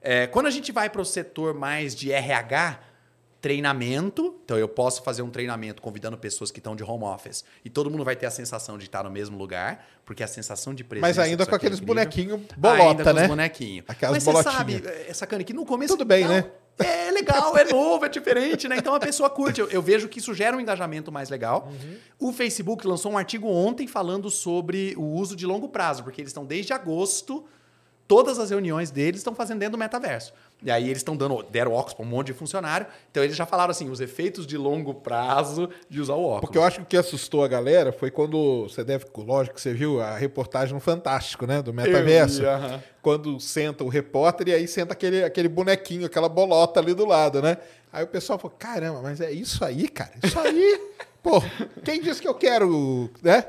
[0.00, 2.78] É, quando a gente vai para o setor mais de RH,
[3.46, 7.70] treinamento, então eu posso fazer um treinamento convidando pessoas que estão de home office e
[7.70, 10.82] todo mundo vai ter a sensação de estar no mesmo lugar, porque a sensação de
[10.82, 11.06] presença.
[11.06, 13.22] Mas ainda com é aqueles bonequinhos bolota, ainda com né?
[13.22, 13.84] Os bonequinhos.
[13.86, 14.82] Aquelas Mas você bolotinhas.
[14.82, 15.92] sabe, é, sacana, que no começo.
[15.92, 16.50] Tudo bem, não, né?
[16.76, 18.78] É legal, é novo, é diferente, né?
[18.78, 19.60] Então a pessoa curte.
[19.60, 21.68] Eu, eu vejo que isso gera um engajamento mais legal.
[21.70, 22.28] Uhum.
[22.28, 26.30] O Facebook lançou um artigo ontem falando sobre o uso de longo prazo, porque eles
[26.30, 27.44] estão desde agosto,
[28.08, 30.32] todas as reuniões deles estão fazendo dentro do metaverso.
[30.62, 32.86] E aí eles estão dando, deram óculos para um monte de funcionário.
[33.10, 36.40] Então eles já falaram assim, os efeitos de longo prazo de usar o óculos.
[36.40, 39.60] Porque eu acho que o que assustou a galera foi quando você deve, lógico que
[39.60, 42.82] você viu a reportagem no Fantástico, né, do metaverso, vi, aham.
[43.02, 47.42] quando senta o repórter e aí senta aquele, aquele bonequinho, aquela bolota ali do lado,
[47.42, 47.58] né?
[47.92, 50.12] Aí o pessoal falou: "Caramba, mas é isso aí, cara?
[50.22, 50.80] Isso aí?
[51.22, 51.42] Pô,
[51.84, 53.44] quem disse que eu quero, né?"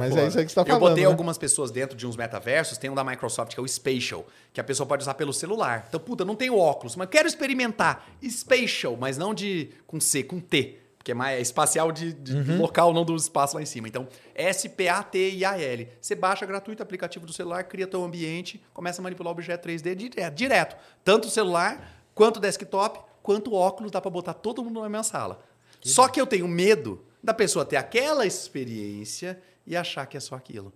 [0.00, 0.80] Mas é isso aí que você tá Eu falando.
[0.90, 1.10] botei né?
[1.10, 4.60] algumas pessoas dentro de uns metaversos, tem um da Microsoft que é o Spatial, que
[4.60, 5.84] a pessoa pode usar pelo celular.
[5.88, 8.06] Então, puta, não tenho óculos, mas quero experimentar.
[8.28, 10.78] Spatial, mas não de com C, com T.
[10.98, 12.58] Porque é mais é espacial de, de Uhum.
[12.62, 13.86] local, não do espaço lá em cima.
[13.86, 15.88] Então, S-P-A-T-I-A-L.
[16.00, 19.68] Você baixa gratuito o aplicativo do celular, cria teu ambiente, começa a manipular o objeto
[19.68, 20.34] 3D direto.
[20.34, 20.76] direto.
[21.04, 24.88] Tanto o celular, quanto o desktop, quanto o óculos, dá para botar todo mundo na
[24.88, 25.40] mesma sala.
[25.82, 30.34] Só que eu tenho medo da pessoa ter aquela experiência e achar que é só
[30.34, 30.72] aquilo.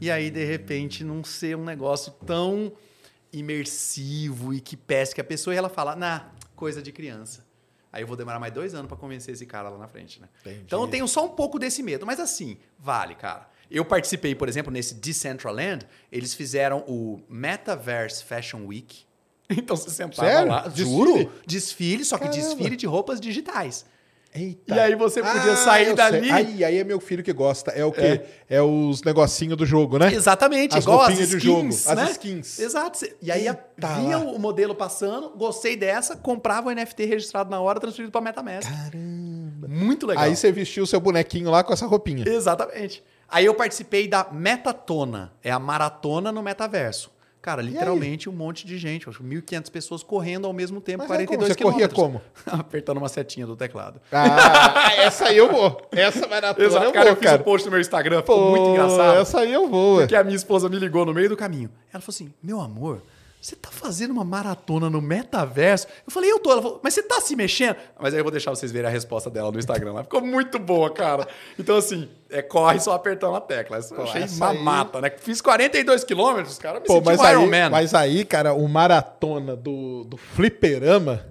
[0.00, 2.72] E aí, de repente, não ser um negócio tão
[3.32, 7.44] imersivo e que pesque a pessoa e ela fala, nah, coisa de criança.
[7.92, 10.28] Aí eu vou demorar mais dois anos para convencer esse cara lá na frente, né?
[10.40, 10.60] Entendi.
[10.64, 13.48] Então eu tenho só um pouco desse medo, mas assim, vale, cara.
[13.70, 19.04] Eu participei, por exemplo, nesse Decentraland, eles fizeram o Metaverse Fashion Week.
[19.52, 20.48] Então você sentava Sério?
[20.48, 20.84] lá, Desfile?
[20.88, 22.40] juro, desfile, só que Caramba.
[22.54, 23.84] desfile de roupas digitais.
[24.32, 24.76] Eita.
[24.76, 26.30] E aí você podia sair eu dali-.
[26.30, 27.72] Aí, aí é meu filho que gosta.
[27.72, 28.20] É o quê?
[28.48, 30.12] É, os negocinhos do jogo, né?
[30.12, 32.10] Exatamente, As igual as skins, jogo, as né?
[32.12, 32.58] skins.
[32.60, 33.00] Exato.
[33.20, 34.24] E aí Eita vinha lá.
[34.24, 38.70] o modelo passando, gostei dessa, comprava o NFT registrado na hora, transferido para MetaMask.
[38.70, 39.68] Caramba.
[39.68, 40.24] Muito legal.
[40.24, 42.24] Aí você vestiu o seu bonequinho lá com essa roupinha.
[42.28, 43.02] Exatamente.
[43.28, 47.10] Aí eu participei da Metatona, é a maratona no metaverso.
[47.42, 51.10] Cara, literalmente um monte de gente, acho que 1.500 pessoas correndo ao mesmo tempo, Mas
[51.10, 51.70] aí 42 como?
[51.70, 52.30] Você corria quilômetros.
[52.46, 53.98] Apertando uma setinha do teclado.
[54.12, 55.80] Ah, essa aí eu vou.
[55.90, 57.40] Essa maratona Exato, eu cara, vou, eu fiz cara.
[57.40, 59.18] um post no meu Instagram, ficou Pô, muito engraçado.
[59.18, 60.02] Essa aí eu vou, ué.
[60.02, 61.70] Porque a minha esposa me ligou no meio do caminho.
[61.92, 63.02] Ela falou assim: Meu amor,
[63.40, 65.86] você tá fazendo uma maratona no metaverso?
[66.06, 66.52] Eu falei, eu tô.
[66.52, 67.76] Ela falou, mas você tá se mexendo?
[67.98, 69.90] Mas aí eu vou deixar vocês verem a resposta dela no Instagram.
[69.92, 71.26] Ela ficou muito boa, cara.
[71.58, 73.78] Então, assim, é, corre só apertando a tecla.
[73.78, 75.10] Eu Pô, achei essa aí- mamata, né?
[75.18, 76.80] Fiz 42 quilômetros, cara.
[76.80, 81.24] Me Pô, mas um aí, mas aí, cara, o maratona do, do fliperama,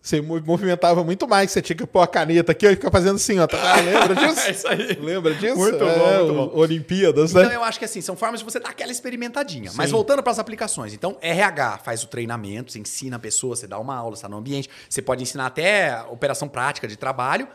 [0.00, 1.50] você mo- movimentava muito mais.
[1.50, 3.46] Você tinha que pôr a caneta aqui ó, e ficar fazendo assim, ó.
[3.46, 4.40] Tá, lembra disso?
[4.40, 4.92] É isso aí.
[5.00, 5.56] Lembra disso?
[5.56, 6.58] Muito bom, É, muito o- bom.
[6.58, 7.54] Olimpíadas, Então né?
[7.56, 9.70] eu acho que assim, são formas de você dar aquela experimentadinha.
[9.74, 9.92] Mas Sim.
[9.92, 10.92] voltando para as aplicações.
[10.94, 14.28] Então, RH faz o treinamento, você ensina a pessoa, você dá uma aula, você está
[14.28, 14.70] no ambiente.
[14.88, 17.46] Você pode ensinar até operação prática de trabalho.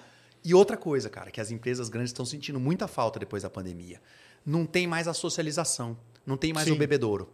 [0.46, 4.02] E outra coisa, cara, que as empresas grandes estão sentindo muita falta depois da pandemia.
[4.46, 6.74] Não tem mais a socialização, não tem mais Sim.
[6.74, 7.30] o bebedouro.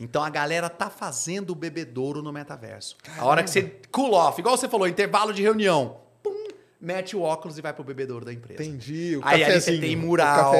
[0.00, 2.96] Então a galera tá fazendo o bebedouro no metaverso.
[3.18, 5.98] A hora que você cool off, igual você falou, intervalo de reunião,
[6.80, 8.62] mete o óculos e vai pro bebedouro da empresa.
[8.62, 9.16] Entendi.
[9.16, 10.54] O Aí ali você tem o mural,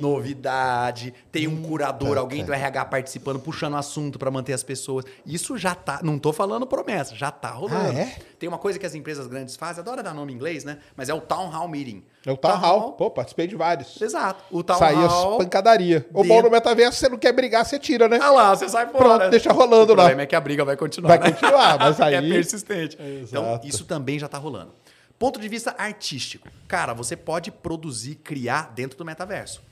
[0.00, 2.50] novidade, tem um curador, alguém do.
[2.52, 5.04] RH participando, puxando assunto para manter as pessoas.
[5.24, 7.96] Isso já tá, não tô falando promessa, já tá rolando.
[7.96, 8.16] Ah, é?
[8.38, 10.78] Tem uma coisa que as empresas grandes fazem, adora dar nome em inglês, né?
[10.96, 12.02] Mas é o Town Hall Meeting.
[12.26, 12.92] É o Town Hall.
[12.92, 14.00] Pô, participei de vários.
[14.00, 14.42] Exato.
[14.50, 15.38] O Town Saía Hall.
[15.38, 16.06] pancadaria.
[16.12, 18.18] O bom no metaverso, você não quer brigar, você tira, né?
[18.20, 18.98] Ah lá, você sai fora.
[18.98, 20.02] Pronto, deixa rolando o lá.
[20.04, 21.16] problema é que a briga vai continuar.
[21.16, 21.32] Vai né?
[21.32, 22.96] continuar, mas aí- é persistente.
[23.00, 23.66] Então, Exato.
[23.66, 24.72] isso também já tá rolando.
[25.20, 26.48] Ponto de vista artístico.
[26.66, 29.62] Cara, você pode produzir, criar dentro do metaverso.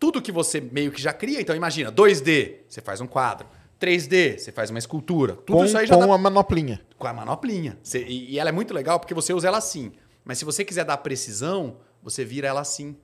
[0.00, 3.46] Tudo que você meio que já cria, então imagina, 2D, você faz um quadro.
[3.78, 5.34] 3D, você faz uma escultura.
[5.34, 6.80] Tudo com isso aí já com dá uma manoplinha.
[6.98, 7.78] com a manoplinha.
[7.82, 9.92] Você- e, ela é muito legal porque você usa ela assim.
[10.24, 12.96] Mas se você quiser dar precisão, você vira ela assim.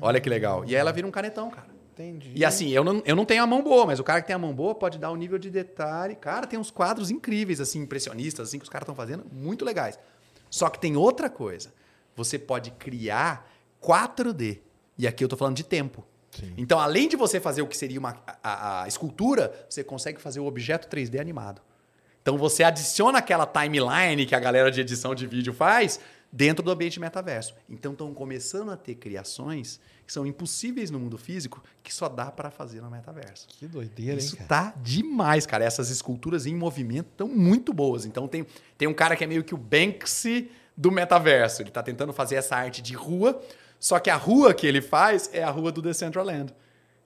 [0.00, 0.64] Olha que legal.
[0.64, 1.68] E aí ela vira um canetão, cara.
[1.92, 2.32] Entendi.
[2.34, 4.34] E assim, eu não, eu não tenho a mão boa, mas o cara que tem
[4.34, 6.14] a mão boa pode dar um nível de detalhe.
[6.14, 9.98] Cara, tem uns quadros incríveis, assim, impressionistas, assim, que os caras estão fazendo, muito legais.
[10.50, 11.72] Só que tem outra coisa.
[12.16, 13.50] Você pode criar
[13.82, 14.60] 4D.
[14.96, 16.04] E aqui eu tô falando de tempo.
[16.56, 20.40] Então, além de você fazer o que seria uma, a, a escultura, você consegue fazer
[20.40, 21.60] o objeto 3D animado.
[22.22, 25.98] Então você adiciona aquela timeline que a galera de edição de vídeo faz
[26.30, 27.54] dentro do ambiente metaverso.
[27.68, 32.32] Então estão começando a ter criações que são impossíveis no mundo físico que só dá
[32.32, 33.46] para fazer no metaverso.
[33.46, 34.70] Que doideira, Isso hein, cara?
[34.72, 35.62] tá demais, cara.
[35.62, 38.06] Essas esculturas em movimento estão muito boas.
[38.06, 38.46] Então tem,
[38.78, 41.60] tem um cara que é meio que o Banksy do metaverso.
[41.60, 43.38] Ele tá tentando fazer essa arte de rua,
[43.78, 46.54] só que a rua que ele faz é a rua do Decentraland.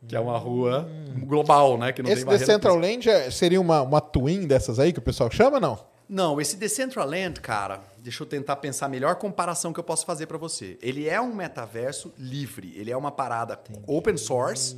[0.07, 0.89] Que é uma rua
[1.27, 1.91] global, né?
[1.93, 5.29] Que não Esse tem Decentraland é- seria uma, uma twin dessas aí que o pessoal
[5.29, 5.77] chama, não?
[6.09, 10.27] Não, esse Decentraland, cara, deixa eu tentar pensar a melhor comparação que eu posso fazer
[10.27, 10.77] para você.
[10.83, 14.77] Ele é um metaverso livre, ele é uma parada open source,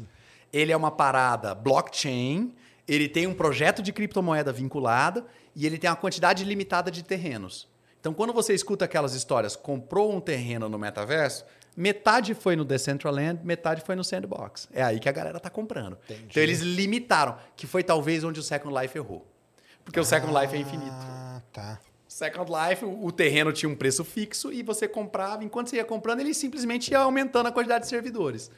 [0.52, 2.54] ele é uma parada blockchain,
[2.86, 5.24] ele tem um projeto de criptomoeda vinculado
[5.56, 7.66] e ele tem uma quantidade limitada de terrenos.
[7.98, 13.40] Então, quando você escuta aquelas histórias, comprou um terreno no metaverso, metade foi no Decentraland,
[13.42, 14.68] metade foi no Sandbox.
[14.70, 15.96] É aí que a galera tá comprando.
[16.10, 19.26] Então, eles limitaram, que foi talvez onde o Second Life errou.
[19.82, 20.90] Porque o Second Life é infinito.
[20.90, 21.80] Ah, tá.
[22.14, 26.20] Second Life, o terreno tinha um preço fixo e você comprava, enquanto você ia comprando,
[26.20, 28.52] ele simplesmente ia aumentando a quantidade de servidores.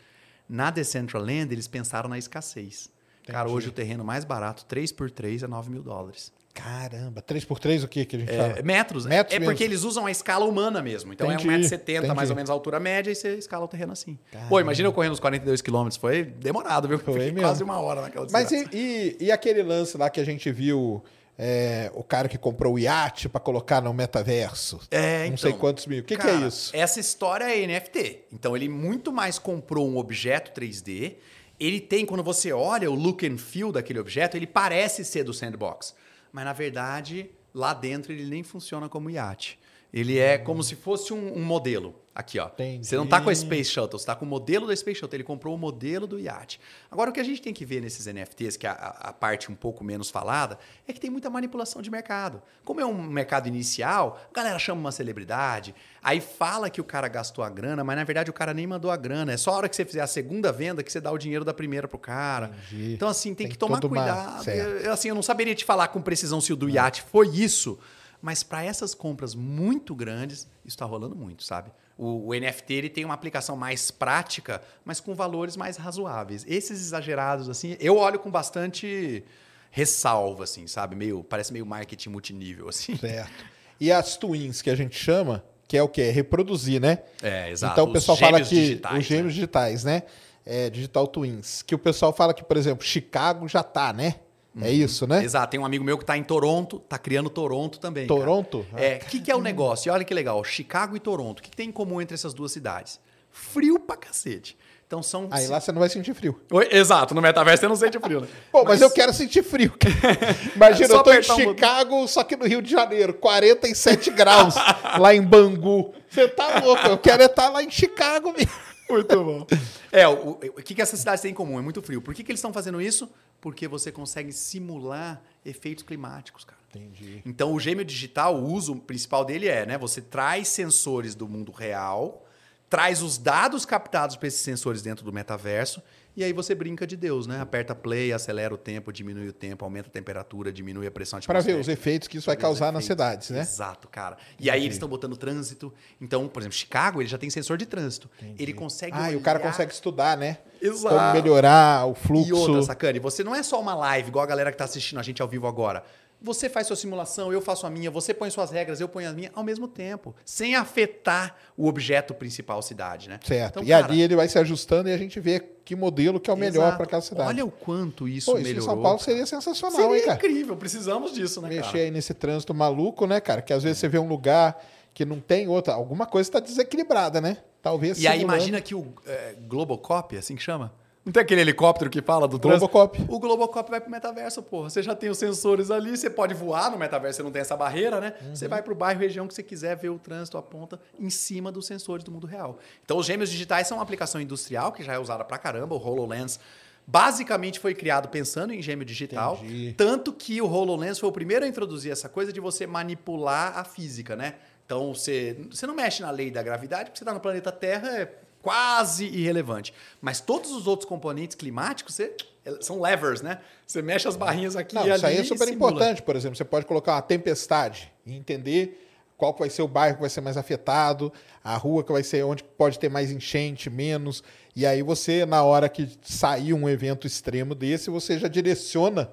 [0.46, 2.90] Na Decentraland, eles pensaram na escassez.
[3.26, 6.30] Cara, hoje o terreno mais barato, 3x3, é 9 mil dólares.
[6.52, 8.62] Caramba, 3x3 o que que a gente É, fala?
[8.62, 9.16] metros, né?
[9.16, 9.72] Metros é porque mesmo.
[9.74, 11.14] eles usam a escala humana mesmo.
[11.14, 12.30] Então Entendi, é 1,70m, mais entendi.
[12.32, 14.18] ou menos a altura média, e você escala o terreno assim.
[14.50, 15.96] Pô, imagina eu correndo os 42 quilômetros.
[15.96, 16.98] Foi demorado, viu?
[16.98, 17.40] Foi Fiquei mesmo.
[17.48, 18.76] quase uma hora naquela Mas desgraça.
[18.76, 21.02] e, e- e aquele lance lá que a gente viu,
[21.38, 24.80] é, o cara que comprou o iate pra colocar no metaverso?
[24.90, 26.00] É, Não então, sei quantos mil.
[26.00, 26.74] O que, que cara, é isso?
[26.74, 28.24] Essa história é NFT.
[28.32, 31.16] Então ele muito mais comprou um objeto 3D.
[31.58, 35.32] Ele tem, quando você olha o look and feel daquele objeto, ele parece ser do
[35.32, 35.94] sandbox.
[36.32, 39.58] Mas na verdade, lá dentro ele nem funciona como iate.
[39.92, 41.94] Ele é como se fosse um, um modelo.
[42.16, 42.46] Aqui, ó.
[42.46, 42.86] Entendi.
[42.86, 45.18] Você não tá com a Space Shuttle, você tá com o modelo da Space Shuttle.
[45.18, 46.58] Ele comprou o modelo do iate.
[46.90, 49.52] Agora, o que a gente tem que ver nesses NFTs, que é a, a parte
[49.52, 52.40] um pouco menos falada, é que tem muita manipulação de mercado.
[52.64, 57.06] Como é um mercado inicial, a galera chama uma celebridade, aí fala que o cara
[57.06, 59.32] gastou a grana, mas na verdade o cara nem mandou a grana.
[59.32, 61.44] É só a hora que você fizer a segunda venda que você dá o dinheiro
[61.44, 62.50] da primeira pro cara.
[62.72, 62.94] Entendi.
[62.94, 64.48] Então, assim, tem, Tem que tomar cuidado.
[64.48, 67.78] Eu, assim, eu não saberia te falar com precisão se o do iate foi isso,
[68.22, 71.70] mas para essas compras muito grandes, isso está rolando muito, sabe?
[71.98, 76.44] O, o NFT ele tem uma aplicação mais prática, mas com valores mais razoáveis.
[76.46, 79.24] Esses exagerados, assim, eu olho com bastante
[79.70, 80.94] ressalva, assim, sabe?
[80.94, 82.96] Meio, parece meio marketing multinível, assim.
[82.96, 83.44] Certo.
[83.80, 86.02] E as twins que a gente chama, que é o quê?
[86.02, 87.00] É reproduzir, né?
[87.22, 87.72] É, exato.
[87.72, 89.32] Então o Os pessoal fala que digitais, os gêmeos né?
[89.32, 90.02] digitais, né?
[90.46, 91.62] é, Digital Twins.
[91.62, 94.14] Que o pessoal fala que, por exemplo, Chicago já tá, né?
[94.60, 95.22] É isso, né?
[95.22, 95.50] Exato.
[95.50, 98.06] Tem um amigo meu que tá em Toronto, tá criando Toronto também.
[98.06, 98.20] cara.
[98.20, 98.66] Toronto?
[98.74, 99.88] É, o que, que é o negócio?
[99.88, 101.40] E olha que legal, Chicago e Toronto.
[101.40, 102.98] O que, que tem em comum entre essas duas cidades?
[103.30, 104.56] Frio pra cacete.
[104.86, 105.26] Então são.
[105.32, 106.40] Aí lá você não vai sentir frio.
[106.50, 108.28] Oi, Exato, no metaverso você não sente frio, né?
[108.52, 109.72] Pô, mas, eu quero sentir frio.
[110.54, 111.22] Imagina, É só eu tô em.
[111.22, 114.54] Chicago, só que no Rio de Janeiro, 47 graus,
[114.98, 115.92] lá em Bangu.
[116.08, 118.52] Você tá louco, eu quero estar lá em Chicago mesmo.
[118.88, 119.46] Muito bom.
[119.90, 121.58] É, o, o, o que, que essas cidades têm em comum?
[121.58, 122.00] É muito frio.
[122.00, 123.10] Por que, que eles estão fazendo isso?
[123.46, 126.58] Porque você consegue simular efeitos climáticos, cara.
[126.74, 127.22] Entendi.
[127.24, 129.78] Então, o gêmeo digital, o uso principal dele é, né?
[129.78, 132.26] Você traz sensores do mundo real,
[132.68, 135.80] traz os dados captados por esses sensores dentro do metaverso,
[136.16, 137.40] e aí você brinca de Deus, né?
[137.42, 141.34] Aperta play, acelera o tempo, diminui o tempo, aumenta a temperatura, diminui a pressão Para
[141.40, 141.60] ver atmosférica.
[141.60, 143.40] os efeitos que isso vai Pra causar nas cidades, né?
[143.40, 144.16] Exato, cara.
[144.40, 145.72] E aí eles estão botando trânsito.
[146.00, 148.08] Então, por exemplo, Chicago, ele já tem sensor de trânsito.
[148.38, 150.38] Ele consegue Ah, e o cara olhar- consegue estudar, né?
[150.60, 150.96] Exato.
[150.96, 152.34] Como melhorar o E fluxo.
[152.34, 155.02] outra, Sacane, você não é só uma live, igual a galera que tá assistindo a
[155.02, 155.84] gente ao vivo agora.
[156.20, 159.12] Você faz sua simulação, eu faço a minha, você põe suas regras, eu ponho a
[159.12, 163.20] minha, ao mesmo tempo, sem afetar o objeto principal cidade, né?
[163.22, 163.50] Certo.
[163.60, 166.30] Então, e cara, ali ele vai se ajustando e a gente vê que modelo que
[166.30, 167.28] é o melhor para aquela cidade.
[167.28, 168.64] Olha o quanto isso Pô, isso melhorou.
[168.70, 170.16] em São Paulo seria sensacional, Seria hein, cara?
[170.16, 171.78] incrível, precisamos disso, né, Mexer cara?
[171.84, 173.42] aí nesse trânsito maluco, né, cara?
[173.42, 174.58] Que às vezes você vê um lugar
[174.94, 175.74] que não tem outra.
[175.74, 177.36] Alguma coisa está desequilibrada, né?
[177.60, 178.00] Talvez.
[178.00, 180.72] E aí simulando- imagina que o é, Globocop, assim que chama?
[181.06, 182.36] Não tem aquele helicóptero que fala do?
[182.36, 183.00] Globocop.
[183.08, 184.68] O Globocop vai pro metaverso, porra.
[184.68, 187.56] Você já tem os sensores ali, você pode voar no metaverso, você não tem essa
[187.56, 188.12] barreira, né?
[188.20, 188.34] Uhum.
[188.34, 191.64] Você vai pro bairro, região que você quiser ver o trânsito, aponta em cima dos
[191.64, 192.58] sensores do mundo real.
[192.84, 195.78] Então, os gêmeos digitais são uma aplicação industrial que já é usada pra caramba, o
[195.78, 196.40] HoloLens.
[196.84, 199.74] Basicamente foi criado pensando em gêmeo digital, Entendi.
[199.76, 203.62] tanto que o HoloLens foi o primeiro a introduzir essa coisa de você manipular a
[203.62, 204.34] física, né?
[204.64, 207.88] Então você, você não mexe na lei da gravidade, porque você está no planeta Terra,
[207.96, 208.12] é
[208.46, 209.74] quase irrelevante.
[210.00, 212.14] Mas todos os outros componentes climáticos você-
[212.60, 213.40] são levers, né?
[213.66, 214.96] Você mexe as barrinhas aqui Não, e ali.
[214.98, 216.00] isso aí é super importante.
[216.00, 220.00] Por exemplo, você pode colocar uma tempestade e entender qual vai ser o bairro que
[220.02, 221.12] vai ser mais afetado,
[221.42, 224.22] a rua que vai ser onde pode ter mais enchente, menos.
[224.54, 229.10] E aí você, na hora que sair um evento extremo desse, você já direciona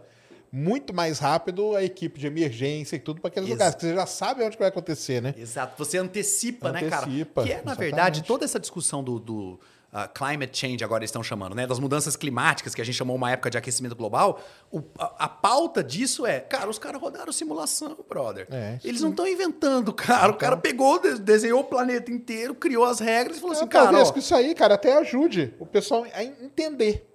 [0.55, 3.95] muito mais rápido a equipe de emergência e tudo para aqueles Ex- lugares, que você
[3.95, 5.33] já sabe onde vai acontecer, né?
[5.35, 7.07] Exato, você antecipa, né, cara?
[7.07, 7.79] Antecipa, Que é, na exatamente.
[7.79, 9.59] verdade, toda essa discussão do, do,
[9.91, 11.65] ah, climate change, agora eles estão chamando, né?
[11.65, 14.39] Das mudanças climáticas, que a gente chamou uma época de aquecimento global.
[14.71, 18.45] o- a, a pauta disso é, cara, os caras rodaram simulação, brother.
[18.51, 20.31] É, eles não estão inventando, cara.
[20.31, 23.67] O cara pegou, de- desenhou o planeta inteiro, criou as regras e falou assim, É,
[23.67, 23.85] cara.
[23.85, 27.09] talvez ó, que isso aí, cara, até ajude o pessoal a entender.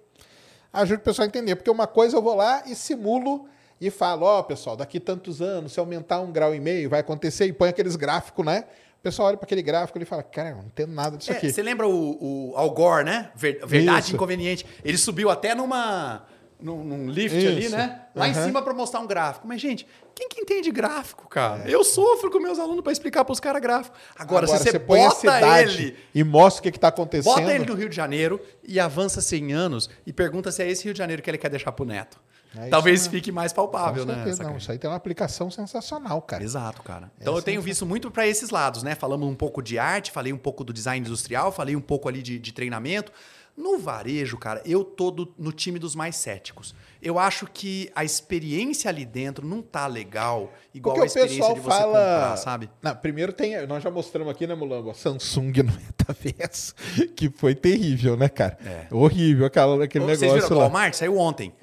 [0.71, 1.55] Ajude o pessoal a entender.
[1.55, 3.47] Porque uma coisa eu vou lá e simulo
[3.81, 7.45] e falo, ó, pessoal, daqui tantos anos, se aumentar um grau e meio, vai acontecer,
[7.45, 8.65] e põe aqueles gráficos, né?
[8.99, 11.49] O pessoal olha para aquele gráfico e fala, cara, não entendo nada disso É, aqui.
[11.49, 13.31] Você lembra o, o Al Gore, né?
[13.33, 14.15] Ver- verdade Isso.
[14.15, 14.65] inconveniente.
[14.83, 16.25] Ele subiu até numa.
[16.59, 17.75] Num, num lift ali, Isso.
[17.75, 18.01] né?
[18.13, 18.45] Lá em Aham.
[18.45, 19.47] cima para mostrar um gráfico.
[19.47, 21.69] Mas, gente, quem que entende gráfico, cara?
[21.69, 23.95] Eu sofro com meus alunos para explicar para os caras gráfico.
[24.17, 27.33] Agora, se você, a bota ele, e mostra o que, que tá acontecendo.
[27.33, 30.83] bota ele no Rio de Janeiro e avança 100 anos e pergunta se é esse
[30.83, 32.19] Rio de Janeiro que ele quer deixar pro neto.
[32.57, 33.11] É isso Talvez mesmo.
[33.13, 34.15] fique mais Com palpável, né?
[34.15, 36.43] certeza, essa não, isso aí tem uma aplicação sensacional, cara.
[36.43, 37.11] Exato, cara.
[37.21, 38.95] Então eu tenho visto muito para esses lados, né?
[38.95, 42.23] Falamos um pouco de arte, falei um pouco do design industrial, falei um pouco ali
[42.23, 43.11] de, de treinamento.
[43.59, 46.73] No varejo, cara, eu tô do- no time dos mais céticos.
[47.01, 51.37] Eu acho que a experiência ali dentro não tá legal, igual Porque a o experiência
[51.39, 51.85] pessoal de você fala.
[51.93, 52.69] comprar, sabe?
[52.81, 53.67] Não, primeiro tem.
[53.67, 54.91] Nós já mostramos aqui, né, Mulambo?
[54.91, 56.73] A Samsung no metaverso,
[57.15, 58.57] que foi terrível, né, cara?
[58.65, 58.87] É.
[58.95, 60.65] Horrível aquela, aquele Vocês negócio viram o lá.
[60.67, 60.93] Walmart?
[60.93, 61.53] Saiu ontem.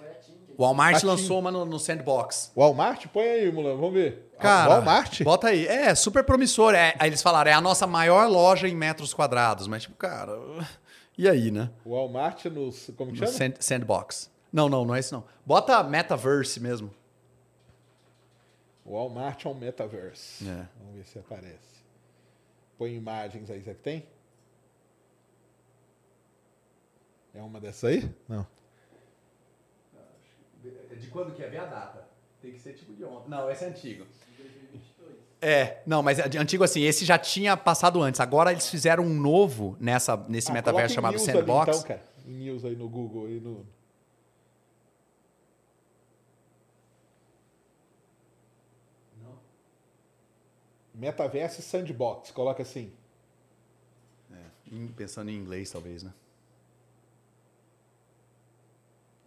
[0.59, 1.07] O Walmart Aqui.
[1.07, 2.53] lançou uma no, no Sandbox.
[2.57, 3.07] Walmart?
[3.09, 4.31] Põe aí, Mulambo, vamos ver.
[4.39, 5.23] Cara, Walmart?
[5.23, 5.67] Bota aí.
[5.67, 6.75] É, super promissor.
[6.75, 9.67] É, aí eles falaram, é a nossa maior loja em metros quadrados.
[9.67, 10.33] Mas, tipo, cara.
[11.19, 11.71] E aí, né?
[11.85, 12.91] Walmart nos.
[12.97, 13.39] Como que No chama?
[13.39, 14.31] sand- Sandbox.
[14.53, 15.25] Não, não, não é isso não.
[15.45, 16.91] Bota Metaverse mesmo.
[18.85, 20.47] Walmart on Metaverse.
[20.49, 20.67] É.
[20.79, 21.77] Vamos ver se aparece.
[22.79, 24.07] Põe imagens aí, será que tem?
[27.35, 28.09] É uma dessa aí?
[28.29, 28.47] Não.
[30.99, 31.49] De quando que é?
[31.49, 32.07] Vê a data.
[32.41, 33.29] Tem que ser tipo de ontem.
[33.29, 34.07] Não, esse é antigo.
[35.41, 38.21] É, não, mas é antigo assim, esse já tinha passado antes.
[38.21, 41.69] Agora eles fizeram um novo nessa, nesse Ah, metaverso chamado news ali, Sandbox.
[41.77, 42.03] então, cara.
[42.27, 43.27] Em news aí no Google.
[43.27, 43.65] Aí no...
[50.95, 52.93] Metaverse Sandbox, coloca assim.
[54.71, 56.13] Em- Pensando em inglês, talvez, né?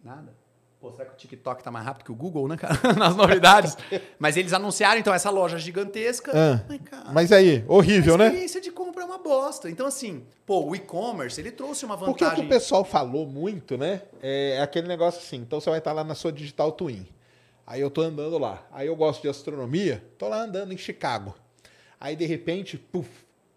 [0.02, 0.34] Nada.
[0.80, 2.74] Pô, será que o TikTok tá mais rápido que o Google, né, cara?
[2.96, 3.76] Nas novidades.
[4.18, 6.32] Mas eles anunciaram, então, essa loja gigantesca.
[6.34, 8.24] Ah, Mas, cara, mas aí, horrível, a né?
[8.28, 9.68] experiência de compra é uma bosta.
[9.68, 12.46] Então, assim, pô, o e-commerce, ele trouxe uma Porque o que vantagem.
[12.46, 14.00] o pessoal falou muito, né?
[14.22, 15.36] É aquele negócio assim.
[15.36, 17.06] Então você vai estar lá na sua Digital Twin.
[17.66, 18.66] Aí eu tô andando lá.
[18.72, 21.34] Aí eu gosto de astronomia, tô lá andando em Chicago.
[22.00, 23.08] Aí de repente, puf,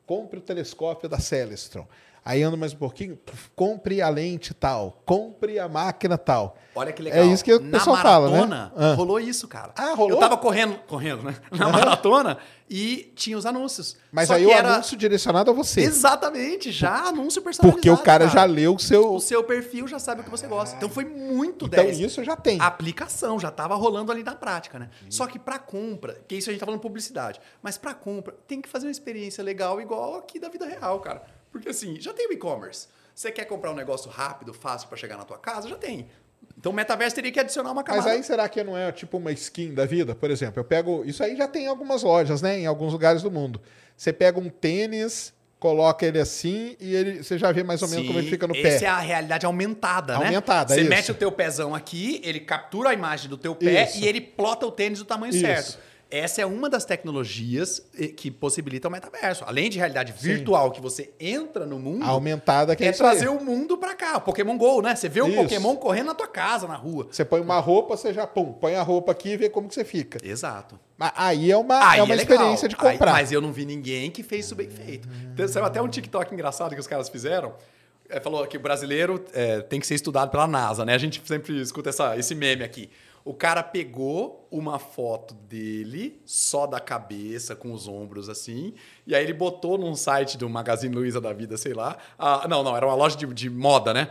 [0.05, 1.87] compre o telescópio da Celestron.
[2.25, 3.19] Aí ando mais um pouquinho,
[3.53, 6.55] compre a lente tal, compre a máquina tal.
[6.73, 7.19] Olha que legal.
[7.19, 8.71] É isso que o Na pessoal fala, né?
[8.75, 8.93] Ah.
[8.93, 9.73] rolou isso, cara.
[9.75, 10.11] Ah, rolou?
[10.11, 11.35] Eu tava correndo, correndo, né?
[11.51, 12.37] Na maratona
[12.69, 13.97] e tinha os anúncios.
[14.11, 15.81] Mas Só aí o era anúncio direcionado a você.
[15.81, 17.75] Exatamente, já anúncio personalizado.
[17.75, 18.45] Porque o cara, já cara.
[18.45, 19.13] leu o seu.
[19.13, 20.75] O seu perfil já sabe o que você gosta.
[20.77, 21.99] Então foi muito Então 10.
[21.99, 22.59] isso já tem.
[22.59, 24.89] A aplicação já estava rolando ali na prática, né?
[25.09, 28.61] Só que para compra, que isso a gente tá falando publicidade, mas para compra tem
[28.61, 31.21] que fazer uma experiência legal igual aqui da vida real, cara.
[31.53, 32.88] Porque assim, já tem o e-commerce.
[33.15, 35.69] Você quer comprar um negócio rápido, fácil para chegar na tua casa?
[35.69, 36.09] Já tem.
[36.57, 38.05] Então o metaverso teria que adicionar uma camada.
[38.05, 40.15] Mas aí será que não é tipo uma skin da vida?
[40.15, 41.03] Por exemplo, eu pego.
[41.05, 42.59] Isso aí já tem em algumas lojas, né?
[42.59, 43.61] Em alguns lugares do mundo.
[43.95, 48.07] Você pega um tênis, coloca ele assim e ele, você já vê mais ou menos
[48.07, 48.75] como ele fica no pé.
[48.75, 50.25] Essa é a realidade aumentada, né?
[50.25, 50.89] Aumentada, Você isso.
[50.89, 53.99] mete o teu pezão aqui, ele captura a imagem do teu pé Isso.
[53.99, 55.39] e ele plota o tênis do tamanho Isso.
[55.39, 55.80] certo.
[56.15, 59.44] Essa é uma das tecnologias eh, que possibilita o metaverso.
[59.48, 62.94] Além de realidade virtual, que você entra no mundo, A aumentada que é, aí.
[62.94, 64.18] trazer o mundo pra cá.
[64.18, 64.95] O Pokémon GO, né?
[64.95, 65.38] Você vê o Isso.
[65.38, 67.07] Pokémon correndo na tua casa, na rua.
[67.10, 69.73] Você põe uma roupa, você já pum, põe a roupa aqui e vê como que
[69.73, 70.19] você fica.
[70.23, 70.80] Exato.
[70.95, 73.11] Mas Aí é uma, Aí é uma é experiência de Aí- comprar.
[73.14, 75.07] mas eu não vi ninguém que fez isso bem feito.
[75.34, 77.53] Então, saiu até um TikTok engraçado que os caras fizeram.
[78.07, 80.94] É, falou que o brasileiro é, tem que ser estudado pela NASA, né?
[80.94, 82.90] A gente sempre escuta essa, esse meme aqui.
[83.25, 88.73] O cara pegou uma foto dele, só da cabeça, com os ombros assim,
[89.07, 91.97] e aí ele botou num site do Magazine Luiza da vida, sei lá.
[92.19, 94.09] Ah, não, não, era uma loja de, de moda, né?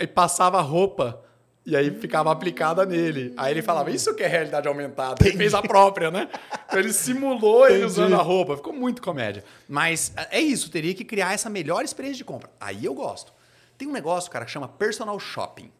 [0.00, 1.20] E passava roupa.
[1.64, 3.32] E aí ficava aplicada nele.
[3.36, 5.24] Aí ele falava, isso que é realidade aumentada.
[5.24, 6.28] Ele fez a própria, né?
[6.66, 7.86] Então ele simulou ele Entendi.
[7.86, 8.56] usando a roupa.
[8.56, 9.44] Ficou muito comédia.
[9.68, 12.50] Mas é isso, teria que criar essa melhor experiência de compra.
[12.60, 13.32] Aí eu gosto.
[13.78, 15.70] Tem um negócio, cara, que chama personal shopping.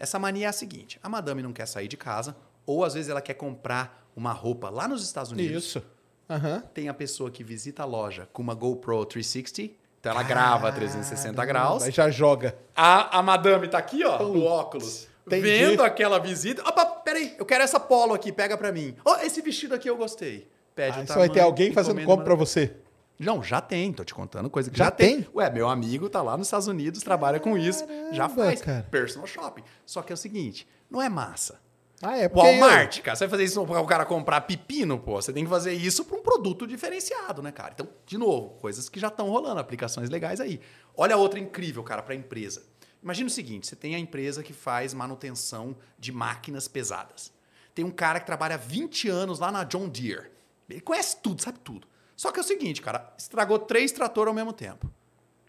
[0.00, 3.10] Essa mania é a seguinte: a madame não quer sair de casa, ou às vezes
[3.10, 5.64] ela quer comprar uma roupa lá nos Estados Unidos.
[5.64, 5.82] Isso.
[6.28, 6.62] Aham.
[6.72, 11.44] Tem a pessoa que visita a loja com uma GoPro 360, então ela grava 360
[11.44, 11.82] graus.
[11.82, 12.56] Aí já joga.
[12.74, 15.08] A, a madame tá aqui, ó, no óculos.
[15.26, 15.42] entendi.
[15.42, 16.62] Vendo aquela visita.
[16.66, 18.96] Opa, peraí, eu quero essa polo aqui, pega pra mim.
[19.04, 20.48] Ó, esse vestido aqui eu gostei.
[20.74, 22.74] Pede Aí o você vai ter tamanho, alguém fazendo compra pra você.
[23.20, 25.28] Não, já tem, tô te contando coisa que Já já, tem?
[25.34, 28.88] Ué, meu amigo tá lá nos Estados Unidos, trabalha com isso, já Caramba, faz cara.
[28.90, 29.62] personal shopping.
[29.84, 31.60] Só que é o seguinte, não é massa.
[32.02, 32.48] Ah, é porque...
[32.48, 35.50] Walmart, cara, você vai fazer isso para o cara comprar pepino, pô, você tem que
[35.50, 37.72] fazer isso para um produto diferenciado, né, cara?
[37.74, 40.58] Então, de novo, coisas que já estão rolando, aplicações legais aí.
[40.96, 42.62] Olha outra incrível, cara, para empresa.
[43.02, 47.30] Imagina o seguinte, você tem a empresa que faz manutenção de máquinas pesadas.
[47.74, 50.30] Tem um cara que trabalha há 20 anos lá na John Deere.
[50.70, 51.86] Ele conhece tudo, sabe tudo.
[52.20, 54.86] Só que é o seguinte, cara, estragou três tratores ao mesmo tempo.
[54.86, 54.90] O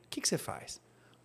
[0.09, 0.79] que, que você faz?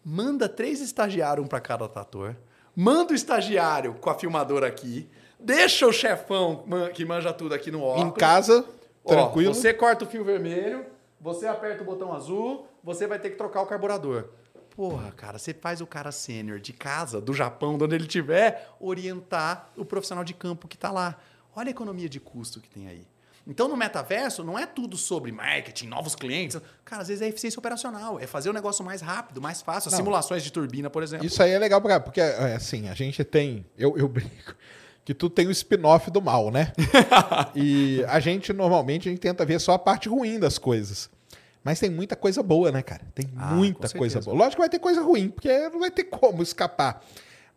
[0.05, 2.35] Manda três estagiários, um para cada trator.
[2.75, 5.09] Manda o estagiário com a filmadora aqui.
[5.39, 8.09] Deixa o chefão que manja tudo aqui no óculos.
[8.09, 8.65] Em casa,
[9.05, 9.55] Ó, tranquilo.
[9.55, 10.85] você corta o fio vermelho,
[11.21, 14.31] você aperta o botão azul, você vai ter que trocar o carburador.
[14.75, 18.69] Porra, cara, você faz o cara sênior de casa, do Japão, de onde ele estiver,
[18.81, 21.17] orientar o profissional de campo que está lá.
[21.55, 23.07] Olha a economia de custo que tem aí.
[23.47, 26.61] Então, no metaverso, não é tudo sobre marketing, novos clientes.
[26.85, 29.91] Cara, às vezes é eficiência operacional, é fazer o negócio mais rápido, mais fácil.
[29.91, 29.97] Não.
[29.97, 31.25] simulações de turbina, por exemplo.
[31.25, 33.65] Isso aí é legal, porque é, assim, a gente tem.
[33.79, 34.55] Eu, eu brinco
[35.05, 36.73] que tu tem o spin-off do mal, né?
[37.55, 41.09] e a gente, normalmente, a gente tenta ver só a parte ruim das coisas.
[41.63, 43.03] Mas tem muita coisa boa, né, cara?
[43.15, 44.37] Tem Ah, muita coisa boa.
[44.37, 47.05] Lógico que vai ter coisa ruim, porque não vai ter como escapar.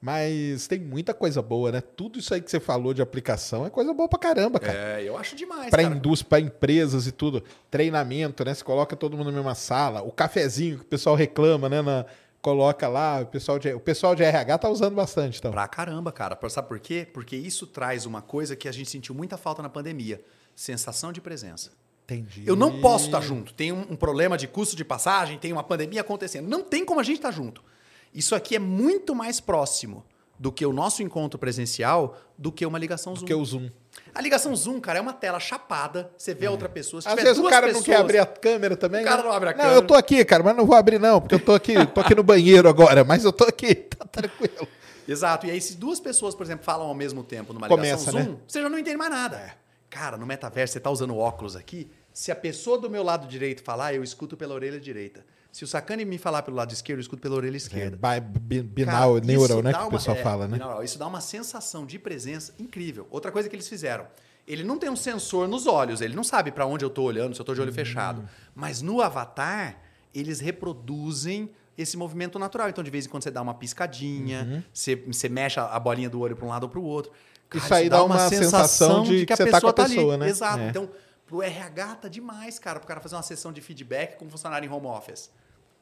[0.02, 1.82] Mas tem muita coisa boa, né?
[1.82, 4.78] Tudo isso aí que você falou de aplicação é coisa boa pra caramba, cara.
[4.78, 7.44] É, eu acho demais, Pra indústria, pra empresas e tudo.
[7.70, 8.54] Treinamento, né?
[8.54, 10.02] Você coloca todo mundo na mesma sala.
[10.02, 11.82] O cafezinho que o pessoal reclama, né?
[11.82, 12.06] na-
[12.42, 13.20] coloca lá.
[13.22, 15.52] O pessoal, de, o pessoal de RH tá usando bastante, então.
[15.52, 16.38] Pra caramba, cara.
[16.50, 17.06] Sabe por quê?
[17.14, 20.22] Porque isso traz uma coisa que a gente sentiu muita falta na pandemia:
[20.56, 21.72] sensação de presença.
[22.06, 22.44] Entendi.
[22.48, 23.54] Eu não posso estar junto.
[23.54, 26.48] Tem um, um problema de custo de passagem, tem uma pandemia acontecendo.
[26.48, 27.62] Não tem como a gente estar junto.
[28.14, 30.06] Isso aqui é muito mais próximo
[30.38, 33.26] do que o nosso encontro presencial do que uma ligação Zoom.
[33.26, 33.70] Que o Zoom.
[34.16, 36.10] A ligação Zoom, cara, é uma tela chapada.
[36.18, 37.02] Você vê a outra pessoa.
[37.02, 39.02] Se Às vezes o cara não pessoas, quer abrir a câmera também.
[39.02, 39.24] O cara né?
[39.28, 39.76] não abre a Não, câmera.
[39.78, 42.16] eu tô aqui, cara, mas não vou abrir não, porque eu tô aqui, tô aqui
[42.16, 44.68] no banheiro agora, mas eu tô aqui, tá tranquilo.
[45.06, 45.46] Exato.
[45.46, 48.32] E aí, se duas pessoas, por exemplo, falam ao mesmo tempo numa Começa, ligação Zoom,
[48.34, 48.38] né?
[48.48, 49.54] você já não entende mais nada.
[49.90, 51.90] Cara, no metaverso, você tá usando óculos aqui.
[52.14, 55.26] Se a pessoa do meu lado direito falar, eu escuto pela orelha direita.
[55.52, 57.98] Se o Sacani me falar pelo lado esquerdo, eu escuto pela orelha É, esquerda.
[58.22, 59.72] bi- binaural, Cara, neural, né?
[59.72, 60.54] dá Que o uma- pessoal é, fala, né?
[60.54, 60.84] binaural.
[60.84, 63.08] Isso dá uma sensação de presença incrível.
[63.10, 64.06] Outra coisa que eles fizeram.
[64.48, 67.36] Ele não tem um sensor nos olhos, ele não sabe para onde eu tô olhando,
[67.36, 68.28] se eu tô de olho fechado.
[68.56, 69.80] Mas no avatar,
[70.14, 72.70] eles reproduzem esse movimento natural.
[72.70, 76.10] Então, de vez em quando, você dá uma piscadinha, você, você mexe a a bolinha
[76.10, 77.12] do olho para um lado ou para o outro.
[77.54, 80.30] Isso aí dá uma sensação de que você tá com a pessoa, né?
[80.30, 80.60] Exato.
[80.60, 80.70] É.
[80.70, 80.90] Então,
[81.26, 84.68] pro RH tá demais, cara, pro cara fazer uma sessão de feedback com um funcionário
[84.68, 85.30] em home office.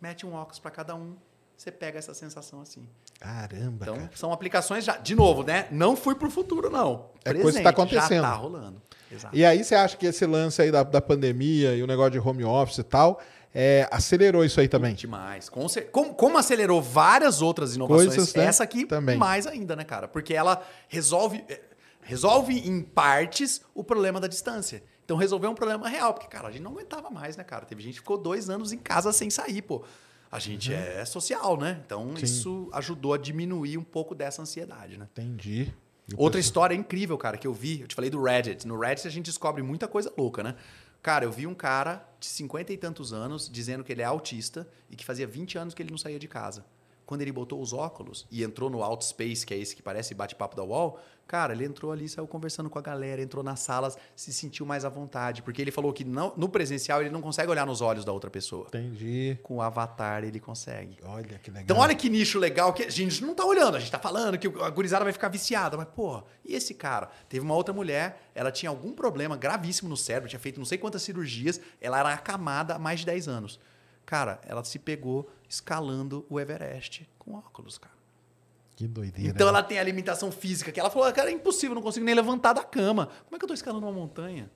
[0.02, 1.16] Mete um óculos para cada um,
[1.56, 2.88] você pega essa sensação assim.
[3.20, 4.12] Caramba, Então, cara.
[4.16, 4.98] são aplicações já.
[4.98, 5.68] De novo, né?
[5.72, 7.10] Não fui pro futuro, não.
[7.26, 8.22] É coisa que tá acontecendo.
[8.24, 8.82] Já tá rolando.
[9.12, 9.36] Exato.
[9.36, 12.20] E aí você acha que esse lance aí da, da pandemia e o negócio de
[12.20, 13.20] home office e tal,
[13.56, 14.94] é, acelerou isso aí também?
[14.94, 15.50] Demais.
[15.50, 18.46] Com como, como acelerou várias outras inovações, Coisas, né?
[18.46, 19.18] essa aqui Também.
[19.18, 20.08] mais ainda, né, cara?
[20.08, 21.60] Porque ela resolve, eh,
[22.02, 24.84] resolve em partes o problema da distância.
[25.08, 27.66] Então resolveu um problema real, porque, cara, a gente não aguentava mais, né, cara?
[27.66, 29.82] Teve gente que ficou dois anos em casa sem sair, pô.
[30.30, 31.82] A gente é social, né?
[31.86, 32.18] Então Uhum.
[32.18, 32.26] Sim.
[32.26, 35.08] isso ajudou a diminuir um pouco dessa ansiedade, né?
[35.14, 35.74] Entendi.
[36.18, 38.68] Outra história incrível, cara, que eu vi, eu te falei do Reddit.
[38.68, 40.56] No Reddit a gente descobre muita coisa louca, né?
[41.02, 44.68] Cara, eu vi um cara de 50 e tantos anos dizendo que ele é autista
[44.90, 46.66] e que fazia 20 anos que ele não saía de casa.
[47.06, 50.58] Quando ele botou os óculos e entrou no Outspace, que é esse que parece bate-papo
[50.58, 54.32] da UOL, cara, ele entrou ali, saiu conversando com a galera, entrou nas salas, se
[54.34, 55.42] sentiu mais à vontade.
[55.42, 58.30] Porque ele falou que não- no presencial ele não consegue olhar nos olhos da outra
[58.30, 58.66] pessoa.
[58.68, 59.38] Entendi.
[59.44, 60.98] Com o avatar ele consegue.
[61.04, 61.64] Olha que legal.
[61.64, 64.38] Então, olha que nicho legal que a gente não tá olhando, a gente tá falando
[64.38, 67.10] que a gurizada vai ficar viciada, mas, porra, e esse cara?
[67.28, 70.78] Teve uma outra mulher, ela tinha algum problema gravíssimo no cérebro, tinha feito não sei
[70.78, 73.60] quantas cirurgias, ela era acamada há mais de 10 anos.
[74.06, 77.97] Cara, ela se pegou escalando o Everest com óculos, cara.
[78.78, 79.30] Que doideira.
[79.30, 79.50] Então né?
[79.50, 82.54] ela tem a limitação física que ela falou, cara, é impossível, não consigo nem levantar
[82.54, 83.08] da cama.
[83.26, 84.50] Como é que eu tô escalando uma montanha?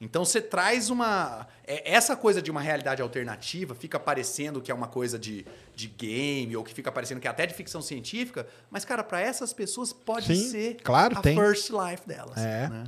[0.00, 1.46] Então você traz uma.
[1.64, 5.46] é, Essa coisa de uma realidade alternativa fica parecendo que é uma coisa de,
[5.76, 9.20] de game, ou que fica parecendo que é até de ficção científica, mas, cara, para
[9.20, 11.36] essas pessoas pode Sim, ser claro, a tem.
[11.36, 12.36] first life delas.
[12.36, 12.68] É.
[12.68, 12.84] né?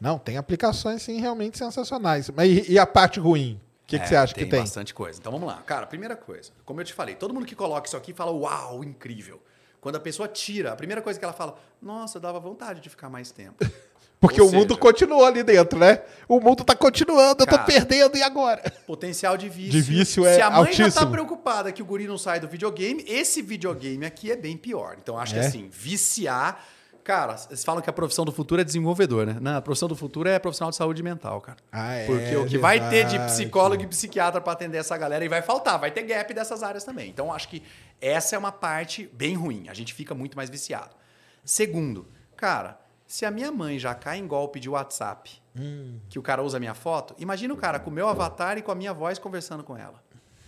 [0.00, 2.28] Não, tem aplicações, sim, realmente sensacionais.
[2.30, 3.60] Mas e, e a parte ruim?
[3.84, 4.58] O que, que É, você acha que tem?
[4.60, 5.20] bastante coisa.
[5.20, 5.62] Então vamos lá.
[5.62, 8.82] Cara, primeira coisa, como eu te falei, todo mundo que coloca isso aqui fala, uau,
[8.82, 9.40] incrível.
[9.86, 13.08] Quando a pessoa tira, a primeira coisa que ela fala, nossa, dava vontade de ficar
[13.08, 13.64] mais tempo.
[14.18, 16.00] Porque Ou o mundo seja- continuou ali dentro, né?
[16.26, 18.68] O mundo tá continuando, eu tô Cara, perdendo, e agora?
[18.84, 19.70] Potencial de vício.
[19.70, 21.10] De vício é Se a mãe já tá altíssimo.
[21.12, 24.96] preocupada que o guri não sai do videogame, esse videogame aqui é bem pior.
[25.00, 25.46] Então acho que É?
[25.46, 26.64] assim, viciar.
[27.06, 29.36] Cara, vocês falam que a profissão do futuro é desenvolvedor, né?
[29.40, 31.58] Não, a profissão do futuro é profissional de saúde mental, cara.
[31.70, 33.32] Ah, é, Porque o que vai ter de verdade.
[33.32, 36.82] psicólogo e psiquiatra para atender essa galera e vai faltar, vai ter gap dessas áreas
[36.82, 37.08] também.
[37.08, 37.62] Então acho que
[38.00, 39.68] essa é uma parte bem ruim.
[39.68, 40.96] A gente fica muito mais viciado.
[41.44, 42.76] Segundo, cara,
[43.06, 46.00] se a minha mãe já cai em golpe de WhatsApp, Hum.
[46.10, 48.62] que o cara usa a minha foto, imagina o cara com o meu avatar e
[48.62, 50.02] com a minha voz conversando com ela.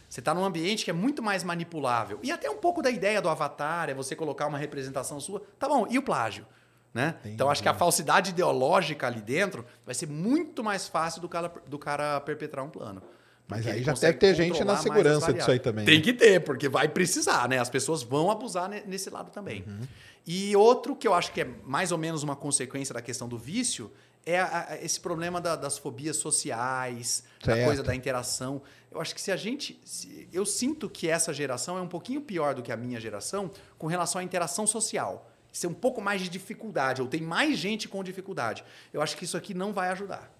[0.09, 2.19] Você está num ambiente que é muito mais manipulável.
[2.23, 5.43] E até um pouco da ideia do avatar é você colocar uma representação sua.
[5.59, 6.47] Tá bom, e o plágio?
[6.95, 7.15] Né?
[7.27, 11.53] Então acho que a falsidade ideológica ali dentro vai ser muito mais fácil do cara,
[11.67, 13.03] do cara perpetrar um plano.
[13.47, 16.05] Mas aí já deve ter gente na segurança disso aí também, Tem né?
[16.05, 17.59] que ter, porque vai precisar, né?
[17.59, 19.65] As pessoas vão abusar ne- nesse lado também.
[19.67, 19.81] Uhum.
[20.27, 23.39] E outro que eu acho que é mais ou menos uma consequência da questão do
[23.39, 23.91] vício
[24.27, 27.67] é a- a- esse problema da- das fobias sociais, da Certo.
[27.67, 28.61] coisa da interação.
[28.91, 29.79] Eu acho que se a gente.
[29.85, 33.51] se- eu sinto que essa geração é um pouquinho pior do que a minha geração
[33.79, 35.31] com relação à interação social.
[35.53, 38.63] Ser um pouco mais de dificuldade, ou tem mais gente com dificuldade.
[38.93, 40.31] Eu acho que isso aqui não vai ajudar.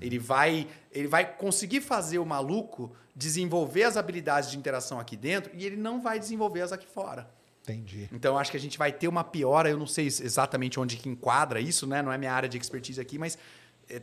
[0.00, 5.50] Ele vai, ele vai conseguir fazer o maluco desenvolver as habilidades de interação aqui dentro
[5.54, 7.28] e ele não vai desenvolver as aqui fora.
[7.62, 8.08] Entendi.
[8.12, 11.08] Então acho que a gente vai ter uma piora, eu não sei exatamente onde que
[11.08, 12.00] enquadra isso, né?
[12.00, 13.36] Não é minha área de expertise aqui, mas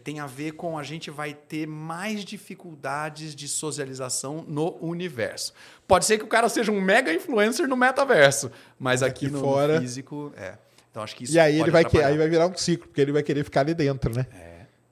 [0.04, 5.54] tem a ver com a gente vai ter mais dificuldades de socialização no universo.
[5.88, 9.40] Pode ser que o cara seja um mega influencer no metaverso, mas aqui, Aqui no,
[9.42, 10.58] fora- físico, é.
[10.90, 13.02] Então acho que isso E aí ele vai, que, aí vai virar um ciclo, porque
[13.02, 14.28] ele vai querer ficar ali dentro, né?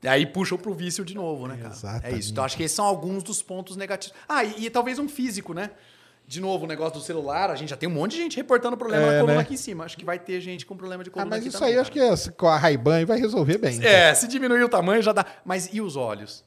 [0.03, 1.69] E aí puxam pro vício de novo, né, cara?
[1.69, 2.19] É Exatamente.
[2.19, 2.31] isso.
[2.31, 4.17] Então acho que esses são alguns dos pontos negativos.
[4.27, 5.69] Ah, e, e talvez um físico, né?
[6.31, 8.77] De novo, o negócio do celular, a gente já tem um monte de gente reportando
[8.77, 9.41] problema É, na coluna né?
[9.41, 9.83] aqui em cima.
[9.83, 11.79] Acho que vai ter gente com problema de Ah, coluna mas aqui isso também, aí
[11.81, 13.75] acho que essa- com a Ray-Ban vai resolver bem.
[13.75, 13.89] então.
[13.89, 15.25] É, se diminuir o tamanho já dá.
[15.43, 16.45] Mas e os olhos?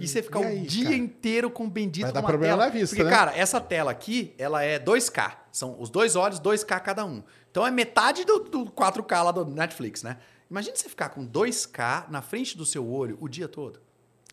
[0.00, 0.96] e você ficar Hum, o aí, dia cara?
[0.96, 2.64] inteiro com o bendito Vai dar uma problema tela.
[2.66, 3.14] na vista, Porque, né?
[3.14, 5.44] cara, essa tela aqui, ela é 2K.
[5.52, 7.22] São os dois olhos, 2K cada um.
[7.50, 10.16] Então é metade do, do 4K lá do Netflix, né?
[10.50, 13.78] Imagina você ficar com 2K na frente do seu olho o dia todo.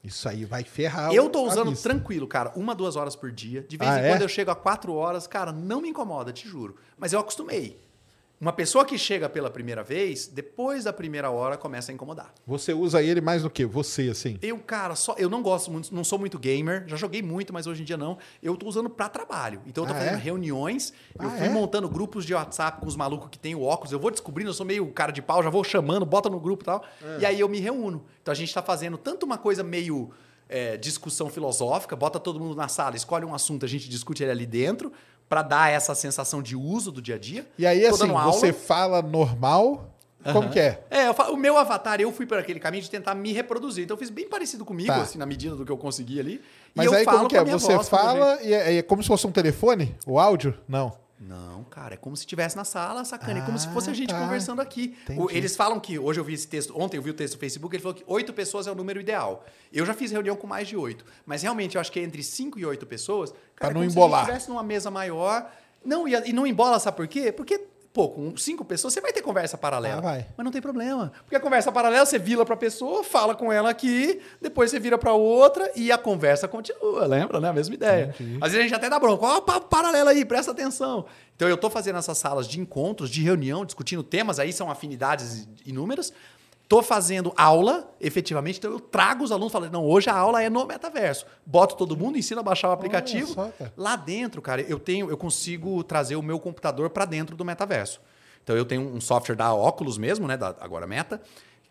[0.03, 3.61] Isso aí vai ferrar Eu tô usando tranquilo, cara, uma, duas horas por dia.
[3.61, 4.09] De vez Ah, em é?
[4.09, 6.75] quando eu chego a quatro horas, cara, não me incomoda, te juro.
[6.98, 7.80] Mas eu acostumei.
[8.43, 12.33] Uma pessoa que chega pela primeira vez, depois da primeira hora começa a incomodar.
[12.45, 14.38] Você usa ele mais do que você, assim?
[14.41, 17.67] Eu, cara, só eu não gosto muito, não sou muito gamer, já joguei muito, mas
[17.67, 18.17] hoje em dia não.
[18.41, 19.61] Eu tô usando para trabalho.
[19.65, 20.19] Então eu tô Ah, fazendo é?
[20.19, 21.49] reuniões, eu Ah, fui é?
[21.49, 24.53] montando grupos de WhatsApp com os malucos que tem o óculos, eu vou descobrindo, eu
[24.53, 26.83] sou meio cara de pau, já vou chamando, bota no grupo e tal.
[27.01, 27.19] É.
[27.22, 28.03] E aí eu me reúno.
[28.22, 30.11] Então a gente tá fazendo tanto uma coisa meio
[30.49, 34.31] é, discussão filosófica, bota todo mundo na sala, escolhe um assunto, a gente discute ele
[34.31, 34.91] ali dentro,
[35.29, 37.47] para dar essa sensação de uso do dia a dia.
[37.57, 39.89] E aí, Tô assim, você fala normal,
[40.31, 40.83] como que é?
[40.89, 43.83] É, eu fa- o meu avatar, eu fui para aquele caminho de tentar me reproduzir.
[43.83, 45.01] Então eu fiz bem parecido comigo, Tá.
[45.01, 46.41] assim, na medida do que eu consegui ali.
[46.75, 47.43] Mas e eu aí falo como que é?
[47.43, 49.95] Você voz, fala e é, é como se fosse um telefone?
[50.05, 50.57] O áudio?
[50.67, 50.93] Não.
[51.27, 53.39] Não, cara, é como se estivesse na sala, sacana.
[53.39, 54.19] é como se Ah, fosse a gente tá.
[54.19, 54.95] conversando aqui.
[55.03, 55.35] Entendi.
[55.37, 57.75] eles falam que, hoje eu vi esse texto, ontem eu vi o texto no Facebook,
[57.75, 59.45] ele falou que oito pessoas é o número ideal.
[59.71, 61.05] Eu já fiz reunião com mais de oito.
[61.25, 63.31] Mas realmente eu acho que é entre cinco e oito pessoas.
[63.31, 64.09] Pra Cara, não é como embolar.
[64.09, 65.49] se a gente estivesse numa mesa maior.
[65.85, 67.31] Não, e, e não embola, sabe por quê?
[67.31, 67.59] Porque,
[67.93, 69.99] pô, com cinco pessoas você vai ter conversa paralela.
[69.99, 70.27] Ah, vai.
[70.35, 71.13] Mas não tem problema.
[71.23, 74.97] Porque a conversa paralela, você vira pra pessoa, fala com ela aqui, depois você vira
[74.97, 77.05] pra outra e a conversa continua.
[77.05, 77.49] Lembra, né?
[77.49, 78.15] A mesma ideia.
[78.15, 78.39] Entendi.
[78.41, 79.25] Às vezes a gente até dá bronca.
[79.25, 81.05] Ó, o papo paralelo aí, presta atenção.
[81.35, 85.47] Então eu tô fazendo essas salas de encontros, de reunião, discutindo temas, aí são afinidades
[85.65, 86.11] inúmeras.
[86.73, 90.49] Tô fazendo aula, efetivamente, então eu trago os alunos falando, não, hoje a aula é
[90.49, 91.23] no metaverso.
[91.45, 93.31] Boto todo mundo, ensino a baixar o aplicativo.
[93.31, 93.51] só.
[93.77, 98.01] Lá dentro, cara, eu tenho, eu consigo trazer o meu computador para dentro do metaverso.
[98.43, 101.21] Então eu tenho um software da Oculus mesmo, né, da agora Meta,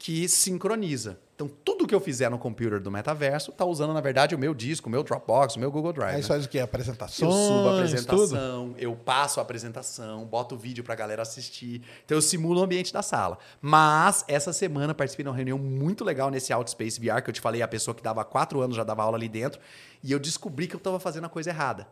[0.03, 1.17] que sincroniza.
[1.37, 4.53] Então tudo que eu fizer no computer do metaverso tá usando na verdade o meu
[4.53, 6.17] disco, o meu Dropbox, o meu Google Drive.
[6.17, 6.27] Aí né?
[6.27, 6.59] faz o quê?
[6.59, 7.77] Apresentações, Eu subo a tudo?
[7.77, 11.83] apresentação, eu passo a apresentação, boto o vídeo pra galera assistir.
[12.05, 13.39] Então eu simulo o ambiente da sala.
[13.61, 17.41] Mas essa semana participei de uma reunião muito legal nesse Outspace VR, que eu te
[17.41, 19.61] falei, a pessoa que dava quatro anos já dava aula ali dentro,
[20.03, 21.87] e eu descobri que eu estava fazendo a coisa errada.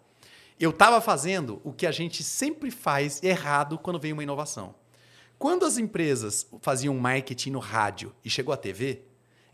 [0.58, 4.74] Eu estava fazendo o que a gente sempre faz errado quando vem uma inovação.
[5.40, 9.04] Quando as empresas faziam marketing no rádio e chegou a TV,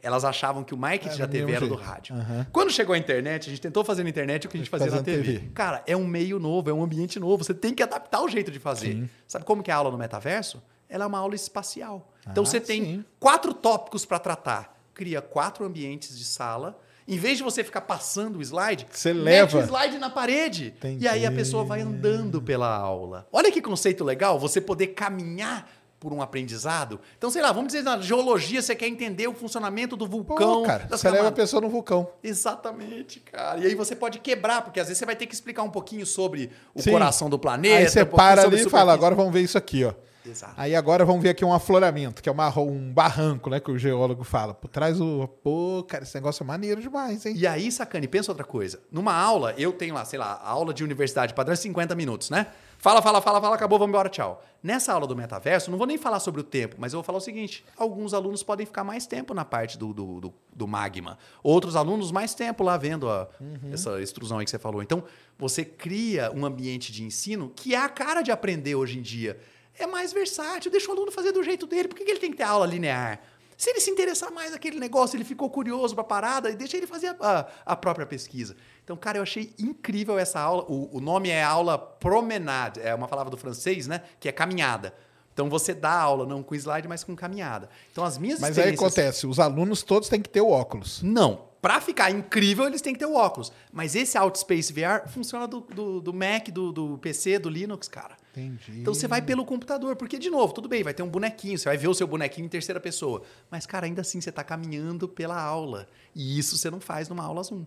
[0.03, 1.81] elas achavam que o marketing Era da do TV era do jeito.
[1.81, 2.15] rádio.
[2.17, 2.47] Aham.
[2.53, 4.91] Quando chegou a internet, a gente tentou fazer na internet o que a gente fazia
[4.91, 5.23] na TV.
[5.39, 5.49] TV.
[5.55, 7.45] Cara, é um meio novo, é um ambiente novo.
[7.45, 9.09] Você tem que adaptar o jeito de fazer.
[9.29, 10.61] Sabe como que é a aula no metaverso?
[10.89, 12.13] Ela é uma aula espacial.
[12.29, 13.05] Então Ah, você tem sim.
[13.21, 14.77] quatro tópicos para tratar.
[14.93, 16.77] Cria quatro ambientes de sala.
[17.09, 19.59] Em vez de você ficar passando o slide, Você leva.
[19.59, 20.75] o slide na parede.
[20.77, 21.05] Entendi.
[21.05, 23.29] E aí a pessoa vai andando pela aula.
[23.31, 27.01] Olha que conceito legal, você poder caminhar por um aprendizado.
[27.17, 30.63] Então, sei lá, vamos dizer, na geologia você quer entender o funcionamento do Pô, vulcão.
[30.63, 32.09] cara, das você leva a pessoa no vulcão.
[32.23, 33.59] Exatamente, cara.
[33.59, 36.05] E aí você pode quebrar, porque às vezes você vai ter que explicar um pouquinho
[36.05, 36.93] sobre o Sim.
[36.93, 37.77] coração do planeta.
[37.77, 39.93] Aí você um para ali e fala, agora vamos ver isso aqui, ó.
[40.29, 40.55] Exato.
[40.57, 43.61] Aí agora vamos ver aqui um afloramento, que é uma, um barranco, né?
[43.61, 44.53] Que o geólogo fala.
[44.55, 45.29] Por trás o.
[45.43, 47.35] Pô, cara, esse negócio é maneiro demais, hein?
[47.37, 48.81] E aí, sacane, pensa outra coisa.
[48.91, 52.31] Numa aula, eu tenho lá, sei lá, a aula de universidade padrão é 50 minutos,
[52.31, 52.47] né?
[52.79, 54.45] Fala, fala, fala, fala, acabou, vamos embora, tchau.
[54.63, 57.19] Nessa aula do metaverso, não vou nem falar sobre o tempo, mas eu vou falar
[57.19, 61.19] o seguinte: alguns alunos podem ficar mais tempo na parte do, do, do- do magma.
[61.43, 63.29] Outros alunos mais tempo lá vendo a-
[63.73, 64.83] essa extrusão aí que você falou.
[64.83, 65.05] Então,
[65.39, 69.39] você cria um ambiente de ensino que é a cara de aprender hoje em dia.
[69.79, 71.89] É mais versátil, deixa o aluno fazer do jeito dele.
[71.89, 73.21] Por que que ele tem que ter aula linear?
[73.57, 76.77] Se ele se interessar mais naquele negócio, ele ficou curioso para a parada, e deixa
[76.77, 78.55] ele fazer a, a- a própria pesquisa.
[78.85, 80.65] Então, cara, eu achei incrível essa aula.
[80.69, 84.03] O, o nome é aula promenade, é uma palavra do francês, né?
[84.21, 84.93] Que é caminhada.
[85.33, 87.69] Então você dá aula não com slide, mas com caminhada.
[87.93, 91.03] Então as minhas Mas aí experiências- acontece, os alunos todos têm que ter o óculos.
[91.03, 91.47] não.
[91.63, 93.51] Pra ficar incrível, eles têm que ter o óculos.
[93.73, 98.17] Mas esse Outspace VR funciona do, do, do Mac, do, do PC, do Linux, cara.
[98.37, 98.81] Entendi.
[98.81, 101.65] Então você vai pelo computador, porque, de novo, tudo bem, vai ter um bonequinho, você
[101.65, 103.23] vai ver o seu bonequinho em terceira pessoa.
[103.51, 105.89] Mas, cara, ainda assim você está caminhando pela aula.
[106.15, 107.65] E isso você não faz numa aula Zoom.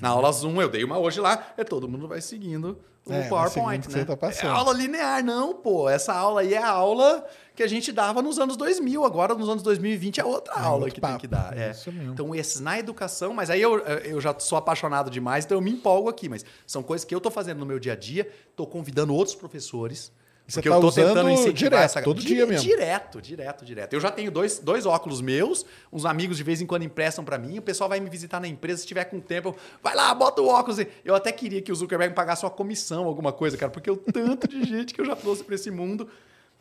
[0.00, 3.28] Na aula Zoom, eu dei uma hoje lá, é todo mundo vai seguindo o É,
[3.28, 4.04] PowerPoint, né?
[4.04, 4.28] tá.
[4.30, 5.88] É aula linear, não, pô.
[5.88, 7.24] Essa aula aí é a aula
[7.54, 9.04] que a gente dava nos anos 2000.
[9.04, 11.20] Agora, nos anos 2020, é outra É aula que tem papo.
[11.20, 11.56] que dar.
[11.56, 11.70] É.
[11.70, 12.12] Isso mesmo.
[12.12, 15.70] Então, esses na educação, mas aí eu, eu já sou apaixonado demais, então eu me
[15.70, 16.28] empolgo aqui.
[16.28, 19.34] Mas são coisas que eu tô fazendo no meu dia a dia, tô convidando outros
[19.36, 20.12] professores.
[20.50, 22.66] Você porque tá eu tô usando tentando incentivar direto, essa todo Dire- dia mesmo.
[22.68, 23.92] Direto, direto, direto.
[23.94, 27.38] Eu já tenho dois, dois óculos meus, uns amigos de vez em quando emprestam pra
[27.38, 30.12] mim, o pessoal vai me visitar na empresa, se tiver com tempo, eu, vai lá,
[30.14, 30.78] bota o óculos.
[31.04, 33.96] Eu até queria que o Zuckerberg me pagasse uma comissão, alguma coisa, cara, porque o
[33.96, 36.08] tanto de gente que eu já trouxe pra esse mundo.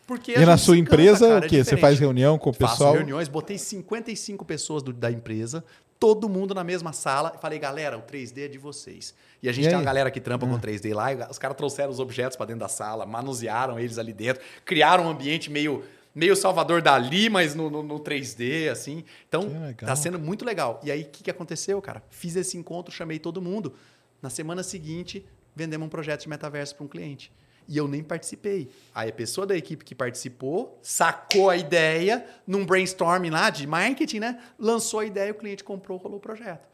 [0.08, 1.58] Porque E na sua empresa, cara, o é quê?
[1.58, 1.82] Você diferente.
[1.82, 2.94] faz reunião com o Faço pessoal?
[2.94, 5.64] reuniões, botei 55 pessoas do- da empresa,
[6.00, 9.14] todo mundo na mesma sala, e falei, galera, o 3D é de vocês.
[9.44, 9.80] E a gente E tem aí?
[9.82, 10.50] uma galera que trampa Ah.
[10.50, 13.98] com 3D lá, e os caras trouxeram os objetos para dentro da sala, manusearam eles
[13.98, 15.84] ali dentro, criaram um ambiente meio,
[16.16, 19.04] meio Salvador Dali, mas no, no- no 3D, assim.
[19.28, 20.80] Então, tá sendo muito legal.
[20.84, 22.02] E aí, o que, que aconteceu, cara?
[22.10, 23.74] Fiz esse encontro, chamei todo mundo.
[24.22, 27.32] Na semana seguinte, vendemos um projeto de metaverso para um cliente.
[27.70, 28.68] E eu nem participei.
[28.94, 34.20] Aí a pessoa da equipe que participou sacou a ideia num brainstorming lá de marketing,
[34.20, 34.42] né?
[34.58, 36.68] Lançou a ideia, o cliente comprou, rolou o projeto.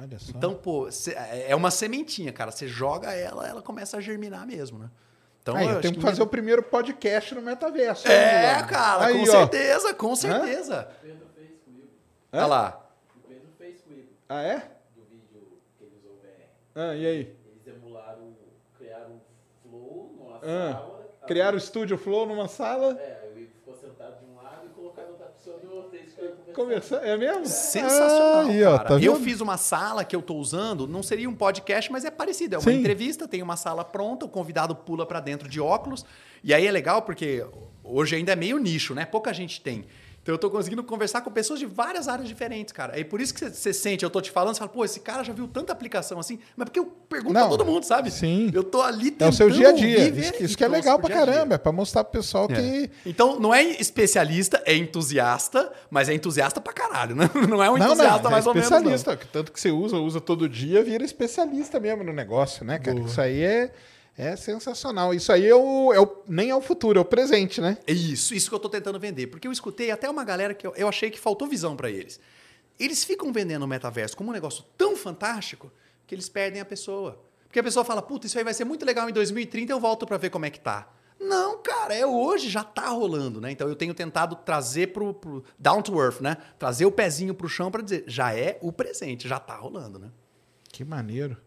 [0.00, 0.32] Olha só.
[0.36, 1.14] Então, pô, cê-
[1.48, 2.50] é uma sementinha, cara.
[2.50, 4.90] Você joga ela, ela começa a germinar mesmo, né?
[5.42, 8.06] Então, Aí, eu tenho que que fazer o primeiro podcast no metaverso.
[8.08, 9.26] É, né, cara, Aí, com ó.
[9.26, 10.88] certeza, com certeza.
[11.02, 11.88] Pedro fez comigo.
[12.32, 12.90] Olha lá.
[13.16, 14.56] O Pedro fez comigo Ah, é?
[14.96, 15.28] do vídeo
[15.78, 16.48] que ele usou o VR.
[16.74, 17.36] Ah, e aí?
[17.46, 18.34] Eles emularam,
[18.76, 19.20] criaram um
[19.62, 21.06] flow numa Ah, sala.
[21.26, 25.10] Criaram o Studio Flow numa sala, É, Igor ficou sentado de um lado e colocaram
[25.10, 25.96] outra pessoa do outro.
[26.54, 27.04] Conversando.
[27.04, 27.44] É mesmo?
[27.44, 31.28] Sensacional, Ah, aí, ó, tá eu fiz uma sala que eu tô usando, não seria
[31.28, 32.54] um podcast, mas é parecido.
[32.54, 32.78] É uma Sim.
[32.80, 36.06] entrevista, tem uma sala pronta, o convidado pula pra dentro de óculos.
[36.42, 37.44] E aí é legal porque
[37.84, 39.04] hoje ainda é meio nicho, né?
[39.04, 39.84] Pouca gente tem.
[40.26, 42.98] Então eu tô conseguindo conversar com pessoas de várias áreas diferentes, cara.
[42.98, 45.22] É por isso que você- sente, eu tô te falando, você fala, pô, esse cara
[45.22, 48.10] já viu tanta aplicação assim, mas porque eu pergunto Não, pra todo mundo, sabe?
[48.10, 48.50] sim.
[48.52, 50.08] Eu tô ali É tentando o seu dia a dia.
[50.08, 51.54] Isso, isso que é legal pra caramba.
[51.54, 52.90] É pra mostrar pro pessoal que.
[53.06, 57.30] Então, não é especialista, é entusiasta, mas é entusiasta pra caralho, né?
[57.48, 58.68] Não é um Não, entusiasta não, é mais ou menos.
[58.68, 59.16] especialista.
[59.32, 62.98] Tanto que você usa, usa todo dia, vira especialista mesmo no negócio, né, cara?
[62.98, 63.70] Isso aí é,
[64.16, 65.12] é sensacional.
[65.14, 67.78] Isso aí é o, é o- nem é o futuro, é o presente, né?
[67.86, 69.26] É isso, isso que eu tô tentando vender.
[69.28, 72.18] Porque eu escutei até uma galera que eu, eu achei que faltou visão pra eles.
[72.78, 75.72] Eles ficam vendendo o metaverso como um negócio tão fantástico
[76.06, 77.22] que eles perdem a pessoa.
[77.44, 80.06] Porque a pessoa fala, puta, isso aí vai ser muito legal em 2030, eu volto
[80.06, 80.92] pra ver como é que tá.
[81.18, 83.50] Não, cara, é hoje, já tá rolando, né?
[83.50, 86.36] Então eu tenho tentado trazer pro, pro down to earth, né?
[86.58, 90.10] Trazer o pezinho pro chão pra dizer, já é o presente, já tá rolando, né?
[90.70, 91.38] Que maneiro.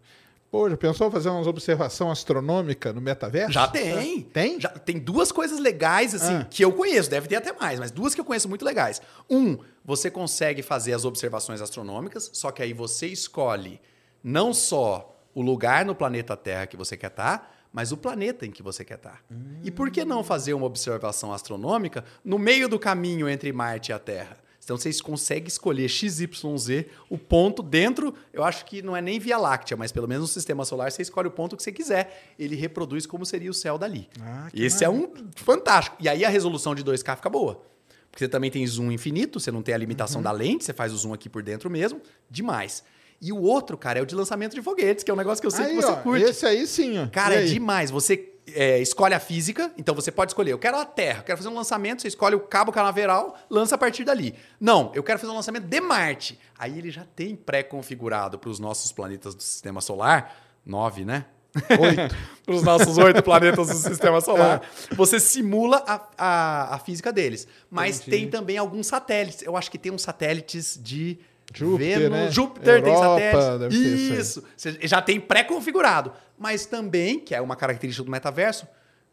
[0.52, 3.52] Pô, já pensou fazer umas observação astronômica no metaverso?
[3.52, 4.22] Já tem.
[4.24, 4.60] Tem?
[4.60, 6.48] Já tem duas coisas legais, assim, Ah.
[6.50, 9.00] que eu conheço, deve ter até mais, mas duas que eu conheço muito legais.
[9.30, 13.80] Um, você consegue fazer as observações astronômicas, só que aí você escolhe
[14.24, 18.52] não só o lugar no planeta Terra que você quer estar, mas o planeta em
[18.52, 19.22] que você quer estar.
[19.64, 23.94] E por que não fazer uma observação astronômica no meio do caminho entre Marte e
[23.94, 24.36] a Terra?
[24.70, 29.36] Então vocês conseguem escolher XYZ, o ponto dentro, eu acho que não é nem Via
[29.36, 32.36] Láctea, mas pelo menos no sistema solar você escolhe o ponto que você quiser.
[32.38, 34.08] Ele reproduz como seria o céu dali.
[34.22, 35.98] Ah, Esse é um fantástico.
[36.00, 37.64] E aí a resolução de 2K fica boa.
[38.12, 40.94] Porque você também tem zoom infinito, você não tem a limitação da lente, você faz
[40.94, 42.00] o zoom aqui por dentro mesmo.
[42.30, 42.84] Demais.
[43.20, 45.48] E o outro, cara, é o de lançamento de foguetes, que é um negócio que
[45.48, 46.26] eu sei Aí, que você ó, curte.
[46.26, 47.08] Esse aí sim, ó.
[47.08, 47.50] Cara, E é aí?
[47.50, 47.90] demais.
[47.90, 48.16] Você
[48.56, 50.52] é, escolhe a física, então você pode escolher.
[50.52, 53.78] Eu quero a Terra, quero fazer um lançamento, você escolhe o cabo canaveral, lança a
[53.78, 54.36] partir dali.
[54.60, 56.40] Não, eu quero fazer um lançamento de Marte.
[56.58, 60.36] Aí ele já tem pré-configurado para os nossos planetas do sistema solar.
[60.66, 61.26] Nove, né?
[61.56, 62.16] Oito.
[62.46, 64.62] para os nossos oito planetas do sistema solar.
[64.96, 67.48] Você simula a, a, a física deles.
[67.70, 68.12] Mas Entendi.
[68.12, 69.42] tem também alguns satélites.
[69.42, 71.20] Eu acho que tem uns satélites de
[71.54, 72.12] Júpiter, Vênus.
[72.12, 72.32] né?
[72.32, 74.14] Júpiter tem Europa, deve ter isso.
[74.14, 74.44] Isso.
[74.56, 76.12] Você já tem pré-configurado.
[76.38, 78.68] Mas também, que é uma característica do metaverso,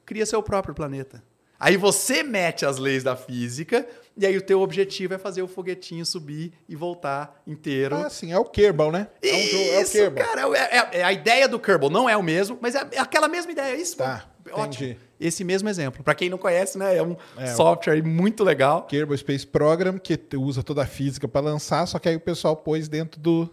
[0.04, 1.22] cria seu próprio planeta.
[1.58, 5.48] Aí você mete as leis da física e aí o teu objetivo é fazer o
[5.48, 7.96] foguetinho subir e voltar inteiro.
[7.96, 9.08] Ah, sim, é o Kerbal, né?
[9.22, 10.24] É, um jogo, é o Isso, Kerbal.
[10.24, 11.88] cara, é, é- é a ideia do Kerbal.
[11.88, 13.74] Não é o mesmo, mas é, é aquela mesma ideia.
[13.74, 14.86] É isso, Tá, ótimo.
[14.90, 15.05] entendi.
[15.18, 16.04] Esse mesmo exemplo.
[16.04, 16.96] Pra quem não conhece, né?
[16.96, 18.82] É um É, software muito legal.
[18.82, 22.54] Kerbal Space Program, que usa toda a física para lançar, só que aí o pessoal
[22.56, 23.48] pôs dentro do.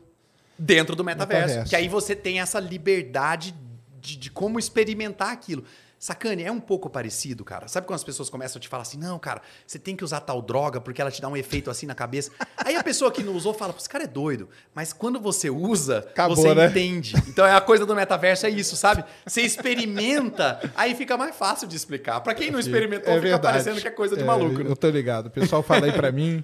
[0.60, 1.42] dentro do metaverso.
[1.48, 1.70] Metaverso.
[1.70, 3.56] Que aí você tem essa liberdade
[4.04, 5.64] de, de como experimentar aquilo.
[5.98, 7.70] Sacane, é um pouco parecido, cara.
[7.70, 10.20] Sabe quando as pessoas começam a te falar assim, não, cara, você tem que usar
[10.20, 12.30] tal droga porque ela te dá um efeito assim na cabeça.
[12.58, 14.50] Aí a pessoa que não usou fala, "Pô, esse cara é doido.
[14.76, 16.66] Mas quando você usa, Acabou, você né?
[16.68, 17.16] entende.
[17.30, 19.02] Então é a coisa do metaverso, é isso, sabe?
[19.26, 22.20] Você experimenta, aí fica mais fácil de explicar.
[22.20, 23.44] Pra quem não experimentou, é fica verdade.
[23.44, 24.62] parecendo que é coisa de maluco.
[24.62, 24.70] né?
[24.70, 25.28] Eu tô ligado.
[25.28, 26.44] O pessoal fala aí pra mim,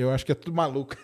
[0.00, 0.96] eu acho que é tudo maluco.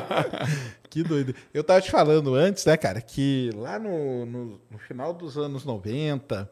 [0.90, 1.34] que doido.
[1.52, 5.64] Eu tava te falando antes, né, cara, que lá no, no, no final dos anos
[5.64, 6.50] 90,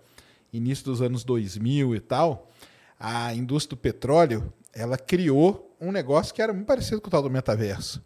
[0.52, 2.50] início dos anos 2000 e tal,
[2.98, 7.22] a indústria do petróleo, ela criou um negócio que era muito parecido com o tal
[7.22, 8.04] do metaverso.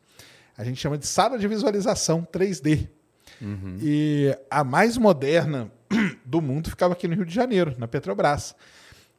[0.57, 2.89] A gente chama de sala de visualização 3D.
[3.83, 5.71] E a mais moderna
[6.25, 8.55] do mundo ficava aqui no Rio de Janeiro, na Petrobras.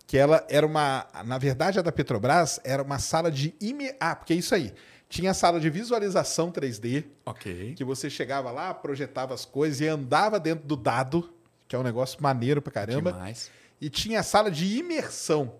[0.07, 1.07] Que ela era uma.
[1.25, 3.55] Na verdade, a da Petrobras era uma sala de.
[3.59, 3.93] Ime...
[3.99, 4.73] Ah, porque é isso aí.
[5.09, 7.73] Tinha a sala de visualização 3D, Ok.
[7.75, 11.31] que você chegava lá, projetava as coisas e andava dentro do dado,
[11.67, 13.11] que é um negócio maneiro pra caramba.
[13.13, 13.51] Demais.
[13.79, 15.53] E tinha a sala de imersão,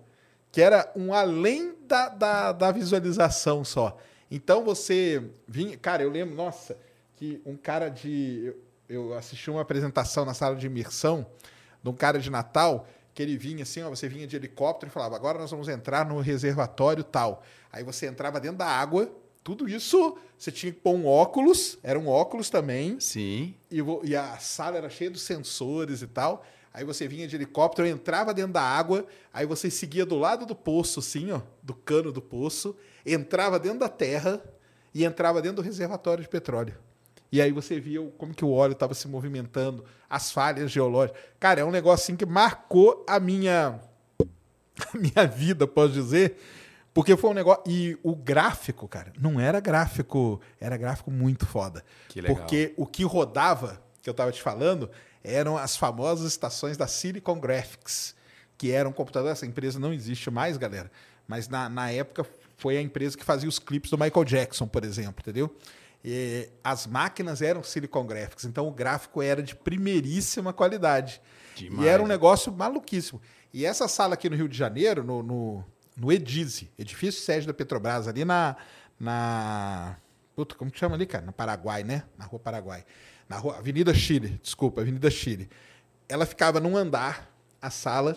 [0.50, 3.96] que era um além da, da, da visualização só.
[4.30, 5.76] Então você vinha.
[5.76, 6.76] Cara, eu lembro, nossa,
[7.16, 8.52] que um cara de.
[8.88, 11.26] Eu, eu assisti uma apresentação na sala de imersão
[11.82, 12.86] de um cara de Natal
[13.16, 16.04] que ele vinha assim, ó, você vinha de helicóptero e falava, agora nós vamos entrar
[16.04, 17.42] no reservatório tal.
[17.72, 19.10] Aí você entrava dentro da água,
[19.42, 23.54] tudo isso você tinha que pôr um óculos, era um óculos também, Sim.
[23.70, 26.44] e, e a sala era cheia de sensores e tal.
[26.74, 30.54] Aí você vinha de helicóptero, entrava dentro da água, aí você seguia do lado do
[30.54, 34.44] poço, assim, ó, do cano do poço, entrava dentro da terra
[34.92, 36.76] e entrava dentro do reservatório de petróleo.
[37.30, 41.20] E aí você via como que o óleo estava se movimentando, as falhas geológicas.
[41.40, 43.80] Cara, é um negócio assim que marcou a minha
[44.94, 46.36] a minha vida, posso dizer,
[46.92, 51.84] porque foi um negócio e o gráfico, cara, não era gráfico, era gráfico muito foda.
[52.08, 52.36] Que legal.
[52.36, 54.90] Porque o que rodava, que eu tava te falando,
[55.22, 58.14] eram as famosas estações da Silicon Graphics,
[58.56, 59.38] que eram computadores.
[59.38, 60.90] Essa empresa não existe mais, galera,
[61.26, 62.24] mas na, na época
[62.56, 65.54] foi a empresa que fazia os clipes do Michael Jackson, por exemplo, entendeu?
[66.62, 71.20] As máquinas eram Silicon Graphics, então o gráfico era de primeiríssima qualidade.
[71.56, 71.84] Demais.
[71.84, 73.20] E era um negócio maluquíssimo.
[73.52, 75.64] E essa sala aqui no Rio de Janeiro, no, no,
[75.96, 78.56] no edifício sede da Petrobras, ali na.
[79.00, 79.96] na
[80.34, 81.24] puta, como que chama ali, cara?
[81.24, 82.04] Na Paraguai, né?
[82.16, 82.84] Na Rua Paraguai.
[83.28, 85.48] Na rua, Avenida Chile, desculpa, Avenida Chile.
[86.08, 87.28] Ela ficava num andar,
[87.60, 88.16] a sala.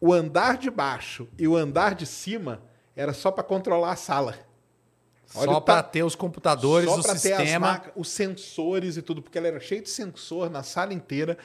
[0.00, 2.62] O andar de baixo e o andar de cima
[2.94, 4.38] era só para controlar a sala.
[5.34, 7.66] Olha Só para ter os computadores, só o pra ter as sistema.
[7.72, 11.36] maca- os sensores e tudo, porque ela era cheia de sensor na sala inteira.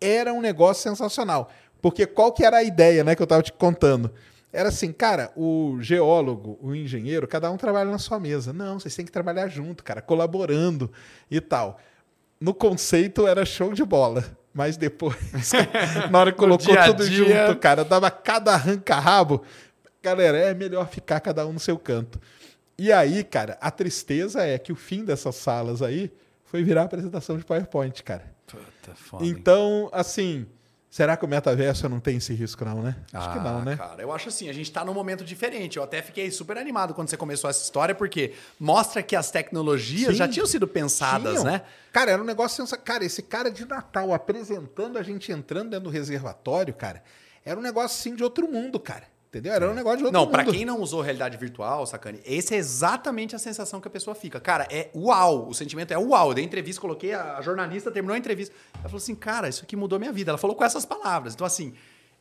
[0.00, 1.50] Era um negócio sensacional.
[1.82, 4.10] Porque qual que era a ideia, né, que eu tava te contando?
[4.52, 8.52] Era assim, cara, o geólogo, o engenheiro, cada um trabalha na sua mesa.
[8.52, 10.90] Não, vocês têm que trabalhar junto, cara, colaborando
[11.30, 11.78] e tal.
[12.40, 14.24] No conceito era show de bola.
[14.54, 15.16] Mas depois,
[16.12, 19.42] na hora que colocou dia tudo dia- junto, cara, dava cada arranca-rabo.
[20.00, 22.20] Galera, é melhor ficar cada um no seu canto.
[22.76, 26.12] E aí, cara, a tristeza é que o fim dessas salas aí
[26.44, 28.34] foi virar apresentação de PowerPoint, cara.
[28.46, 29.30] Puta, foda, hein?
[29.30, 30.46] Então, assim,
[30.90, 32.96] será que o metaverso não tem esse risco, não, né?
[33.12, 33.76] Acho que Ah, não, né?
[33.76, 35.76] Cara, eu acho assim, a gente tá num momento diferente.
[35.76, 40.12] Eu até fiquei super animado quando você começou essa história, porque mostra que as tecnologias
[40.12, 40.18] Sim.
[40.18, 41.44] já tinham sido pensadas, Tinham.
[41.44, 41.62] né?
[41.92, 42.76] Cara, era um negócio sensa...
[42.76, 47.02] Cara, esse cara de Natal apresentando a gente entrando dentro do reservatório, cara,
[47.44, 49.13] era um negócio assim de outro mundo, cara.
[49.34, 49.52] Entendeu?
[49.52, 52.56] Era um negócio de outro Não, pra quem não usou realidade virtual, sacane, esse é
[52.56, 54.38] exatamente a sensação que a pessoa fica.
[54.38, 56.28] Cara, é uau, o sentimento é uau.
[56.30, 58.54] Eu dei entrevista, coloquei, a jornalista terminou a entrevista.
[58.74, 60.30] Ela falou assim, cara, isso aqui mudou minha vida.
[60.30, 61.34] Ela falou com essas palavras.
[61.34, 61.74] Então, assim,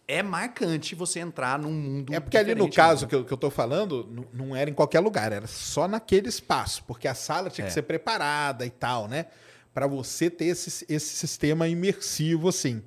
[0.08, 3.32] é marcante você entrar num mundo É porque ali no diferente caso que eu, que
[3.32, 7.14] eu tô falando, n- não era em qualquer lugar, era só naquele espaço, porque a
[7.14, 7.68] sala tinha É.
[7.68, 9.28] que ser preparada e tal, né?
[9.74, 12.82] Pra você ter esse, esse sistema imersivo, assim.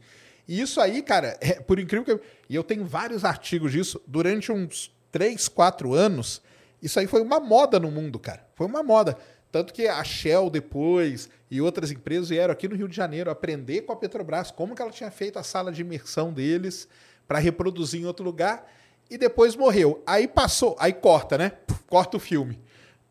[0.48, 2.20] E isso aí, cara, é, por incrível que eu.
[2.48, 6.40] E eu tenho vários artigos disso, durante uns 3, 4 anos,
[6.80, 8.46] isso aí foi uma moda no mundo, cara.
[8.54, 9.16] Foi uma moda.
[9.50, 13.82] Tanto que a Shell depois e outras empresas vieram aqui no Rio de Janeiro aprender
[13.82, 16.88] com a Petrobras como que ela tinha feito a sala de imersão deles
[17.26, 18.70] para reproduzir em outro lugar
[19.10, 20.02] e depois morreu.
[20.06, 21.50] Aí passou, aí corta, né?
[21.66, 22.60] Puf, Corta o filme.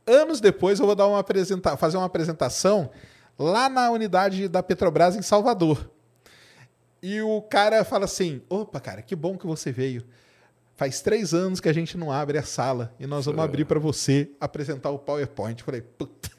[0.05, 2.91] Anos depois eu vou dar uma apresenta fazer uma apresentação
[3.39, 5.89] lá na unidade da Petrobras em Salvador.
[7.08, 10.03] E o cara fala assim: opa, cara, que bom que você veio.
[10.75, 13.80] Faz três anos que a gente não abre a sala e nós vamos abrir para
[13.80, 15.59] você apresentar o PowerPoint.
[15.59, 16.30] Eu falei, puta,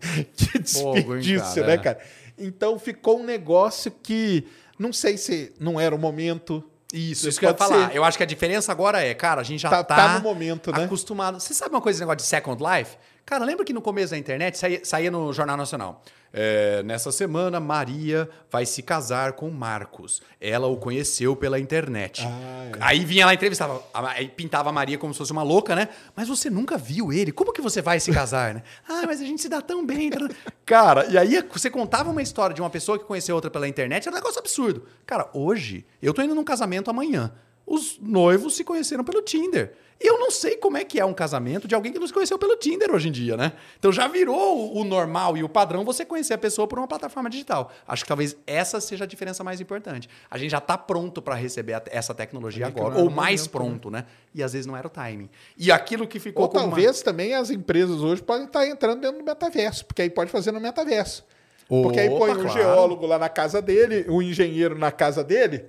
[0.34, 1.66] que desperdício, cara?
[1.66, 1.98] né, cara?
[2.38, 4.46] Então ficou um negócio que
[4.78, 6.64] não sei se não era o momento.
[6.92, 7.90] Isso, isso que eu ia falar.
[7.90, 7.96] ser.
[7.96, 10.22] Eu acho que a diferença agora é, cara, a gente já Tá- tá, tá no
[10.22, 10.84] momento, né?
[10.84, 11.38] acostumado.
[11.38, 12.96] Você sabe uma coisa, esse negócio de Second Life?
[13.26, 16.02] Cara, lembra que no começo da internet saía, saía no Jornal Nacional?
[16.36, 20.20] É, nessa semana, Maria vai se casar com Marcos.
[20.40, 22.26] Ela o conheceu pela internet.
[22.26, 22.72] Ah, é.
[22.80, 25.88] Aí vinha lá e entrevistava, aí pintava a Maria como se fosse uma louca, né?
[26.14, 27.30] Mas você nunca viu ele.
[27.30, 28.62] Como que você vai se casar, né?
[28.86, 30.10] Ah, mas a gente se dá tão bem.
[30.66, 34.06] Cara, e aí você contava uma história de uma pessoa que conheceu outra pela internet,
[34.06, 34.86] era um negócio absurdo.
[35.06, 37.32] Cara, hoje, eu tô indo num casamento amanhã.
[37.66, 39.72] Os noivos se conheceram pelo Tinder.
[40.02, 42.12] E eu não sei como é que é um casamento de alguém que não se
[42.12, 43.52] conheceu pelo Tinder hoje em dia, né?
[43.78, 47.30] Então já virou o- normal e o padrão você conhecer a pessoa por uma plataforma
[47.30, 47.72] digital.
[47.86, 50.08] Acho que talvez essa seja a diferença mais importante.
[50.30, 53.50] A gente já tá pronto para receber essa tecnologia É agora, era ou mais momento,
[53.52, 54.04] pronto, né?
[54.34, 55.30] E às vezes não era o timing.
[55.56, 59.00] E aquilo que ficou Ou como uma- talvez também as empresas hoje podem estar entrando
[59.00, 61.24] dentro do metaverso, porque aí pode fazer no metaverso.
[61.66, 62.48] porque aí põe o claro.
[62.50, 65.64] geólogo lá na casa dele, o engenheiro na casa dele,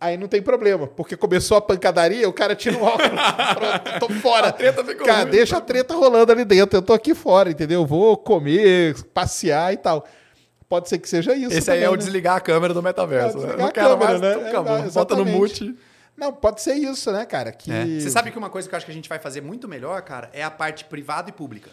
[0.00, 3.10] aí não tem problema, porque começou a pancadaria, o cara tira o óculos,
[3.54, 4.48] pronto, tô fora.
[4.48, 5.30] A treta ficou cara, ruim.
[5.30, 7.84] deixa a treta rolando ali dentro, eu tô aqui fora, entendeu?
[7.86, 10.06] Vou comer, passear e tal.
[10.68, 12.04] Pode ser que seja isso Esse aí é também, o né?
[12.04, 13.38] desligar a câmera do É, metaverso.
[13.38, 13.46] né?
[13.46, 14.86] desligar Não quero câmera, mais, né?
[14.86, 14.90] É.
[14.90, 15.74] Bota no mute.
[16.14, 17.52] Não, pode ser isso, né, cara?
[17.52, 17.72] Que...
[17.72, 17.84] É.
[18.00, 20.02] Você sabe que uma coisa que eu acho que a gente vai fazer muito melhor,
[20.02, 21.70] cara, é a parte privada e pública.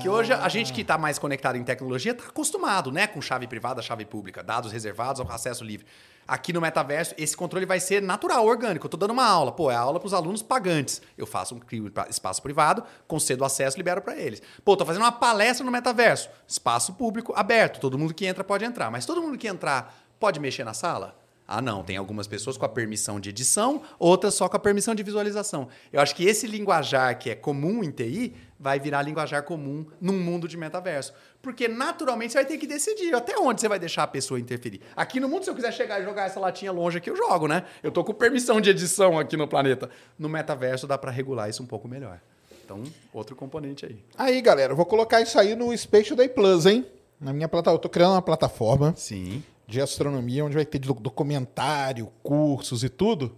[0.00, 3.08] Que hoje a gente que está mais conectado em tecnologia está acostumado, né?
[3.08, 5.84] Com chave privada, chave pública, dados reservados ao acesso livre.
[6.26, 8.86] Aqui no metaverso, esse controle vai ser natural, orgânico.
[8.86, 9.52] Eu tô dando uma aula.
[9.52, 11.02] Pô, é aula para os alunos pagantes.
[11.16, 11.60] Eu faço um
[12.08, 14.42] espaço privado, concedo acesso, libero para eles.
[14.64, 16.28] Pô, tô fazendo uma palestra no metaverso.
[16.46, 17.80] Espaço público aberto.
[17.80, 18.90] Todo mundo que entra pode entrar.
[18.90, 21.21] Mas todo mundo que entrar pode mexer na sala?
[21.54, 24.94] Ah, não, tem algumas pessoas com a permissão de edição, outras só com a permissão
[24.94, 25.68] de visualização.
[25.92, 30.18] Eu acho que esse linguajar que é comum em TI vai virar linguajar comum num
[30.18, 31.12] mundo de metaverso.
[31.42, 34.80] Porque naturalmente você vai ter que decidir até onde você vai deixar a pessoa interferir.
[34.96, 37.46] Aqui no mundo, se eu quiser chegar e jogar essa latinha longe aqui, eu jogo,
[37.46, 37.64] né?
[37.82, 39.90] Eu tô com permissão de edição aqui no planeta.
[40.18, 42.18] No metaverso dá para regular isso um pouco melhor.
[42.64, 42.82] Então,
[43.12, 43.98] outro componente aí.
[44.16, 46.86] Aí, galera, eu vou colocar isso aí no Space Day Plus, hein?
[47.20, 47.76] Na minha plataforma.
[47.76, 49.42] Eu tô criando uma plataforma Sim.
[49.72, 53.34] De astronomia onde vai ter do- documentário, cursos e tudo.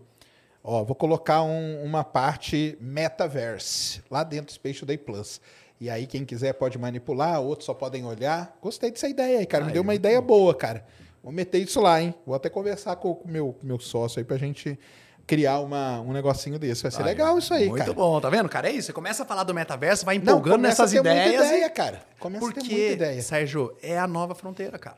[0.63, 5.41] Ó, vou colocar um- uma parte metaverse lá dentro do Space Day Plus.
[5.81, 8.57] E aí, quem quiser pode manipular, outros só podem olhar.
[8.61, 9.65] Gostei dessa ideia aí, cara.
[9.65, 10.85] Me Ah, deu uma muito ideia boa, cara.
[11.23, 12.15] Vou meter isso lá, hein?
[12.27, 14.79] Vou até conversar com o meu, meu sócio aí pra gente
[15.27, 16.83] criar uma, um negocinho desse.
[16.83, 17.93] Vai ser legal isso aí, Muito cara.
[17.95, 18.69] bom, tá vendo, cara?
[18.69, 18.87] É isso.
[18.87, 21.47] Você começa a falar do metaverso, vai Não, empolgando começa nessas ter muita ideias.
[21.47, 22.03] ideia, e- cara.
[22.19, 23.23] Começa a ter Porque, muita ideia.
[23.23, 24.97] Sérgio, é a nova fronteira, cara.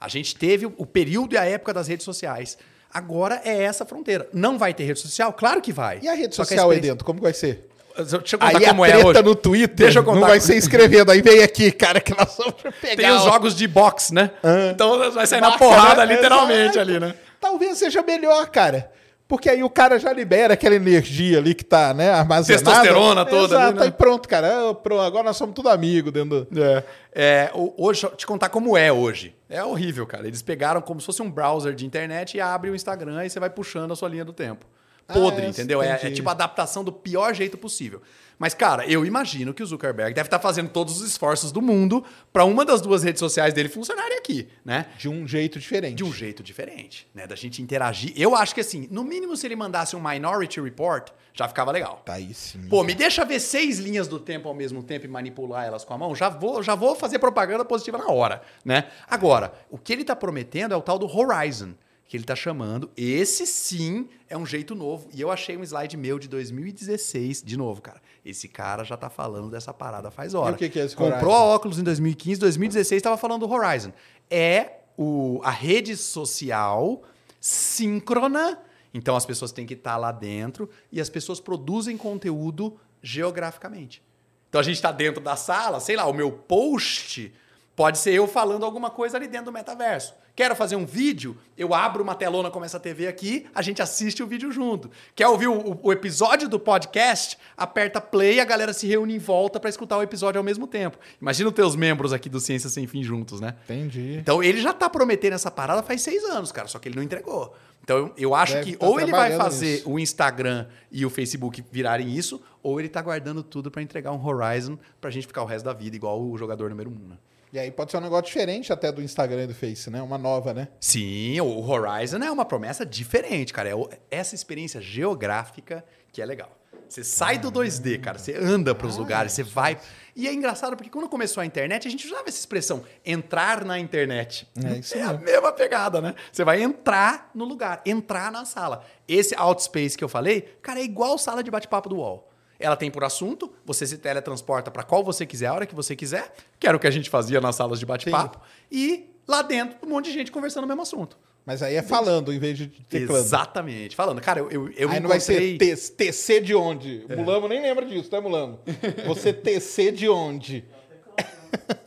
[0.00, 2.58] A gente teve o período e a época das redes sociais.
[2.92, 4.28] Agora é essa fronteira.
[4.32, 5.32] Não vai ter rede social?
[5.32, 5.98] Claro que vai.
[6.02, 7.68] E a rede Só social aí experiência- dentro, como vai ser?
[7.96, 9.22] Deixa eu contar Aí como a é treta hoje.
[9.22, 11.10] no Twitter Deixa eu contar não vai ser escrevendo.
[11.10, 12.96] Aí vem aqui, cara, que nós vamos pegar.
[12.96, 14.30] Tem os jogos de boxe, né?
[14.70, 16.14] Então vai sair na porrada, né?
[16.14, 16.80] literalmente, Exato.
[16.80, 17.14] ali, né?
[17.40, 18.90] Talvez seja melhor, cara.
[19.26, 22.64] Porque aí o cara já libera aquela energia ali que tá, né, armazenada.
[22.64, 23.84] Testosterona toda Exato, ali, né?
[23.86, 24.46] aí pronto, cara.
[24.48, 26.62] Ah, Agora nós somos tudo amigo dentro do...
[26.64, 26.84] É,
[27.14, 29.34] é, hoje, deixa eu te contar como é hoje.
[29.48, 30.26] É horrível, cara.
[30.26, 33.38] Eles pegaram como se fosse um browser de internet e abrem o Instagram e você
[33.38, 34.66] vai puxando a sua linha do tempo.
[35.06, 35.82] Podre, Ah, entendeu?
[35.82, 38.02] É, é tipo a adaptação do pior jeito possível.
[38.38, 42.04] Mas, cara, eu imagino que o Zuckerberg deve estar fazendo todos os esforços do mundo
[42.32, 44.86] para uma das duas redes sociais dele funcionarem aqui, né?
[44.98, 45.94] De um jeito diferente.
[45.94, 47.26] De um jeito diferente, né?
[47.26, 48.12] Da gente interagir.
[48.14, 52.02] Eu acho que assim, no mínimo se ele mandasse um Minority Report, já ficava legal.
[52.04, 52.68] Tá aí sim.
[52.68, 55.94] Pô, me deixa ver seis linhas do tempo ao mesmo tempo e manipular elas com
[55.94, 58.88] a mão, já vou, já vou fazer propaganda positiva na hora, né?
[59.08, 61.72] Agora, o que ele tá prometendo é o tal do Horizon,
[62.08, 62.90] que ele tá chamando.
[62.96, 65.08] Esse sim é um jeito novo.
[65.12, 68.00] E eu achei um slide meu de 2016, de novo, cara.
[68.24, 70.52] Esse cara já tá falando dessa parada faz hora.
[70.52, 71.34] E o que que é esse Comprou Horizon?
[71.34, 73.92] a óculos em 2015, 2016 tava falando do Horizon.
[74.30, 77.02] É o, a rede social
[77.40, 78.60] síncrona.
[78.94, 84.02] Então as pessoas têm que estar lá dentro e as pessoas produzem conteúdo geograficamente.
[84.48, 87.32] Então a gente está dentro da sala, sei lá, o meu post
[87.74, 90.14] pode ser eu falando alguma coisa ali dentro do metaverso.
[90.36, 94.22] Quero fazer um vídeo, eu abro uma telona como essa TV aqui, a gente assiste
[94.22, 94.90] o vídeo junto.
[95.14, 97.38] Quer ouvir o, o episódio do podcast?
[97.56, 100.98] Aperta play, a galera se reúne em volta para escutar o episódio ao mesmo tempo.
[101.22, 103.56] Imagina os teus membros aqui do Ciência Sem Fim juntos, né?
[103.64, 104.18] Entendi.
[104.18, 107.02] Então ele já tá prometendo essa parada faz seis anos, cara, só que ele não
[107.02, 107.56] entregou.
[107.82, 109.90] Então eu- acho Deve que tá ou ele vai fazer nisso.
[109.90, 114.22] o Instagram e o Facebook virarem isso, ou ele tá guardando tudo pra entregar um
[114.22, 117.16] Horizon pra gente ficar o resto da vida igual o jogador número um, né?
[117.56, 120.02] E aí pode ser um negócio diferente até do Instagram e do Face, né?
[120.02, 120.68] Uma nova, né?
[120.78, 123.70] Sim, o Horizon é uma promessa diferente, cara.
[123.70, 126.54] É essa experiência geográfica que é legal.
[126.86, 128.18] Você sai do 2D, cara.
[128.18, 129.80] Você anda para os lugares, você vai.
[130.14, 133.78] E é engraçado porque quando começou a internet, a gente usava essa expressão, entrar na
[133.78, 134.46] internet.
[134.62, 135.24] É isso a mesmo.
[135.24, 136.14] mesma pegada, né?
[136.30, 138.84] Você vai entrar no lugar, entrar na sala.
[139.08, 142.30] Esse Outspace que eu falei, cara, é igual sala de bate-papo do UOL.
[142.58, 145.94] Ela tem por assunto, você se teletransporta para qual você quiser, a hora que você
[145.94, 149.76] quiser, que era o que a gente fazia nas salas de bate-papo, e lá dentro
[149.86, 151.18] um monte de gente conversando o mesmo assunto.
[151.44, 153.20] Mas aí é falando em vez de teclando.
[153.24, 153.94] Exatamente.
[153.94, 157.06] Falando, cara, eu, eu, eu Aí não vai ser encontrei- TC de onde?
[157.08, 158.58] Mulamo nem lembra disso, tá, Mulamo?
[159.06, 160.64] Você TC de onde?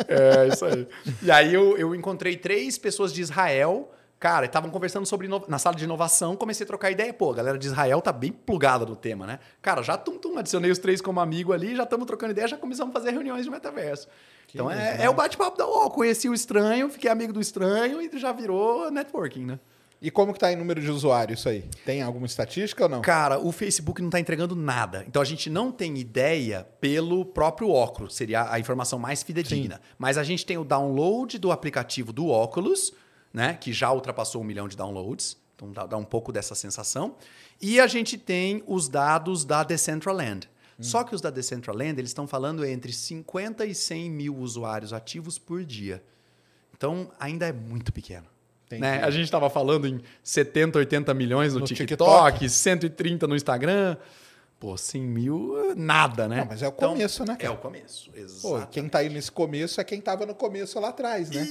[0.07, 0.88] É, isso aí.
[1.22, 5.75] E aí eu, eu encontrei três pessoas de Israel, cara, estavam conversando sobre na sala
[5.75, 7.14] de inovação, comecei a trocar ideia.
[7.14, 9.39] Pô, a galera de Israel tá bem plugada no tema, né?
[9.61, 12.57] Cara, já tum, tum, adicionei os três como amigo ali, já estamos trocando ideia, já
[12.57, 14.07] começamos a fazer reuniões de metaverso.
[14.53, 15.89] então é, é o bate-papo da UOL.
[15.89, 19.59] Conheci o estranho, fiquei amigo do estranho e já virou networking, né?
[20.01, 21.65] E como que tá em número de usuários isso aí?
[21.85, 23.01] Tem alguma estatística ou não?
[23.01, 25.03] Cara, o Facebook não está entregando nada.
[25.06, 29.81] Então a gente não tem ideia pelo próprio óculos, seria a informação mais fidedigna.
[29.98, 32.93] Mas a gente tem o download do aplicativo do óculos,
[33.33, 33.53] né?
[33.53, 35.38] Que já ultrapassou um milhão de downloads.
[35.56, 37.16] Então dá, dá um pouco dessa sensação.
[37.61, 40.49] E a gente tem os dados da Decentraland.
[40.82, 45.38] Só que os da Decentraland, eles estão falando entre 50 e 100 mil usuários ativos
[45.38, 46.01] por dia.
[46.75, 48.25] Então ainda é muito pequeno.
[48.72, 49.03] Né?
[49.03, 52.49] A gente estava falando em 70, 80 milhões no, No TikTok, TikTok.
[52.49, 53.98] 130 no Instagram.
[54.60, 56.40] Pô, 100 mil, nada, né?
[56.40, 57.54] Não, mas é o Então, começo, né, É cara?
[57.54, 58.18] o começo, Pô,
[58.58, 58.68] exato.
[58.72, 61.42] quem tá aí nesse começo é quem tava no começo lá atrás, né?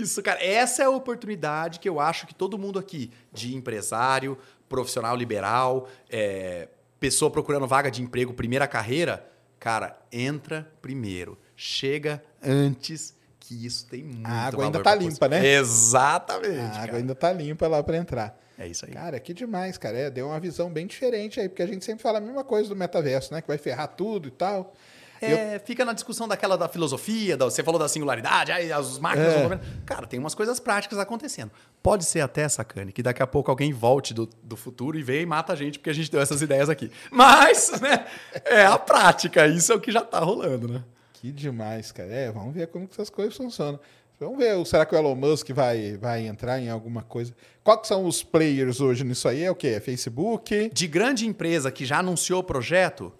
[0.00, 0.42] Isso, cara.
[0.42, 5.88] Essa é a oportunidade que eu acho que todo mundo aqui, de empresário, profissional liberal,
[6.08, 6.68] é,
[6.98, 9.28] pessoa procurando vaga de emprego, primeira carreira,
[9.58, 11.36] cara, entra primeiro.
[11.54, 15.46] Chega antes que isso tem muito A água ainda tá limpa, né?
[15.54, 16.58] Exatamente.
[16.60, 16.96] A água cara.
[16.96, 18.38] ainda tá limpa lá pra entrar.
[18.58, 18.92] É isso aí.
[18.92, 19.96] Cara, que demais, cara.
[19.96, 22.68] É, deu uma visão bem diferente aí, porque a gente sempre fala a mesma coisa
[22.68, 23.40] do metaverso, né?
[23.40, 24.74] Que vai ferrar tudo e tal.
[25.20, 29.32] É, fica na discussão daquela da filosofia, da- você falou da singularidade, aí as máquinas
[29.34, 29.48] É.
[29.48, 29.60] vão.
[29.84, 31.50] Cara, tem umas coisas práticas acontecendo.
[31.82, 35.22] Pode ser até, sacane, que daqui a pouco alguém volte do, do futuro e venha
[35.22, 36.90] e mata a gente porque a gente deu essas ideias aqui.
[37.10, 38.06] Mas, né,
[38.44, 40.84] é a prática, isso é o que já tá rolando, né?
[41.14, 42.10] Que demais, cara.
[42.12, 43.80] É, vamos ver como que essas coisas funcionam.
[44.20, 47.32] Vamos ver, será que o Elon Musk vai, vai entrar em alguma coisa?
[47.62, 49.44] Quais são os players hoje nisso aí?
[49.44, 49.68] É o quê?
[49.68, 50.70] É Facebook?
[50.72, 53.12] De grande empresa que já anunciou o projeto,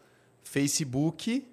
[0.43, 1.47] Facebook,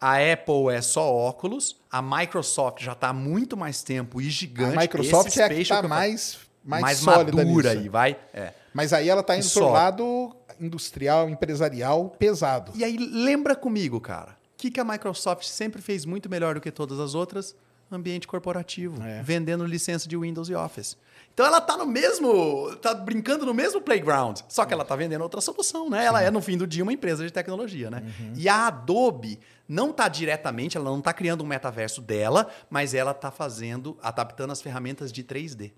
[0.00, 4.76] a Apple é só óculos, a Microsoft já está há muito mais tempo e gigante.
[4.76, 7.82] A Microsoft Esse é a que está falei- mais, mais, mais sólida madura nisso.
[7.84, 8.18] aí, vai.
[8.34, 8.52] É.
[8.74, 9.70] Mas aí ela tá indo só.
[9.70, 12.72] lado industrial, empresarial, pesado.
[12.74, 16.60] E aí, lembra comigo, cara, o que, que a Microsoft sempre fez muito melhor do
[16.60, 17.54] que todas as outras?
[17.96, 19.22] Ambiente corporativo, É.
[19.22, 20.96] vendendo licença de Windows e Office.
[21.34, 25.22] Então ela tá no mesmo, tá brincando no mesmo playground, só que ela tá vendendo
[25.22, 26.04] outra solução, né?
[26.04, 28.02] Ela é no fim do dia uma empresa de tecnologia, né?
[28.36, 33.14] E a Adobe não tá diretamente, ela não tá criando um metaverso dela, mas ela
[33.14, 35.72] tá fazendo, adaptando as ferramentas de 3D.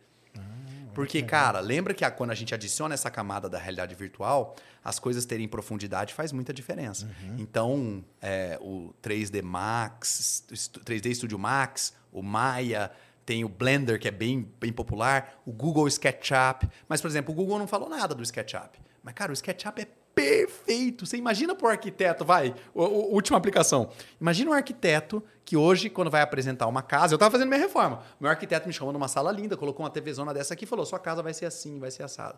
[0.94, 4.98] Porque, cara, lembra que a- quando a gente adiciona essa camada da realidade virtual, as
[4.98, 7.08] coisas terem profundidade faz muita diferença.
[7.38, 12.90] Então, é, o 3D Max, o Stu- 3D Studio Max, o Maya,
[13.26, 16.68] tem o Blender, que é bem, bem popular, o Google SketchUp.
[16.88, 18.78] Mas, por exemplo, o Google não falou nada do SketchUp.
[19.02, 21.06] Mas, cara, o SketchUp é perfeito.
[21.06, 23.88] Você imagina pro arquiteto, vai, o, o- última aplicação.
[24.20, 28.00] Imagina um arquiteto que hoje, quando vai apresentar uma casa, eu estava fazendo minha reforma.
[28.20, 30.98] Meu arquiteto me chamou numa sala linda, colocou uma TVzona dessa aqui e falou: sua
[30.98, 32.36] casa vai ser assim, vai ser assado.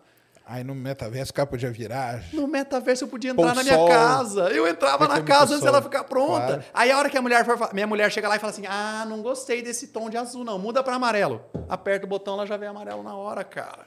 [0.49, 2.23] Aí no metaverso o cara podia virar.
[2.33, 3.89] No metaverso eu podia entrar o na minha sol.
[3.89, 4.43] casa.
[4.51, 6.47] Eu entrava na casa antes dela ficar pronta.
[6.47, 6.65] Claro.
[6.73, 9.05] Aí a hora que a mulher for, minha mulher chega lá e fala assim: "Ah,
[9.09, 11.43] não gostei desse tom de azul não, muda para amarelo".
[11.69, 13.87] Aperta o botão, ela já vê amarelo na hora, cara.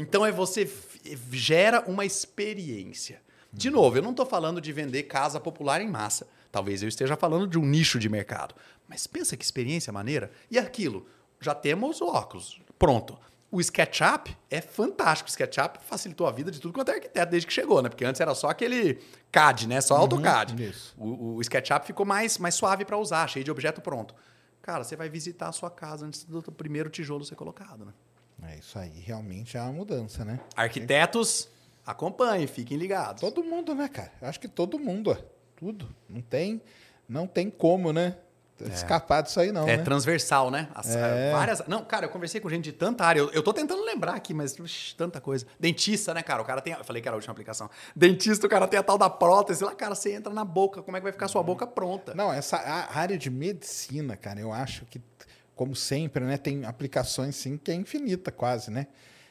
[0.00, 0.70] Então é você
[1.32, 3.20] gera uma experiência.
[3.52, 6.28] De novo, eu não estou falando de vender casa popular em massa.
[6.52, 8.54] Talvez eu esteja falando de um nicho de mercado.
[8.88, 10.30] Mas pensa que experiência maneira.
[10.48, 11.04] E aquilo,
[11.40, 12.60] já temos o óculos.
[12.78, 13.18] Pronto.
[13.50, 15.28] O SketchUp é fantástico.
[15.28, 17.88] O SketchUp facilitou a vida de tudo quanto é arquiteto desde que chegou, né?
[17.88, 19.00] Porque antes era só aquele
[19.32, 19.80] CAD, né?
[19.80, 20.62] Só AutoCAD.
[20.62, 20.94] isso.
[20.96, 24.14] O, o SketchUp ficou mais, mais suave para usar, cheio de objeto pronto.
[24.62, 27.92] Cara, você vai visitar a sua casa antes do primeiro tijolo ser colocado, né?
[28.46, 30.38] É isso aí, realmente é uma mudança, né?
[30.56, 31.48] Arquitetos,
[31.84, 33.20] acompanhem, fiquem ligados.
[33.20, 34.12] Todo mundo, né, cara?
[34.22, 35.16] Acho que todo mundo, ó.
[35.56, 35.88] tudo.
[36.08, 36.62] Não tem,
[37.08, 38.16] não tem como, né?
[38.72, 39.68] Escapar disso aí, não.
[39.68, 39.82] É né?
[39.84, 40.68] transversal, né?
[40.74, 41.30] As- É.
[41.32, 41.62] Várias.
[41.68, 43.20] Não, cara, eu conversei com gente de tanta área.
[43.20, 44.56] Eu, eu tô tentando lembrar aqui, mas
[44.96, 45.46] tanta coisa.
[45.60, 46.42] Dentista, né, cara?
[46.42, 46.72] O cara tem.
[46.72, 47.70] Eu falei que era a última aplicação.
[47.94, 49.62] Dentista, o cara tem a tal da prótese.
[49.62, 50.82] Lá, cara, você entra na boca.
[50.82, 52.14] Como é que vai ficar a sua boca pronta?
[52.16, 55.00] Não, essa área de medicina, cara, eu acho que,
[55.58, 58.86] como sempre, né, tem aplicações sim que é infinita quase, né?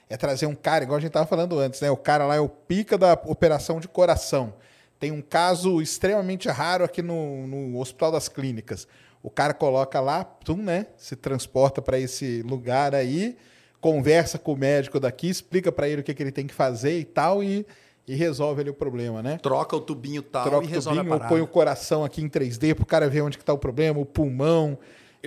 [0.09, 1.89] É trazer um cara, igual a gente tava falando antes, né?
[1.89, 4.53] O cara lá é o pica da operação de coração.
[4.99, 8.87] Tem um caso extremamente raro aqui no, no Hospital das Clínicas.
[9.23, 10.87] O cara coloca lá, tum, né?
[10.97, 13.37] Se transporta para esse lugar aí,
[13.79, 16.99] conversa com o médico daqui, explica para ele o que, que ele tem que fazer
[16.99, 17.65] e tal, e,
[18.05, 19.37] e resolve ali o problema, né?
[19.41, 21.33] Troca o tubinho tal Troca e o resolve tubinho, a parada.
[21.33, 24.05] põe o coração aqui em 3D pro cara ver onde que tá o problema, o
[24.05, 24.77] pulmão.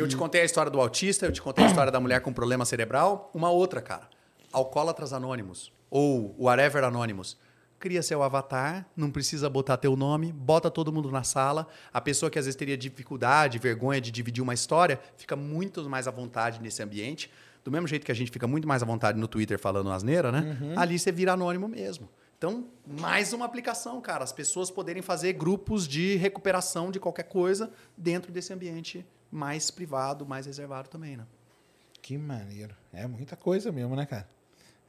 [0.00, 2.32] Eu te contei a história do autista, eu te contei a história da mulher com
[2.32, 3.30] problema cerebral.
[3.34, 4.08] Uma outra, cara.
[4.50, 5.70] Alcoólatras Anônimos.
[5.90, 7.36] Ou Whatever Anônimos.
[7.78, 11.68] Cria seu avatar, não precisa botar teu nome, bota todo mundo na sala.
[11.92, 16.08] A pessoa que às vezes teria dificuldade, vergonha de dividir uma história, fica muito mais
[16.08, 17.30] à vontade nesse ambiente.
[17.62, 20.32] Do mesmo jeito que a gente fica muito mais à vontade no Twitter falando asneira,
[20.32, 20.56] né?
[20.76, 22.08] Ali você vira anônimo mesmo.
[22.38, 24.24] Então, mais uma aplicação, cara.
[24.24, 30.26] As pessoas poderem fazer grupos de recuperação de qualquer coisa dentro desse ambiente mais privado,
[30.26, 31.24] mais reservado também, né?
[32.02, 32.74] Que maneiro.
[32.92, 34.26] É muita coisa mesmo, né, cara?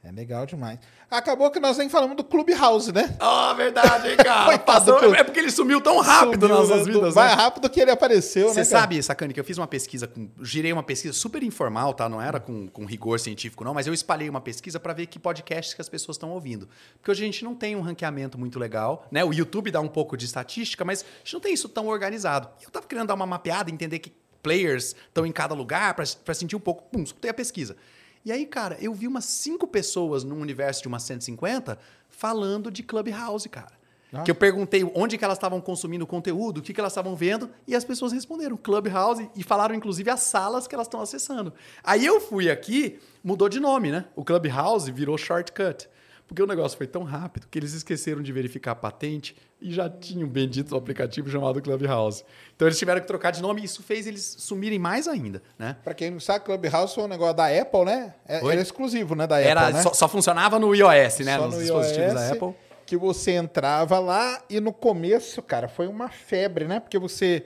[0.04, 0.80] É legal demais.
[1.08, 3.16] Acabou que nós nem falamos do Clubhouse, né?
[3.20, 4.58] Ah, verdade, hein, cara?
[4.58, 7.36] Passou- do- é porque ele sumiu tão rápido Sumiu, nas né, nossas vidas, Mais né?
[7.40, 8.80] rápido que ele apareceu, Você né, cara?
[8.80, 12.08] sabe, Sacane, que eu fiz uma pesquisa, com, girei uma pesquisa super informal, tá?
[12.08, 15.20] Não era com, com rigor científico, não, mas eu espalhei uma pesquisa para ver que
[15.20, 16.68] podcasts que as pessoas estão ouvindo.
[16.94, 19.24] Porque hoje a gente não tem um ranqueamento muito legal, né?
[19.24, 22.48] O YouTube dá um pouco de estatística, mas a gente não tem isso tão organizado.
[22.60, 24.12] E eu tava querendo dar uma mapeada, entender que
[24.42, 26.84] players estão em cada lugar, para sentir um pouco.
[26.90, 27.76] Pum, escutei a pesquisa.
[28.24, 32.82] E aí, cara, eu vi umas cinco pessoas num universo de umas 150 falando de
[32.82, 33.82] Clubhouse, cara.
[34.12, 34.22] Ah.
[34.22, 37.50] Que eu perguntei onde que elas estavam consumindo conteúdo, o que, que elas estavam vendo,
[37.66, 41.52] e as pessoas responderam Clubhouse e falaram, inclusive, as salas que elas estão acessando.
[41.82, 44.04] Aí eu fui aqui, mudou de nome, né?
[44.14, 45.88] O Clubhouse virou Shortcut.
[46.26, 49.88] Porque o negócio foi tão rápido que eles esqueceram de verificar a patente e já
[49.88, 52.24] tinham bendito o aplicativo chamado Clubhouse.
[52.56, 55.76] Então eles tiveram que trocar de nome e isso fez eles sumirem mais ainda, né?
[55.84, 58.14] Pra quem não sabe, Clubhouse foi um negócio da Apple, né?
[58.26, 58.38] É-?
[58.38, 59.26] Era exclusivo, né?
[59.26, 59.82] Da Era, Apple, né?
[59.82, 61.36] só, só funcionava no iOS, né?
[61.36, 62.54] Só Nos no dispositivos iOS, da Apple.
[62.86, 66.80] Que você entrava lá e no começo, cara, foi uma febre, né?
[66.80, 67.44] Porque você,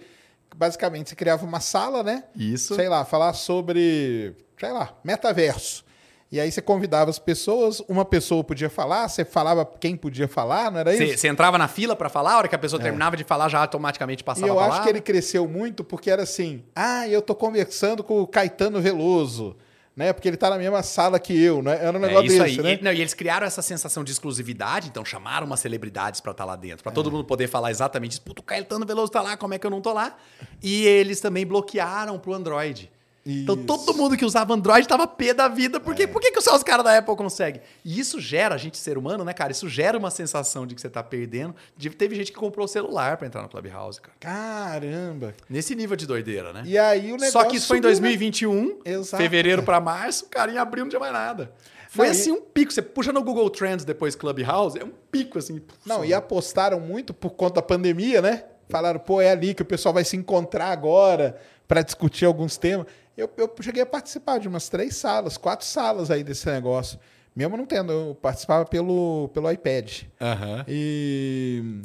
[0.55, 2.25] basicamente, você criava uma sala, né?
[2.35, 2.75] Isso.
[2.75, 5.85] Sei lá, falar sobre, sei lá, metaverso.
[6.31, 10.73] E aí você convidava as pessoas, uma pessoa podia falar, você falava quem podia falar,
[10.73, 11.07] não era isso?
[11.07, 13.49] Você você entrava na fila pra falar, a hora que a pessoa terminava de falar,
[13.49, 14.23] já automaticamente É.
[14.23, 17.33] E passava eu a acho que ele cresceu muito porque era assim: ah, eu tô
[17.35, 19.57] conversando com o Caetano Veloso,
[19.95, 20.13] né?
[20.13, 21.79] Porque ele tá na mesma sala que eu, né?
[21.81, 22.67] Era um É negócio isso desse, aí.
[22.67, 22.79] né?
[22.81, 26.45] E, não, e eles criaram essa sensação de exclusividade, então chamaram umas celebridades pra estar
[26.45, 28.23] lá dentro, pra todo mundo poder falar exatamente isso.
[28.23, 30.17] Puto, o Caetano Veloso tá lá, como é que eu não tô lá?
[30.61, 32.91] E eles também bloquearam pro Android.
[33.27, 35.81] Então todo mundo que usava Android tava pé da vida.
[35.81, 36.07] Por, quê?
[36.07, 37.61] Por que, que só os caras da Apple conseguem?
[37.85, 39.51] E isso gera, a gente ser humano, né, cara?
[39.51, 41.55] Isso gera uma sensação de que você tá perdendo.
[41.77, 44.15] De- Teve gente que comprou o celular pra entrar no Clubhouse, cara.
[44.21, 45.35] Caramba.
[45.49, 46.63] Nesse nível de doideira, né?
[46.65, 47.33] E aí o negócio.
[47.33, 48.09] Só que isso foi em subiu, né?
[48.09, 49.23] 2021, Exato.
[49.23, 51.51] fevereiro pra março, cara, em abril não tinha mais nada.
[51.89, 52.73] Foi Não, assim um pico.
[52.73, 55.61] Você puxa no Google Trends depois Clubhouse, é um pico assim.
[55.85, 58.45] Não, e apostaram muito por conta da pandemia, né?
[58.69, 62.87] Falaram, pô, é ali que o pessoal vai se encontrar agora para discutir alguns temas.
[63.17, 66.99] Eu, eu cheguei a participar de umas três salas, quatro salas aí desse negócio.
[67.35, 70.03] Mesmo não tendo, eu participava pelo, pelo iPad.
[70.21, 70.65] Aham.
[70.69, 71.83] E.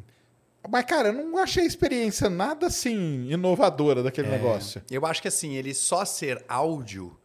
[0.69, 4.81] Mas, cara, eu não achei a experiência nada assim inovadora daquele negócio.
[4.91, 7.17] Eu acho que assim, ele só ser áudio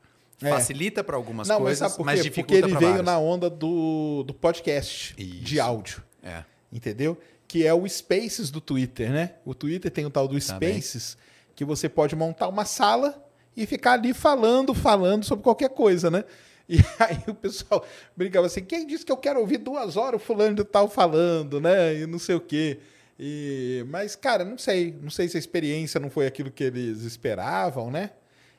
[0.42, 0.48] É.
[0.50, 2.30] facilita pra algumas não, coisas, mas mas quê?
[2.30, 3.04] Porque dificulta ele veio várias.
[3.06, 5.62] na onda do, do podcast de Isso.
[5.62, 6.02] áudio.
[6.22, 6.44] É.
[6.72, 7.16] entendeu?
[7.46, 9.34] Que é o Spaces do Twitter, né?
[9.44, 10.80] O Twitter tem o tal do Também.
[10.80, 11.16] Spaces,
[11.54, 13.22] que você pode montar uma sala
[13.56, 16.24] e ficar ali falando, falando sobre qualquer coisa, né?
[16.68, 17.84] E aí o pessoal
[18.16, 21.60] brincava assim, quem disse que eu quero ouvir duas horas o fulano de tal falando,
[21.60, 21.94] né?
[21.94, 22.78] E não sei o quê.
[23.18, 24.94] E, mas, cara, não sei.
[25.00, 28.10] Não sei se a experiência não foi aquilo que eles esperavam, né?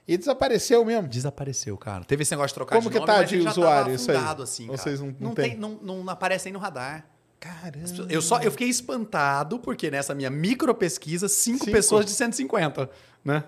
[0.07, 1.07] E desapareceu mesmo.
[1.07, 2.03] Desapareceu, cara.
[2.05, 4.17] Teve esse negócio de trocar Como de que nome, tá de usuário isso aí?
[4.17, 4.65] Assim.
[4.65, 5.49] Vocês não- não não, tem?
[5.51, 7.05] tem, não, não aparece nem no radar.
[7.39, 8.07] Caramba.
[8.09, 11.71] Eu só eu fiquei espantado porque nessa minha micro pesquisa, cinco, Cinco?
[11.71, 12.89] pessoas de 150,
[13.23, 13.43] né?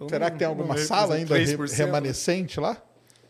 [0.00, 1.76] Então, Será que tem alguma sala ainda re- 3%.
[1.76, 2.76] remanescente lá?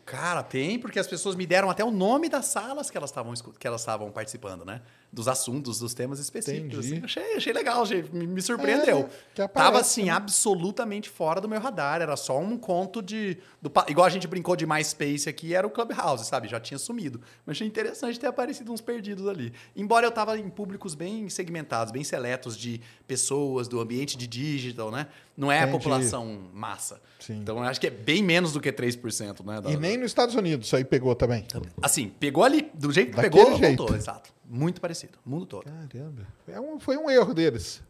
[0.05, 3.33] Cara, tem, porque as pessoas me deram até o nome das salas que elas estavam
[3.33, 4.81] que elas estavam participando, né?
[5.13, 6.79] Dos assuntos, dos temas específicos.
[6.79, 7.01] Assim.
[7.03, 8.99] Achei, achei legal, achei, me, me surpreendeu.
[8.99, 10.11] É, que aparece, Tava assim, né?
[10.11, 12.01] absolutamente fora do meu radar.
[12.01, 13.37] Era só um conto de.
[13.61, 16.47] do igual a gente brincou de MySpace aqui, era o Clubhouse, sabe?
[16.47, 17.19] Já tinha sumido.
[17.45, 19.51] Mas achei interessante ter aparecido uns perdidos ali.
[19.75, 24.91] Embora eu tava em públicos bem segmentados, bem seletos de pessoas, do ambiente de digital,
[24.91, 25.07] né?
[25.35, 25.77] Não é a Entendi.
[25.77, 27.01] população massa.
[27.19, 27.39] Sim.
[27.41, 29.59] Então eu acho que é bem menos do que 3%, né?
[29.59, 31.45] da- E nem nos Estados Unidos isso aí pegou também.
[31.81, 33.77] Assim, pegou ali, do jeito que Daquele pegou, jeito.
[33.77, 34.31] voltou, exato.
[34.53, 35.63] Muito parecido, o mundo todo.
[35.63, 36.27] Caramba.
[36.47, 37.81] É um- foi um erro deles.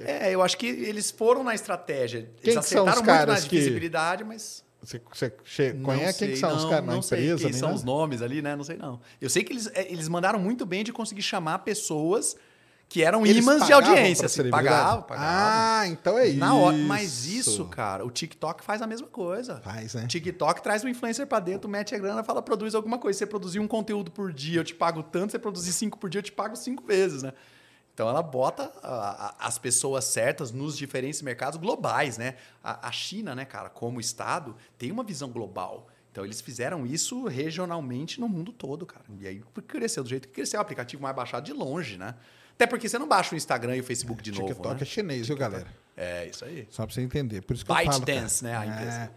[0.00, 2.22] É, eu acho que eles foram na estratégia.
[2.42, 4.64] Quem eles que são os acertaram muito na caras que- visibilidade, mas.
[4.82, 7.36] Você, você conhece quem sei, que são os não, caras na não sei empresa?
[7.42, 7.78] quem nem são nada?
[7.78, 8.56] os nomes ali, né?
[8.56, 8.98] Não sei não.
[9.20, 12.34] Eu sei que eles, é, eles mandaram muito bem de conseguir chamar pessoas
[12.90, 14.26] que eram Eles imãs de audiência.
[14.26, 14.68] Assim, celebridade?
[14.68, 15.28] pagavam, pagavam.
[15.30, 16.44] Ah, então é isso.
[16.44, 16.76] Hora.
[16.76, 19.60] Mas isso, cara, o TikTok faz a mesma coisa.
[19.60, 20.04] Faz, né?
[20.04, 23.16] O TikTok traz o influencer pra dentro, mete a grana e fala, produz alguma coisa.
[23.20, 25.30] Você produzir um conteúdo por dia, eu te pago tanto.
[25.30, 27.32] Você produzir cinco por dia, eu te pago cinco vezes, né?
[27.94, 32.34] Então ela bota a- a- as pessoas certas nos diferentes mercados globais, né?
[32.64, 35.86] A, a China, né, cara, como Estado, tem uma visão global.
[36.10, 39.04] Então eles fizeram isso regionalmente no mundo todo, cara.
[39.20, 40.58] E aí cresceu do jeito que cresceu.
[40.58, 42.16] O aplicativo mais baixado de longe, né?
[42.60, 44.82] Até porque você não baixa o Instagram e o Facebook de novo, TikTok né?
[44.82, 45.66] é chinês, viu, galera?
[45.96, 46.68] É, isso aí.
[46.68, 47.40] Só pra você entender.
[47.40, 48.52] Por isso que eu falo, ByteDance, cara.
[48.52, 49.00] né, a empresa.
[49.00, 49.10] É,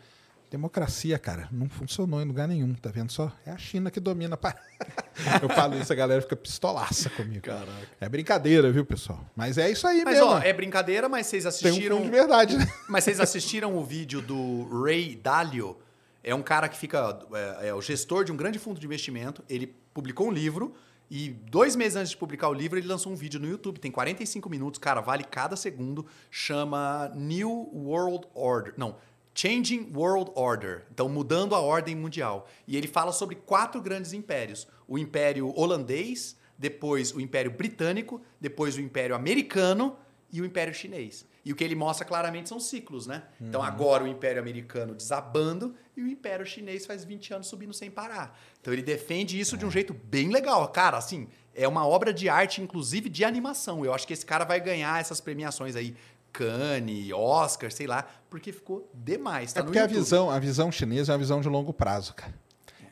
[0.49, 3.29] democracia, cara, não funcionou em lugar nenhum, tá vendo só?
[3.45, 4.39] É a China que domina.
[4.41, 4.55] a
[5.43, 7.41] eu falo isso, a galera fica pistolaça comigo.
[7.41, 7.69] Caraca.
[7.99, 9.29] É brincadeira, viu, pessoal?
[9.35, 10.29] Mas é isso aí Mas, mesmo.
[10.29, 12.01] ó, é brincadeira, mas vocês Tem um assistiram.
[12.01, 12.65] de verdade, né?
[12.87, 15.77] Mas vocês assistiram o vídeo do Ray Dalio?
[16.23, 17.19] É um cara que fica.
[17.59, 19.43] É, é o gestor de um grande fundo de investimento.
[19.49, 20.73] Ele publicou um livro
[21.15, 23.79] e dois meses antes de publicar o livro, ele lançou um vídeo no YouTube.
[23.79, 26.07] Tem 45 minutos, cara, vale cada segundo.
[26.31, 28.73] Chama New World Order.
[28.77, 28.95] Não.
[29.35, 30.87] Changing World Order.
[30.91, 32.49] Então, mudando a ordem mundial.
[32.67, 38.75] E ele fala sobre quatro grandes impérios: o Império Holandês, depois o Império Britânico, depois
[38.75, 39.95] o Império Americano
[40.31, 41.27] e o Império Chinês.
[41.45, 43.23] E o que ele mostra claramente são ciclos, né?
[43.39, 47.91] Então agora o Império Americano desabando e o Império Chinês faz 20 anos subindo sem
[47.91, 48.39] parar.
[48.63, 50.65] Então ele defende isso de um jeito bem legal.
[50.69, 53.83] Cara, assim, é uma obra de arte, inclusive de animação.
[53.83, 55.93] Eu acho que esse cara vai ganhar essas premiações aí.
[56.31, 59.51] Cannes, Oscar, sei lá, porque ficou demais.
[59.51, 62.33] Tá É porque a visão, a visão chinesa é uma visão de longo prazo, cara.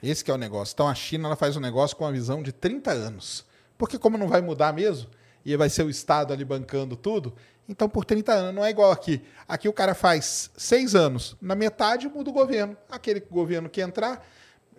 [0.03, 0.73] Esse que é o negócio.
[0.73, 3.45] Então a China ela faz um negócio com uma visão de 30 anos.
[3.77, 5.09] Porque como não vai mudar mesmo,
[5.45, 7.33] e vai ser o Estado ali bancando tudo,
[7.67, 9.21] então por 30 anos não é igual aqui.
[9.47, 12.75] Aqui o cara faz seis anos, na metade muda o governo.
[12.89, 14.25] Aquele governo que entrar,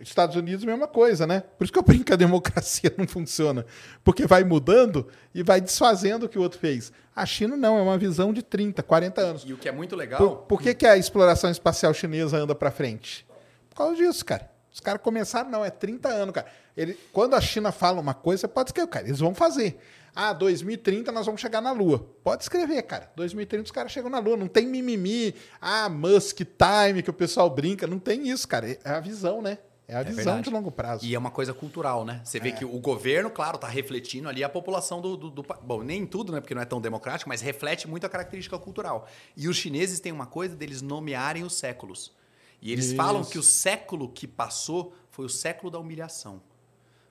[0.09, 1.43] Estados Unidos, mesma coisa, né?
[1.57, 3.65] Por isso que eu brinco que a democracia não funciona.
[4.03, 6.93] Porque vai mudando e vai desfazendo o que o outro fez.
[7.15, 9.45] A China não, é uma visão de 30, 40 anos.
[9.47, 10.19] E o que é muito legal.
[10.19, 13.27] Por, por que, que a exploração espacial chinesa anda para frente?
[13.71, 14.51] Por causa disso, cara.
[14.73, 16.47] Os caras começaram, não, é 30 anos, cara.
[16.77, 19.79] Ele, quando a China fala uma coisa, pode escrever, cara, eles vão fazer.
[20.15, 21.99] Ah, 2030 nós vamos chegar na Lua.
[22.23, 23.11] Pode escrever, cara.
[23.17, 24.37] 2030 os caras chegam na Lua.
[24.37, 25.35] Não tem mimimi.
[25.61, 27.87] Ah, Musk time, que o pessoal brinca.
[27.87, 28.79] Não tem isso, cara.
[28.85, 29.59] É a visão, né?
[29.93, 30.43] É a É visão verdade.
[30.45, 31.05] de longo prazo.
[31.05, 32.21] E é uma coisa cultural, né?
[32.25, 32.53] Você vê É.
[32.53, 36.33] que o governo, claro, tá refletindo ali a população do, do, do Bom, nem tudo,
[36.33, 36.41] né?
[36.41, 39.07] Porque não é tão democrático, mas reflete muito a característica cultural.
[39.37, 42.13] E os chineses têm uma coisa deles nomearem os séculos.
[42.61, 42.97] E eles Isso.
[42.97, 46.41] falam que o século que passou foi o século da humilhação.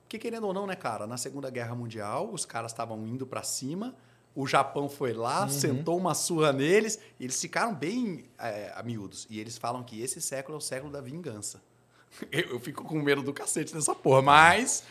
[0.02, 1.06] Porque, querendo ou não, né, cara?
[1.06, 3.94] Na Segunda Guerra Mundial, os caras estavam indo pra cima,
[4.34, 9.26] o Japão foi lá, sentou uma surra neles, e eles ficaram bem é, a miúdos.
[9.30, 11.62] E eles falam que esse século é o século da vingança.
[12.30, 14.84] Eu, eu fico com medo do cacete dessa porra, mas.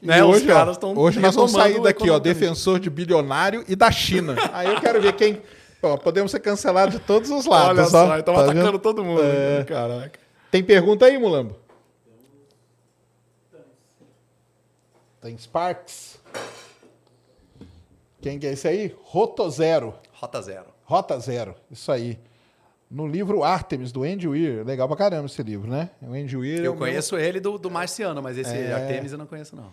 [0.00, 3.74] Né, hoje, os caras estão hoje nós vamos sair daqui, ó, defensor de bilionário e
[3.74, 4.36] da China.
[4.52, 5.42] Aí eu quero ver quem.
[5.82, 7.78] Ó, podemos ser cancelados de todos os lados.
[7.78, 8.78] Olha só, estão Tá atacando vendo?
[8.78, 9.20] todo mundo.
[9.22, 9.64] É.
[9.64, 10.18] Caraca.
[10.50, 11.56] Tem pergunta aí, Mulambo?
[15.20, 16.18] Tem Sparks?
[18.20, 18.94] Quem que é esse aí?
[19.02, 19.94] Roto Zero.
[20.12, 20.66] Rota zero.
[20.84, 21.54] Rota Zero.
[21.70, 22.18] Isso aí.
[22.90, 24.64] No livro Artemis, do Andy Weir.
[24.64, 25.90] Legal pra caramba esse livro, né?
[26.00, 26.56] O Andy Weir.
[26.60, 28.72] é Eu meu- conheço ele do, do Marciano, mas esse É.
[28.72, 29.70] Artemis eu não conheço, não.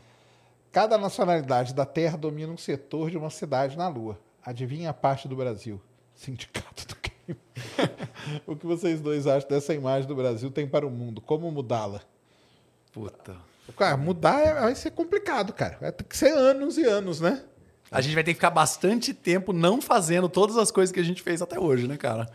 [0.72, 4.20] Cada nacionalidade da Terra domina um setor de uma cidade na Lua.
[4.46, 5.82] Adivinha a parte do Brasil?
[6.14, 7.40] Sindicato do crime.
[8.46, 11.22] o que vocês dois acham dessa imagem do Brasil tem para o mundo?
[11.22, 12.02] Como mudá-la?
[12.92, 13.36] Puta.
[13.78, 15.78] Cara, mudar é- vai ser complicado, cara.
[15.80, 17.42] Vai ter que ser anos e anos, né?
[17.90, 21.04] A gente vai ter que ficar bastante tempo não fazendo todas as coisas que a
[21.04, 22.30] gente fez até hoje, né, cara?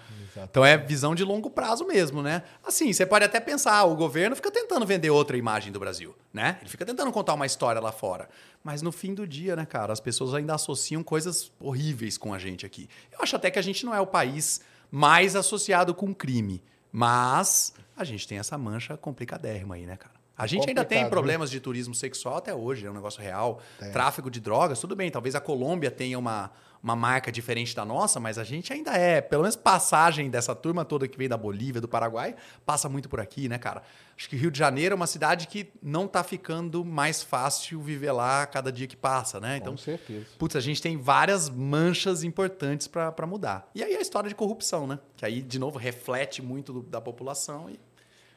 [0.50, 2.42] Então é visão de longo prazo mesmo, né?
[2.64, 6.14] Assim, você pode até pensar, ah, o governo fica tentando vender outra imagem do Brasil,
[6.32, 6.58] né?
[6.60, 8.28] Ele fica tentando contar uma história lá fora.
[8.62, 12.38] Mas no fim do dia, né, cara, as pessoas ainda associam coisas horríveis com a
[12.38, 12.88] gente aqui.
[13.12, 14.60] Eu acho até que a gente não é o país
[14.90, 20.20] mais associado com crime, mas a gente tem essa mancha complicadérrima aí, né, cara?
[20.36, 23.60] A gente ainda tem Complicado, problemas de turismo sexual até hoje, é um negócio real.
[23.92, 25.10] Tráfico de drogas, tudo bem.
[25.10, 26.50] Talvez a Colômbia tenha uma,
[26.82, 30.82] uma marca diferente da nossa, mas a gente ainda é, pelo menos passagem dessa turma
[30.84, 32.34] toda que veio da Bolívia, do Paraguai,
[32.64, 33.82] passa muito por aqui, né, cara?
[34.16, 38.12] Acho que Rio de Janeiro é uma cidade que não tá ficando mais fácil viver
[38.12, 39.58] lá a cada dia que passa, né?
[39.58, 40.26] Então, Com certeza.
[40.38, 43.68] Putz, a gente tem várias manchas importantes para mudar.
[43.74, 44.98] E aí a história de corrupção, né?
[45.16, 47.78] Que aí, de novo, reflete muito do- da população e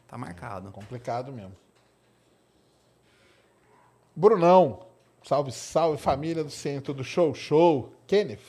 [0.07, 0.69] tá marcado.
[0.71, 1.55] Complicado mesmo.
[4.15, 4.85] Brunão,
[5.23, 7.93] salve, salve família do centro do Show Show.
[8.05, 8.39] Kenneth,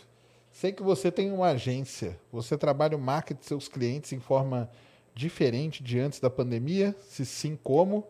[0.53, 2.19] sei que você tem uma agência.
[2.33, 4.70] Você trabalha o marketing de seus clientes em forma
[5.15, 6.94] diferente de antes da pandemia?
[7.09, 8.07] Se sim, como?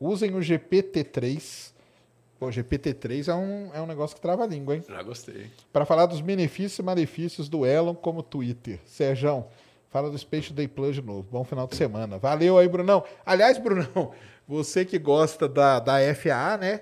[0.00, 1.72] Usem o GPT-3.
[2.38, 4.84] Pô, GPT-3 é um, é um negócio que trava a língua, hein?
[4.88, 5.50] Já gostei.
[5.72, 8.78] Para falar dos benefícios e malefícios do Elon como Twitter.
[8.86, 9.48] Serjão,
[9.90, 11.26] fala do Space Day Plus de novo.
[11.32, 12.16] Bom final de semana.
[12.16, 13.02] Valeu aí, Brunão.
[13.26, 14.12] Aliás, Brunão,
[14.46, 16.80] você que gosta da, da FAA, né?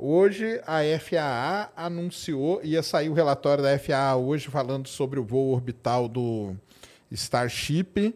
[0.00, 5.52] Hoje a FAA anunciou, ia sair o relatório da FAA hoje falando sobre o voo
[5.52, 6.54] orbital do
[7.10, 8.14] Starship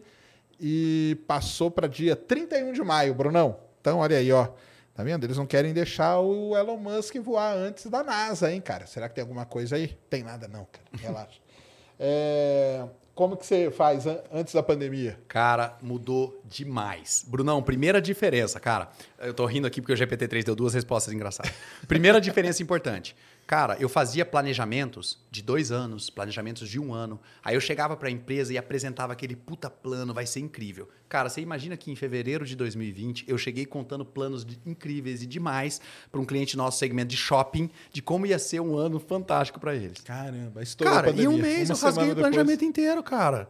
[0.57, 3.59] e passou para dia 31 de maio, Brunão.
[3.81, 4.47] Então, olha aí, ó.
[4.95, 5.25] Tá vendo?
[5.25, 8.87] Eles não querem deixar o Elon Musk voar antes da NASA, hein, cara?
[8.87, 9.89] Será que tem alguma coisa aí?
[10.09, 10.87] Tem nada, não, cara.
[10.97, 11.39] Relaxa.
[11.99, 12.83] É,
[13.15, 15.19] Como que você faz an- antes da pandemia?
[15.27, 17.23] Cara, mudou demais.
[17.27, 18.89] Brunão, primeira diferença, cara.
[19.19, 21.51] Eu tô rindo aqui porque o GPT-3 deu duas respostas engraçadas.
[21.87, 23.15] Primeira diferença importante.
[23.45, 27.19] Cara, eu fazia planejamentos de dois anos, planejamentos de um ano.
[27.43, 30.87] Aí eu chegava pra empresa e apresentava aquele puta plano, vai ser incrível.
[31.09, 35.25] Cara, você imagina que em fevereiro de 2020 eu cheguei contando planos de- incríveis e
[35.27, 35.81] demais
[36.11, 39.75] para um cliente nosso segmento de shopping, de como ia ser um ano fantástico pra
[39.75, 39.99] eles.
[40.01, 42.21] Caramba, estourou Cara, a em um mês Uma eu rasguei o depois.
[42.33, 43.49] planejamento inteiro, cara.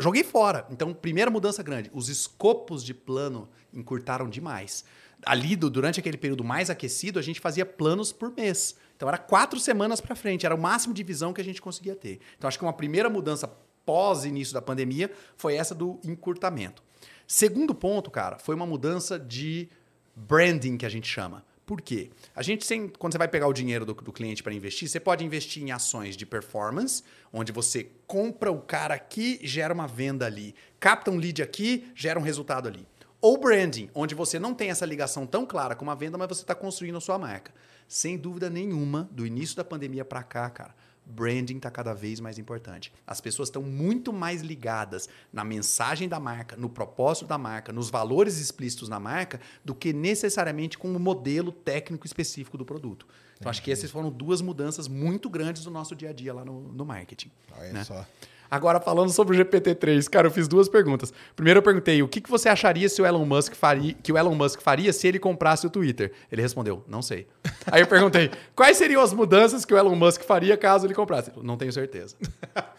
[0.00, 0.66] Joguei fora.
[0.70, 1.90] Então, primeira mudança grande.
[1.92, 4.84] Os escopos de plano encurtaram demais.
[5.26, 8.76] Ali, durante aquele período mais aquecido, a gente fazia planos por mês.
[8.96, 10.46] Então, era quatro semanas para frente.
[10.46, 12.20] Era o máximo de visão que a gente conseguia ter.
[12.36, 13.48] Então, acho que uma primeira mudança
[13.84, 16.82] pós-início da pandemia foi essa do encurtamento.
[17.26, 19.68] Segundo ponto, cara, foi uma mudança de
[20.14, 21.44] branding que a gente chama.
[21.64, 22.10] Por quê?
[22.34, 24.98] A gente sem, quando você vai pegar o dinheiro do, do cliente para investir, você
[24.98, 30.24] pode investir em ações de performance, onde você compra o cara aqui, gera uma venda
[30.24, 32.86] ali, capta um lead aqui, gera um resultado ali.
[33.20, 36.42] Ou branding, onde você não tem essa ligação tão clara com uma venda, mas você
[36.42, 37.52] está construindo a sua marca.
[37.88, 40.74] Sem dúvida nenhuma, do início da pandemia para cá, cara,
[41.04, 42.92] branding está cada vez mais importante.
[43.06, 47.90] As pessoas estão muito mais ligadas na mensagem da marca, no propósito da marca, nos
[47.90, 53.06] valores explícitos na marca, do que necessariamente com o modelo técnico específico do produto.
[53.36, 56.44] Então, acho que essas foram duas mudanças muito grandes do nosso dia a dia lá
[56.44, 57.30] no, no marketing.
[57.56, 57.84] Olha né?
[57.84, 58.04] só.
[58.50, 61.12] Agora, falando sobre o GPT-3, cara, eu fiz duas perguntas.
[61.36, 64.16] Primeiro, eu perguntei o que, que você acharia se o Elon Musk faria, que o
[64.16, 66.12] Elon Musk faria se ele comprasse o Twitter.
[66.30, 67.26] Ele respondeu, não sei.
[67.70, 71.30] Aí eu perguntei, quais seriam as mudanças que o Elon Musk faria caso ele comprasse?
[71.42, 72.16] Não tenho certeza.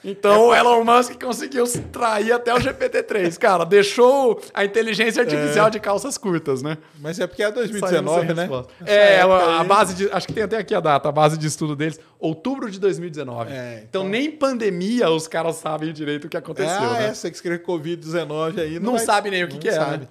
[0.02, 3.66] Então, o Elon Musk conseguiu trair até o GPT-3, cara.
[3.66, 6.78] Deixou a inteligência artificial de calças curtas, né?
[7.02, 8.50] Mas é porque é Saiu 2019, sem né?
[8.86, 10.10] É, a, a base de.
[10.10, 13.52] Acho que tem até aqui a data, a base de estudo deles, outubro de 2019.
[13.52, 16.72] É, então, nem pandemia os caras sabem direito o que aconteceu.
[16.72, 17.08] ah, né?
[17.08, 18.80] é, você que escreveu Covid-19 aí.
[18.80, 19.98] Não vai- sabe nem o que não que é, sabe.
[20.00, 20.08] né?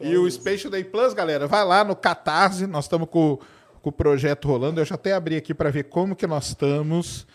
[0.00, 3.38] E o Special Day Plus, galera, vai lá no Catarse, nós estamos com,
[3.82, 4.80] com o projeto rolando.
[4.80, 7.26] Eu já até abri aqui para ver como que nós estamos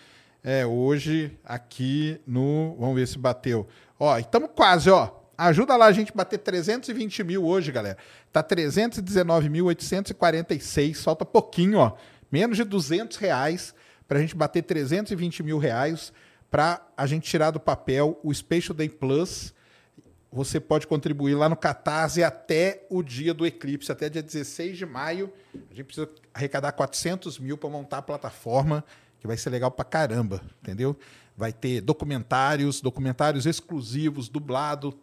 [0.42, 2.75] é, hoje aqui no...
[2.80, 3.67] Vamos ver se bateu.
[4.00, 5.09] Ó, estamos quase, ó.
[5.38, 7.98] Ajuda lá a gente bater 320 mil hoje, galera.
[8.32, 11.93] Tá 319.846, falta pouquinho, ó.
[12.32, 13.74] Menos de 200 reais
[14.08, 16.14] para a gente bater 320 mil reais
[16.53, 19.51] para a gente tirar do papel o Special Day Plus.
[20.32, 24.85] Você pode contribuir lá no Catarse até o dia do eclipse, até dia 16 de
[24.85, 25.33] maio.
[25.56, 28.85] A gente precisa arrecadar 400 mil para montar a plataforma,
[29.19, 30.95] que vai ser legal pra caramba, entendeu?
[31.35, 34.95] Vai ter documentários, documentários exclusivos, dublado,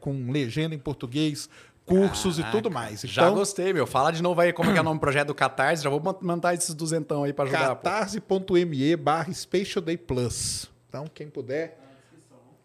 [0.00, 1.50] com legenda em português,
[1.98, 3.00] cursos e tudo mais.
[3.02, 3.86] Já gostei, meu.
[3.86, 5.82] Fala de novo aí como é que é o nome do projeto do Catarse.
[5.82, 7.66] Já vou man- mandar esses duzentão aí pra ajudar.
[7.68, 10.70] catarse.me barra Special Day Plus.
[10.88, 11.78] Então, quem puder,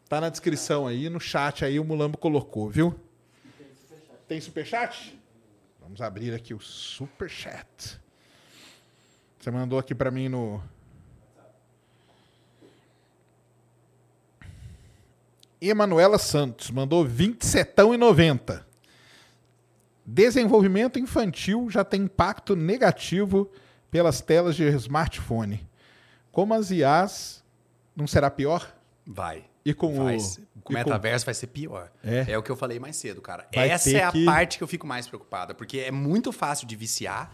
[0.07, 2.93] tá na descrição aí, no chat aí o Mulambo colocou, viu?
[4.27, 5.19] Tem superchat?
[5.81, 7.99] Vamos abrir aqui o superchat.
[9.39, 10.59] Você mandou aqui pra mim no...
[15.61, 18.64] Emanuela Santos mandou 27,90.
[20.05, 23.49] Desenvolvimento infantil já tem impacto negativo
[23.89, 25.67] pelas telas de smartphone.
[26.31, 27.43] Como as IAs,
[27.95, 28.71] não será pior?
[29.05, 29.45] Vai.
[29.63, 31.91] E com vai o- com o com- metaverso vai ser pior.
[32.03, 32.25] É.
[32.33, 32.37] É.
[32.37, 33.47] o que eu falei mais cedo, cara.
[33.53, 36.67] Vai Essa é a que- parte que eu fico mais preocupada, porque é muito fácil
[36.67, 37.33] de viciar.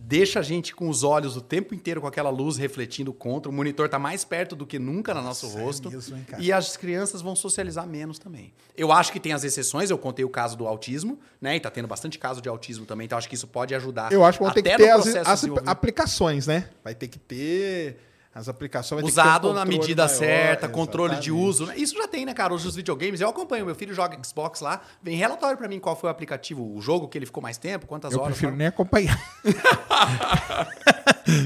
[0.00, 3.50] Deixa a gente com os olhos o tempo inteiro com aquela luz refletindo contra.
[3.50, 5.90] O monitor tá mais perto do que nunca no nosso Nossa, é rosto.
[5.90, 8.52] mesmo, hein, e as crianças vão socializar menos também.
[8.76, 9.90] Eu acho que tem as exceções.
[9.90, 11.56] Eu contei o caso do autismo, né?
[11.56, 13.06] E tá tendo bastante caso de autismo também.
[13.06, 14.12] Então acho que isso pode ajudar.
[14.12, 16.70] Eu acho que vão ter até que ter no as, as aplicações, né?
[16.84, 17.98] Vai ter que ter
[18.34, 19.02] as aplicações.
[19.02, 21.66] um Usado na medida maior, certa, controle de uso.
[21.66, 21.74] né?
[21.76, 22.54] Isso já tem, né, cara?
[22.54, 25.96] Hoje os videogames, eu acompanho, meu filho joga Xbox lá, vem relatório pra mim qual
[25.96, 28.32] foi o aplicativo, o jogo que ele ficou mais tempo, quantas Eu horas.
[28.32, 28.58] prefiro tal.
[28.58, 29.18] nem acompanhar.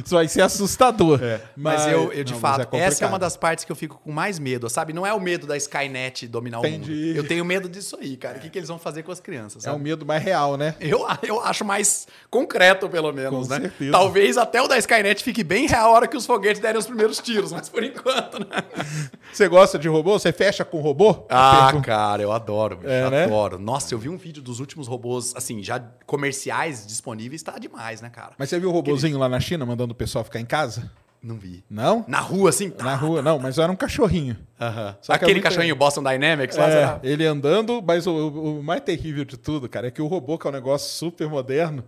[0.05, 1.21] Isso vai ser assustador.
[1.23, 3.75] É, Mas, eu, eu, de não, mas fato, essa é uma das partes que eu
[3.77, 4.93] fico com mais medo, sabe?
[4.93, 6.91] Não é o medo da Skynet dominar o Entendi.
[7.09, 7.17] mundo.
[7.17, 8.39] Eu tenho medo disso aí, cara.
[8.39, 9.65] O que, que eles vão fazer com as crianças?
[9.67, 9.85] É um sabe?
[9.85, 10.77] medo mais real, né?
[10.79, 13.61] Eu, eu acho mais concreto, pelo menos, Com né?
[13.63, 13.91] certeza.
[13.91, 16.87] Talvez até o da Skynet fique bem real a hora que os foguetes derem os
[16.87, 18.47] primeiros tiros, mas por enquanto, né?
[19.33, 20.19] Você gosta de robô?
[20.19, 21.27] Você fecha com robô?
[21.29, 21.87] Ah, Pergunta.
[21.87, 23.25] cara, eu adoro, bicho, É, né?
[23.25, 23.59] adoro.
[23.59, 28.11] Nossa, eu vi um vídeo dos últimos robôs, assim, já comerciais disponíveis, tá demais, né,
[28.11, 28.33] cara?
[28.39, 30.91] Mas você viu o robozinho lá na China mandando o pessoal ficar em casa?
[31.23, 31.63] Não vi.
[31.71, 32.05] Não?
[32.09, 32.73] Na rua, assim?
[32.81, 34.37] Na rua, não, mas era um cachorrinho.
[34.59, 37.01] Que é Aquele muito- cachorrinho Boston Dynamics lá, É, será?
[37.03, 38.29] ele andando, mas o-
[38.59, 41.29] o mais terrível de tudo, cara, é que o robô, que é um negócio super
[41.29, 41.85] moderno,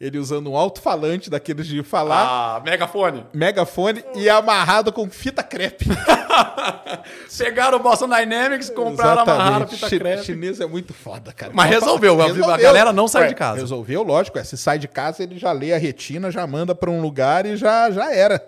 [0.00, 3.26] ele usando um alto-falante daqueles de falar, Ah, megafone.
[3.34, 5.86] megafone e amarrado com fita crepe.
[7.36, 10.24] Pegaram o Boston Dynamics, compraram, amarraram a fita crepe.
[10.24, 11.52] chinês é muito foda, cara.
[11.54, 13.60] Mas resolveu, a galera não sai de casa.
[13.60, 14.38] Resolveu, lógico.
[14.38, 17.44] é, se sai de casa, ele já lê a retina, já manda pra um lugar
[17.46, 18.44] e já, já era.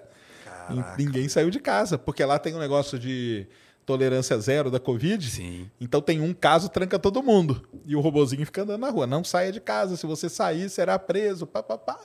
[0.70, 3.46] E Ninguém saiu de casa, porque lá tem um negócio de
[3.90, 5.28] tolerância zero da Covid.
[5.28, 5.68] Sim.
[5.80, 7.68] Então tem um caso, tranca todo mundo.
[7.84, 9.04] E o robozinho fica andando na rua.
[9.04, 9.96] Não saia de casa.
[9.96, 11.44] Se você sair, será preso.
[11.44, 11.98] Pá, pá, pá.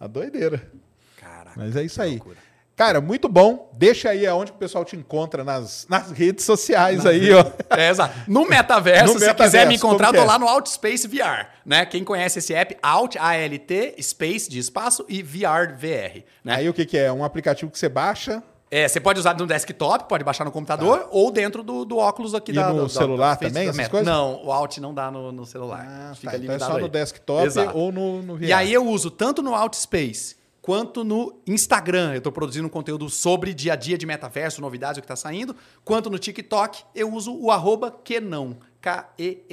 [0.00, 0.68] A doideira.
[1.16, 1.52] Caraca.
[1.56, 2.16] Mas é isso aí.
[2.16, 2.38] loucura.
[2.74, 3.70] Cara, muito bom.
[3.76, 7.44] Deixa aí aonde o pessoal te encontra nas, nas redes sociais aí, ó.
[7.76, 8.18] É, exato.
[8.26, 10.24] No metaverso, No se metaverso, quiser me encontrar, tô é?
[10.24, 11.84] lá no Outspace VR, né?
[11.86, 16.56] Quem conhece esse app, Alt, A-L-T, Space de espaço e VR, VR, né?
[16.56, 17.12] Aí o que, que é?
[17.12, 21.08] Um aplicativo que você baixa É, você pode usar no desktop, pode baixar no computador,
[21.10, 22.60] ou dentro do, do óculos aqui Tá.
[22.60, 23.90] E da no da- celular também, da essas Meta.
[23.90, 24.06] coisas?
[24.06, 25.84] Não, o Alt não dá no, no celular.
[25.84, 26.36] Ah, Fica tá.
[26.36, 26.82] Então é limitado só aí.
[26.82, 27.76] no desktop Exato.
[27.76, 28.44] ou no, no VR.
[28.44, 32.14] E aí eu uso tanto no Outspace quanto no Instagram.
[32.14, 35.16] Eu tô produzindo um conteúdo sobre dia a dia de metaverso, novidades, o que tá
[35.16, 35.56] saindo.
[35.84, 38.56] Quanto no TikTok, eu uso o arroba que não.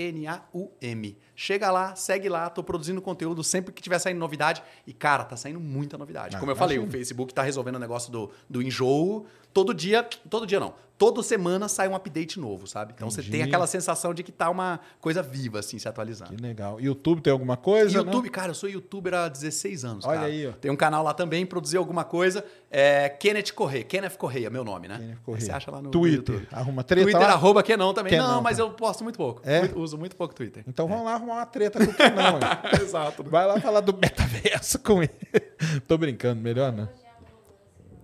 [0.07, 1.17] K-E-N-A-U-M.
[1.39, 4.63] Chega lá, segue lá, tô produzindo conteúdo sempre que tiver saindo novidade.
[4.87, 6.35] E, cara, tá saindo muita novidade.
[6.35, 6.89] Ah, Como eu falei, o.
[6.89, 9.27] Facebook tá resolvendo o negócio do, do enjoo.
[9.53, 12.93] Todo dia, todo dia não, toda semana sai um update novo, sabe?
[12.95, 13.37] Então você Entendi.
[13.37, 16.35] tem aquela sensação de que tá uma coisa viva, assim, se atualizando.
[16.35, 16.79] Que legal.
[16.79, 17.97] YouTube tem alguma coisa?
[17.97, 18.31] YouTube, Não?
[18.31, 20.05] cara, eu sou youtuber há 16 anos.
[20.05, 20.27] Olha cara.
[20.27, 20.51] aí, ó.
[20.51, 22.43] Tem um canal lá também, produzi alguma coisa.
[22.69, 23.83] É Kenneth Correia.
[23.83, 24.97] Kenneth Correia, meu nome, né?
[24.99, 25.45] Kenneth Correia.
[25.45, 26.35] Você acha lá no Twitter.
[26.35, 26.47] YouTube.
[26.51, 27.33] Arruma treta Twitter, lá?
[27.33, 28.11] arroba Kenon também.
[28.13, 29.41] Kenon, não, mas eu posto muito pouco.
[29.43, 29.61] É?
[29.61, 30.63] Muito- uso muito pouco Twitter.
[30.67, 32.39] Então vamos lá arrumar uma treta com o hein?
[32.81, 33.23] Exato.
[33.23, 35.11] Vai lá falar do metaverso com ele.
[35.87, 36.89] Tô brincando, melhor não.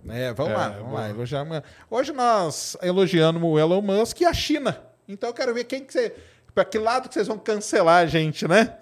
[0.08, 1.00] É, vamos É, lá, vamos boa.
[1.00, 1.08] lá.
[1.10, 1.64] Elogiar...
[1.90, 4.78] Hoje nós elogiamos o Elon Musk e a China.
[5.08, 6.14] Então eu quero ver quem que você.
[6.54, 8.76] Pra que lado que vocês vão cancelar a gente, né?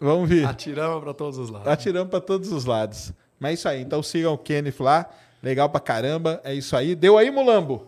[0.00, 0.46] Vamos ver.
[0.46, 1.68] Atiramos pra todos os lados.
[1.68, 3.12] Atirando pra todos os lados.
[3.38, 3.80] Mas é isso aí.
[3.82, 5.08] Então sigam o Kenneth lá.
[5.42, 6.40] Legal pra caramba.
[6.42, 6.94] É isso aí.
[6.94, 7.86] Deu aí, Mulambo?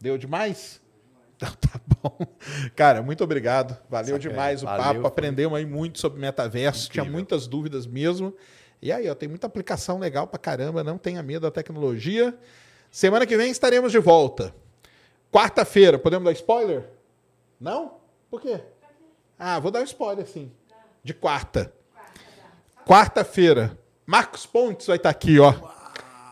[0.00, 0.81] Deu demais?
[1.42, 2.26] Então tá bom.
[2.76, 3.76] Cara, muito obrigado.
[3.90, 4.30] Valeu Saquei.
[4.30, 5.00] demais o Valeu, papo.
[5.00, 5.08] foi.
[5.08, 6.88] Aprendemos aí muito sobre metaverso.
[6.88, 7.12] Tinha Incrível.
[7.18, 8.32] muitas dúvidas mesmo.
[8.80, 10.84] E aí, ó, tem muita aplicação legal pra caramba.
[10.84, 12.36] Não tenha medo da tecnologia.
[12.90, 14.54] Semana que vem estaremos de volta.
[15.32, 16.88] Quarta-feira, podemos dar spoiler?
[17.60, 17.94] Não?
[18.30, 18.60] Por quê?
[19.38, 20.52] Ah, vou dar um spoiler sim.
[21.02, 21.72] De quarta.
[22.86, 23.78] Quarta-feira.
[24.04, 25.54] Marcos Pontes vai estar aqui, ó.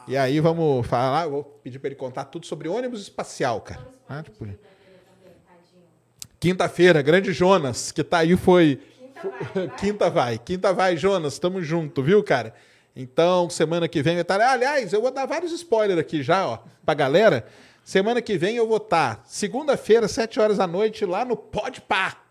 [0.06, 3.86] E aí vamos falar, eu vou pedir para ele contar tudo sobre ônibus espacial, cara.
[4.08, 4.44] Ah, tipo,
[6.40, 8.80] Quinta-feira, grande Jonas, que tá aí foi
[9.78, 12.54] Quinta vai, quinta vai, Jonas, tamo junto, viu, cara?
[12.96, 14.40] Então, semana que vem vai estar.
[14.40, 17.46] Aliás, eu vou dar vários spoilers aqui já, ó, pra galera.
[17.84, 22.22] Semana que vem eu vou estar, segunda-feira, sete horas da noite, lá no Pode Pá.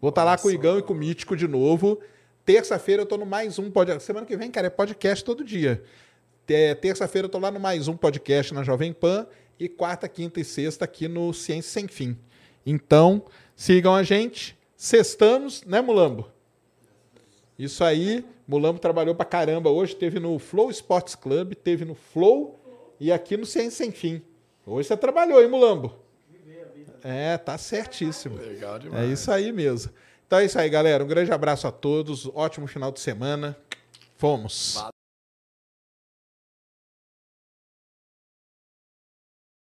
[0.00, 2.00] Vou estar lá com o Igão e com o Mítico de novo.
[2.44, 4.06] Terça-feira eu tô no mais um podcast.
[4.06, 5.82] Semana que vem, cara, é podcast todo dia.
[6.46, 9.26] É, Terça-feira eu tô lá no mais um podcast na Jovem Pan.
[9.58, 12.16] E quarta, quinta e sexta aqui no Ciência Sem Fim.
[12.64, 13.24] Então,
[13.58, 14.56] sigam a gente.
[14.76, 16.30] Sextamos, né, Mulambo?
[17.58, 18.24] Isso aí.
[18.46, 19.94] Mulambo trabalhou pra caramba hoje.
[19.96, 22.58] Teve no Flow Sports Club, teve no Flow
[23.00, 24.22] e aqui no Ciência Sem Fim.
[24.64, 25.94] Hoje você trabalhou, hein, Mulambo?
[27.02, 28.36] É, tá certíssimo.
[28.38, 29.10] Legal É demais.
[29.10, 29.92] isso aí mesmo.
[30.26, 31.02] Então é isso aí, galera.
[31.02, 32.26] Um grande abraço a todos.
[32.34, 33.56] Ótimo final de semana.
[34.16, 34.76] Fomos.